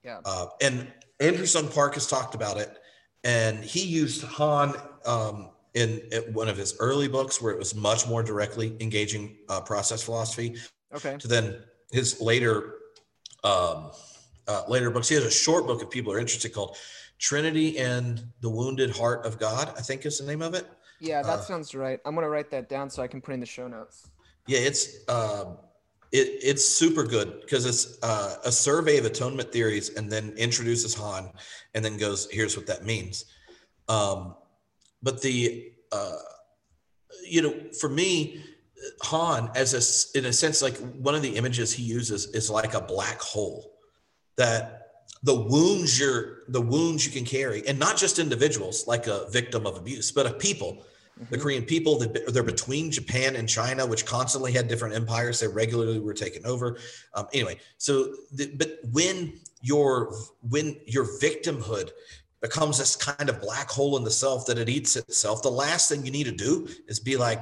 Yeah. 0.04 0.20
Uh, 0.26 0.48
and 0.60 0.92
Andrew 1.20 1.46
Sung 1.46 1.68
Park 1.68 1.94
has 1.94 2.06
talked 2.06 2.34
about 2.34 2.58
it, 2.58 2.78
and 3.24 3.64
he 3.64 3.82
used 3.82 4.22
Han 4.24 4.74
um, 5.06 5.50
in, 5.72 6.02
in, 6.12 6.34
one 6.34 6.48
of 6.48 6.58
his 6.58 6.76
early 6.78 7.08
books 7.08 7.40
where 7.40 7.52
it 7.52 7.58
was 7.58 7.74
much 7.74 8.06
more 8.06 8.22
directly 8.22 8.76
engaging 8.80 9.38
uh, 9.48 9.62
process 9.62 10.02
philosophy. 10.02 10.56
Okay. 10.94 11.16
To 11.16 11.28
then 11.28 11.62
his 11.90 12.20
later 12.20 12.74
um, 13.44 13.90
uh, 14.48 14.62
later 14.68 14.90
books. 14.90 15.08
He 15.08 15.14
has 15.14 15.24
a 15.24 15.30
short 15.30 15.66
book 15.66 15.82
if 15.82 15.90
people 15.90 16.12
are 16.12 16.18
interested 16.18 16.52
called 16.52 16.76
Trinity 17.18 17.78
and 17.78 18.26
the 18.40 18.50
Wounded 18.50 18.90
Heart 18.96 19.24
of 19.26 19.38
God, 19.38 19.72
I 19.76 19.80
think 19.80 20.04
is 20.04 20.18
the 20.18 20.26
name 20.26 20.42
of 20.42 20.54
it. 20.54 20.66
Yeah, 21.00 21.22
that 21.22 21.38
uh, 21.38 21.42
sounds 21.42 21.74
right. 21.74 22.00
I'm 22.04 22.14
going 22.14 22.24
to 22.24 22.30
write 22.30 22.50
that 22.50 22.68
down 22.68 22.90
so 22.90 23.02
I 23.02 23.06
can 23.06 23.20
put 23.20 23.34
in 23.34 23.40
the 23.40 23.46
show 23.46 23.68
notes. 23.68 24.10
Yeah, 24.46 24.60
it's 24.60 25.08
uh, 25.08 25.56
it, 26.14 26.38
it's 26.44 26.64
super 26.64 27.02
good 27.02 27.40
because 27.40 27.66
it's 27.66 27.98
uh, 28.04 28.36
a 28.44 28.52
survey 28.52 28.98
of 28.98 29.04
atonement 29.04 29.50
theories 29.50 29.96
and 29.96 30.10
then 30.10 30.32
introduces 30.36 30.94
Han 30.94 31.28
and 31.74 31.84
then 31.84 31.96
goes, 31.96 32.28
here's 32.30 32.56
what 32.56 32.68
that 32.68 32.84
means. 32.84 33.24
Um, 33.88 34.36
but 35.02 35.20
the, 35.22 35.72
uh, 35.90 36.18
you 37.28 37.42
know, 37.42 37.52
for 37.80 37.88
me, 37.88 38.44
Han, 39.02 39.50
as 39.56 39.74
a, 39.74 40.16
in 40.16 40.26
a 40.26 40.32
sense, 40.32 40.62
like 40.62 40.76
one 40.92 41.16
of 41.16 41.22
the 41.22 41.34
images 41.34 41.72
he 41.72 41.82
uses 41.82 42.26
is 42.26 42.48
like 42.48 42.74
a 42.74 42.80
black 42.80 43.20
hole 43.20 43.72
that 44.36 44.82
the 45.24 45.34
wounds 45.34 45.98
you're, 45.98 46.44
the 46.46 46.60
wounds 46.60 47.04
you 47.04 47.10
can 47.10 47.24
carry, 47.24 47.66
and 47.66 47.76
not 47.76 47.96
just 47.96 48.20
individuals 48.20 48.86
like 48.86 49.08
a 49.08 49.26
victim 49.32 49.66
of 49.66 49.76
abuse, 49.76 50.12
but 50.12 50.26
a 50.26 50.34
people 50.34 50.84
Mm-hmm. 51.20 51.34
The 51.34 51.38
Korean 51.38 51.64
people, 51.64 52.04
they're 52.28 52.42
between 52.42 52.90
Japan 52.90 53.36
and 53.36 53.48
China, 53.48 53.86
which 53.86 54.04
constantly 54.04 54.52
had 54.52 54.66
different 54.66 54.94
empires 54.94 55.40
that 55.40 55.50
regularly 55.50 56.00
were 56.00 56.14
taken 56.14 56.44
over. 56.44 56.78
Um, 57.14 57.28
anyway, 57.32 57.58
so 57.78 58.14
the, 58.32 58.52
but 58.56 58.78
when 58.90 59.34
your 59.62 60.12
when 60.48 60.76
your 60.86 61.04
victimhood 61.20 61.90
becomes 62.40 62.78
this 62.78 62.96
kind 62.96 63.28
of 63.28 63.40
black 63.40 63.70
hole 63.70 63.96
in 63.96 64.04
the 64.04 64.10
self 64.10 64.44
that 64.46 64.58
it 64.58 64.68
eats 64.68 64.96
itself, 64.96 65.42
the 65.42 65.50
last 65.50 65.88
thing 65.88 66.04
you 66.04 66.10
need 66.10 66.26
to 66.26 66.32
do 66.32 66.68
is 66.88 66.98
be 66.98 67.16
like, 67.16 67.40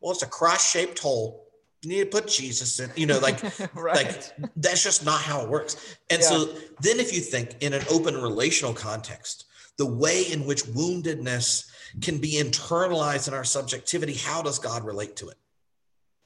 well, 0.00 0.12
it's 0.12 0.22
a 0.22 0.26
cross-shaped 0.26 0.98
hole. 0.98 1.46
You 1.82 1.90
need 1.90 2.00
to 2.00 2.06
put 2.06 2.28
Jesus 2.28 2.78
in, 2.78 2.90
you 2.94 3.06
know, 3.06 3.18
like, 3.18 3.42
right. 3.74 3.96
like 3.96 4.32
that's 4.56 4.82
just 4.82 5.04
not 5.04 5.20
how 5.20 5.42
it 5.42 5.48
works. 5.48 5.96
And 6.10 6.20
yeah. 6.20 6.28
so 6.28 6.44
then 6.80 7.00
if 7.00 7.12
you 7.12 7.20
think 7.20 7.56
in 7.60 7.72
an 7.72 7.82
open 7.90 8.14
relational 8.14 8.74
context, 8.74 9.46
the 9.76 9.86
way 9.86 10.22
in 10.30 10.46
which 10.46 10.64
woundedness 10.64 11.70
can 12.00 12.18
be 12.18 12.34
internalized 12.34 13.28
in 13.28 13.34
our 13.34 13.44
subjectivity. 13.44 14.14
How 14.14 14.42
does 14.42 14.58
God 14.58 14.84
relate 14.84 15.16
to 15.16 15.28
it? 15.28 15.36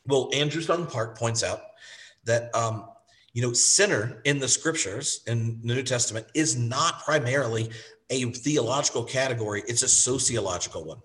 Well, 0.06 0.30
Andrew 0.32 0.62
Sung 0.62 0.86
Park 0.86 1.18
points 1.18 1.42
out 1.42 1.60
that 2.24 2.54
um, 2.54 2.88
you 3.32 3.42
know, 3.42 3.52
sinner 3.52 4.20
in 4.24 4.38
the 4.38 4.48
scriptures 4.48 5.22
in 5.26 5.60
the 5.62 5.74
New 5.74 5.82
Testament 5.82 6.26
is 6.34 6.56
not 6.56 7.04
primarily 7.04 7.70
a 8.10 8.24
theological 8.32 9.04
category; 9.04 9.62
it's 9.68 9.82
a 9.82 9.88
sociological 9.88 10.84
one. 10.84 10.98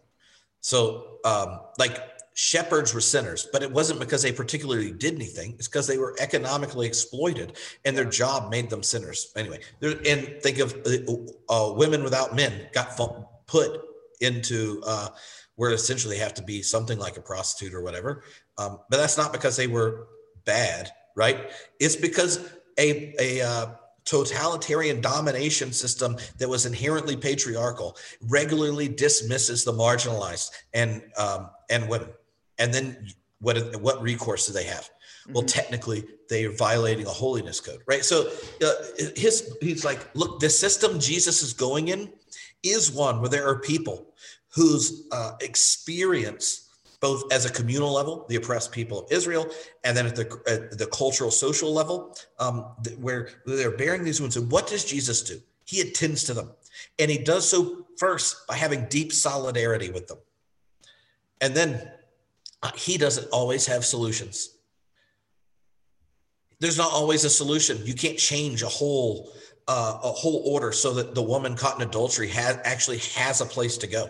So, 0.62 1.18
um, 1.26 1.60
like 1.78 2.00
shepherds 2.34 2.94
were 2.94 3.02
sinners, 3.02 3.48
but 3.52 3.62
it 3.62 3.72
wasn't 3.72 4.00
because 4.00 4.24
they 4.24 4.32
particularly 4.32 4.92
did 4.92 5.16
anything. 5.16 5.54
It's 5.60 5.68
because 5.68 5.86
they 5.86 5.98
were 5.98 6.16
economically 6.20 6.88
exploited 6.88 7.58
and 7.86 7.96
their 7.96 8.06
job 8.06 8.50
made 8.50 8.70
them 8.70 8.82
sinners. 8.82 9.32
Anyway, 9.36 9.60
and 9.82 10.42
think 10.42 10.60
of 10.60 10.74
uh, 10.88 11.54
uh, 11.54 11.74
women 11.74 12.04
without 12.04 12.36
men 12.36 12.68
got 12.74 12.98
put 13.46 13.82
into 14.24 14.82
uh, 14.86 15.10
where 15.56 15.72
essentially 15.72 16.16
they 16.16 16.24
have 16.24 16.34
to 16.34 16.44
be 16.44 16.62
something 16.62 16.98
like 16.98 17.18
a 17.18 17.22
prostitute 17.22 17.74
or 17.74 17.84
whatever. 17.84 18.24
Um, 18.58 18.80
but 18.90 18.98
that's 18.98 19.18
not 19.18 19.32
because 19.32 19.56
they 19.56 19.68
were 19.68 20.08
bad, 20.46 20.92
right? 21.16 21.52
It's 21.80 21.96
because 21.96 22.54
a, 22.80 23.14
a 23.20 23.42
uh, 23.42 23.66
totalitarian 24.06 25.02
domination 25.02 25.72
system 25.72 26.18
that 26.38 26.50
was 26.50 26.66
inherently 26.66 27.16
patriarchal 27.16 27.96
regularly 28.22 28.88
dismisses 28.88 29.64
the 29.64 29.74
marginalized 29.74 30.52
and 30.74 31.04
um, 31.18 31.50
and 31.70 31.88
women. 31.88 32.10
And 32.58 32.74
then 32.74 33.08
what 33.40 33.80
what 33.82 34.02
recourse 34.02 34.48
do 34.48 34.54
they 34.54 34.66
have? 34.66 34.84
Mm-hmm. 34.84 35.34
Well, 35.34 35.44
technically, 35.44 36.06
they 36.30 36.46
are 36.46 36.52
violating 36.52 37.06
a 37.06 37.10
holiness 37.10 37.62
code, 37.62 37.82
right? 37.88 38.04
So 38.04 38.30
uh, 38.64 38.72
his 39.16 39.56
he's 39.62 39.86
like, 39.86 40.10
look, 40.16 40.40
the 40.40 40.50
system 40.50 41.00
Jesus 41.00 41.42
is 41.42 41.54
going 41.54 41.90
in 41.90 42.12
is 42.64 42.92
one 42.92 43.20
where 43.22 43.30
there 43.30 43.48
are 43.48 43.60
people 43.60 44.13
whose 44.54 45.08
uh, 45.12 45.34
experience, 45.42 46.70
both 47.00 47.32
as 47.34 47.46
a 47.46 47.52
communal 47.52 47.92
level, 47.92 48.26
the 48.30 48.36
oppressed 48.36 48.72
people 48.72 49.00
of 49.00 49.12
Israel, 49.12 49.48
and 49.84 49.98
then 49.98 50.06
at 50.06 50.16
the, 50.16 50.40
at 50.48 50.78
the 50.78 50.86
cultural, 50.88 51.32
social 51.32 51.74
level, 51.74 52.16
um, 52.40 52.60
where 53.00 53.30
they're 53.46 53.78
bearing 53.78 54.04
these 54.04 54.22
wounds. 54.22 54.38
And 54.38 54.50
what 54.52 54.68
does 54.68 54.86
Jesus 54.86 55.24
do? 55.24 55.42
He 55.66 55.82
attends 55.82 56.24
to 56.26 56.34
them. 56.34 56.52
And 57.00 57.10
he 57.10 57.18
does 57.18 57.48
so 57.48 57.86
first 57.98 58.48
by 58.48 58.56
having 58.56 58.86
deep 58.90 59.12
solidarity 59.12 59.90
with 59.90 60.08
them. 60.08 60.20
And 61.42 61.56
then 61.56 61.92
uh, 62.62 62.72
he 62.76 62.98
doesn't 62.98 63.28
always 63.32 63.66
have 63.66 63.84
solutions. 63.84 64.56
There's 66.60 66.78
not 66.78 66.92
always 66.94 67.26
a 67.26 67.30
solution. 67.30 67.86
You 67.86 67.94
can't 67.94 68.18
change 68.18 68.64
a 68.64 68.68
whole 68.68 69.34
uh, 69.68 69.98
a 70.04 70.12
whole 70.12 70.44
order 70.46 70.74
so 70.74 70.94
that 70.94 71.16
the 71.16 71.22
woman 71.22 71.56
caught 71.56 71.78
in 71.82 71.88
adultery 71.88 72.28
has 72.28 72.60
actually 72.66 72.98
has 73.16 73.42
a 73.42 73.46
place 73.46 73.78
to 73.78 73.88
go. 73.88 74.10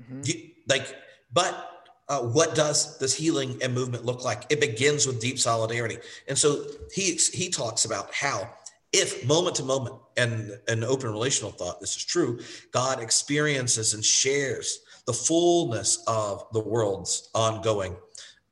Mm-hmm. 0.00 0.20
You, 0.24 0.34
like, 0.68 0.94
but 1.32 1.70
uh, 2.08 2.20
what 2.20 2.54
does 2.54 2.98
this 2.98 3.14
healing 3.14 3.58
and 3.62 3.74
movement 3.74 4.04
look 4.04 4.24
like? 4.24 4.44
It 4.50 4.60
begins 4.60 5.06
with 5.06 5.20
deep 5.20 5.38
solidarity, 5.38 5.98
and 6.28 6.36
so 6.36 6.64
he 6.92 7.18
he 7.32 7.48
talks 7.48 7.84
about 7.84 8.12
how 8.14 8.50
if 8.92 9.26
moment 9.26 9.56
to 9.56 9.64
moment 9.64 9.96
and 10.16 10.52
an 10.68 10.84
open 10.84 11.10
relational 11.10 11.50
thought 11.50 11.80
this 11.80 11.96
is 11.96 12.04
true 12.04 12.38
god 12.70 13.02
experiences 13.02 13.92
and 13.92 14.04
shares 14.04 14.78
the 15.06 15.12
fullness 15.12 16.04
of 16.06 16.46
the 16.52 16.60
world's 16.60 17.28
ongoing 17.34 17.96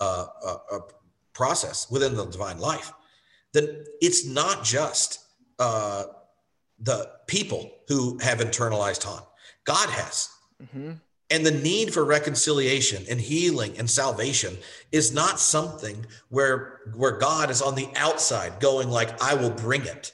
uh, 0.00 0.26
uh, 0.44 0.56
uh 0.72 0.78
process 1.32 1.88
within 1.92 2.16
the 2.16 2.24
divine 2.26 2.58
life 2.58 2.92
then 3.52 3.84
it's 4.00 4.26
not 4.26 4.64
just 4.64 5.20
uh, 5.58 6.04
the 6.80 7.10
people 7.26 7.70
who 7.88 8.18
have 8.18 8.38
internalized 8.38 9.04
Han. 9.04 9.22
God 9.64 9.88
has. 9.90 10.28
Mm-hmm. 10.62 10.92
And 11.32 11.46
the 11.46 11.50
need 11.50 11.94
for 11.94 12.04
reconciliation 12.04 13.06
and 13.08 13.18
healing 13.18 13.78
and 13.78 13.88
salvation 13.88 14.58
is 14.92 15.14
not 15.14 15.40
something 15.40 16.04
where, 16.28 16.80
where 16.94 17.16
God 17.16 17.50
is 17.50 17.62
on 17.62 17.74
the 17.74 17.88
outside 17.96 18.60
going 18.60 18.90
like, 18.90 19.20
I 19.22 19.34
will 19.34 19.50
bring 19.50 19.80
it. 19.86 20.12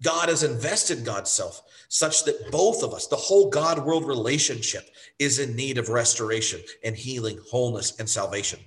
God 0.00 0.28
has 0.28 0.44
invested 0.44 1.04
God's 1.04 1.30
self 1.30 1.62
such 1.88 2.24
that 2.24 2.52
both 2.52 2.84
of 2.84 2.94
us, 2.94 3.08
the 3.08 3.16
whole 3.16 3.50
God 3.50 3.84
world 3.84 4.06
relationship, 4.06 4.88
is 5.18 5.40
in 5.40 5.56
need 5.56 5.76
of 5.76 5.88
restoration 5.88 6.60
and 6.84 6.96
healing, 6.96 7.40
wholeness, 7.50 7.98
and 7.98 8.08
salvation. 8.08 8.60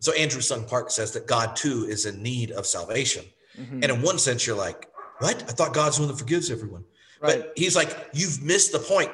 So 0.00 0.14
Andrew 0.14 0.40
Sung 0.40 0.64
Park 0.64 0.90
says 0.90 1.12
that 1.12 1.26
God 1.26 1.56
too 1.56 1.84
is 1.86 2.06
in 2.06 2.22
need 2.22 2.52
of 2.52 2.64
salvation. 2.64 3.26
Mm-hmm. 3.58 3.82
And 3.82 3.92
in 3.92 4.00
one 4.00 4.18
sense, 4.18 4.46
you're 4.46 4.56
like, 4.56 4.88
what? 5.18 5.42
I 5.42 5.52
thought 5.52 5.74
God's 5.74 5.96
the 5.96 6.04
one 6.04 6.10
that 6.10 6.18
forgives 6.18 6.50
everyone. 6.50 6.84
Right. 7.20 7.40
But 7.40 7.52
he's 7.54 7.76
like, 7.76 8.08
you've 8.14 8.42
missed 8.42 8.72
the 8.72 8.78
point. 8.78 9.10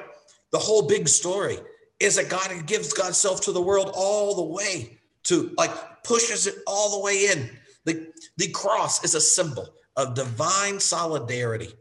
The 0.51 0.59
whole 0.59 0.87
big 0.87 1.09
story 1.09 1.59
is 2.01 2.15
that 2.15 2.29
God 2.29 2.65
gives 2.65 2.93
God's 2.93 3.17
self 3.17 3.41
to 3.41 3.51
the 3.51 3.61
world 3.61 3.91
all 3.93 4.35
the 4.35 4.53
way 4.53 4.99
to 5.23 5.51
like 5.57 5.71
pushes 6.03 6.47
it 6.47 6.55
all 6.65 6.97
the 6.97 7.05
way 7.05 7.27
in. 7.27 7.49
The, 7.85 8.11
the 8.37 8.49
cross 8.49 9.03
is 9.03 9.15
a 9.15 9.21
symbol 9.21 9.67
of 9.95 10.15
divine 10.15 10.79
solidarity, 10.79 11.73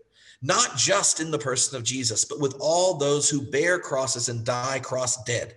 not 0.43 0.77
just 0.77 1.21
in 1.21 1.31
the 1.31 1.39
person 1.39 1.77
of 1.77 1.85
Jesus, 1.85 2.25
but 2.25 2.41
with 2.41 2.57
all 2.61 2.95
those 2.95 3.29
who 3.29 3.51
bear 3.51 3.79
crosses 3.79 4.29
and 4.29 4.45
die 4.45 4.81
cross 4.81 5.23
dead. 5.25 5.57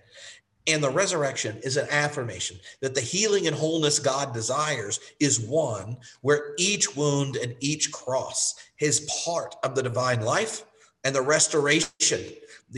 And 0.66 0.82
the 0.82 0.90
resurrection 0.90 1.58
is 1.62 1.76
an 1.76 1.88
affirmation 1.90 2.58
that 2.80 2.94
the 2.94 3.00
healing 3.00 3.46
and 3.46 3.54
wholeness 3.54 3.98
God 3.98 4.32
desires 4.32 4.98
is 5.20 5.40
one 5.40 5.98
where 6.22 6.54
each 6.58 6.96
wound 6.96 7.36
and 7.36 7.54
each 7.60 7.92
cross 7.92 8.54
is 8.80 9.10
part 9.26 9.56
of 9.62 9.74
the 9.74 9.82
divine 9.82 10.22
life 10.22 10.64
and 11.04 11.14
the 11.14 11.20
restoration. 11.20 12.20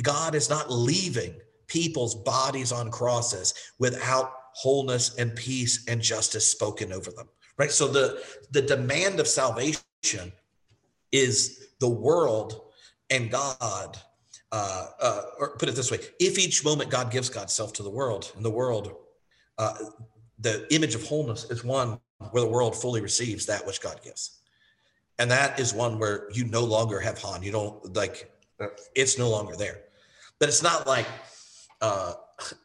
God 0.02 0.34
is 0.34 0.50
not 0.50 0.70
leaving 0.70 1.34
people's 1.66 2.14
bodies 2.14 2.72
on 2.72 2.90
crosses 2.90 3.54
without 3.78 4.32
wholeness 4.54 5.16
and 5.16 5.34
peace 5.36 5.84
and 5.88 6.00
justice 6.00 6.46
spoken 6.46 6.92
over 6.92 7.10
them 7.10 7.28
right? 7.58 7.72
So 7.72 7.88
the 7.88 8.22
the 8.50 8.62
demand 8.62 9.20
of 9.20 9.26
salvation 9.26 10.32
is 11.12 11.68
the 11.80 11.88
world 11.88 12.60
and 13.10 13.30
god 13.30 13.98
uh, 14.52 14.86
uh, 15.00 15.22
or 15.38 15.56
put 15.56 15.68
it 15.68 15.74
this 15.74 15.90
way 15.90 15.98
if 16.18 16.38
each 16.38 16.64
moment 16.64 16.90
god 16.90 17.10
gives 17.10 17.28
god's 17.28 17.52
self 17.52 17.72
to 17.74 17.82
the 17.82 17.90
world 17.90 18.32
and 18.36 18.44
the 18.44 18.50
world 18.50 18.94
uh, 19.58 19.74
the 20.38 20.72
image 20.74 20.94
of 20.94 21.02
wholeness 21.04 21.44
is 21.50 21.64
one 21.64 21.98
where 22.30 22.42
the 22.42 22.48
world 22.48 22.74
fully 22.74 23.00
receives 23.00 23.46
that 23.46 23.66
which 23.66 23.80
god 23.80 24.00
gives. 24.02 24.40
And 25.18 25.30
that 25.30 25.58
is 25.58 25.72
one 25.72 25.98
where 25.98 26.28
you 26.32 26.44
no 26.44 26.62
longer 26.62 27.00
have 27.00 27.18
han. 27.18 27.42
You 27.42 27.52
don't 27.52 27.96
like 27.96 28.30
it's 28.94 29.18
no 29.18 29.28
longer 29.28 29.56
there. 29.56 29.80
But 30.38 30.48
it's 30.48 30.62
not 30.62 30.86
like 30.86 31.06
uh, 31.80 32.14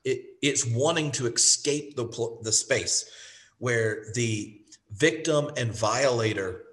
it, 0.04 0.38
it's 0.42 0.66
wanting 0.66 1.12
to 1.12 1.28
escape 1.28 1.96
the, 1.96 2.38
the 2.44 2.52
space 2.52 3.10
where 3.60 4.06
the 4.16 4.62
victim 4.92 5.50
and 5.58 5.74
violator, 5.74 6.64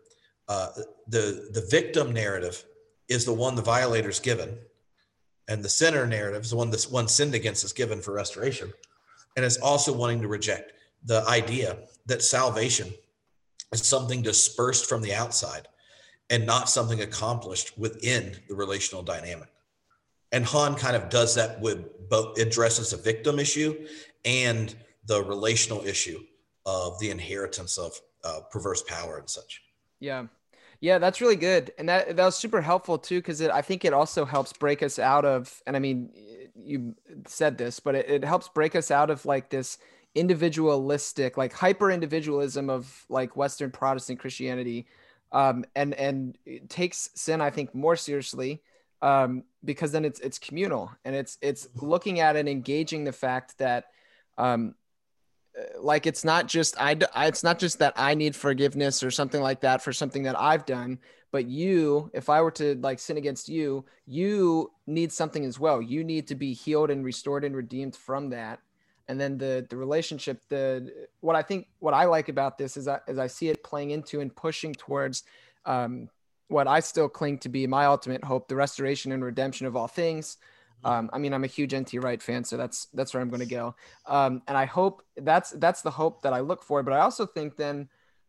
uh, 0.49 0.69
the, 1.09 1.51
the 1.53 1.67
victim 1.71 2.13
narrative 2.13 2.65
is 3.09 3.25
the 3.25 3.33
one 3.33 3.55
the 3.55 3.63
violator 3.63 4.09
is 4.09 4.21
given, 4.21 4.59
and 5.49 5.65
the 5.65 5.69
sinner 5.69 6.07
narrative 6.07 6.43
is 6.43 6.51
the 6.51 6.57
one 6.57 6.71
this 6.71 6.91
one 6.91 7.09
sinned 7.09 7.35
against 7.35 7.65
is 7.65 7.73
given 7.73 8.01
for 8.01 8.13
restoration. 8.13 8.73
And 9.37 9.45
it's 9.45 9.57
also 9.59 9.93
wanting 9.93 10.21
to 10.23 10.29
reject 10.29 10.73
the 11.05 11.25
idea 11.29 11.79
that 12.07 12.23
salvation 12.23 12.93
is 13.73 13.87
something 13.87 14.23
dispersed 14.23 14.87
from 14.87 15.03
the 15.03 15.15
outside 15.15 15.69
and 16.31 16.45
not 16.45 16.69
something 16.69 17.01
accomplished 17.01 17.79
within 17.79 18.37
the 18.49 18.55
relational 18.55 19.03
dynamic. 19.03 19.49
And 20.33 20.45
Han 20.45 20.75
kind 20.75 20.97
of 20.97 21.09
does 21.09 21.35
that 21.37 21.61
with 21.61 22.09
both 22.09 22.39
addresses 22.39 22.91
the 22.91 22.97
victim 22.97 23.39
issue 23.39 23.87
and 24.25 24.75
the 25.07 25.23
relational 25.23 25.85
issue 25.87 26.21
of 26.67 26.99
the 26.99 27.11
inheritance 27.11 27.79
of 27.79 27.99
uh, 28.25 28.41
perverse 28.51 28.83
power 28.83 29.19
and 29.19 29.29
such. 29.29 29.63
Yeah. 30.01 30.27
Yeah, 30.81 30.99
that's 30.99 31.21
really 31.21 31.37
good. 31.37 31.73
And 31.79 31.89
that 31.89 32.17
that 32.17 32.25
was 32.25 32.37
super 32.37 32.61
helpful 32.61 32.99
too, 32.99 33.19
because 33.19 33.43
I 33.43 33.63
think 33.63 33.85
it 33.85 33.93
also 33.93 34.25
helps 34.25 34.53
break 34.53 34.83
us 34.83 34.99
out 34.99 35.25
of, 35.25 35.63
and 35.67 35.75
I 35.75 35.81
mean, 35.81 36.11
you 36.55 36.95
said 37.27 37.59
this, 37.59 37.81
but 37.81 37.95
it, 37.95 38.09
it 38.09 38.25
helps 38.25 38.49
break 38.49 38.77
us 38.77 38.91
out 38.91 39.11
of 39.11 39.27
like 39.27 39.51
this 39.51 39.79
individualistic, 40.15 41.37
like 41.37 41.53
hyper 41.53 41.91
individualism 41.91 42.71
of 42.71 43.07
like 43.09 43.37
Western 43.37 43.71
Protestant 43.71 44.21
Christianity. 44.21 44.87
Um, 45.31 45.67
and 45.77 45.93
and 45.95 46.39
takes 46.71 47.11
sin, 47.15 47.43
I 47.43 47.51
think, 47.51 47.75
more 47.75 47.97
seriously 47.97 48.63
um, 49.03 49.45
because 49.65 49.93
then 49.93 50.05
it's 50.05 50.21
it's 50.21 50.39
communal 50.39 50.91
and 51.05 51.15
it's 51.15 51.39
it's 51.41 51.69
looking 51.77 52.21
at 52.21 52.37
and 52.37 52.49
engaging 52.49 53.05
the 53.05 53.13
fact 53.13 53.59
that 53.59 53.87
um, 54.37 54.75
uh, 55.59 55.81
like 55.81 56.07
it's 56.07 56.25
not 56.25 56.47
just 56.47 56.81
I, 56.81 56.97
I 57.15 57.27
it's 57.27 57.45
not 57.45 57.59
just 57.59 57.79
that 57.79 57.95
I 57.97 58.15
need 58.15 58.35
forgiveness 58.35 59.03
or 59.03 59.11
something 59.11 59.41
like 59.41 59.61
that 59.61 59.83
for 59.83 59.93
something 59.93 60.25
that 60.25 60.39
I've 60.39 60.67
done, 60.67 60.99
but 61.31 61.47
you, 61.47 62.11
if 62.15 62.29
I 62.29 62.41
were 62.41 62.51
to 62.53 62.77
like 62.77 62.99
sin 62.99 63.17
against 63.17 63.49
you, 63.49 63.85
you 64.07 64.73
need 64.87 65.13
something 65.13 65.45
as 65.45 65.59
well. 65.59 65.83
You 65.83 66.03
need 66.05 66.27
to 66.29 66.35
be 66.35 66.53
healed 66.53 66.91
and 66.91 67.05
restored 67.05 67.45
and 67.45 67.55
redeemed 67.55 67.95
from 67.95 68.31
that. 68.31 68.61
And 69.09 69.21
then 69.21 69.39
the 69.39 69.67
the 69.69 69.77
relationship, 69.77 70.43
the 70.49 71.09
what 71.21 71.37
I 71.37 71.43
think 71.43 71.69
what 71.79 71.95
I 71.95 72.05
like 72.05 72.29
about 72.29 72.59
this 72.59 72.77
is 72.77 72.89
I, 72.89 73.01
as 73.09 73.19
I 73.19 73.27
see 73.27 73.49
it 73.49 73.63
playing 73.63 73.91
into 73.91 74.21
and 74.21 74.35
pushing 74.35 74.75
towards 74.75 75.23
um, 75.65 76.09
what 76.49 76.67
I 76.67 76.81
still 76.81 77.09
cling 77.09 77.39
to 77.39 77.49
be 77.49 77.67
my 77.67 77.87
ultimate 77.87 78.25
hope, 78.25 78.49
the 78.49 78.57
restoration 78.57 79.13
and 79.13 79.25
redemption 79.25 79.67
of 79.67 79.77
all 79.77 79.87
things. 79.87 80.37
Mm-hmm. 80.85 80.87
Um, 80.87 81.11
I 81.13 81.19
mean, 81.19 81.33
I'm 81.33 81.45
a 81.45 81.49
huge 81.49 81.75
NT 81.75 81.95
Wright 81.95 82.23
fan, 82.23 82.45
so 82.45 82.57
that's 82.57 82.87
that's 82.95 83.15
where 83.15 83.23
I'm 83.23 83.31
going 83.31 83.41
to 83.41 83.47
go. 83.47 83.75
Um, 84.07 84.43
and 84.49 84.57
I 84.57 84.65
hope 84.65 85.03
that's 85.17 85.51
that's 85.53 85.83
the 85.83 85.91
hope 85.91 86.23
that 86.23 86.33
I 86.33 86.41
look 86.41 86.63
for. 86.63 86.83
But 86.83 86.95
I 86.95 87.01
also 87.01 87.27
think 87.27 87.57
then 87.57 87.89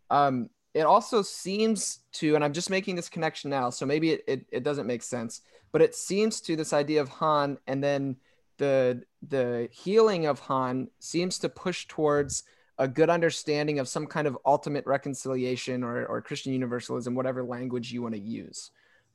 um, 0.09 0.49
it 0.73 0.81
also 0.81 1.21
seems 1.21 1.99
to, 2.13 2.35
and 2.35 2.43
I'm 2.43 2.53
just 2.53 2.69
making 2.69 2.95
this 2.95 3.09
connection 3.09 3.49
now, 3.49 3.69
so 3.69 3.85
maybe 3.85 4.11
it, 4.11 4.23
it, 4.27 4.45
it 4.51 4.63
doesn't 4.63 4.87
make 4.87 5.03
sense, 5.03 5.41
but 5.71 5.81
it 5.81 5.95
seems 5.95 6.41
to 6.41 6.55
this 6.55 6.73
idea 6.73 7.01
of 7.01 7.09
Han 7.09 7.57
and 7.67 7.83
then 7.83 8.17
the 8.57 9.03
the 9.27 9.69
healing 9.71 10.25
of 10.25 10.39
Han 10.41 10.89
seems 10.99 11.39
to 11.39 11.49
push 11.49 11.87
towards 11.87 12.43
a 12.79 12.87
good 12.87 13.09
understanding 13.09 13.77
of 13.77 13.89
some 13.89 14.07
kind 14.07 14.25
of 14.25 14.37
ultimate 14.45 14.85
reconciliation 14.85 15.83
or, 15.83 16.05
or 16.05 16.21
Christian 16.21 16.53
universalism, 16.53 17.13
whatever 17.13 17.43
language 17.43 17.91
you 17.91 18.01
want 18.01 18.15
to 18.15 18.21
use. 18.21 18.71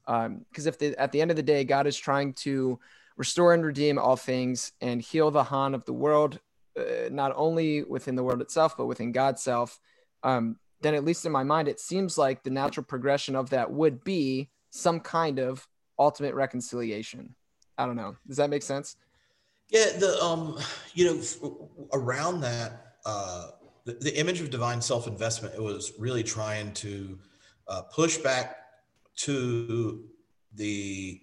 Because 0.07 0.27
um, 0.27 0.45
if 0.55 0.78
the, 0.78 0.95
at 1.01 1.12
the 1.12 1.23
end 1.23 1.31
of 1.31 1.36
the 1.36 1.43
day, 1.43 1.65
God 1.65 1.86
is 1.86 1.97
trying 1.97 2.35
to 2.35 2.78
restore 3.16 3.55
and 3.55 3.65
redeem 3.65 3.99
all 3.99 4.16
things 4.16 4.73
and 4.82 5.01
heal 5.01 5.31
the 5.31 5.45
Han 5.45 5.74
of 5.74 5.86
the 5.86 5.95
world, 5.95 6.39
uh, 6.78 7.09
not 7.11 7.32
only 7.36 7.82
within 7.82 8.16
the 8.16 8.23
world 8.23 8.43
itself, 8.43 8.77
but 8.77 8.85
within 8.85 9.12
God's 9.12 9.43
self, 9.43 9.81
um, 10.23 10.57
then 10.82 10.95
at 10.95 11.05
least 11.05 11.24
in 11.24 11.32
my 11.32 11.43
mind, 11.43 11.66
it 11.66 11.81
seems 11.81 12.19
like 12.19 12.43
the 12.43 12.51
natural 12.51 12.85
progression 12.85 13.35
of 13.35 13.49
that 13.51 13.73
would 13.73 14.05
be 14.05 14.51
some 14.70 15.01
kind 15.01 15.39
of 15.39 15.66
ultimate 15.99 16.35
reconciliation. 16.35 17.35
I 17.78 17.86
don't 17.86 17.97
know. 17.97 18.16
Does 18.27 18.36
that 18.36 18.51
make 18.51 18.62
sense? 18.62 18.97
Yeah, 19.70 19.86
the 19.99 20.23
um, 20.23 20.59
you 20.93 21.07
know, 21.07 21.70
around 21.95 22.43
that 22.43 22.94
uh, 23.05 23.49
the, 23.85 23.95
the, 23.95 24.19
image 24.19 24.41
of 24.41 24.51
divine 24.51 24.81
self-investment 24.81 25.55
it 25.55 25.63
was 25.63 25.93
really 25.99 26.23
trying 26.23 26.73
to 26.73 27.19
uh, 27.69 27.83
push 27.83 28.17
back 28.19 28.57
to 29.17 30.05
the 30.55 31.21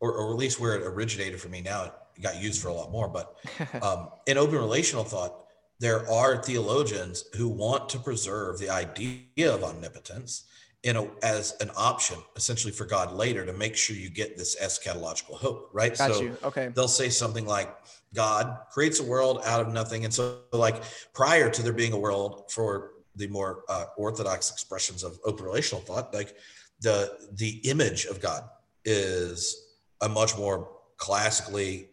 or, 0.00 0.12
or, 0.12 0.32
at 0.32 0.38
least 0.38 0.60
where 0.60 0.76
it 0.76 0.82
originated 0.86 1.40
for 1.40 1.48
me. 1.48 1.60
Now 1.60 1.84
it 1.84 2.22
got 2.22 2.40
used 2.40 2.62
for 2.62 2.68
a 2.68 2.72
lot 2.72 2.90
more 2.90 3.08
but 3.08 3.36
um, 3.82 4.08
in 4.26 4.38
open 4.38 4.56
relational 4.56 5.04
thought 5.04 5.44
there 5.80 6.10
are 6.10 6.42
theologians 6.42 7.24
who 7.36 7.48
want 7.48 7.88
to 7.90 7.98
preserve 7.98 8.58
the 8.58 8.68
idea 8.68 9.54
of 9.54 9.62
omnipotence 9.62 10.44
in 10.82 10.96
a, 10.96 11.06
as 11.22 11.56
an 11.60 11.70
option 11.76 12.16
essentially 12.36 12.72
for 12.72 12.84
god 12.84 13.12
later 13.12 13.44
to 13.44 13.52
make 13.52 13.76
sure 13.76 13.94
you 13.94 14.10
get 14.10 14.36
this 14.36 14.56
eschatological 14.60 15.34
hope 15.34 15.70
right? 15.72 15.96
Got 15.96 16.14
so 16.14 16.22
you. 16.22 16.36
okay. 16.42 16.70
they'll 16.74 16.88
say 16.88 17.08
something 17.08 17.46
like 17.46 17.72
God 18.14 18.58
creates 18.70 19.00
a 19.00 19.04
world 19.04 19.40
out 19.44 19.60
of 19.60 19.72
nothing. 19.72 20.04
And 20.04 20.12
so, 20.12 20.40
like, 20.52 20.82
prior 21.12 21.50
to 21.50 21.62
there 21.62 21.72
being 21.72 21.92
a 21.92 21.98
world 21.98 22.50
for 22.50 22.92
the 23.16 23.26
more 23.28 23.64
uh, 23.68 23.86
orthodox 23.96 24.50
expressions 24.50 25.02
of 25.02 25.18
open 25.24 25.44
relational 25.44 25.82
thought, 25.82 26.14
like 26.14 26.36
the 26.80 27.28
the 27.32 27.60
image 27.64 28.06
of 28.06 28.20
God 28.20 28.44
is 28.84 29.74
a 30.00 30.08
much 30.08 30.36
more 30.38 30.70
classically 30.96 31.90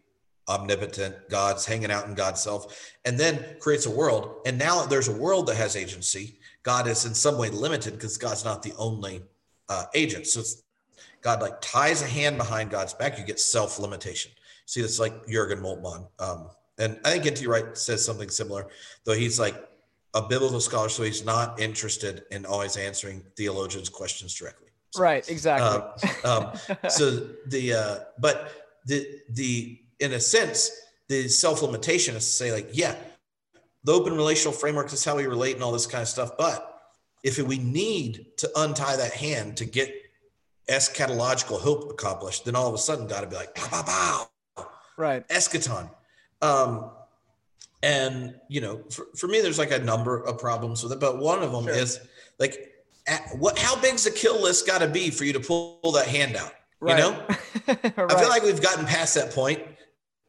omnipotent 0.48 1.16
God's 1.30 1.66
hanging 1.66 1.92
out 1.92 2.08
in 2.08 2.14
God's 2.14 2.42
self, 2.42 2.94
and 3.04 3.20
then 3.20 3.44
creates 3.60 3.86
a 3.88 3.92
world. 3.92 4.42
And 4.46 4.58
now 4.58 4.86
there's 4.86 5.08
a 5.08 5.16
world 5.16 5.48
that 5.48 5.58
has 5.58 5.76
agency. 5.76 6.40
God 6.64 6.88
is 6.88 7.06
in 7.06 7.14
some 7.14 7.38
way 7.38 7.50
limited 7.50 7.94
because 7.94 8.18
God's 8.18 8.46
not 8.46 8.62
the 8.62 8.74
only 8.78 9.24
uh, 9.70 9.86
agent. 9.94 10.28
So 10.28 10.44
God 11.22 11.42
like 11.42 11.60
ties 11.62 12.04
a 12.04 12.08
hand 12.08 12.38
behind 12.38 12.70
God's 12.70 12.94
back. 12.94 13.18
You 13.18 13.26
get 13.26 13.40
self 13.40 13.80
limitation. 13.80 14.32
See, 14.66 14.82
it's 14.82 15.00
like 15.00 15.28
Jurgen 15.28 15.60
Moltmann. 15.60 16.08
Um, 16.20 16.50
and 16.78 17.00
I 17.06 17.12
think 17.12 17.26
N.T. 17.28 17.48
Wright 17.48 17.78
says 17.78 18.04
something 18.04 18.30
similar, 18.30 18.68
though 19.06 19.14
he's 19.14 19.40
like 19.40 19.56
a 20.14 20.22
biblical 20.22 20.60
scholar, 20.60 20.90
so 20.90 21.04
he's 21.04 21.26
not 21.26 21.60
interested 21.60 22.24
in 22.32 22.46
always 22.46 22.78
answering 22.78 23.24
theologians' 23.38 23.90
questions 23.90 24.34
directly. 24.34 24.70
So, 24.92 25.02
right, 25.02 25.28
exactly. 25.30 26.10
Uh, 26.24 26.52
um, 26.72 26.80
so 26.90 27.28
the 27.48 27.74
uh, 27.74 28.00
but 28.20 28.52
the 28.86 29.22
the 29.32 29.80
in 30.00 30.14
a 30.14 30.20
sense 30.20 30.72
the 31.08 31.28
self 31.28 31.62
limitation 31.62 32.16
is 32.16 32.26
to 32.26 32.32
say 32.32 32.52
like 32.52 32.70
yeah, 32.72 32.96
the 33.84 33.92
open 33.92 34.14
relational 34.14 34.54
framework 34.54 34.92
is 34.92 35.04
how 35.04 35.16
we 35.16 35.28
relate 35.28 35.56
and 35.56 35.64
all 35.64 35.72
this 35.72 35.88
kind 35.88 36.02
of 36.02 36.08
stuff. 36.08 36.32
But 36.38 36.72
if 37.24 37.38
we 37.40 37.58
need 37.58 38.28
to 38.38 38.50
untie 38.56 38.96
that 38.96 39.14
hand 39.14 39.58
to 39.58 39.66
get 39.66 39.94
eschatological 40.70 41.60
hope 41.60 41.92
accomplished, 41.92 42.46
then 42.46 42.56
all 42.56 42.68
of 42.68 42.74
a 42.74 42.78
sudden 42.78 43.08
got 43.08 43.22
to 43.22 43.28
be 43.28 43.36
like 43.36 43.54
pow 43.54 43.84
pow 43.84 44.30
right 44.98 45.28
eschaton 45.30 45.90
um 46.42 46.92
and 47.84 48.36
you 48.50 48.62
know 48.62 48.82
for, 48.90 49.08
for 49.16 49.28
me 49.28 49.42
there's 49.42 49.60
like 49.60 49.72
a 49.72 49.80
number 49.80 50.22
of 50.26 50.38
problems 50.40 50.84
with 50.84 50.92
it 50.92 51.00
but 51.00 51.20
one 51.20 51.44
of 51.44 51.52
them 51.52 51.66
sure. 51.66 51.74
is 51.74 52.00
like 52.40 52.72
what 53.38 53.58
how 53.58 53.80
big's 53.80 54.04
the 54.04 54.12
kill 54.12 54.42
list 54.42 54.66
got 54.66 54.80
to 54.80 54.88
be 54.88 55.10
for 55.12 55.24
you 55.24 55.34
to 55.34 55.40
pull, 55.40 55.80
pull 55.84 55.92
that 55.92 56.08
hand 56.08 56.36
out 56.36 56.52
right. 56.80 56.98
you 56.98 57.04
know 57.04 57.26
right. 57.68 58.12
i 58.12 58.20
feel 58.20 58.30
like 58.30 58.44
we've 58.44 58.62
gotten 58.62 58.86
past 58.86 59.16
that 59.16 59.32
point 59.32 59.62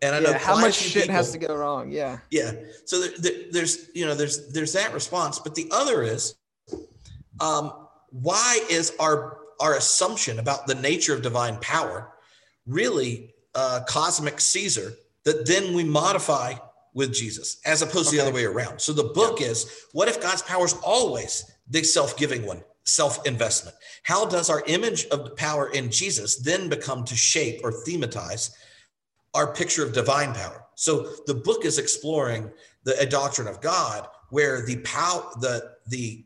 and 0.02 0.14
i 0.14 0.18
yeah, 0.18 0.32
know 0.32 0.38
how 0.38 0.60
much 0.60 0.74
shit 0.74 1.02
people, 1.02 1.14
has 1.14 1.32
to 1.32 1.38
go 1.38 1.55
wrong 1.55 1.90
yeah 1.90 2.18
yeah 2.30 2.52
so 2.84 3.01
there, 3.01 3.10
there, 3.18 3.32
there's 3.51 3.88
you 3.94 4.05
know 4.05 4.14
there's 4.14 4.52
there's 4.52 4.72
that 4.72 4.93
response 4.93 5.38
but 5.38 5.55
the 5.55 5.66
other 5.72 6.02
is 6.02 6.34
um 7.40 7.72
why 8.10 8.60
is 8.70 8.93
our 9.01 9.38
our 9.60 9.76
assumption 9.76 10.38
about 10.38 10.66
the 10.66 10.74
nature 10.74 11.14
of 11.14 11.22
divine 11.22 11.56
power 11.60 12.12
really 12.66 13.32
uh, 13.57 13.81
cosmic 13.89 14.39
Caesar 14.39 14.93
that 15.24 15.47
then 15.47 15.74
we 15.74 15.83
modify 15.83 16.55
with 16.95 17.12
Jesus, 17.12 17.59
as 17.66 17.83
opposed 17.83 18.09
okay. 18.09 18.16
to 18.16 18.23
the 18.23 18.28
other 18.28 18.35
way 18.35 18.45
around. 18.45 18.81
So 18.81 18.93
the 18.93 19.05
book 19.05 19.41
yeah. 19.41 19.49
is 19.49 19.85
what 19.93 20.09
if 20.09 20.20
God's 20.23 20.43
power 20.43 20.65
is 20.65 20.74
always 20.85 21.51
the 21.69 21.83
self 21.83 22.16
giving 22.16 22.47
one, 22.47 22.62
self 22.85 23.27
investment? 23.27 23.77
How 24.03 24.24
does 24.24 24.49
our 24.49 24.62
image 24.66 25.07
of 25.07 25.24
the 25.24 25.31
power 25.31 25.70
in 25.73 25.91
Jesus 25.91 26.37
then 26.37 26.69
become 26.69 27.05
to 27.05 27.16
shape 27.16 27.61
or 27.65 27.73
thematize 27.73 28.51
our 29.35 29.53
picture 29.53 29.85
of 29.85 29.93
divine 29.93 30.33
power? 30.33 30.65
So 30.74 31.09
the 31.27 31.35
book 31.35 31.65
is 31.65 31.78
exploring 31.78 32.51
the 32.85 32.99
a 33.01 33.07
doctrine 33.07 33.49
of 33.49 33.61
God 33.61 34.09
where 34.31 34.65
the 34.65 34.77
power, 34.78 35.23
the, 35.41 35.73
the, 35.89 36.24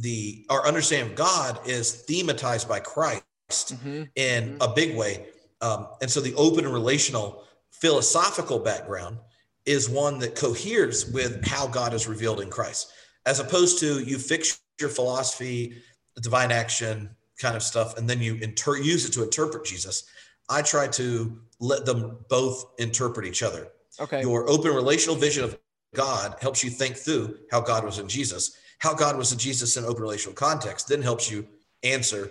the, 0.00 0.46
our 0.50 0.66
understanding 0.66 1.10
of 1.10 1.16
God 1.16 1.60
is 1.66 2.04
thematized 2.08 2.68
by 2.68 2.80
Christ 2.80 3.22
mm-hmm. 3.54 4.04
in 4.14 4.44
mm-hmm. 4.44 4.62
a 4.62 4.74
big 4.74 4.96
way 4.96 5.26
um, 5.60 5.88
and 6.00 6.10
so 6.10 6.20
the 6.20 6.34
open 6.34 6.64
and 6.64 6.72
relational 6.72 7.44
philosophical 7.70 8.58
background 8.58 9.18
is 9.64 9.88
one 9.88 10.18
that 10.20 10.36
coheres 10.36 11.10
with 11.10 11.44
how 11.46 11.66
God 11.66 11.92
is 11.92 12.06
revealed 12.06 12.40
in 12.40 12.48
Christ, 12.48 12.92
as 13.26 13.40
opposed 13.40 13.80
to 13.80 14.00
you 14.00 14.18
fix 14.18 14.60
your 14.80 14.88
philosophy, 14.88 15.82
divine 16.22 16.52
action 16.52 17.10
kind 17.40 17.56
of 17.56 17.62
stuff, 17.62 17.98
and 17.98 18.08
then 18.08 18.20
you 18.20 18.36
inter- 18.36 18.76
use 18.76 19.04
it 19.04 19.12
to 19.12 19.22
interpret 19.22 19.64
Jesus. 19.64 20.04
I 20.48 20.62
try 20.62 20.86
to 20.88 21.40
let 21.58 21.84
them 21.84 22.18
both 22.28 22.64
interpret 22.78 23.26
each 23.26 23.42
other. 23.42 23.68
Okay. 23.98 24.22
Your 24.22 24.48
open 24.48 24.72
relational 24.72 25.16
vision 25.16 25.44
of 25.44 25.58
God 25.94 26.36
helps 26.40 26.62
you 26.62 26.70
think 26.70 26.96
through 26.96 27.38
how 27.50 27.60
God 27.60 27.84
was 27.84 27.98
in 27.98 28.08
Jesus. 28.08 28.56
How 28.78 28.94
God 28.94 29.16
was 29.16 29.32
in 29.32 29.38
Jesus 29.38 29.76
in 29.76 29.84
open 29.84 30.02
relational 30.02 30.34
context 30.34 30.88
then 30.88 31.02
helps 31.02 31.30
you 31.30 31.46
answer 31.82 32.30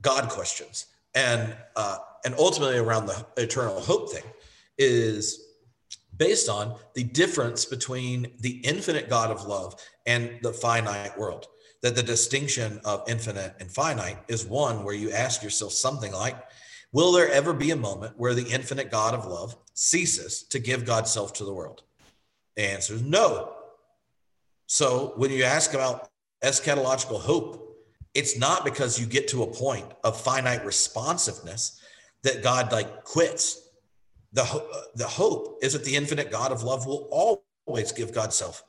God 0.00 0.30
questions. 0.30 0.86
And 1.14 1.54
uh, 1.76 1.98
and 2.24 2.34
ultimately 2.38 2.78
around 2.78 3.06
the 3.06 3.26
eternal 3.36 3.80
hope 3.80 4.12
thing 4.12 4.24
is 4.78 5.46
based 6.16 6.48
on 6.48 6.76
the 6.94 7.04
difference 7.04 7.64
between 7.64 8.32
the 8.40 8.58
infinite 8.58 9.08
God 9.08 9.30
of 9.30 9.46
love 9.46 9.74
and 10.06 10.38
the 10.42 10.52
finite 10.52 11.18
world. 11.18 11.46
that 11.82 11.96
the 11.96 12.02
distinction 12.02 12.78
of 12.84 13.02
infinite 13.08 13.54
and 13.58 13.70
finite 13.70 14.18
is 14.28 14.44
one 14.44 14.84
where 14.84 14.94
you 14.94 15.10
ask 15.12 15.42
yourself 15.42 15.72
something 15.72 16.12
like, 16.12 16.36
Will 16.92 17.12
there 17.12 17.30
ever 17.30 17.52
be 17.52 17.70
a 17.70 17.76
moment 17.76 18.14
where 18.16 18.34
the 18.34 18.48
infinite 18.48 18.90
God 18.90 19.14
of 19.14 19.24
love 19.24 19.56
ceases 19.74 20.42
to 20.44 20.58
give 20.58 20.84
God's 20.84 21.12
self 21.12 21.32
to 21.34 21.44
the 21.44 21.52
world? 21.52 21.82
The 22.56 22.62
answer 22.62 22.94
is 22.94 23.02
no. 23.02 23.52
So 24.66 25.12
when 25.16 25.30
you 25.30 25.44
ask 25.44 25.72
about 25.72 26.08
eschatological 26.42 27.20
hope, 27.20 27.76
it's 28.14 28.36
not 28.36 28.64
because 28.64 28.98
you 28.98 29.06
get 29.06 29.28
to 29.28 29.44
a 29.44 29.46
point 29.46 29.86
of 30.02 30.20
finite 30.20 30.66
responsiveness 30.66 31.79
that 32.22 32.42
God 32.42 32.72
like 32.72 33.04
quits. 33.04 33.68
The, 34.32 34.44
the 34.94 35.08
hope 35.08 35.58
is 35.62 35.72
that 35.72 35.84
the 35.84 35.96
infinite 35.96 36.30
God 36.30 36.52
of 36.52 36.62
love 36.62 36.86
will 36.86 37.08
always 37.66 37.92
give 37.92 38.12
God's 38.12 38.36
self. 38.36 38.62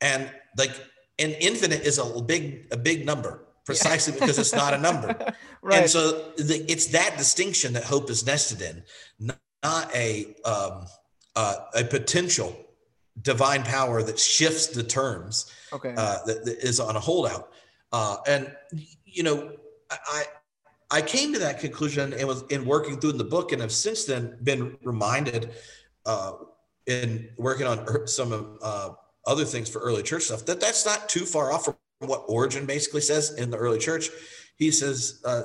And 0.00 0.30
like 0.58 0.72
an 1.18 1.30
infinite 1.40 1.82
is 1.82 1.98
a 1.98 2.22
big 2.22 2.66
a 2.72 2.76
big 2.76 3.06
number 3.06 3.46
precisely 3.64 4.12
yeah. 4.14 4.20
because 4.20 4.38
it's 4.38 4.54
not 4.54 4.74
a 4.74 4.78
number. 4.78 5.08
right. 5.62 5.82
And 5.82 5.90
so 5.90 6.32
the, 6.36 6.64
it's 6.68 6.86
that 6.88 7.16
distinction 7.16 7.72
that 7.74 7.84
hope 7.84 8.10
is 8.10 8.26
nested 8.26 8.60
in, 8.60 8.82
not 9.18 9.94
a 9.94 10.34
um, 10.44 10.86
uh, 11.36 11.56
a 11.74 11.84
potential 11.84 12.56
divine 13.22 13.62
power 13.62 14.02
that 14.02 14.18
shifts 14.18 14.68
the 14.68 14.82
terms. 14.82 15.52
Okay. 15.72 15.94
Uh, 15.96 16.18
that, 16.26 16.44
that 16.44 16.58
is 16.58 16.80
on 16.80 16.96
a 16.96 17.00
holdout. 17.00 17.50
Uh, 17.92 18.16
and 18.26 18.54
you 19.04 19.22
know, 19.22 19.52
I 19.90 20.24
I 20.94 21.02
came 21.02 21.32
to 21.32 21.40
that 21.40 21.58
conclusion 21.58 22.12
and 22.12 22.28
was 22.28 22.44
in 22.50 22.64
working 22.64 23.00
through 23.00 23.10
in 23.10 23.18
the 23.18 23.24
book, 23.24 23.50
and 23.50 23.60
have 23.60 23.72
since 23.72 24.04
then 24.04 24.38
been 24.44 24.78
reminded 24.84 25.50
uh, 26.06 26.34
in 26.86 27.30
working 27.36 27.66
on 27.66 28.06
some 28.06 28.58
uh, 28.62 28.90
other 29.26 29.44
things 29.44 29.68
for 29.68 29.80
early 29.80 30.04
church 30.04 30.22
stuff 30.22 30.44
that 30.46 30.60
that's 30.60 30.86
not 30.86 31.08
too 31.08 31.24
far 31.24 31.50
off 31.50 31.64
from 31.64 31.74
what 31.98 32.22
Origen 32.28 32.64
basically 32.64 33.00
says 33.00 33.34
in 33.34 33.50
the 33.50 33.56
early 33.56 33.78
church. 33.78 34.08
He 34.56 34.70
says, 34.70 35.20
uh, 35.24 35.42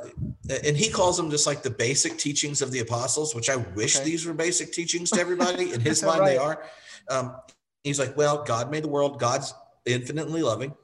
and 0.64 0.78
he 0.78 0.88
calls 0.88 1.18
them 1.18 1.32
just 1.32 1.48
like 1.48 1.64
the 1.64 1.72
basic 1.72 2.20
teachings 2.20 2.62
of 2.62 2.70
the 2.70 2.82
apostles, 2.82 3.34
which 3.34 3.50
I 3.50 3.56
wish 3.56 3.96
okay. 3.96 4.06
these 4.06 4.28
were 4.28 4.36
basic 4.36 4.72
teachings 4.72 5.10
to 5.14 5.20
everybody. 5.20 5.74
In 5.74 5.82
his 5.82 6.04
mind, 6.04 6.20
right. 6.20 6.28
they 6.28 6.38
are. 6.38 6.64
Um, 7.10 7.36
he's 7.84 7.98
like, 7.98 8.16
well, 8.16 8.44
God 8.44 8.70
made 8.70 8.84
the 8.84 8.88
world. 8.88 9.20
God's 9.20 9.52
infinitely 9.88 10.44
loving. 10.44 10.76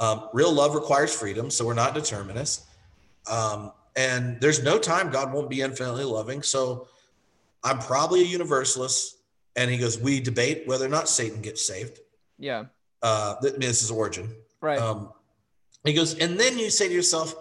Um, 0.00 0.30
real 0.32 0.52
love 0.52 0.74
requires 0.74 1.14
freedom, 1.14 1.48
so 1.48 1.64
we're 1.64 1.74
not 1.74 1.94
determinists. 1.94 2.66
Um, 3.30 3.70
and 4.00 4.40
there's 4.40 4.62
no 4.62 4.78
time 4.78 5.10
God 5.10 5.32
won't 5.34 5.50
be 5.50 5.60
infinitely 5.60 6.04
loving. 6.04 6.42
So 6.42 6.88
I'm 7.62 7.78
probably 7.78 8.20
a 8.22 8.24
universalist. 8.24 9.18
And 9.56 9.70
he 9.70 9.76
goes, 9.76 9.98
we 9.98 10.20
debate 10.20 10.62
whether 10.66 10.86
or 10.86 10.88
not 10.88 11.06
Satan 11.08 11.42
gets 11.42 11.66
saved. 11.66 11.98
Yeah. 12.38 12.66
Uh, 13.02 13.34
this 13.40 13.82
is 13.82 13.90
Origen. 13.90 14.34
Right. 14.62 14.80
Um, 14.80 15.12
he 15.84 15.92
goes, 15.92 16.14
and 16.14 16.38
then 16.40 16.58
you 16.58 16.70
say 16.70 16.88
to 16.88 16.94
yourself, 16.94 17.34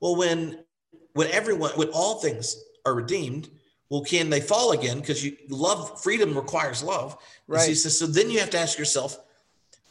well, 0.00 0.16
when 0.16 0.64
when 1.12 1.28
everyone, 1.28 1.72
when 1.80 1.88
all 1.92 2.14
things 2.20 2.44
are 2.84 2.94
redeemed, 2.94 3.48
well, 3.90 4.02
can 4.02 4.30
they 4.30 4.40
fall 4.40 4.72
again? 4.72 5.00
Because 5.00 5.24
you 5.24 5.36
love 5.48 6.02
freedom 6.02 6.34
requires 6.36 6.82
love. 6.82 7.16
Right. 7.46 7.62
So 7.62 7.68
he 7.68 7.74
says, 7.74 7.98
so 7.98 8.06
then 8.06 8.30
you 8.30 8.38
have 8.40 8.50
to 8.50 8.58
ask 8.58 8.78
yourself, 8.78 9.18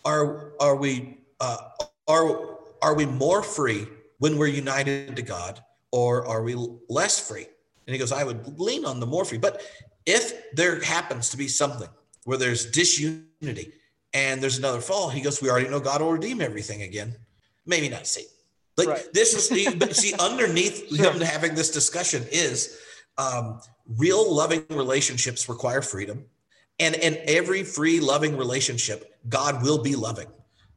are 0.03 0.53
are 0.59 0.75
we 0.75 1.17
uh, 1.39 1.57
are 2.07 2.57
are 2.81 2.95
we 2.95 3.05
more 3.05 3.41
free 3.43 3.87
when 4.19 4.37
we're 4.37 4.47
united 4.47 5.15
to 5.15 5.21
God, 5.21 5.63
or 5.91 6.25
are 6.25 6.43
we 6.43 6.55
less 6.89 7.27
free? 7.27 7.45
And 7.87 7.93
he 7.93 7.97
goes, 7.99 8.11
I 8.11 8.23
would 8.23 8.59
lean 8.59 8.85
on 8.85 8.99
the 8.99 9.05
more 9.05 9.25
free. 9.25 9.37
But 9.37 9.61
if 10.05 10.51
there 10.53 10.81
happens 10.81 11.29
to 11.29 11.37
be 11.37 11.47
something 11.47 11.89
where 12.23 12.37
there's 12.37 12.65
disunity, 12.71 13.73
and 14.15 14.41
there's 14.41 14.57
another 14.57 14.79
fall. 14.79 15.09
He 15.09 15.21
goes, 15.21 15.41
We 15.41 15.49
already 15.49 15.67
know 15.67 15.79
God 15.79 16.01
will 16.01 16.13
redeem 16.13 16.41
everything 16.41 16.81
again. 16.81 17.15
Maybe 17.65 17.89
not 17.89 18.07
Satan. 18.07 18.31
Like 18.77 18.87
right. 18.87 19.13
this 19.13 19.51
is, 19.51 19.75
but 19.75 19.95
see, 19.95 20.13
underneath 20.19 20.95
sure. 20.95 21.11
him 21.11 21.21
having 21.21 21.53
this 21.53 21.69
discussion 21.69 22.23
is 22.31 22.79
um, 23.17 23.59
real 23.97 24.33
loving 24.33 24.65
relationships 24.69 25.47
require 25.47 25.81
freedom. 25.81 26.25
And 26.79 26.95
in 26.95 27.17
every 27.25 27.63
free, 27.63 27.99
loving 27.99 28.35
relationship, 28.35 29.17
God 29.29 29.63
will 29.63 29.81
be 29.81 29.95
loving. 29.95 30.27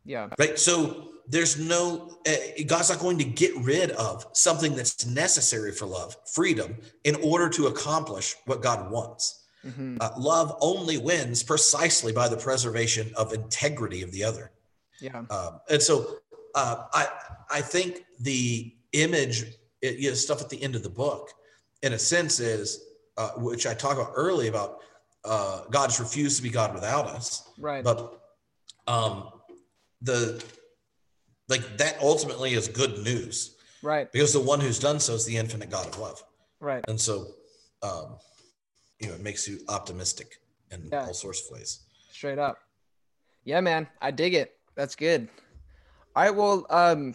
Yeah. 0.05 0.29
Right. 0.39 0.59
So 0.59 1.11
there's 1.29 1.59
no, 1.59 2.19
uh, 2.27 2.35
God's 2.67 2.91
not 2.91 3.01
going 3.01 3.19
to 3.19 3.25
get 3.25 3.57
rid 3.59 3.91
of 3.93 4.27
something 4.33 4.75
that's 4.75 5.07
necessary 5.07 5.73
for 5.73 5.87
love, 5.87 6.17
freedom, 6.33 6.77
in 7.05 7.17
order 7.17 7.49
to 7.51 7.67
accomplish 7.67 8.35
what 8.47 8.63
God 8.63 8.91
wants. 8.91 9.45
Mm-hmm. 9.67 9.99
Uh, 10.01 10.11
love 10.17 10.57
only 10.61 10.99
wins 10.99 11.43
precisely 11.43 12.13
by 12.13 12.29
the 12.29 12.37
preservation 12.37 13.11
of 13.17 13.33
integrity 13.33 14.03
of 14.03 14.13
the 14.13 14.25
other. 14.25 14.53
Yeah. 15.01 15.23
Um, 15.31 15.61
and 15.69 15.83
so 15.83 16.17
uh, 16.55 16.85
I 16.93 17.09
I 17.51 17.61
think 17.61 18.05
the 18.21 18.75
image, 18.93 19.45
it, 19.83 19.99
you 19.99 20.09
know, 20.09 20.15
stuff 20.15 20.41
at 20.41 20.49
the 20.49 20.63
end 20.63 20.75
of 20.77 20.83
the 20.83 20.91
book, 20.91 21.31
in 21.83 21.93
a 21.93 21.99
sense, 21.99 22.41
is 22.41 22.85
uh, 23.17 23.31
which 23.37 23.67
I 23.67 23.75
talk 23.75 23.95
about 23.95 24.13
early 24.15 24.49
about 24.49 24.79
uh, 25.25 25.63
God's 25.71 26.01
refused 26.01 26.37
to 26.39 26.43
be 26.43 26.51
God 26.51 26.73
without 26.73 27.07
us. 27.07 27.49
Right. 27.59 27.85
But 27.85 28.21
um, 28.87 29.31
the 30.03 30.43
like 31.49 31.79
that 31.79 31.99
ultimately 32.01 32.55
is 32.55 32.69
good 32.69 32.99
news. 33.03 33.57
Right. 33.83 34.11
Because 34.11 34.33
the 34.33 34.41
one 34.41 34.61
who's 34.61 34.79
done 34.79 35.01
so 35.01 35.15
is 35.15 35.25
the 35.25 35.37
infinite 35.37 35.71
God 35.71 35.87
of 35.87 35.99
love. 35.99 36.23
Right. 36.61 36.85
And 36.89 37.01
so 37.01 37.29
um, 37.83 38.17
you 38.99 39.09
know, 39.09 39.15
it 39.15 39.23
makes 39.23 39.47
you 39.49 39.61
optimistic 39.69 40.41
in 40.71 40.89
yeah. 40.91 41.05
all 41.05 41.15
sorts 41.15 41.47
of 41.47 41.57
ways. 41.57 41.81
Straight 42.11 42.39
up. 42.39 42.59
Yeah, 43.45 43.61
man. 43.61 43.87
I 44.01 44.11
dig 44.11 44.35
it. 44.35 44.57
That's 44.75 44.97
good. 44.97 45.29
All 46.17 46.25
right. 46.25 46.35
Well, 46.35 46.67
um, 46.71 47.15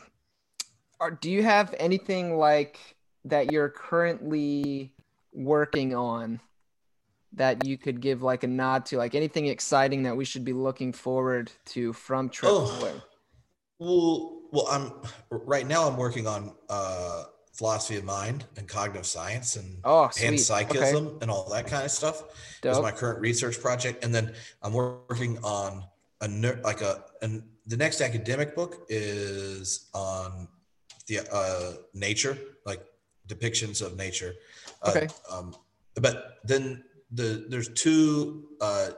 are, 0.99 1.11
do 1.11 1.29
you 1.29 1.43
have 1.43 1.75
anything 1.77 2.37
like 2.37 2.79
that 3.25 3.51
you're 3.51 3.69
currently 3.69 4.93
working 5.33 5.93
on 5.93 6.39
that 7.33 7.65
you 7.65 7.77
could 7.77 7.99
give 7.99 8.21
like 8.21 8.43
a 8.43 8.47
nod 8.47 8.85
to, 8.85 8.97
like 8.97 9.15
anything 9.15 9.47
exciting 9.47 10.03
that 10.03 10.15
we 10.15 10.23
should 10.23 10.45
be 10.45 10.53
looking 10.53 10.93
forward 10.93 11.51
to 11.65 11.91
from 11.93 12.29
Tripp? 12.29 12.51
Oh, 12.53 13.01
well, 13.79 14.41
well, 14.51 14.67
I'm 14.69 14.91
right 15.31 15.67
now. 15.67 15.87
I'm 15.87 15.97
working 15.97 16.27
on 16.27 16.53
uh, 16.69 17.23
philosophy 17.53 17.97
of 17.97 18.03
mind 18.03 18.45
and 18.57 18.67
cognitive 18.67 19.05
science 19.05 19.55
and 19.55 19.77
oh, 19.83 20.09
panpsychism 20.15 21.07
okay. 21.07 21.17
and 21.21 21.31
all 21.31 21.49
that 21.49 21.67
kind 21.67 21.83
of 21.83 21.91
stuff. 21.91 22.23
Dope. 22.61 22.73
Is 22.73 22.79
my 22.81 22.91
current 22.91 23.19
research 23.19 23.59
project, 23.59 24.03
and 24.03 24.13
then 24.13 24.33
I'm 24.61 24.73
working 24.73 25.37
on 25.43 25.83
a 26.21 26.27
like 26.63 26.81
a 26.81 27.03
and 27.21 27.43
the 27.65 27.77
next 27.77 28.01
academic 28.01 28.55
book 28.55 28.85
is 28.89 29.89
on 29.93 30.47
the 31.07 31.19
uh, 31.31 31.73
nature, 31.93 32.37
like 32.65 32.83
depictions 33.27 33.81
of 33.81 33.97
nature. 33.97 34.33
Uh, 34.81 34.93
okay. 34.95 35.07
Uh, 35.31 35.39
um, 35.39 35.55
but 35.95 36.39
then 36.43 36.83
the 37.11 37.45
there's 37.49 37.69
two 37.69 38.49
uh, 38.61 38.89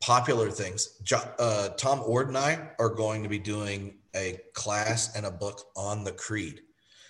popular 0.00 0.50
things. 0.50 0.98
Jo- 1.02 1.30
uh, 1.38 1.70
Tom 1.70 2.00
Oord 2.00 2.28
and 2.28 2.38
I 2.38 2.70
are 2.78 2.88
going 2.88 3.22
to 3.22 3.28
be 3.28 3.38
doing 3.38 3.94
a 4.14 4.40
class 4.54 5.14
and 5.16 5.26
a 5.26 5.30
book 5.30 5.62
on 5.76 6.04
the 6.04 6.12
creed. 6.12 6.62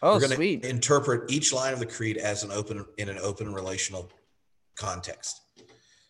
Oh, 0.02 0.14
We're 0.14 0.20
going 0.20 0.32
sweet. 0.32 0.62
to 0.62 0.68
interpret 0.68 1.30
each 1.30 1.52
line 1.52 1.72
of 1.72 1.80
the 1.80 1.86
creed 1.86 2.18
as 2.18 2.44
an 2.44 2.52
open 2.52 2.84
in 2.98 3.08
an 3.08 3.18
open 3.18 3.52
relational 3.52 4.10
context. 4.76 5.40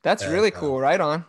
That's 0.02 0.24
uh, 0.24 0.30
really 0.30 0.50
cool. 0.50 0.76
Uh, 0.76 0.80
right 0.80 1.00
on. 1.00 1.24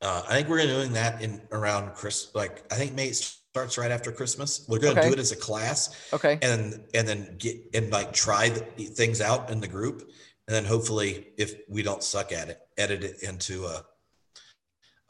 Uh, 0.00 0.22
I 0.28 0.34
think 0.34 0.48
we're 0.48 0.58
going 0.58 0.68
to 0.68 0.74
doing 0.74 0.92
that 0.92 1.22
in 1.22 1.40
around 1.52 1.94
Chris. 1.94 2.34
Like 2.34 2.64
I 2.72 2.76
think 2.76 2.94
May 2.94 3.12
starts 3.12 3.78
right 3.78 3.90
after 3.90 4.12
Christmas. 4.12 4.64
We're 4.68 4.78
going 4.78 4.94
to 4.94 5.00
okay. 5.00 5.08
do 5.08 5.14
it 5.14 5.20
as 5.20 5.32
a 5.32 5.36
class. 5.36 5.96
Okay. 6.12 6.38
And 6.42 6.84
and 6.94 7.06
then 7.06 7.36
get 7.38 7.56
and 7.74 7.90
like 7.90 8.12
try 8.12 8.50
the, 8.50 8.60
things 8.84 9.20
out 9.20 9.50
in 9.50 9.60
the 9.60 9.68
group, 9.68 10.10
and 10.46 10.54
then 10.54 10.64
hopefully, 10.64 11.28
if 11.36 11.54
we 11.68 11.82
don't 11.82 12.02
suck 12.02 12.32
at 12.32 12.48
it, 12.48 12.60
edit 12.76 13.04
it 13.04 13.22
into 13.22 13.66
a 13.66 13.84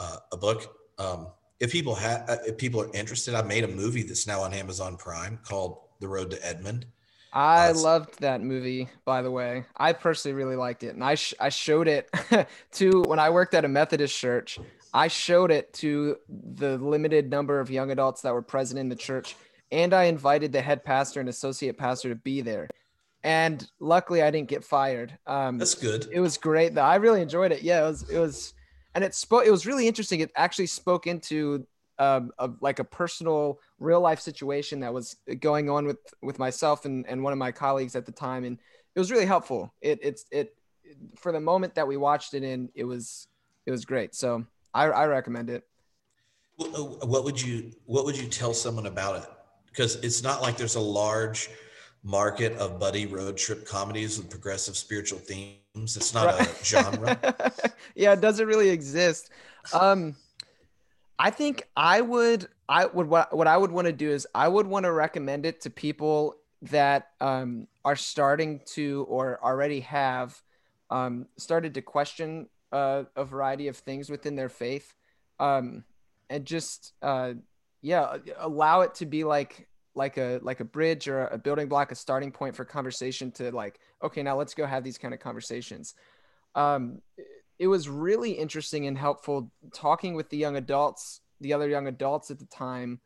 a, 0.01 0.19
a 0.33 0.37
book. 0.37 0.77
Um, 0.99 1.29
if 1.61 1.73
people 1.73 1.95
have, 1.95 2.29
uh, 2.29 2.37
if 2.47 2.57
people 2.57 2.81
are 2.81 2.91
interested, 2.95 3.35
I 3.35 3.43
made 3.43 3.65
a 3.65 3.69
movie 3.69 4.03
that's 4.03 4.27
now 4.27 4.43
on 4.43 4.55
Amazon 4.55 4.97
Prime 4.97 5.39
called 5.45 5.79
the 6.01 6.09
Road 6.09 6.31
to 6.31 6.47
Edmond. 6.47 6.87
I 7.33 7.70
uh, 7.70 7.75
loved 7.75 8.20
that 8.20 8.41
movie, 8.41 8.89
by 9.05 9.23
the 9.23 9.31
way. 9.31 9.65
I 9.77 9.93
personally 9.93 10.35
really 10.35 10.57
liked 10.57 10.83
it, 10.83 10.95
and 10.95 11.05
I 11.05 11.15
sh- 11.15 11.35
I 11.39 11.51
showed 11.51 11.89
it 11.89 12.09
to 12.73 13.03
when 13.03 13.19
I 13.19 13.31
worked 13.31 13.55
at 13.55 13.65
a 13.65 13.69
Methodist 13.69 14.16
church. 14.16 14.59
I 14.95 15.09
showed 15.09 15.51
it 15.51 15.73
to 15.75 16.16
the 16.29 16.79
limited 16.79 17.29
number 17.29 17.61
of 17.61 17.70
young 17.70 17.91
adults 17.91 18.23
that 18.23 18.33
were 18.33 18.43
present 18.43 18.81
in 18.81 18.89
the 18.89 18.97
church, 18.97 19.37
and 19.70 19.93
I 19.93 20.05
invited 20.05 20.53
the 20.53 20.62
head 20.62 20.85
pastor 20.85 21.20
and 21.20 21.29
associate 21.29 21.77
pastor 21.77 22.09
to 22.09 22.15
be 22.15 22.41
there. 22.41 22.69
And 23.23 23.69
luckily, 23.81 24.23
I 24.23 24.31
didn't 24.31 24.49
get 24.49 24.65
fired. 24.65 25.19
Um, 25.27 25.59
That's 25.59 25.75
good. 25.75 26.07
It 26.11 26.20
was 26.20 26.39
great. 26.39 26.75
Though 26.75 26.83
I 26.83 26.97
really 26.97 27.20
enjoyed 27.20 27.53
it. 27.53 27.62
Yeah, 27.62 27.85
it 27.85 27.89
was. 27.89 28.11
It 28.11 28.19
was, 28.19 28.55
and 28.99 29.05
it 29.05 29.15
spoke. 29.15 29.47
It 29.47 29.53
was 29.53 29.65
really 29.65 29.87
interesting. 29.87 30.19
It 30.19 30.33
actually 30.35 30.66
spoke 30.66 31.07
into 31.07 31.65
um, 32.01 32.33
a, 32.41 32.51
like 32.61 32.81
a 32.81 32.85
personal 32.85 33.61
real 33.79 34.01
life 34.01 34.19
situation 34.19 34.81
that 34.81 34.93
was 34.93 35.15
going 35.39 35.70
on 35.70 35.87
with 35.87 35.99
with 36.20 36.41
myself 36.41 36.85
and, 36.85 37.07
and 37.07 37.23
one 37.23 37.33
of 37.33 37.39
my 37.39 37.53
colleagues 37.53 37.95
at 37.95 38.07
the 38.07 38.12
time 38.12 38.43
and 38.43 38.59
it 38.97 38.99
was 38.99 39.12
really 39.12 39.25
helpful 39.25 39.73
it 39.81 40.01
it's 40.03 40.27
it 40.33 40.57
for 41.16 41.31
the 41.31 41.41
moment 41.41 41.75
that 41.77 41.87
we 41.87 41.97
watched 41.97 42.35
it 42.35 42.43
in 42.43 42.69
it 42.75 42.85
was 42.85 43.29
it 43.66 43.73
was 43.73 43.85
great 43.85 44.15
so 44.15 44.45
i, 44.75 44.85
I 44.85 45.07
recommend 45.07 45.51
it 45.51 45.65
what 46.57 47.25
would 47.25 47.41
you 47.41 47.73
what 47.87 48.05
would 48.05 48.16
you 48.16 48.29
tell 48.29 48.55
someone 48.55 48.87
about 48.87 49.23
it 49.23 49.29
because 49.66 49.97
it's 49.97 50.23
not 50.23 50.41
like 50.41 50.57
there's 50.57 50.77
a 50.77 50.81
large 50.81 51.51
market 52.05 52.53
of 52.59 52.79
buddy 52.79 53.07
road 53.07 53.37
trip 53.37 53.66
comedies 53.66 54.19
with 54.19 54.31
progressive 54.31 54.77
spiritual 54.77 55.19
themes. 55.19 55.59
It's 55.85 56.15
not 56.15 56.27
right. 56.27 56.49
a 56.49 56.65
genre. 56.65 57.37
yeah, 57.95 58.13
it 58.13 58.21
doesn't 58.21 58.47
really 58.47 58.71
exist. 58.71 59.31
Um, 59.73 60.17
I 61.19 61.31
think 61.31 61.65
I 61.77 62.01
would 62.01 62.49
I 62.69 62.87
would 62.87 63.09
what 63.09 63.37
what 63.37 63.47
I 63.47 63.57
would 63.57 63.73
want 63.73 63.87
to 63.87 63.93
do 63.93 64.11
is 64.11 64.27
I 64.35 64.49
would 64.49 64.67
want 64.67 64.85
to 64.85 64.93
recommend 64.93 65.47
it 65.47 65.63
to 65.63 65.71
people 65.71 66.37
that 66.63 67.11
um, 67.21 67.67
are 67.85 67.97
starting 67.97 68.61
to 68.67 69.07
or 69.09 69.39
already 69.43 69.81
have 69.81 70.41
um, 70.91 71.27
started 71.37 71.75
to 71.75 71.83
question 71.83 72.49
uh, 72.73 73.05
a 73.17 73.25
variety 73.25 73.69
of 73.69 73.77
things 73.77 74.11
within 74.11 74.37
their 74.37 74.49
faith, 74.49 74.95
um, 75.41 75.85
and 76.31 76.45
just 76.45 76.93
uh, 77.03 77.33
yeah, 77.83 78.17
allow 78.39 78.83
it 78.83 78.95
to 78.97 79.07
be 79.07 79.25
like 79.25 79.67
like 79.95 80.17
a 80.19 80.41
like 80.43 80.61
a 80.61 80.65
bridge 80.65 81.09
or 81.09 81.27
a 81.27 81.39
building 81.39 81.69
block, 81.69 81.91
a 81.91 81.95
starting 81.95 82.31
point 82.31 82.55
for 82.55 82.65
conversation 82.65 83.33
to 83.33 83.51
like 83.51 83.81
okay, 84.03 84.23
now 84.23 84.37
let's 84.37 84.55
go 84.55 84.66
have 84.66 84.85
these 84.85 84.99
kind 84.99 85.15
of 85.15 85.20
conversations. 85.20 85.95
Um, 86.55 87.03
it 87.59 87.66
was 87.66 87.89
really 87.89 88.33
interesting 88.33 88.87
and 88.87 88.97
helpful 88.97 89.51
talking 89.73 90.15
with 90.15 90.31
the 90.31 90.37
young 90.37 90.57
adults 90.57 91.20
the 91.41 91.53
other 91.53 91.69
young 91.69 91.87
adults 91.87 92.31
at 92.31 92.39
the 92.39 92.47
time 92.47 93.01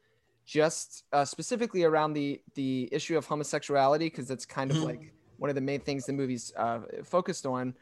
just 0.45 1.05
uh, 1.13 1.25
specifically 1.25 1.85
around 1.85 2.13
the 2.13 2.41
the 2.55 2.89
issue 2.93 3.17
of 3.17 3.27
homosexuality 3.27 4.07
because 4.07 4.27
that's 4.27 4.45
kind 4.45 4.71
of 4.71 4.79
mm-hmm. 4.79 4.87
like 4.87 5.15
one 5.39 5.49
of 5.51 5.55
the 5.55 5.61
main 5.61 5.81
things 5.81 6.05
the 6.07 6.13
movie's 6.13 6.53
uh, 6.57 6.81
focused 7.05 7.47
on 7.47 7.75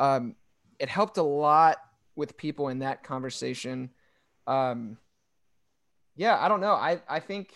um, 0.00 0.34
it 0.78 0.88
helped 0.88 1.16
a 1.16 1.22
lot 1.22 1.78
with 2.14 2.36
people 2.36 2.68
in 2.68 2.78
that 2.80 3.02
conversation 3.02 3.90
um, 4.46 4.96
yeah 6.16 6.38
i 6.40 6.48
don't 6.48 6.60
know 6.60 6.72
i 6.72 7.00
i 7.08 7.20
think 7.20 7.52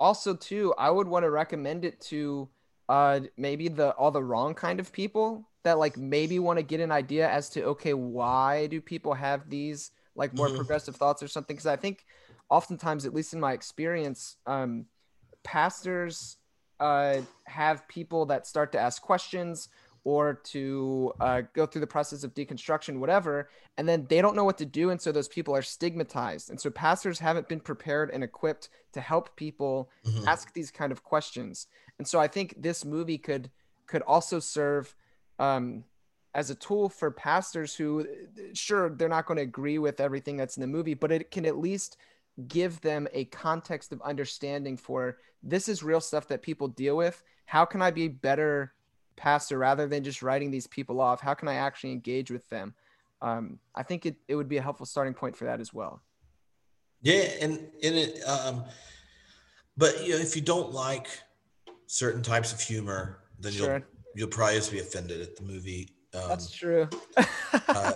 also 0.00 0.34
too 0.34 0.72
i 0.78 0.88
would 0.90 1.08
want 1.08 1.24
to 1.24 1.30
recommend 1.30 1.84
it 1.84 2.00
to 2.00 2.48
uh, 2.88 3.20
maybe 3.36 3.68
the 3.68 3.90
all 3.92 4.10
the 4.10 4.22
wrong 4.22 4.54
kind 4.54 4.80
of 4.80 4.92
people 4.92 5.46
that 5.64 5.78
like 5.78 5.96
maybe 5.96 6.38
want 6.38 6.58
to 6.58 6.62
get 6.62 6.80
an 6.80 6.90
idea 6.90 7.28
as 7.28 7.50
to 7.50 7.64
okay 7.64 7.94
why 7.94 8.66
do 8.66 8.80
people 8.80 9.14
have 9.14 9.50
these 9.50 9.90
like 10.14 10.34
more 10.34 10.46
mm-hmm. 10.46 10.56
progressive 10.56 10.96
thoughts 10.96 11.22
or 11.22 11.28
something 11.28 11.54
because 11.54 11.66
i 11.66 11.76
think 11.76 12.06
oftentimes 12.48 13.04
at 13.04 13.14
least 13.14 13.34
in 13.34 13.40
my 13.40 13.52
experience 13.52 14.36
um, 14.46 14.86
pastors 15.44 16.38
uh, 16.80 17.20
have 17.44 17.86
people 17.88 18.26
that 18.26 18.46
start 18.46 18.72
to 18.72 18.78
ask 18.78 19.02
questions 19.02 19.68
or 20.04 20.34
to 20.34 21.12
uh, 21.20 21.42
go 21.54 21.66
through 21.66 21.80
the 21.80 21.86
process 21.86 22.24
of 22.24 22.34
deconstruction 22.34 22.98
whatever 22.98 23.48
and 23.76 23.88
then 23.88 24.06
they 24.08 24.20
don't 24.20 24.36
know 24.36 24.44
what 24.44 24.58
to 24.58 24.64
do 24.64 24.90
and 24.90 25.00
so 25.00 25.12
those 25.12 25.28
people 25.28 25.54
are 25.54 25.62
stigmatized. 25.62 26.50
And 26.50 26.60
so 26.60 26.70
pastors 26.70 27.18
haven't 27.18 27.48
been 27.48 27.60
prepared 27.60 28.10
and 28.10 28.24
equipped 28.24 28.68
to 28.92 29.00
help 29.00 29.36
people 29.36 29.90
mm-hmm. 30.04 30.26
ask 30.26 30.52
these 30.52 30.70
kind 30.70 30.92
of 30.92 31.04
questions. 31.04 31.66
And 31.98 32.06
so 32.06 32.18
i 32.20 32.28
think 32.28 32.54
this 32.58 32.84
movie 32.84 33.18
could 33.18 33.50
could 33.86 34.02
also 34.02 34.38
serve 34.38 34.94
um, 35.38 35.84
as 36.34 36.50
a 36.50 36.54
tool 36.54 36.88
for 36.88 37.10
pastors 37.10 37.74
who 37.74 38.06
sure 38.52 38.90
they're 38.90 39.08
not 39.08 39.26
going 39.26 39.36
to 39.36 39.42
agree 39.42 39.78
with 39.78 40.00
everything 40.00 40.36
that's 40.36 40.56
in 40.56 40.60
the 40.60 40.66
movie 40.66 40.94
but 40.94 41.10
it 41.10 41.30
can 41.30 41.46
at 41.46 41.58
least 41.58 41.96
give 42.46 42.80
them 42.82 43.08
a 43.12 43.24
context 43.26 43.92
of 43.92 44.00
understanding 44.02 44.76
for 44.76 45.18
this 45.42 45.68
is 45.68 45.82
real 45.82 46.00
stuff 46.00 46.28
that 46.28 46.42
people 46.42 46.68
deal 46.68 46.96
with. 46.96 47.22
How 47.46 47.64
can 47.64 47.82
i 47.82 47.90
be 47.90 48.08
better 48.08 48.74
pastor 49.18 49.58
rather 49.58 49.86
than 49.86 50.02
just 50.02 50.22
writing 50.22 50.50
these 50.50 50.66
people 50.66 51.00
off 51.00 51.20
how 51.20 51.34
can 51.34 51.48
i 51.48 51.54
actually 51.54 51.92
engage 51.92 52.30
with 52.30 52.48
them 52.48 52.74
um, 53.20 53.58
i 53.74 53.82
think 53.82 54.06
it, 54.06 54.16
it 54.28 54.36
would 54.36 54.48
be 54.48 54.56
a 54.56 54.62
helpful 54.62 54.86
starting 54.86 55.14
point 55.14 55.36
for 55.36 55.44
that 55.44 55.60
as 55.60 55.74
well 55.74 56.00
yeah 57.02 57.24
and 57.40 57.68
in 57.82 57.94
it 57.94 58.22
um, 58.26 58.64
but 59.76 60.04
you 60.06 60.10
know 60.10 60.18
if 60.18 60.34
you 60.34 60.42
don't 60.42 60.72
like 60.72 61.08
certain 61.86 62.22
types 62.22 62.52
of 62.52 62.60
humor 62.60 63.20
then 63.40 63.52
sure. 63.52 63.74
you'll 63.74 63.82
you'll 64.14 64.28
probably 64.28 64.54
just 64.54 64.72
be 64.72 64.78
offended 64.78 65.20
at 65.20 65.36
the 65.36 65.42
movie 65.42 65.88
um, 66.14 66.28
That's 66.28 66.50
true. 66.50 66.88
uh, 67.16 67.24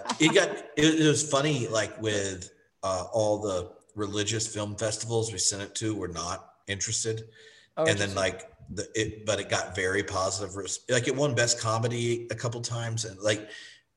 it 0.20 0.34
got 0.34 0.50
it, 0.76 1.00
it, 1.00 1.06
was 1.06 1.28
funny, 1.28 1.66
like 1.68 2.00
with 2.00 2.52
uh, 2.82 3.04
all 3.12 3.38
the 3.38 3.72
religious 3.94 4.46
film 4.46 4.76
festivals 4.76 5.32
we 5.32 5.38
sent 5.38 5.62
it 5.62 5.74
to 5.76 5.94
we 5.94 6.00
were 6.00 6.08
not 6.08 6.54
interested, 6.66 7.24
oh, 7.76 7.84
and 7.84 7.98
then 7.98 8.14
like 8.14 8.50
the 8.70 8.86
it, 8.94 9.26
but 9.26 9.40
it 9.40 9.48
got 9.48 9.74
very 9.74 10.02
positive. 10.02 10.54
Like 10.88 11.08
it 11.08 11.14
won 11.14 11.34
best 11.34 11.60
comedy 11.60 12.26
a 12.30 12.34
couple 12.34 12.60
times, 12.60 13.04
and 13.04 13.18
like 13.20 13.48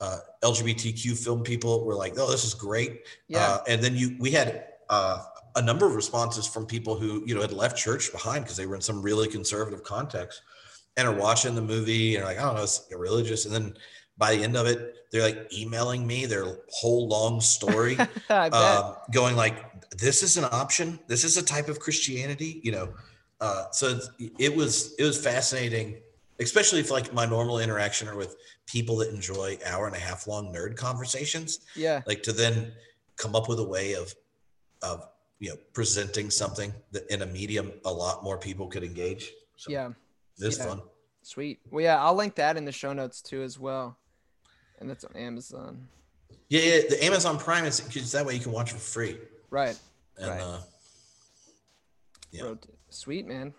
uh, 0.01 0.17
LGBTQ 0.43 1.17
film 1.23 1.43
people 1.43 1.85
were 1.85 1.95
like, 1.95 2.13
"Oh, 2.17 2.29
this 2.29 2.43
is 2.43 2.53
great." 2.53 3.01
Yeah, 3.27 3.45
uh, 3.45 3.59
and 3.67 3.81
then 3.81 3.95
you 3.95 4.15
we 4.19 4.31
had. 4.31 4.65
Uh, 4.89 5.23
a 5.57 5.61
number 5.61 5.85
of 5.87 5.95
responses 5.95 6.45
from 6.45 6.65
people 6.65 6.95
who 6.95 7.23
you 7.25 7.33
know 7.33 7.39
had 7.39 7.53
left 7.53 7.77
church 7.77 8.11
behind 8.11 8.43
because 8.43 8.57
they 8.57 8.65
were 8.65 8.75
in 8.75 8.81
some 8.81 9.01
really 9.01 9.25
conservative 9.25 9.83
context 9.83 10.41
and 10.97 11.07
are 11.07 11.15
watching 11.15 11.55
the 11.55 11.61
movie 11.61 12.15
and 12.15 12.23
are 12.23 12.27
like, 12.27 12.39
I 12.39 12.43
don't 12.43 12.55
know, 12.55 12.63
it's 12.63 12.87
religious. 12.95 13.45
And 13.45 13.53
then 13.53 13.73
by 14.17 14.35
the 14.35 14.43
end 14.43 14.55
of 14.55 14.65
it, 14.65 14.95
they're 15.11 15.21
like 15.21 15.51
emailing 15.53 16.05
me 16.07 16.25
their 16.25 16.45
whole 16.69 17.07
long 17.07 17.41
story, 17.41 17.97
uh, 18.29 18.93
going 19.11 19.35
like, 19.35 19.89
"This 19.91 20.23
is 20.23 20.37
an 20.37 20.45
option. 20.45 20.99
This 21.07 21.23
is 21.23 21.37
a 21.37 21.43
type 21.43 21.67
of 21.67 21.79
Christianity." 21.79 22.61
You 22.63 22.71
know, 22.71 22.93
uh, 23.41 23.65
so 23.71 23.99
it 24.39 24.55
was 24.55 24.95
it 24.97 25.03
was 25.03 25.21
fascinating, 25.21 25.97
especially 26.39 26.79
if 26.79 26.91
like 26.91 27.13
my 27.13 27.25
normal 27.25 27.59
interaction 27.59 28.07
are 28.07 28.15
with 28.15 28.35
people 28.65 28.97
that 28.97 29.09
enjoy 29.09 29.57
hour 29.65 29.87
and 29.87 29.95
a 29.95 29.99
half 29.99 30.27
long 30.27 30.53
nerd 30.53 30.75
conversations. 30.75 31.59
Yeah, 31.75 32.01
like 32.07 32.23
to 32.23 32.31
then 32.31 32.71
come 33.17 33.35
up 33.35 33.49
with 33.49 33.59
a 33.59 33.67
way 33.67 33.93
of 33.93 34.13
of 34.81 35.07
you 35.39 35.49
know 35.49 35.57
presenting 35.73 36.29
something 36.29 36.73
that 36.91 37.11
in 37.11 37.21
a 37.21 37.25
medium 37.25 37.71
a 37.85 37.91
lot 37.91 38.23
more 38.23 38.37
people 38.37 38.67
could 38.67 38.83
engage. 38.83 39.31
So 39.57 39.71
yeah, 39.71 39.89
this 40.37 40.57
yeah. 40.57 40.65
fun. 40.65 40.81
Sweet. 41.21 41.59
Well, 41.71 41.83
yeah, 41.83 42.03
I'll 42.03 42.13
link 42.13 42.35
that 42.35 42.55
in 42.55 42.65
the 42.65 42.71
show 42.71 42.93
notes 42.93 43.21
too 43.21 43.41
as 43.41 43.59
well 43.59 43.97
and 44.79 44.89
that's 44.89 45.03
on 45.03 45.15
Amazon. 45.15 45.87
Yeah, 46.49 46.61
yeah. 46.61 46.81
The 46.89 47.05
Amazon 47.05 47.37
Prime 47.37 47.65
is 47.65 47.81
because 47.81 48.11
that 48.11 48.25
way 48.25 48.35
you 48.35 48.39
can 48.39 48.51
watch 48.51 48.71
it 48.71 48.75
for 48.75 48.79
free. 48.79 49.17
Right. 49.49 49.77
And 50.17 50.29
right. 50.29 50.41
uh 50.41 50.59
yeah. 52.31 52.53
Sweet 52.95 53.27
man. 53.27 53.53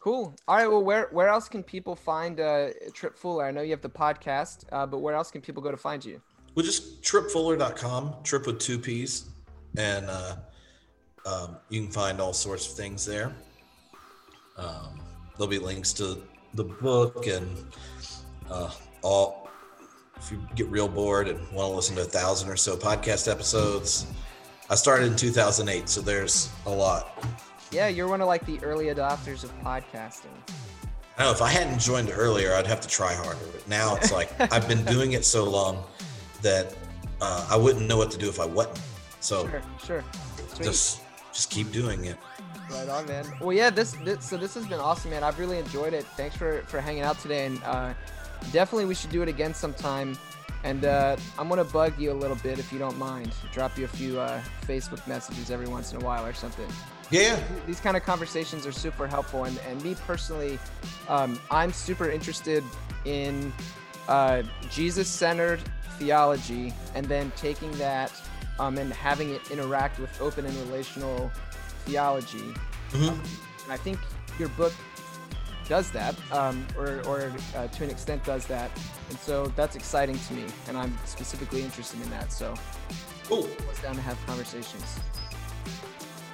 Cool. 0.00 0.34
All 0.46 0.56
right. 0.56 0.66
Well, 0.66 0.82
where 0.82 1.08
where 1.12 1.28
else 1.28 1.48
can 1.48 1.62
people 1.62 1.94
find 1.94 2.40
uh, 2.40 2.68
Tripp 2.94 3.16
Fuller? 3.16 3.44
I 3.44 3.50
know 3.50 3.62
you 3.62 3.70
have 3.70 3.82
the 3.82 3.90
podcast, 3.90 4.64
uh, 4.72 4.86
but 4.86 4.98
where 4.98 5.14
else 5.14 5.30
can 5.30 5.40
people 5.40 5.62
go 5.62 5.70
to 5.70 5.76
find 5.76 6.04
you? 6.04 6.20
Well, 6.54 6.64
just 6.64 7.02
trippfuller.com, 7.02 8.16
trip 8.24 8.46
with 8.46 8.58
two 8.58 8.78
P's. 8.78 9.30
And 9.76 10.06
uh, 10.08 10.36
um, 11.26 11.56
you 11.68 11.82
can 11.82 11.90
find 11.90 12.20
all 12.20 12.32
sorts 12.32 12.70
of 12.70 12.76
things 12.76 13.04
there. 13.04 13.32
Um, 14.56 15.00
there'll 15.36 15.50
be 15.50 15.58
links 15.58 15.92
to 15.94 16.20
the 16.54 16.64
book 16.64 17.26
and 17.26 17.46
uh, 18.50 18.70
all 19.02 19.48
if 20.16 20.32
you 20.32 20.40
get 20.56 20.66
real 20.68 20.88
bored 20.88 21.28
and 21.28 21.38
want 21.52 21.70
to 21.70 21.76
listen 21.76 21.94
to 21.96 22.02
a 22.02 22.04
thousand 22.04 22.50
or 22.50 22.56
so 22.56 22.76
podcast 22.76 23.30
episodes, 23.30 24.06
I 24.68 24.74
started 24.74 25.06
in 25.06 25.16
2008, 25.16 25.88
so 25.88 26.00
there's 26.00 26.50
a 26.66 26.70
lot. 26.70 27.24
Yeah, 27.70 27.88
you're 27.88 28.08
one 28.08 28.20
of 28.20 28.26
like 28.26 28.44
the 28.46 28.58
early 28.62 28.86
adopters 28.86 29.44
of 29.44 29.52
podcasting. 29.60 30.36
I 31.18 31.24
know 31.24 31.30
if 31.32 31.42
I 31.42 31.48
hadn't 31.50 31.80
joined 31.80 32.10
earlier, 32.12 32.54
I'd 32.54 32.66
have 32.66 32.80
to 32.80 32.88
try 32.88 33.12
harder. 33.12 33.44
But 33.52 33.68
now 33.68 33.96
it's 33.96 34.12
like 34.12 34.30
I've 34.52 34.68
been 34.68 34.84
doing 34.84 35.12
it 35.12 35.24
so 35.24 35.44
long 35.44 35.84
that 36.42 36.74
uh, 37.20 37.46
I 37.50 37.56
wouldn't 37.56 37.86
know 37.86 37.96
what 37.96 38.10
to 38.12 38.18
do 38.18 38.28
if 38.28 38.40
I 38.40 38.46
wasn't. 38.46 38.80
So 39.20 39.48
sure, 39.48 39.62
sure. 39.84 40.04
Sweet. 40.54 40.64
just 40.64 41.00
just 41.32 41.50
keep 41.50 41.70
doing 41.72 42.04
it. 42.04 42.16
Right 42.70 42.88
on, 42.88 43.06
man. 43.06 43.24
Well, 43.40 43.52
yeah, 43.52 43.70
this, 43.70 43.92
this 44.04 44.24
so 44.24 44.36
this 44.36 44.54
has 44.54 44.66
been 44.66 44.80
awesome, 44.80 45.10
man. 45.10 45.24
I've 45.24 45.38
really 45.38 45.58
enjoyed 45.58 45.92
it. 45.92 46.04
Thanks 46.16 46.36
for 46.36 46.62
for 46.66 46.80
hanging 46.80 47.02
out 47.02 47.18
today, 47.18 47.46
and 47.46 47.62
uh, 47.64 47.94
definitely 48.52 48.84
we 48.84 48.94
should 48.94 49.10
do 49.10 49.22
it 49.22 49.28
again 49.28 49.52
sometime. 49.54 50.16
And 50.64 50.84
uh, 50.84 51.16
I'm 51.38 51.48
gonna 51.48 51.64
bug 51.64 51.98
you 51.98 52.12
a 52.12 52.14
little 52.14 52.36
bit 52.36 52.58
if 52.58 52.72
you 52.72 52.78
don't 52.78 52.98
mind. 52.98 53.32
Drop 53.52 53.76
you 53.76 53.84
a 53.84 53.88
few 53.88 54.20
uh, 54.20 54.40
Facebook 54.66 55.06
messages 55.06 55.50
every 55.50 55.68
once 55.68 55.92
in 55.92 56.00
a 56.00 56.04
while 56.04 56.24
or 56.24 56.32
something. 56.32 56.68
Yeah. 57.10 57.40
These 57.66 57.80
kind 57.80 57.96
of 57.96 58.02
conversations 58.02 58.66
are 58.66 58.72
super 58.72 59.06
helpful, 59.06 59.44
and, 59.44 59.58
and 59.68 59.82
me 59.82 59.96
personally, 60.06 60.58
um, 61.08 61.40
I'm 61.50 61.72
super 61.72 62.10
interested 62.10 62.62
in 63.04 63.52
uh, 64.08 64.42
Jesus-centered 64.70 65.60
theology, 65.98 66.72
and 66.94 67.06
then 67.06 67.32
taking 67.36 67.70
that 67.78 68.12
um, 68.58 68.76
and 68.78 68.92
having 68.92 69.30
it 69.30 69.50
interact 69.50 69.98
with 69.98 70.20
open 70.20 70.44
and 70.44 70.56
relational 70.56 71.30
theology. 71.84 72.52
Mm-hmm. 72.90 73.08
Um, 73.08 73.22
and 73.64 73.72
I 73.72 73.76
think 73.76 73.98
your 74.38 74.48
book 74.50 74.72
does 75.68 75.90
that, 75.90 76.14
um, 76.32 76.66
or, 76.78 77.02
or 77.06 77.32
uh, 77.54 77.66
to 77.68 77.84
an 77.84 77.90
extent 77.90 78.24
does 78.24 78.46
that. 78.46 78.70
And 79.10 79.18
so 79.18 79.46
that's 79.56 79.76
exciting 79.76 80.18
to 80.18 80.34
me, 80.34 80.44
and 80.66 80.76
I'm 80.76 80.96
specifically 81.04 81.62
interested 81.62 82.00
in 82.02 82.10
that. 82.10 82.32
So, 82.32 82.54
cool. 83.24 83.48
Down 83.82 83.94
to 83.94 84.00
have 84.00 84.18
conversations. 84.26 84.98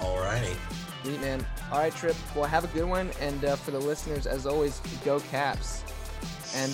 All 0.05 0.19
righty. 0.19 0.55
Sweet, 1.03 1.19
man. 1.19 1.45
All 1.71 1.79
right, 1.79 1.93
Tripp. 1.93 2.15
Well, 2.35 2.45
have 2.45 2.63
a 2.63 2.67
good 2.67 2.85
one. 2.85 3.09
And 3.19 3.43
uh, 3.43 3.55
for 3.55 3.71
the 3.71 3.79
listeners, 3.79 4.27
as 4.27 4.45
always, 4.45 4.79
go 5.03 5.19
Caps. 5.19 5.83
And 6.55 6.71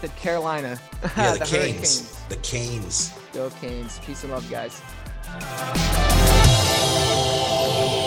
the 0.00 0.08
Carolina. 0.20 0.78
Yeah, 1.16 1.32
the, 1.32 1.38
the 1.38 1.44
Canes. 1.46 2.20
The 2.28 2.36
Canes. 2.36 3.12
Go 3.32 3.50
Canes. 3.60 4.00
Peace 4.04 4.22
and 4.24 4.32
love, 4.32 4.48
guys. 4.50 4.82